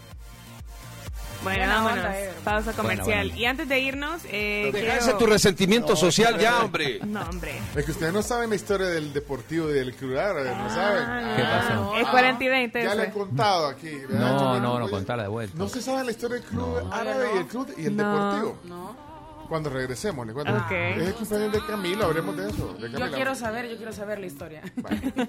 [1.43, 1.97] Bueno, Buena vámonos.
[1.97, 2.33] onda, Ever.
[2.43, 3.27] Pausa comercial.
[3.27, 3.38] buena.
[3.39, 6.99] Y antes de irnos, eh, Dejarse quiero- tu resentimiento social ya, hombre.
[7.05, 7.59] No, hombre.
[7.75, 11.03] Es que ustedes no saben la historia del deportivo y del club árabe, no saben.
[11.03, 11.49] Ah, ¿Qué no.
[11.49, 11.95] pasó?
[11.97, 13.89] Es 40 y 20 Ya le he contado aquí.
[13.89, 14.19] ¿verdad?
[14.19, 15.57] No, no, no, Oye, contala de vuelta.
[15.57, 18.13] No se sabe la historia del club árabe y el club y el No.
[18.13, 18.57] deportivo.
[18.65, 19.02] No.
[19.47, 20.53] Cuando regresemos, les cuento.
[20.53, 20.72] Ok.
[20.72, 22.73] Es el cumpleaños de Camila, hablemos de eso.
[22.73, 24.61] De Yo quiero saber, yo quiero saber la historia.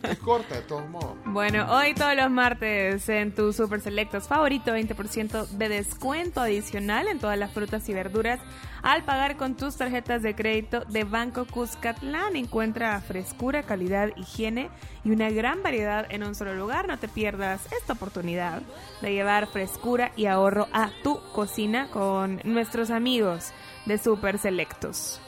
[0.02, 1.16] Es corta, de todos modos.
[1.26, 7.18] Bueno, hoy todos los martes en tu Super Selectos favorito, 20% de descuento adicional en
[7.18, 8.40] todas las frutas y verduras
[8.82, 12.36] al pagar con tus tarjetas de crédito de Banco Cuscatlán.
[12.36, 14.70] Encuentra frescura, calidad, higiene
[15.04, 16.86] y una gran variedad en un solo lugar.
[16.86, 18.62] No te pierdas esta oportunidad
[19.00, 23.52] de llevar frescura y ahorro a tu cocina con nuestros amigos
[23.86, 25.20] de Super Selectos.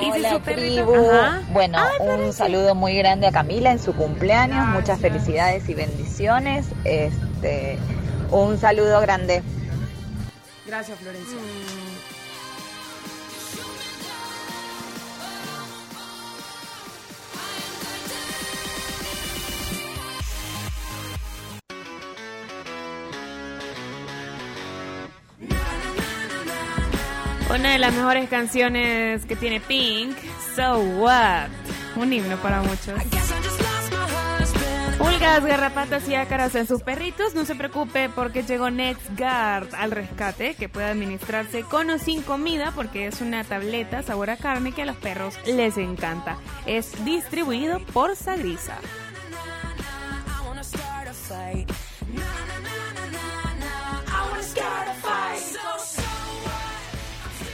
[0.00, 1.42] Hola tribu, Ajá.
[1.50, 6.66] bueno, Ay, un saludo muy grande a Camila en su cumpleaños, muchas felicidades y bendiciones,
[6.84, 7.78] este,
[8.30, 9.42] un saludo grande.
[10.66, 11.36] Gracias, Florencia.
[27.50, 30.16] Una de las mejores canciones que tiene Pink,
[30.54, 31.48] So What.
[31.96, 33.00] Un himno para muchos.
[34.98, 40.54] Pulgas, garrapatas y ácaras en sus perritos, no se preocupe porque llegó NextGuard al rescate
[40.54, 44.82] que puede administrarse con o sin comida porque es una tableta sabor a carne que
[44.82, 46.36] a los perros les encanta.
[46.66, 48.76] Es distribuido por Sagrisa.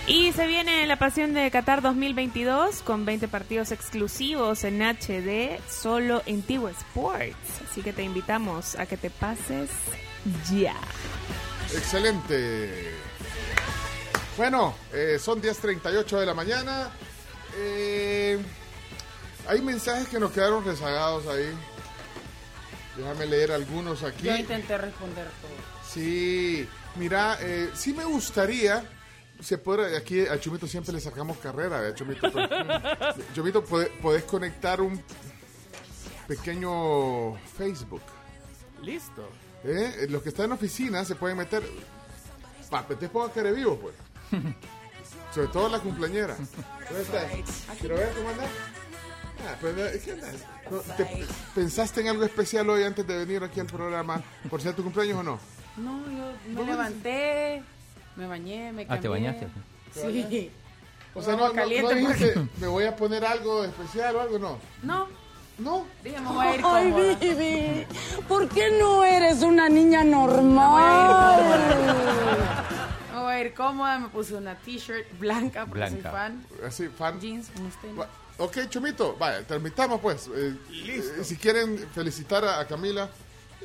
[0.07, 6.23] Y se viene la pasión de Qatar 2022 con 20 partidos exclusivos en HD solo
[6.26, 7.62] en Tigo Sports.
[7.70, 9.70] Así que te invitamos a que te pases
[10.52, 10.76] ya.
[11.74, 12.91] Excelente.
[14.36, 16.91] Bueno, eh, son 10.38 de la mañana.
[17.57, 18.39] Eh,
[19.49, 21.50] hay mensajes que nos quedaron rezagados ahí.
[22.99, 24.24] Déjame leer algunos aquí.
[24.24, 25.50] Yo intenté responder todo.
[25.89, 28.84] Sí, mira, eh, sí me gustaría.
[29.41, 32.31] Se puede, aquí a Chumito siempre le sacamos carrera, ¿verdad, Chumito?
[32.33, 32.49] Pues,
[33.35, 35.03] Chumito, podés conectar un
[36.27, 38.03] pequeño Facebook.
[38.83, 39.29] Listo.
[39.65, 40.07] ¿eh?
[40.09, 41.63] Los que están en oficina se pueden meter.
[42.71, 43.95] Pape, te pongo cara vivo, pues.
[45.35, 46.37] Sobre todo la cumpleañera.
[46.37, 47.67] ¿Dónde estás?
[47.81, 48.49] Quiero ver cómo andas.
[49.47, 50.35] Ah, pues, eh, ¿qué andas?
[50.71, 54.23] No, ¿te- ¿Pensaste en algo especial hoy antes de venir aquí al programa?
[54.49, 55.39] ¿Por ser tu cumpleaños o no?
[55.77, 57.63] No, yo me levanté,
[58.17, 58.99] me bañé, me cambié.
[58.99, 59.47] Ah, ¿te bañaste?
[59.93, 60.51] Sí.
[61.15, 64.20] O sea, no, no, caliente, no dijiste, porque- me voy a poner algo especial o
[64.20, 64.59] algo, no.
[64.83, 65.09] No.
[65.57, 65.86] No.
[66.02, 67.15] Dije, me voy a ir Ay, cómoda.
[67.20, 67.86] Vivi,
[68.26, 71.41] ¿por qué no eres una niña normal?
[73.15, 76.10] Me voy a ir cómoda, me puse una t-shirt blanca porque soy Blanca.
[76.10, 76.44] fan.
[76.67, 77.20] Así, fan.
[77.20, 78.05] Jeans, unos tenis.
[78.39, 80.28] Ok, Chumito, vaya, terminamos pues.
[80.34, 83.09] Eh, eh, si quieren felicitar a, a Camila,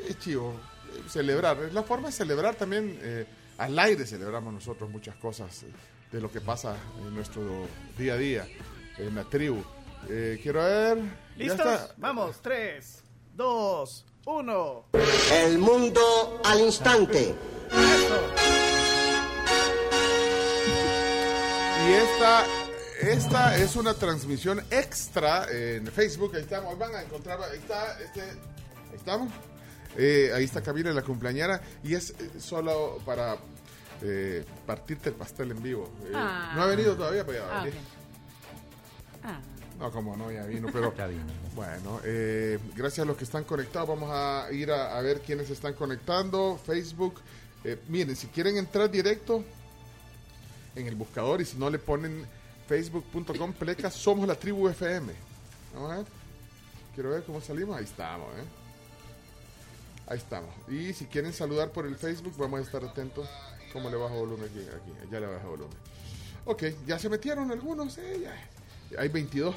[0.07, 0.53] es chivo,
[0.93, 1.57] eh, celebrar.
[1.63, 3.25] Es la forma de celebrar también, eh,
[3.59, 5.67] al aire celebramos nosotros muchas cosas eh,
[6.11, 8.47] de lo que pasa en nuestro día a día,
[8.97, 9.61] en la tribu.
[10.09, 10.97] Eh, quiero ver...
[10.97, 11.03] ya
[11.35, 11.59] ¿Listos?
[11.59, 11.93] está.
[11.97, 13.03] Vamos, tres,
[13.35, 14.85] dos, uno.
[15.33, 17.35] El mundo al instante.
[21.85, 22.45] Y esta,
[23.01, 26.33] esta es una transmisión extra en Facebook.
[26.35, 27.39] Ahí estamos, van a encontrar.
[27.41, 29.31] Ahí está, este, ahí estamos.
[29.97, 31.61] Eh, ahí está Camila, la cumpleañera.
[31.83, 33.37] Y es solo para
[34.01, 35.89] eh, partirte el pastel en vivo.
[36.05, 36.53] Eh, Ah.
[36.55, 37.79] No ha venido todavía, pero ya va a Ah, venir.
[39.23, 39.39] Ah.
[39.79, 41.23] No, como no, ya vino, pero Ya vino.
[41.55, 45.49] bueno, eh, gracias a los que están conectados, vamos a ir a, a ver quiénes
[45.49, 47.15] están conectando, Facebook,
[47.63, 49.43] eh, miren, si quieren entrar directo
[50.75, 52.25] en el buscador y si no le ponen
[52.67, 55.13] facebook.com pleca, somos la tribu FM.
[55.73, 56.05] Vamos a ver,
[56.93, 58.43] quiero ver cómo salimos, ahí estamos, ¿eh?
[60.07, 60.49] Ahí estamos.
[60.67, 63.29] Y si quieren saludar por el Facebook, vamos a estar atentos.
[63.73, 64.59] ¿Cómo le bajo volumen aquí?
[64.59, 65.77] Aquí, ya le bajo volumen.
[66.45, 68.99] Ok, ya se metieron algunos, eh, ya.
[68.99, 69.55] Hay 22.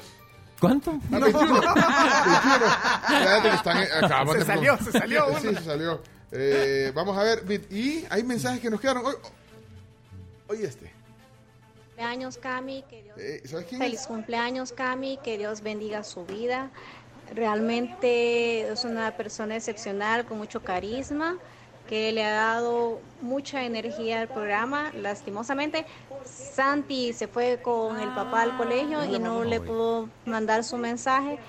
[0.59, 0.91] ¿Cuánto?
[1.11, 1.53] Ah, 21.
[1.53, 1.63] 21.
[3.17, 5.59] Espérate que están, eh, acabamos Se de- salió, se salió Sí, uno.
[5.59, 6.01] se salió.
[6.31, 7.43] Eh, vamos a ver.
[7.71, 9.05] Y hay mensajes que nos quedaron.
[9.05, 9.15] Hoy,
[10.49, 10.91] hoy este.
[11.87, 12.83] cumpleaños, Cami.
[12.89, 13.17] Que Dios...
[13.17, 14.07] Eh, ¿Sabes quién Feliz es?
[14.07, 15.19] cumpleaños, Cami.
[15.23, 16.69] Que Dios bendiga su vida.
[17.33, 21.37] Realmente es una persona excepcional, con mucho carisma,
[21.87, 24.91] que le ha dado mucha energía al programa.
[24.95, 25.85] Lastimosamente,
[26.25, 31.39] Santi se fue con el papá al colegio y no le pudo mandar su mensaje.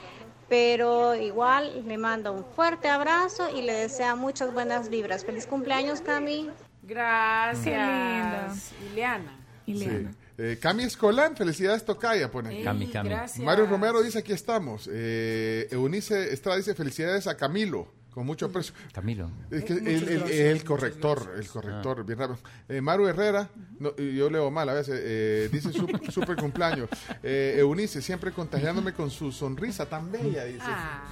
[0.48, 5.24] Pero igual le manda un fuerte abrazo y le desea muchas buenas vibras.
[5.24, 6.50] Feliz cumpleaños, Cami.
[6.82, 8.72] Gracias.
[8.92, 9.38] Ileana.
[9.66, 10.08] Sí.
[10.36, 12.64] Eh, Cami Escolán, felicidades Tocaya, pone aquí.
[12.64, 13.08] Cami, Cami.
[13.08, 13.44] gracias.
[13.44, 14.88] Mario Romero dice, aquí estamos.
[14.92, 18.72] Eh, Eunice Estrada dice, felicidades a Camilo, con mucho aprecio.
[18.92, 19.28] Camilo.
[19.50, 22.38] Es que Muchas el, el- gracias, el corrector, el corrector, bien rápido.
[22.68, 26.88] Eh, Maru Herrera, no, y yo leo mal a veces, eh, dice su- super cumpleaños.
[27.24, 30.60] Eh, Eunice, siempre contagiándome con su sonrisa tan bella, dice.
[30.64, 31.04] Ah.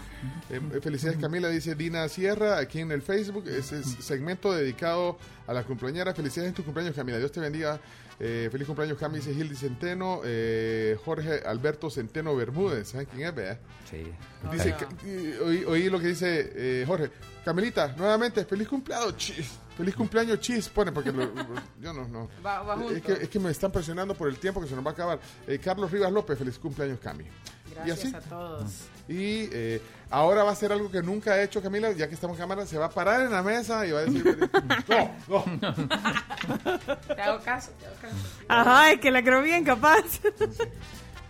[0.50, 5.18] Eh, eh, felicidades Camila, dice Dina Sierra, aquí en el Facebook, ese es segmento dedicado
[5.48, 6.14] a la cumpleañera.
[6.14, 7.80] Felicidades en tu cumpleaños Camila, Dios te bendiga.
[8.24, 13.34] Eh, feliz cumpleaños Cami, dice Gildi Centeno, eh, Jorge Alberto Centeno Bermúdez, ¿saben quién es?
[13.34, 13.58] vea?
[13.90, 14.04] Sí.
[14.52, 17.10] Dice, y- oí, oí lo que dice eh, Jorge.
[17.44, 19.58] Camilita, nuevamente, feliz cumpleaños, chis.
[19.76, 20.68] Feliz cumpleaños, chis.
[20.68, 21.32] Pone, porque lo-
[21.80, 22.28] yo no, no.
[22.46, 22.92] Va- va junto.
[22.94, 24.94] es, que, es que me están presionando por el tiempo que se nos va a
[24.94, 25.18] acabar.
[25.48, 27.24] Eh, Carlos Rivas López, feliz cumpleaños, Cami.
[27.24, 28.14] y Gracias así.
[28.14, 28.70] a todos.
[29.08, 29.80] Y eh,
[30.12, 32.64] ahora va a hacer algo que nunca ha hecho Camila, ya que estamos en cámara,
[32.66, 34.50] se va a parar en la mesa y va a decir,
[34.88, 35.44] no, no.
[37.14, 38.16] Te hago caso, te hago caso.
[38.48, 40.04] Ajá, es que la creo bien capaz.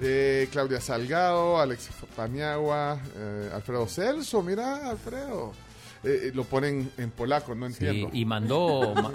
[0.05, 5.53] Eh, Claudia Salgado, Alex Paniagua, eh, Alfredo Celso, mira, Alfredo.
[6.03, 8.11] Eh, eh, lo ponen en polaco, no Sí, entiendo.
[8.13, 9.13] y mandó, ma-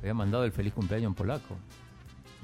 [0.00, 1.56] había mandado el feliz cumpleaños en polaco.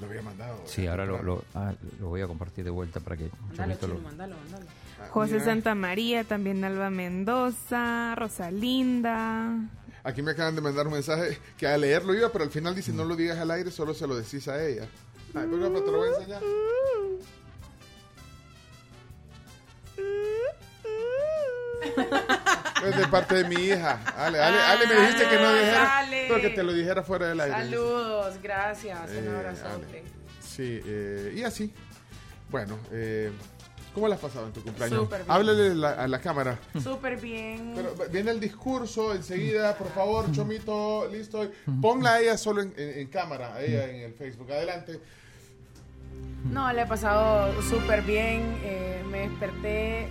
[0.01, 0.61] Lo había mandado.
[0.65, 1.71] Sí, ahora lo, lo, ah,
[2.01, 4.65] lo voy a compartir de vuelta para que Mándalo, Chomito lo- chino, mándalo, mándalo.
[5.09, 5.45] José mira.
[5.45, 9.55] Santa María, también Alba Mendoza, Rosalinda.
[10.03, 12.91] Aquí me acaban de mandar un mensaje que a leerlo iba, pero al final dice
[12.93, 14.83] no lo digas al aire, solo se lo decís a ella.
[15.35, 16.41] Ay, pero, pero te lo voy a enseñar.
[22.85, 23.99] Es de parte de mi hija.
[24.17, 26.25] Ale, Ale, Ale me dijiste que no dijera, Ale.
[26.29, 27.55] pero que te lo dijera fuera del aire.
[27.57, 28.99] Saludos, gracias.
[29.11, 29.85] Un Eh, abrazote.
[29.85, 30.03] Ale.
[30.41, 31.73] Sí, eh, y así.
[32.49, 33.31] Bueno, eh,
[33.99, 34.99] ¿cómo la has pasado en tu cumpleaños?
[34.99, 35.31] Súper bien.
[35.31, 36.57] Háblale la- a la cámara.
[36.81, 37.73] Súper bien.
[37.75, 41.49] Pero viene el discurso enseguida, por favor, Chomito, listo.
[41.81, 44.51] Ponla a ella solo en, en- en cámara, a ella en el Facebook.
[44.51, 44.99] Adelante.
[46.51, 48.57] No, le he pasado súper bien.
[48.63, 50.07] eh, me desperté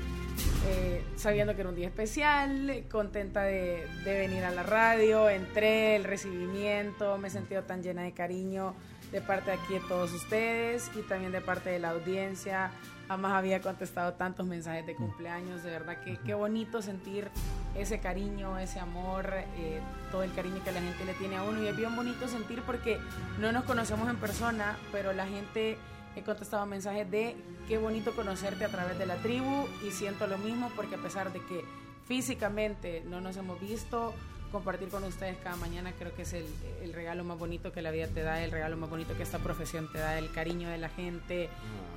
[0.67, 5.29] eh, sabiendo que era un día especial, contenta de, de venir a la radio.
[5.31, 8.75] Entré, el recibimiento, me he sentido tan llena de cariño
[9.13, 12.71] de parte de aquí de todos ustedes y también de parte de la audiencia.
[13.09, 15.63] Jamás había contestado tantos mensajes de cumpleaños.
[15.63, 17.31] De verdad que qué bonito sentir
[17.75, 19.81] ese cariño, ese amor, eh,
[20.13, 21.63] todo el cariño que la gente le tiene a uno.
[21.63, 22.99] Y es bien bonito sentir porque
[23.39, 25.79] no nos conocemos en persona, pero la gente
[26.17, 27.35] he contestado mensajes de
[27.67, 31.33] qué bonito conocerte a través de la tribu y siento lo mismo porque a pesar
[31.33, 31.65] de que
[32.07, 34.15] físicamente no nos hemos visto,
[34.51, 36.47] compartir con ustedes cada mañana creo que es el,
[36.83, 39.39] el regalo más bonito que la vida te da, el regalo más bonito que esta
[39.39, 41.49] profesión te da, el cariño de la gente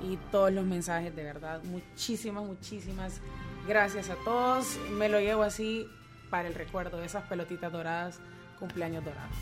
[0.02, 1.62] y todos los mensajes de verdad.
[1.64, 3.20] Muchísimas, muchísimas
[3.66, 4.78] gracias a todos.
[4.92, 5.88] Me lo llevo así
[6.30, 8.20] para el recuerdo de esas pelotitas doradas,
[8.58, 9.36] cumpleaños dorados.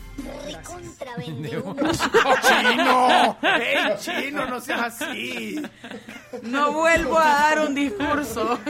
[0.47, 0.97] Gracias.
[2.47, 3.37] ¡Chino!
[3.41, 5.61] ¡Ey, chino, no seas así!
[6.43, 8.59] No vuelvo a dar un discurso.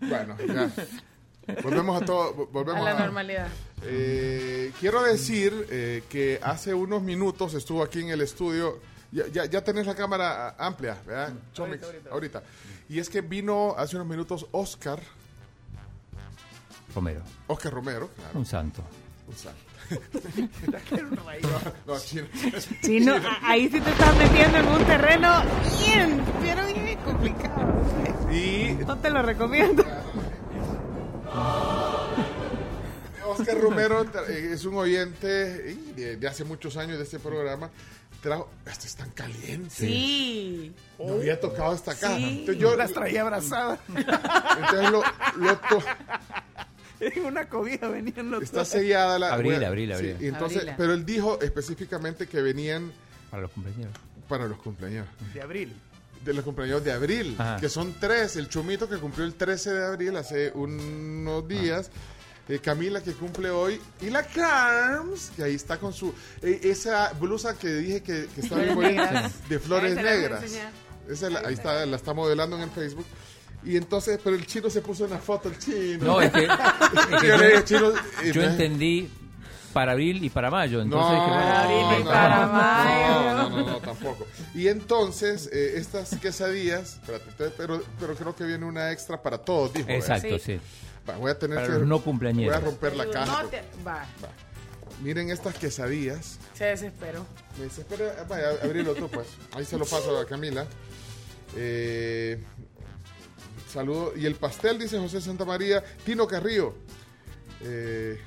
[0.00, 0.70] Bueno, ya.
[1.62, 2.34] Volvemos a todo.
[2.34, 3.48] vo- Volvemos A la normalidad.
[3.82, 8.80] Eh, quiero decir eh, que hace unos minutos estuvo aquí en el estudio.
[9.12, 11.32] Ya, ya, ya tenés la cámara ah, amplia, ¿verdad?
[11.52, 11.82] Chomix?
[12.10, 12.42] ahorita,
[12.88, 15.00] Y es que vino hace unos minutos Oscar,
[16.94, 17.22] Romero.
[17.46, 18.38] Oscar Romero, claro.
[18.38, 18.82] Un santo.
[19.28, 19.60] Un santo.
[21.86, 22.26] no, no, chino.
[22.82, 25.42] Chino, a- ahí sí te estás metiendo en un terreno
[25.78, 27.72] bien, pero bien complicado.
[28.32, 29.84] Y No te lo recomiendo.
[33.26, 37.70] Oscar Romero eh, es un oyente de, de hace muchos años de este programa
[38.22, 39.70] trajo, esto es tan caliente.
[39.70, 40.72] Sí.
[40.98, 42.16] No había tocado esta caja.
[42.16, 43.78] Sí, Entonces yo las traía abrazadas.
[43.88, 45.02] Entonces lo,
[45.36, 45.82] lo to-
[46.98, 50.16] En una cobija venían los está sellada la Abril, bueno, abril, sí, abril.
[50.18, 50.74] y entonces, Abril.
[50.78, 52.90] pero él dijo específicamente que venían
[53.30, 53.92] Para los compañeros.
[54.28, 55.06] para los cumpleaños.
[55.34, 55.76] De abril.
[56.26, 57.56] De los cumpleaños de abril, Ajá.
[57.58, 58.36] que son tres.
[58.36, 61.88] El Chumito que cumplió el 13 de abril hace unos días.
[62.48, 63.80] eh, Camila que cumple hoy.
[64.00, 66.12] Y la Carms, que ahí está con su.
[66.42, 68.42] eh, esa blusa que dije que, que
[68.74, 69.48] negras.
[69.48, 70.44] de flores la negras.
[71.08, 73.06] Esa la- ahí está, la está modelando en el Facebook.
[73.64, 76.04] Y entonces, pero el chino se puso una foto, el chino.
[76.04, 76.50] No, es que, es
[77.20, 77.90] que Yo le dije, chino,
[78.22, 79.08] eh, yo me- entendí
[79.76, 80.80] para abril y para mayo.
[80.80, 83.34] Entonces no, dije, bueno, Para abril y no, para no, mayo.
[83.34, 84.26] No, no, no, tampoco.
[84.54, 86.98] Y entonces, eh, estas quesadillas,
[87.58, 89.90] pero, pero creo que viene una extra para todos, dijo.
[89.90, 90.56] Exacto, Sí.
[90.56, 90.60] sí.
[91.06, 91.74] Va, voy a tener Para que.
[91.74, 92.56] los no Voy cumpleañeros.
[92.56, 93.42] a romper la caja.
[93.42, 93.62] No te...
[93.86, 94.06] Va,
[95.02, 96.38] Miren estas quesadillas.
[96.54, 97.26] se desesperó.
[97.58, 99.26] Me dice, espera, vaya, abrilo tú, pues.
[99.52, 100.64] Ahí se lo paso a Camila.
[101.54, 102.42] Eh,
[103.70, 104.14] saludo.
[104.16, 105.84] Y el pastel, dice José Santa María.
[106.02, 106.74] Tino Carrillo.
[107.60, 108.18] Eh,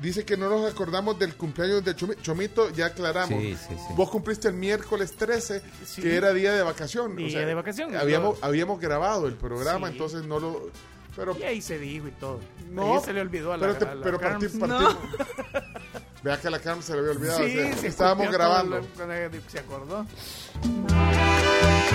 [0.00, 2.70] dice que no nos acordamos del cumpleaños de Chomi- Chomito.
[2.70, 3.28] Ya aclaramos.
[3.40, 3.94] Sí, sí, sí.
[3.94, 6.02] Vos cumpliste el miércoles 13, Sí.
[6.02, 7.16] que era día de vacación.
[7.16, 7.94] Día de vacación.
[7.96, 9.92] Habíamos, habíamos grabado el programa, Sí.
[9.94, 10.70] entonces no lo.
[11.16, 12.38] Pero Y ahí se dijo y todo.
[12.70, 14.44] no, Ahí se le olvidó a la, pero, te- a la pero Carms.
[14.44, 14.96] parti- partimos-
[16.22, 17.38] Vea que a la Carmen se le había olvidado.
[17.38, 18.78] Sí, o sea, se estábamos grabando.
[18.78, 18.86] lo-
[19.48, 20.04] Se acordó.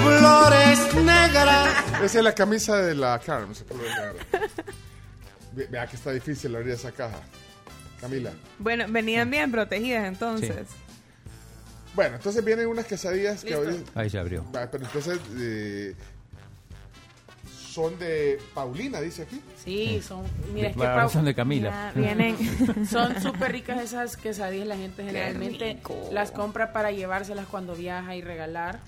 [0.04, 1.70] Flores negras.
[2.04, 3.56] Esa es la camisa de la Carmen.
[5.70, 7.22] Vea que está difícil abrir esa caja.
[8.04, 8.32] Camila.
[8.60, 10.68] Bueno, venían bien protegidas entonces.
[11.96, 14.44] Bueno, entonces vienen unas quesadillas que abrí- Ahí se abrió.
[14.52, 15.96] Va, Pero entonces eh,
[17.70, 19.42] son de Paulina, dice aquí.
[19.64, 20.24] Sí, son...
[20.54, 21.92] Mira, es que Para la Pau- razón de Camila.
[21.96, 22.38] Ya vienen.
[22.90, 24.68] Son súper ricas esas quesadillas.
[24.68, 26.10] La gente generalmente rico.
[26.12, 28.80] las compra para llevárselas cuando viaja y regalar.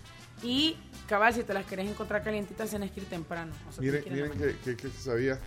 [0.44, 0.76] Y,
[1.08, 3.54] cabal, si te las querés encontrar calientitas, tienes que ir temprano.
[3.70, 5.40] O sea, Miren, tienes que ir en la miren que, que, que quesadilla.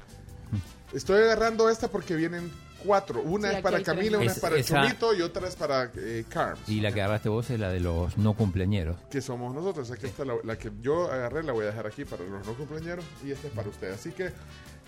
[0.95, 2.51] Estoy agarrando esta porque vienen
[2.85, 3.21] cuatro.
[3.23, 3.83] Una Sí, es para.
[3.83, 6.69] Camila, una es, Es- para el esa- Chomito y otra es para eh, Carms.
[6.69, 8.97] Y la que agarraste vos es la de los no cumpleañeros.
[9.11, 9.91] que somos nosotros.
[9.91, 12.55] Aquí está la, la que yo agarré, la voy a dejar aquí para los no
[12.55, 13.93] cumpleaños y esta es para usted.
[13.93, 14.33] Así que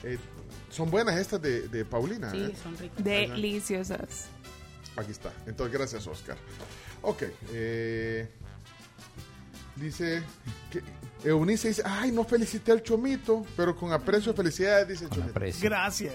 [0.04, 0.18] eh,
[0.70, 2.30] son buenas estas de, de Paulina.
[2.30, 2.54] Sí, ¿eh?
[2.62, 3.02] son ricas.
[3.04, 4.26] Deliciosas.
[4.96, 5.32] Aquí está.
[5.46, 6.36] Entonces, gracias, Oscar.
[7.02, 7.22] Ok.
[7.52, 8.28] eh,
[9.76, 10.22] dice
[10.70, 10.82] que
[11.28, 15.38] Eunice dice, ay, no felicité al Chomito, pero con aprecio, felicidades, dice el Con Chomito.
[15.38, 15.68] aprecio.
[15.68, 16.14] Gracias.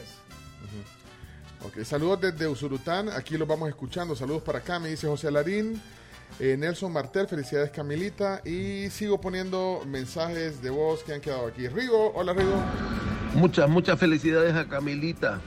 [1.63, 4.15] Ok, saludos desde Usurután, aquí los vamos escuchando.
[4.15, 5.81] Saludos para acá, me dice José Alarín.
[6.39, 8.41] Eh, Nelson Martel, felicidades Camilita.
[8.45, 11.67] Y sigo poniendo mensajes de voz que han quedado aquí.
[11.67, 12.55] Rigo, hola Rigo.
[13.35, 15.39] Muchas, muchas felicidades a Camilita,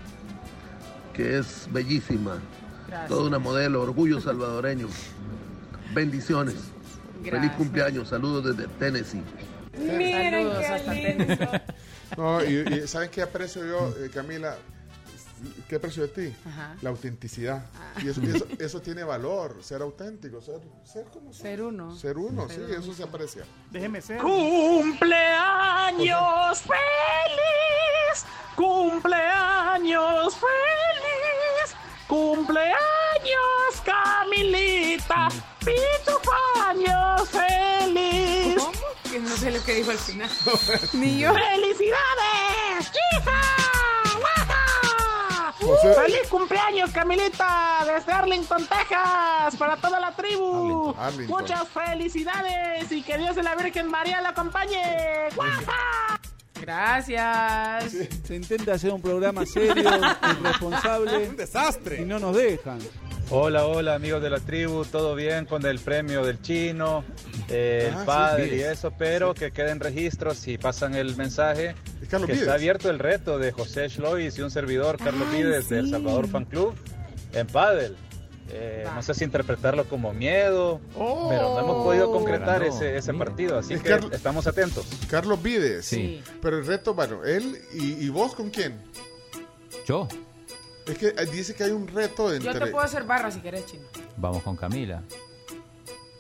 [1.15, 2.39] que es bellísima.
[2.87, 3.09] Gracias.
[3.09, 4.89] Toda una modelo, orgullo salvadoreño.
[5.95, 6.57] Bendiciones.
[7.23, 8.09] Feliz cumpleaños.
[8.09, 9.23] Saludos desde Tennessee.
[9.77, 11.49] Saludos hasta Tennessee.
[12.17, 14.57] No, y, y ¿saben qué aprecio yo, eh, Camila?
[15.69, 16.35] ¿Qué aprecio de ti?
[16.47, 16.77] Ajá.
[16.83, 17.65] La autenticidad.
[18.03, 21.43] Y eso, y eso, eso tiene valor, ser auténtico, ser, ser como ser.
[21.43, 21.97] Ser uno.
[21.97, 23.45] Ser uno, sí, eso se aprecia.
[23.71, 24.21] Déjeme ser.
[24.21, 24.99] Cumpleaños
[26.63, 28.25] feliz,
[28.57, 31.77] cumpleaños feliz,
[32.07, 32.79] cumpleaños
[33.85, 35.29] Camilita,
[35.61, 38.57] pitufaños feliz.
[38.57, 38.73] ¿Cómo?
[39.11, 40.31] Que no sé lo que dijo al final.
[40.93, 41.33] Ni yo.
[41.33, 42.93] ¡Felicidades!
[42.93, 43.68] ¡Chica!
[45.77, 47.85] ¡Feliz cumpleaños, Camilita!
[47.87, 50.95] Desde Arlington, Texas, para toda la tribu.
[50.97, 51.41] Arlington, Arlington.
[51.41, 55.29] Muchas felicidades y que Dios de la Virgen María la acompañe.
[55.35, 56.21] ¡Guaja!
[56.61, 57.93] Gracias.
[58.25, 59.89] Se intenta hacer un programa serio,
[60.41, 61.29] irresponsable.
[61.29, 62.03] Un desastre.
[62.03, 62.79] Y no nos dejan.
[63.31, 67.05] Hola, hola amigos de la tribu, todo bien con el premio del chino,
[67.51, 71.75] eh, Ah, el sí, padre y eso, pero que queden registros y pasan el mensaje
[72.03, 72.41] Es Carlos que Vides.
[72.47, 75.91] está abierto el reto de José Schlois y un servidor, Carlos Ay, Vides, del.
[75.91, 76.75] Salvador Fan Club,
[77.35, 77.97] en Padel.
[78.51, 83.13] Eh, no sé si interpretarlo como miedo, pero no hemos podido concretar Pero no, ese,
[83.13, 84.87] partido, así Es que Carlos- estamos atentos.
[85.11, 85.85] Carlos Vides.
[85.85, 86.23] Sí.
[86.41, 88.81] Pero el reto, bueno, él y, y vos con quién?
[89.87, 90.09] Yo.
[90.89, 92.67] Es que dice que hay un reto Yo entre.
[92.67, 93.85] te puedo hacer barra si querés, chino.
[94.17, 95.03] Vamos con Camila.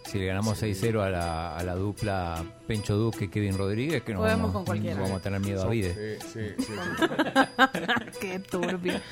[0.06, 4.20] Si le ganamos 6-0 a la, a la dupla Pencho Duque Kevin Rodríguez, que no
[4.20, 5.00] Podemos vamos, con cualquiera.
[5.02, 6.18] vamos a tener miedo a Vide.
[6.20, 8.14] Sí, sí, sí, sí.
[8.20, 8.94] Qué turbio.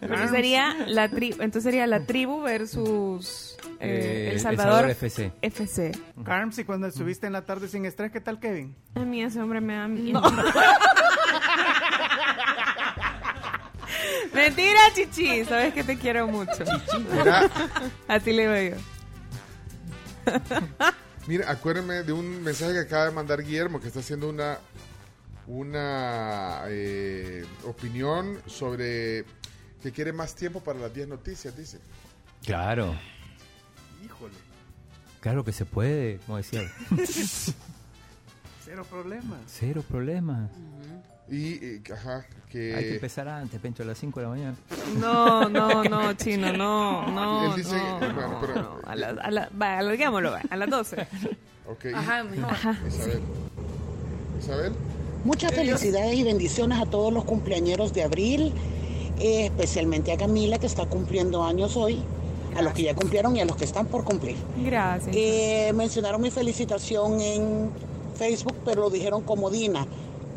[0.00, 4.90] Entonces sería la tri entonces sería la tribu versus eh, Eh, El El Salvador, Salvador
[4.92, 5.32] FC.
[5.42, 5.92] FC.
[6.24, 8.74] Carms, y cuando estuviste en la tarde sin estrés, ¿qué tal, Kevin?
[8.94, 10.22] A mí ese hombre me da miedo.
[14.32, 15.44] Mentira, chichi.
[15.44, 16.64] Sabes que te quiero mucho.
[17.12, 17.50] Mira.
[18.08, 20.32] Así le digo yo.
[21.26, 24.58] Mira, acuérdenme de un mensaje que acaba de mandar Guillermo, que está haciendo una,
[25.46, 29.24] una eh, opinión sobre
[29.82, 31.78] que quiere más tiempo para las 10 noticias, dice.
[32.44, 32.96] Claro,
[34.04, 34.34] Híjole,
[35.20, 36.62] claro que se puede, como decía.
[38.64, 39.40] cero problemas.
[39.46, 40.48] Cero problema.
[41.30, 42.74] Y, eh, ajá, que...
[42.74, 44.56] Hay que empezar antes, Pencho, a las 5 de la mañana.
[44.98, 47.54] No, no, no, chino, no, no.
[47.54, 48.78] Él dice, no, eh, bueno, pero- no.
[48.84, 50.96] A, la, a, la, va, alarguémoslo, va, a las 12.
[51.70, 52.50] Ok, y- Ajá, mejor.
[52.88, 53.20] Isabel.
[54.40, 54.72] Isabel.
[55.24, 58.52] Muchas felicidades y bendiciones a todos los cumpleañeros de abril,
[59.20, 62.02] eh, especialmente a Camila que está cumpliendo años hoy,
[62.56, 64.36] a los que ya cumplieron y a los que están por cumplir.
[64.64, 65.14] Gracias.
[65.14, 67.70] Eh, mencionaron mi felicitación en
[68.16, 69.86] Facebook, pero lo dijeron como Dina.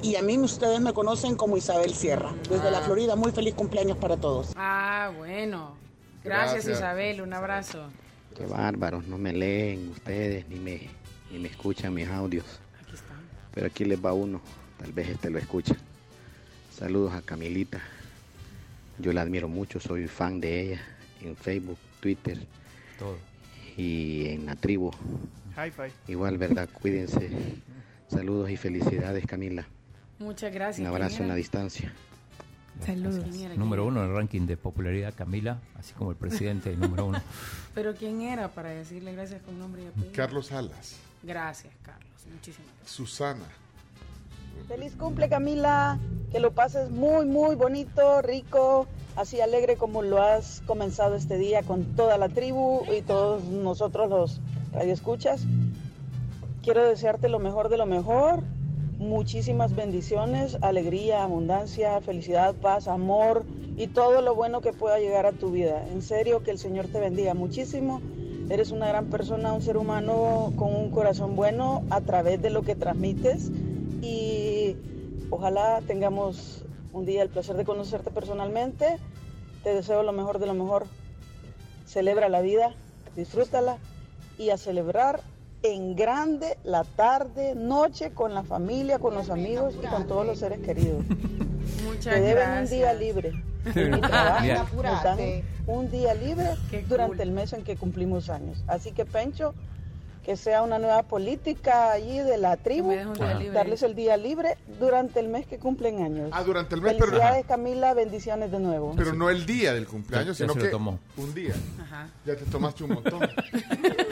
[0.04, 2.34] Y a mí ustedes me conocen como Isabel Sierra.
[2.50, 2.82] Desde la Ah.
[2.82, 4.52] Florida, muy feliz cumpleaños para todos.
[4.56, 5.76] Ah, bueno.
[6.24, 6.78] Gracias, Gracias.
[6.78, 7.22] Isabel.
[7.22, 7.90] Un abrazo.
[8.36, 10.90] Qué bárbaros, no me leen ustedes ni me,
[11.32, 12.46] ni me escuchan mis audios.
[13.54, 14.42] Pero aquí les va uno,
[14.80, 15.76] tal vez este lo escucha.
[16.76, 17.80] Saludos a Camilita.
[18.98, 20.82] Yo la admiro mucho, soy fan de ella
[21.22, 22.40] en Facebook, Twitter
[22.98, 23.18] Todo.
[23.78, 24.92] y en la tribu.
[25.56, 26.12] Hi-fi.
[26.12, 26.68] Igual, ¿verdad?
[26.74, 27.30] Cuídense.
[28.08, 29.68] Saludos y felicidades, Camila.
[30.20, 30.80] Muchas gracias.
[30.80, 31.94] Un abrazo ¿Quién en la distancia.
[32.86, 33.26] Saludos.
[33.56, 37.22] Número uno en el ranking de popularidad, Camila, así como el presidente número uno.
[37.76, 40.12] Pero ¿quién era para decirle gracias con nombre y apellido?
[40.14, 40.98] Carlos Salas.
[41.22, 42.08] Gracias, Carlos.
[42.32, 42.92] Muchísimas gracias.
[42.92, 43.46] Susana.
[44.68, 46.00] Feliz cumple Camila,
[46.32, 51.64] que lo pases muy muy bonito, rico, así alegre como lo has comenzado este día
[51.64, 54.42] con toda la tribu y todos nosotros los
[54.74, 55.46] radioescuchas.
[56.62, 58.44] Quiero desearte lo mejor de lo mejor,
[59.04, 63.46] muchísimas bendiciones, alegría, abundancia, felicidad, paz, amor
[63.78, 65.86] y todo lo bueno que pueda llegar a tu vida.
[65.92, 68.02] En serio, que el Señor te bendiga muchísimo.
[68.50, 72.64] Eres una gran persona, un ser humano con un corazón bueno a través de lo
[72.64, 73.52] que transmites
[74.02, 74.76] y
[75.30, 78.98] ojalá tengamos un día el placer de conocerte personalmente.
[79.64, 80.86] Te deseo lo mejor de lo mejor.
[81.86, 82.74] Celebra la vida,
[83.16, 83.78] disfrútala
[84.38, 85.22] y a celebrar
[85.64, 90.40] en grande la tarde, noche con la familia, con los amigos y con todos los
[90.40, 91.04] seres queridos.
[91.86, 92.72] Muchas Te deben gracias.
[92.72, 93.32] un día libre.
[93.90, 97.22] Nos dan un día libre Qué durante cool.
[97.28, 98.62] el mes en que cumplimos años.
[98.68, 99.54] Así que Pencho,
[100.26, 102.94] que sea una nueva política allí de la tribu,
[103.54, 106.30] darles el día libre durante el mes que cumplen años.
[106.34, 108.94] Ah, durante el mes, pero, Felicidades Camila, bendiciones de nuevo.
[108.98, 111.00] pero no el día del cumpleaños, Ya- sino que tomó.
[111.18, 111.54] un día.
[111.82, 112.08] Ajá.
[112.26, 113.20] Ya te tomaste un montón.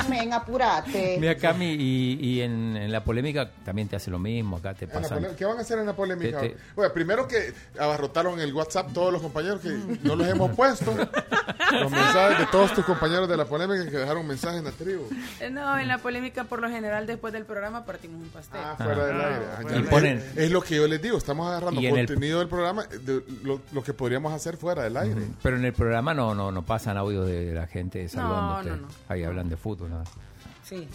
[0.00, 1.16] Amén, apurate.
[1.20, 4.86] Mira, Cami, y, y en, en la polémica también te hace lo mismo, acá te
[4.86, 5.22] pasan.
[5.22, 6.40] pole- ¿Qué van a hacer en la polémica?
[6.40, 9.70] Te- te- Bueno, primero que abarrotaron el WhatsApp todos los compañeros que
[10.02, 10.92] no los hemos puesto.
[11.72, 15.04] los mensajes de todos tus compañeros de la polémica que dejaron mensajes en la tribu.
[15.50, 18.60] No, en la polémica, por lo general, después del programa partimos un pastel.
[18.62, 19.44] Ah, fuera del aire.
[19.56, 22.38] Ah, Y ya- ponen- es, es lo que yo les digo, estamos agarrando el- contenido
[22.38, 25.20] del programa, de lo, lo que podríamos hacer fuera del aire.
[25.42, 28.70] Pero en el programa no no no pasan audios de la gente No, saludándote.
[28.70, 28.88] no, no.
[29.08, 30.04] Ahí hablan de fútbol, nada.
[30.64, 30.88] Sí.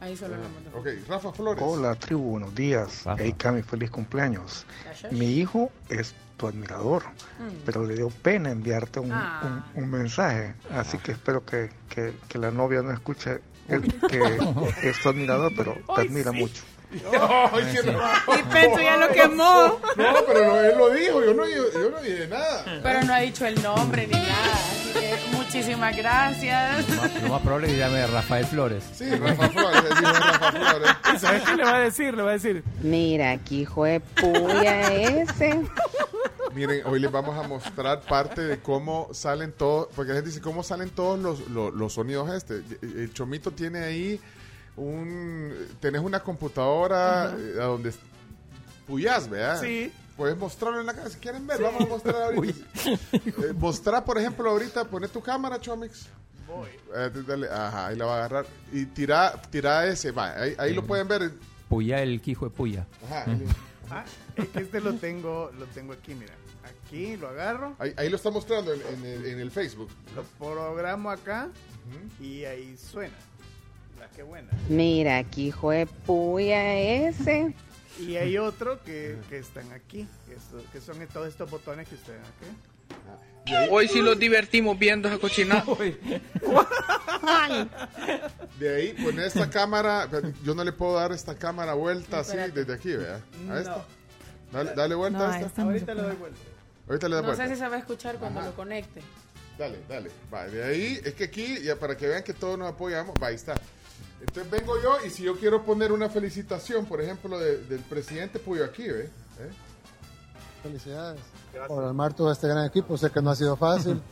[0.00, 1.62] Ahí solo hablamos de Ok, Rafa Flores.
[1.66, 3.04] Hola tribu, buenos días.
[3.18, 4.64] Hey Cami, feliz cumpleaños.
[4.84, 5.12] Gracias.
[5.12, 7.02] Mi hijo es tu admirador,
[7.38, 7.62] Mm.
[7.66, 9.62] pero le dio pena enviarte un, Ah.
[9.76, 10.54] un- un mensaje.
[10.72, 14.20] Así que espero que, que- que la novia no escuche el- que
[14.82, 16.62] es tu admirador, pero te admira mucho.
[17.52, 18.38] Ay, qué raro.
[18.38, 19.78] Y Pencho ya lo quemó.
[19.96, 22.64] No, pero no, él lo dijo, yo no, yo, yo no dije nada.
[22.82, 24.54] Pero no ha dicho el nombre ni nada.
[24.54, 26.88] Así que muchísimas gracias.
[27.22, 28.84] Lo más probable es que llame Rafael Flores.
[28.92, 30.90] Sí, Rafa Flores, decimos Rafa Flores.
[31.14, 32.14] ¿Y sabes qué le va a decir?
[32.16, 35.60] Le va a decir, Mira, aquí hijo de puya ese.
[36.54, 40.40] Miren, hoy les vamos a mostrar parte de cómo salen todos, porque la gente dice,
[40.40, 42.62] ¿cómo salen todos los, los, los sonidos este?
[42.82, 44.20] El Chomito tiene ahí
[44.80, 45.54] un...
[45.80, 47.92] Tenés una computadora eh, a donde
[48.86, 49.60] puyas, ¿verdad?
[49.60, 49.92] Sí.
[50.16, 52.64] Puedes mostrarlo en la casa, si quieren ver, vamos a mostrar ahorita.
[53.12, 56.06] Eh, mostrar, por ejemplo, ahorita, poné tu cámara, Chomix.
[56.46, 56.68] voy.
[56.94, 58.46] Eh, dale, ajá, ahí la va a agarrar.
[58.72, 61.32] Y tira, tira ese, va, ahí, ahí lo pueden ver.
[61.68, 62.86] Puya, el quijo de Puya.
[63.06, 63.24] Ajá,
[63.92, 64.04] Ah,
[64.36, 66.32] es que este lo tengo, lo tengo aquí, mira.
[66.62, 69.88] Aquí lo agarro, ahí- ahí lo está mostrando en, en el, en el Facebook.
[70.14, 71.48] lo programo acá
[72.20, 73.14] y ahí suena.
[74.00, 74.48] La que buena.
[74.68, 77.54] Mira, aquí hijo de puya ese.
[77.98, 81.94] Y hay otro que, que están aquí, que, so- que son todos estos botones que
[81.96, 83.54] ustedes ven aquí.
[83.70, 85.64] Hoy sí los divertimos viendo esa cochinada.
[88.58, 90.08] De ahí, poner esta cámara.
[90.44, 93.20] Yo no le puedo dar esta cámara vuelta así desde aquí, ¿verdad?
[93.50, 93.84] A esta.
[94.52, 95.46] Dale, dale vuelta No, a esta.
[95.46, 96.38] esta no Ahorita le doy vuelta.
[96.88, 97.44] Ahorita le da No vuelta.
[97.48, 99.00] sé si se va a escuchar cuando lo conecte.
[99.58, 100.10] Dale, dale.
[100.32, 103.28] Va, de ahí, es que aquí, ya para que vean que todos nos apoyamos, va,
[103.28, 103.54] ahí está.
[104.20, 108.38] Entonces vengo yo y si yo quiero poner una felicitación, por ejemplo, de- del presidente,
[108.38, 109.04] pues yo aquí, ¿ve?
[109.04, 109.50] ¿Eh?
[110.62, 111.20] Felicidades
[111.68, 112.96] por armar todo este gran equipo.
[112.98, 114.00] Sé que no ha sido fácil.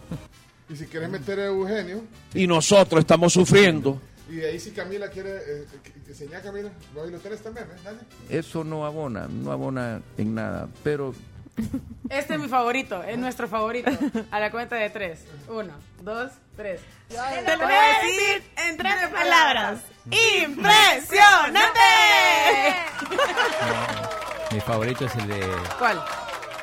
[0.70, 2.02] Y si quieres meter a Eugenio,
[2.34, 3.98] Y nosotros estamos sufriendo.
[4.28, 5.30] y de ahí si Camila quiere,
[5.62, 5.64] eh,
[6.12, 7.80] señala Camila, vos ahí lo tenés también, ¿eh?
[7.82, 7.98] Dale.
[8.28, 11.14] Eso no abona, no abona en nada, pero
[12.10, 13.90] Este es mi favorito, es nuestro favorito.
[14.30, 15.24] A la cuenta de tres.
[15.48, 15.72] Uno,
[16.02, 16.80] dos, tres.
[17.08, 17.14] Te
[17.56, 19.80] lo voy a decir en tres palabras.
[20.06, 21.80] ¡Impresionante!
[24.52, 25.46] Mi favorito es el de
[25.78, 26.02] ¿Cuál?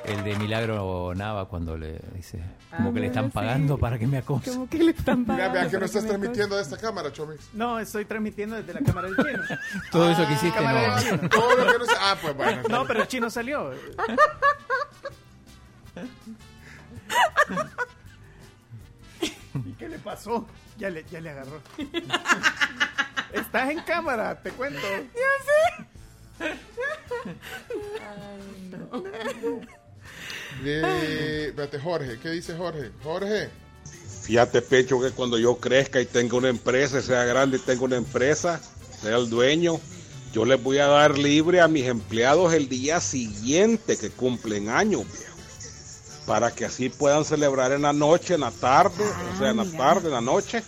[0.06, 2.40] el de Milagro Nava cuando le dice
[2.76, 3.32] como Ah, que le están sí.
[3.32, 4.50] pagando para que me acose.
[4.52, 7.54] Como que le están Mira, vea que no estás transmitiendo de esta cámara, Chomix.
[7.54, 9.44] No, estoy transmitiendo desde la cámara del chino.
[9.92, 11.30] Todo eso que hiciste cámara no.
[11.30, 12.64] Todo lo que no Ah, pues bueno.
[12.70, 13.72] No, pero el chino salió.
[19.66, 20.48] ¿Y qué le pasó?
[20.78, 21.62] Ya le, ya le agarró.
[23.34, 24.86] Estás en cámara, te cuento.
[30.64, 32.92] De, espérate, Jorge, ¿qué dice Jorge?
[33.04, 33.50] Jorge.
[34.24, 37.98] Fíjate, Pecho, que cuando yo crezca y tenga una empresa, sea grande y tenga una
[37.98, 38.60] empresa,
[39.02, 39.80] sea el dueño,
[40.34, 45.06] yo les voy a dar libre a mis empleados el día siguiente que cumplen años,
[45.06, 45.35] viejo.
[46.26, 49.66] Para que así puedan celebrar en la noche, en la tarde, o sea, en la
[49.66, 50.64] tarde, en la noche.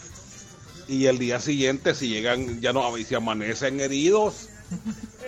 [0.87, 4.49] Y el día siguiente, si llegan, ya no, si amanecen heridos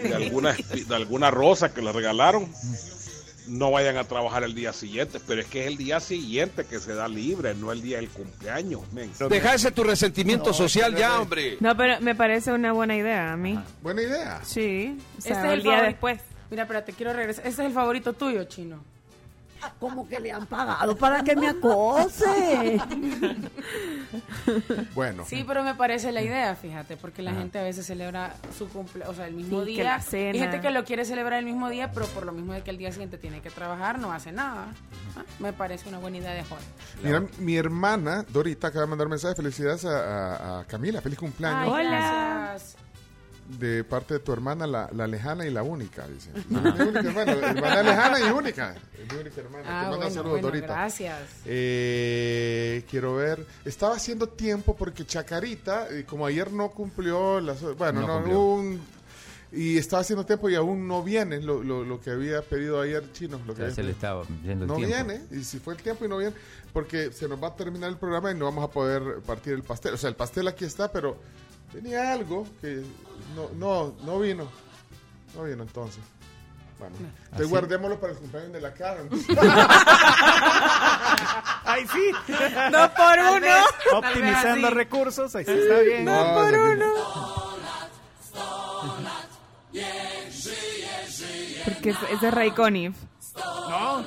[0.02, 2.48] de alguna, de alguna rosa que les regalaron,
[3.48, 6.80] no vayan a trabajar el día siguiente, pero es que es el día siguiente que
[6.80, 8.82] se da libre, no el día del cumpleaños.
[8.94, 9.12] men.
[9.30, 11.58] Deja ese tu resentimiento social ya, hombre.
[11.60, 13.60] No, pero me parece una buena idea a mí.
[13.82, 14.42] Buena idea.
[14.46, 14.98] Sí.
[15.18, 16.22] O sea, Este es el día después.
[16.52, 17.46] Mira, pero te quiero regresar.
[17.46, 18.84] Este es el favorito tuyo, chino.
[19.80, 22.80] ¿Cómo que le han pagado para que me acose?
[24.96, 25.24] Bueno.
[25.26, 29.14] Sí, pero me parece la idea, fíjate, porque la gente a veces celebra su cumpleaños,
[29.14, 29.84] o sea, el mismo Sí, que día.
[29.84, 30.32] la cena.
[30.34, 32.72] Hay gente que lo quiere celebrar el mismo día, pero por lo mismo de que
[32.72, 34.68] el día siguiente tiene que trabajar, no hace nada.
[35.18, 36.66] Ah, Me parece una buena idea de Jorge.
[37.04, 39.36] Mira, mi hermana, Dorita, acaba de mandar mensaje.
[39.36, 39.90] Felicidades a,
[40.58, 41.02] a- a Camila.
[41.02, 41.74] Feliz cumpleaños.
[41.76, 42.76] Ay, gracias.
[43.58, 46.30] De parte de tu hermana, la, la lejana y la única, dice.
[46.50, 48.76] No, mi única hermana, hermana lejana y única.
[48.94, 49.64] Es mi única hermana.
[49.66, 50.68] Ah, Te manda bueno, saludos, bueno, Dorita.
[50.68, 51.20] gracias.
[51.46, 53.44] Eh, quiero ver.
[53.66, 57.62] Estaba haciendo tiempo porque Chacarita, eh, como ayer no cumplió las.
[57.76, 58.40] Bueno, No no, cumplió.
[58.42, 58.82] un-
[59.52, 63.04] y estaba haciendo tiempo y aún no viene lo, lo, lo que había pedido ayer
[63.14, 63.42] Chino.
[63.48, 64.96] Lo que Ya se le estaba yendo el no tiempo.
[64.96, 66.36] viene, y si fue el tiempo y no viene,
[66.72, 69.64] porque se nos va a terminar el programa y no vamos a poder partir el
[69.64, 69.96] pastel.
[69.96, 71.18] O sea, el pastel aquí está, pero
[71.74, 72.84] tenía algo que
[73.36, 74.50] no, no, no vino.
[75.36, 76.02] No vino entonces.
[76.80, 77.44] Bueno, entonces ¿Así?
[77.50, 79.10] guardémoslo para el cumpleaños de la Karen.
[81.66, 82.12] ¡Ay, sí!
[82.72, 83.42] No por uno.
[83.42, 86.06] vez, Optimizando recursos, ahí sí está bien.
[86.06, 86.94] No, No, por no, uno.
[91.66, 92.96] Porque es, de Ray Conniff.
[93.36, 94.04] No.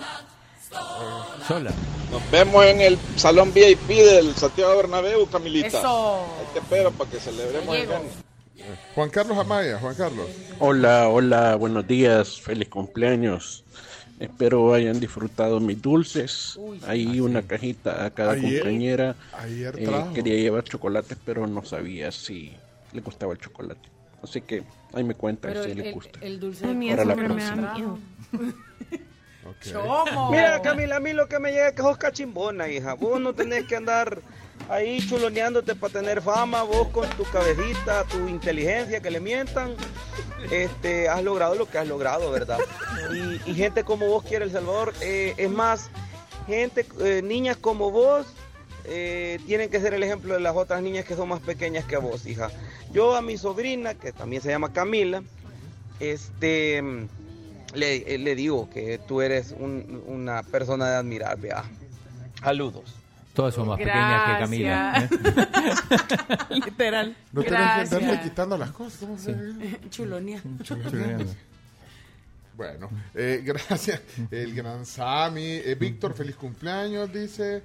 [1.46, 1.70] Sola.
[2.10, 5.78] Nos vemos en el salón VIP del Santiago Bernabéu, Camilita.
[5.78, 6.24] Eso.
[6.38, 7.88] Ahí te espero para que celebremos el.
[8.94, 10.26] Juan Carlos Amaya, Juan Carlos.
[10.58, 13.64] Hola, hola, buenos días, feliz cumpleaños.
[14.20, 16.58] Espero hayan disfrutado mis dulces.
[16.86, 19.16] Hay una cajita a cada Ayer- compañera.
[19.38, 22.52] ayer Eh, quería llevar chocolates, pero no sabía si
[22.92, 23.88] le gustaba el chocolate.
[24.22, 26.18] Así que ahí me cuentan Pero si el, le el, gusta.
[26.22, 27.98] el dulce de nos da trajo.
[29.60, 30.30] Chomo.
[30.30, 32.94] Mira, Camila, a mí lo que me llega es que sos cachimbona, hija.
[32.94, 34.20] Vos no tenés que andar
[34.68, 36.62] ahí chuloneándote para tener fama.
[36.62, 39.74] Vos con tu cabecita, tu inteligencia, que le mientan,
[40.50, 42.58] este, has logrado lo que has logrado, ¿verdad?
[43.46, 44.92] Y, gente como vos quiere El Salvador.
[45.00, 45.90] eh, es más,
[46.46, 48.26] gente, eh, niñas como vos,
[48.84, 51.96] eh, tienen que ser el ejemplo de las otras niñas que son más pequeñas que
[51.98, 52.50] vos, hija.
[52.92, 55.22] Yo a mi sobrina, que también se llama Camila,
[56.00, 56.82] este
[57.74, 61.64] le, digo que tú eres un- una persona de admirar, vea.
[62.42, 62.94] Saludos.
[63.34, 65.02] Todas son más pequeñas que Camila.
[65.04, 65.08] ¿eh?
[66.50, 67.16] Literal.
[67.32, 67.92] No tenés que Gracias.
[67.92, 69.00] andarle quitando las cosas.
[69.00, 69.34] ¿cómo se
[69.90, 70.42] Chulonia.
[72.56, 74.02] Bueno, eh, gracias.
[74.30, 75.42] El gran Sami.
[75.64, 77.62] Eh, Víctor, feliz cumpleaños, dice.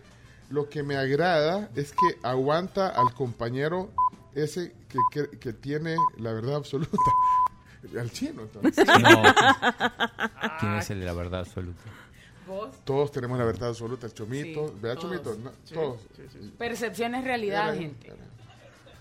[0.50, 3.92] Lo que me agrada es que aguanta al compañero
[4.34, 6.98] ese que, que, que tiene la verdad absoluta.
[8.00, 8.86] Al chino, entonces.
[8.88, 9.24] No.
[10.62, 11.82] ¿Quién es el de la verdad absoluta?
[12.48, 12.76] ¿Vos?
[12.86, 14.06] Todos tenemos la verdad absoluta.
[14.08, 15.22] El chomito, Sí, ¿verdad, todos.
[15.24, 15.38] chomito?
[15.44, 16.00] No, Sí, todos.
[16.58, 18.14] Percepción es realidad, Era- gente.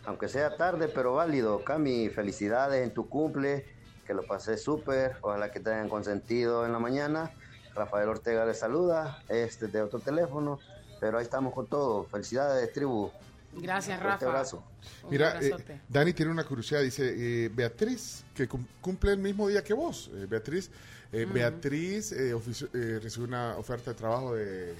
[0.04, 1.64] Aunque sea tarde, pero válido.
[1.64, 3.64] Cami, felicidades en tu cumple
[4.06, 7.32] que lo pasé súper, ojalá que te hayan consentido en la mañana.
[7.74, 10.60] Rafael Ortega les saluda, este de otro teléfono,
[11.00, 12.04] pero ahí estamos con todo.
[12.04, 13.10] Felicidades, tribu.
[13.52, 14.26] Gracias, Rafa.
[14.26, 14.62] abrazo.
[15.02, 15.52] Un Mira, eh.
[15.88, 17.14] Dani tiene una curiosidad, dice
[17.46, 20.10] eh, Beatriz, que cum- cumple el mismo día que vos.
[20.14, 20.70] Eh, Beatriz,
[21.12, 21.32] eh, Mm.
[21.32, 22.30] Beatriz eh,
[22.74, 24.74] eh, recibió una oferta de trabajo de,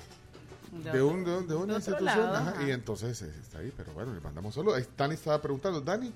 [0.93, 2.05] De un, de, de una institución.
[2.05, 2.63] lado, ajá, ajá.
[2.63, 4.79] y entonces eh, está ahí, pero bueno, le mandamos saludos.
[4.79, 6.13] Ahí Dani estaba preguntando, Dani,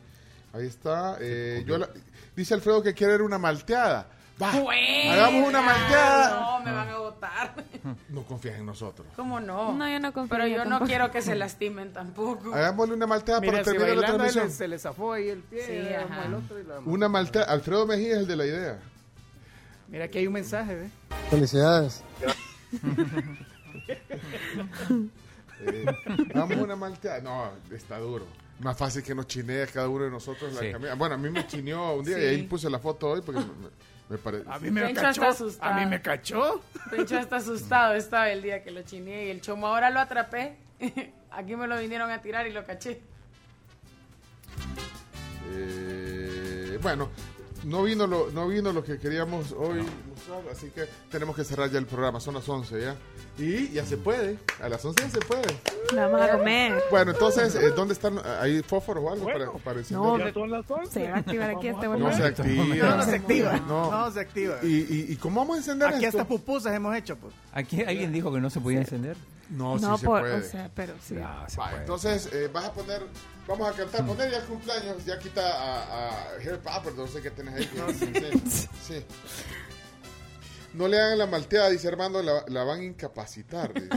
[0.52, 1.16] ahí está.
[1.20, 1.88] eh, yo la-
[2.36, 4.06] dice Alfredo que quiere ver una malteada.
[4.42, 5.12] Va, Buena.
[5.12, 6.40] hagamos una malteada.
[6.40, 7.54] No, me van a votar.
[8.08, 9.06] No confías en nosotros.
[9.16, 9.72] ¿Cómo no?
[9.74, 12.54] No, yo no confío, Pero yo no quiero que se lastimen tampoco.
[12.54, 14.50] Hagámosle una malteada Mira, para si terminar la transmisión.
[14.50, 15.72] se le zafó ahí el pie, Sí,
[16.26, 17.50] el otro y la- Una malteada.
[17.52, 18.78] Alfredo Mejía es el de la idea.
[19.90, 20.88] Mira, aquí hay un mensaje, ¿ve?
[21.30, 22.02] Felicidades.
[25.60, 25.84] Eh,
[26.34, 27.20] vamos a una malteada.
[27.20, 28.26] No, está duro.
[28.60, 30.70] Más fácil que nos chinee a cada uno de nosotros la Sí.
[30.72, 30.94] camisa.
[30.94, 33.46] Bueno, a mí me chineó un día y ahí puse la foto hoy porque me,
[34.10, 34.44] me parece.
[34.48, 35.10] A mí me Pencho cachó.
[35.22, 35.72] está asustado.
[35.72, 36.60] A mí me cachó.
[36.90, 40.56] Pencho está asustado estaba el día que lo chineé y el chomo ahora lo atrapé.
[41.32, 43.00] Aquí me lo vinieron a tirar y lo caché.
[45.52, 47.08] Eh, bueno,
[47.64, 51.70] no vino, lo, no vino lo que queríamos hoy mostrar, así que tenemos que cerrar
[51.70, 52.20] ya el programa.
[52.20, 52.96] Son las 11 ya.
[53.38, 54.38] Y ya se puede.
[54.62, 55.42] A las 11 ya se puede.
[55.94, 56.82] Vamos a comer.
[56.90, 58.20] Bueno, entonces, eh, ¿dónde están?
[58.40, 60.34] ¿Hay fósforos o algo para, para No, encender?
[60.90, 62.64] se va a activar aquí este No se activa.
[62.64, 63.56] No, no se activa.
[63.66, 63.90] No.
[63.90, 64.56] No, se activa.
[64.62, 66.18] ¿Y, y, y cómo vamos a encender Aquí esto?
[66.18, 67.32] hasta pupusas hemos hecho, pues.
[67.52, 69.16] ¿Aquí alguien dijo que no se podía encender?
[69.48, 70.34] No, No, sí se puede.
[70.34, 71.14] o sea, pero sí.
[71.14, 71.76] No, se puede.
[71.78, 73.02] entonces eh, vas a poner,
[73.50, 77.20] vamos a cantar, poner ya el cumpleaños, ya quita a, a Harry Potter, no sé
[77.20, 77.68] qué tenés ahí.
[78.48, 79.04] sí, sí.
[80.72, 83.74] No le hagan la malteada, dice Armando, la, la van a incapacitar.
[83.74, 83.88] dice.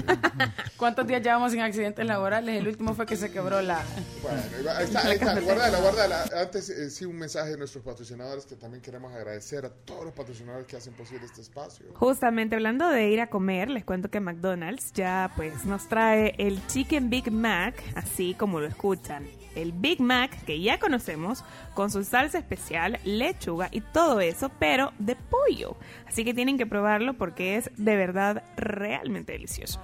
[0.76, 2.60] ¿Cuántos días llevamos sin accidentes laborales?
[2.60, 3.84] El último fue que se quebró la...
[4.24, 6.26] Bueno, ahí va, ahí está, ahí está, guardala, guardala.
[6.36, 10.16] Antes, eh, sí, un mensaje de nuestros patrocinadores que también queremos agradecer a todos los
[10.16, 11.86] patrocinadores que hacen posible este espacio.
[11.94, 16.66] Justamente hablando de ir a comer, les cuento que McDonald's ya pues nos trae el
[16.66, 19.28] Chicken Big Mac, así como lo escuchan.
[19.56, 24.92] El Big Mac que ya conocemos, con su salsa especial, lechuga y todo eso, pero
[25.00, 25.76] de pollo.
[26.08, 29.80] Así que tienen que probarlo porque es de verdad realmente delicioso.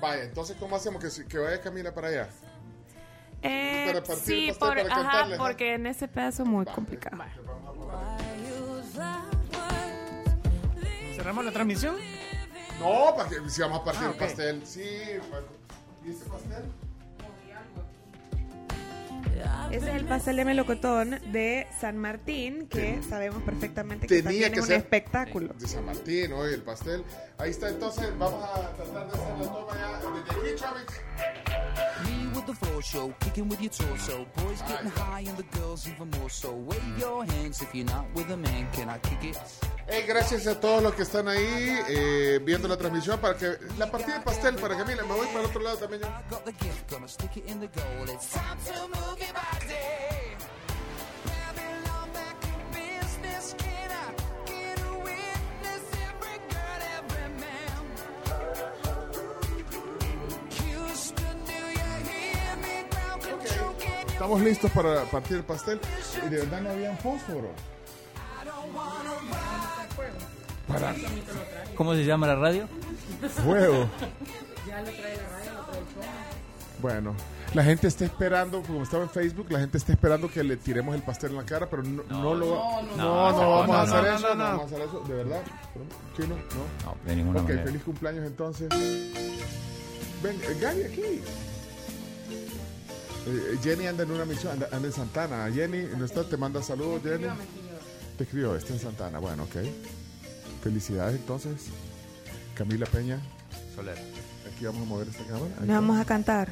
[0.00, 2.28] Vaya, entonces, ¿cómo hacemos que, que vaya Camila para allá?
[3.42, 5.44] Eh, Para partir sí, el pastel, por- para ajá, cantarle, ajá.
[5.44, 7.22] porque en ese pedazo muy complicado.
[11.14, 11.96] ¿Cerramos la transmisión?
[12.80, 14.66] No, para que si vamos a partir Ah, el pastel.
[14.66, 14.82] Sí,
[16.04, 16.64] ¿y este pastel?
[19.70, 24.52] Ese es el pastel de melocotón de San Martín, que sabemos perfectamente que Tenía también
[24.52, 25.54] que es un ser espectáculo.
[25.54, 27.04] de San Martín, hoy el pastel.
[27.38, 30.86] Ahí está, entonces vamos a tratar de hacer la toma ya desde aquí, Chávez.
[32.04, 34.26] Me with the floor show, kicking with your torso.
[34.36, 36.52] Boys getting high and the girls even more so.
[36.52, 38.68] Wave your hands if you're not with a man.
[38.72, 39.38] Can I kick it?
[39.88, 43.90] Eh, gracias a todos los que están ahí eh, viendo la transmisión para que la
[43.90, 45.02] partida de pastel para Camila.
[45.02, 46.08] Me voy para el otro lado también yo.
[64.16, 65.78] Estamos listos para partir el pastel.
[66.26, 67.50] Y de verdad no habían fósforo.
[70.66, 70.94] Para
[71.76, 72.66] ¿Cómo se llama la radio?
[73.44, 73.86] fuego.
[74.66, 76.80] Ya lo trae la radio, lo trae el.
[76.80, 77.14] Bueno,
[77.52, 80.94] la gente está esperando, como estaba en Facebook, la gente está esperando que le tiremos
[80.94, 83.68] el pastel en la cara, pero no, no, lo no, no, no, no, no, vamos
[83.68, 84.44] no, a no, hacer no, eso, no, no, no.
[84.58, 85.42] vamos a hacer eso, de verdad.
[86.16, 86.36] ¿Chino?
[86.36, 86.90] No.
[86.90, 87.64] No, de ninguna Ok, manera.
[87.66, 88.68] feliz cumpleaños entonces.
[90.22, 91.22] Ven, eh, Gaby aquí.
[93.26, 95.50] Eh, Jenny anda en una misión, anda, anda en Santana.
[95.52, 97.24] Jenny, no está, te manda saludos, Jenny.
[97.24, 97.76] Escribió, me escribió.
[98.16, 99.18] Te escribió, está en Santana.
[99.18, 99.56] Bueno, ok.
[100.62, 101.52] Felicidades entonces.
[102.54, 103.20] Camila Peña,
[103.74, 103.98] Soler.
[104.52, 105.44] aquí vamos a mover esta cámara.
[105.44, 105.74] Ahí Nos está.
[105.74, 106.48] vamos a cantar.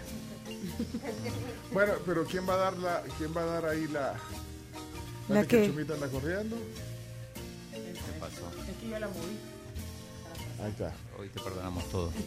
[1.72, 4.14] Bueno, pero ¿quién va a dar la, quién va a dar ahí la,
[5.28, 5.66] ¿La que qué?
[5.70, 6.56] Chumita anda corriendo?
[7.72, 8.50] ¿Qué pasó?
[8.70, 9.38] Es que yo la moví.
[10.64, 10.92] Ahí está.
[11.18, 12.10] Hoy te perdonamos todo.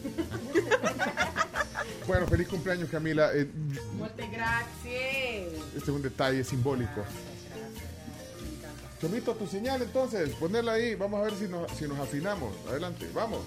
[2.06, 3.32] Bueno, feliz cumpleaños Camila.
[3.33, 3.49] Eh,
[3.98, 5.53] Muchas gracias.
[5.75, 7.03] este es un detalle simbólico.
[9.01, 10.95] Chomito, tu señal entonces, ponerla ahí.
[10.95, 12.53] Vamos a ver si nos, si nos afinamos.
[12.69, 13.41] Adelante, vamos.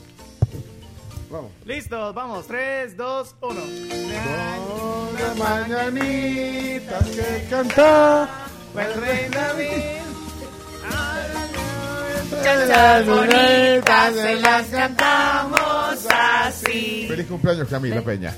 [1.31, 1.53] Vamos.
[1.65, 2.47] Listos, vamos.
[2.47, 3.61] 3, 2, 1.
[5.19, 8.29] Las mañanitas que canta
[8.77, 10.01] el rey David.
[12.31, 17.07] Muchachas bonitas, se las cantamos así.
[17.09, 18.35] Feliz cumpleaños, Camila Peña.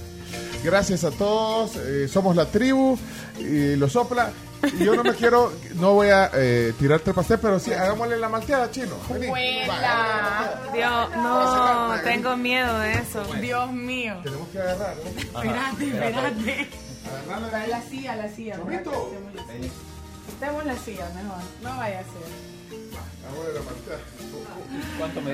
[0.64, 1.76] Gracias a todos.
[1.76, 2.96] eh, somos la tribu
[3.38, 4.30] y los sopla.
[4.78, 8.16] Y yo no me quiero, no voy a eh, tirarte el pastel, pero sí, hagámosle
[8.16, 8.94] la malteada, chino.
[9.10, 9.26] Vení.
[9.26, 10.60] Abuela.
[10.72, 13.24] Dios, no, tengo miedo de eso.
[13.40, 14.14] Dios mío.
[14.22, 14.94] Tenemos que agarrar.
[14.96, 15.20] ¿no?
[15.42, 16.68] Espérate, espérate.
[17.26, 17.48] Agarrarle.
[17.50, 18.56] Trae la silla, la silla.
[18.56, 19.10] Chomito.
[20.28, 21.38] Estemos la silla mejor.
[21.62, 22.51] No vaya a ser.
[23.22, 23.60] Hagámosle la.
[24.98, 25.32] ¿Cuánto me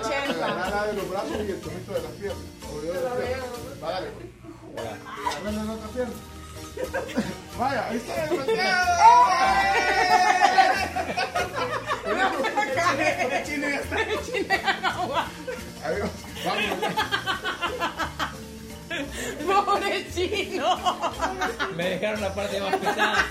[0.00, 0.44] 80.
[0.44, 2.44] agarrarla de los brazos y el chomito de las piernas.
[2.70, 3.80] O yo de las piernas.
[3.80, 4.08] Vale.
[5.44, 6.14] La otra pierna.
[7.58, 8.14] Vaya, ahí está
[15.08, 15.26] va.
[15.84, 16.10] Adiós.
[16.44, 16.78] Vamos.
[19.64, 20.68] Pobre chino.
[21.76, 23.26] Me dejaron la parte más pesada.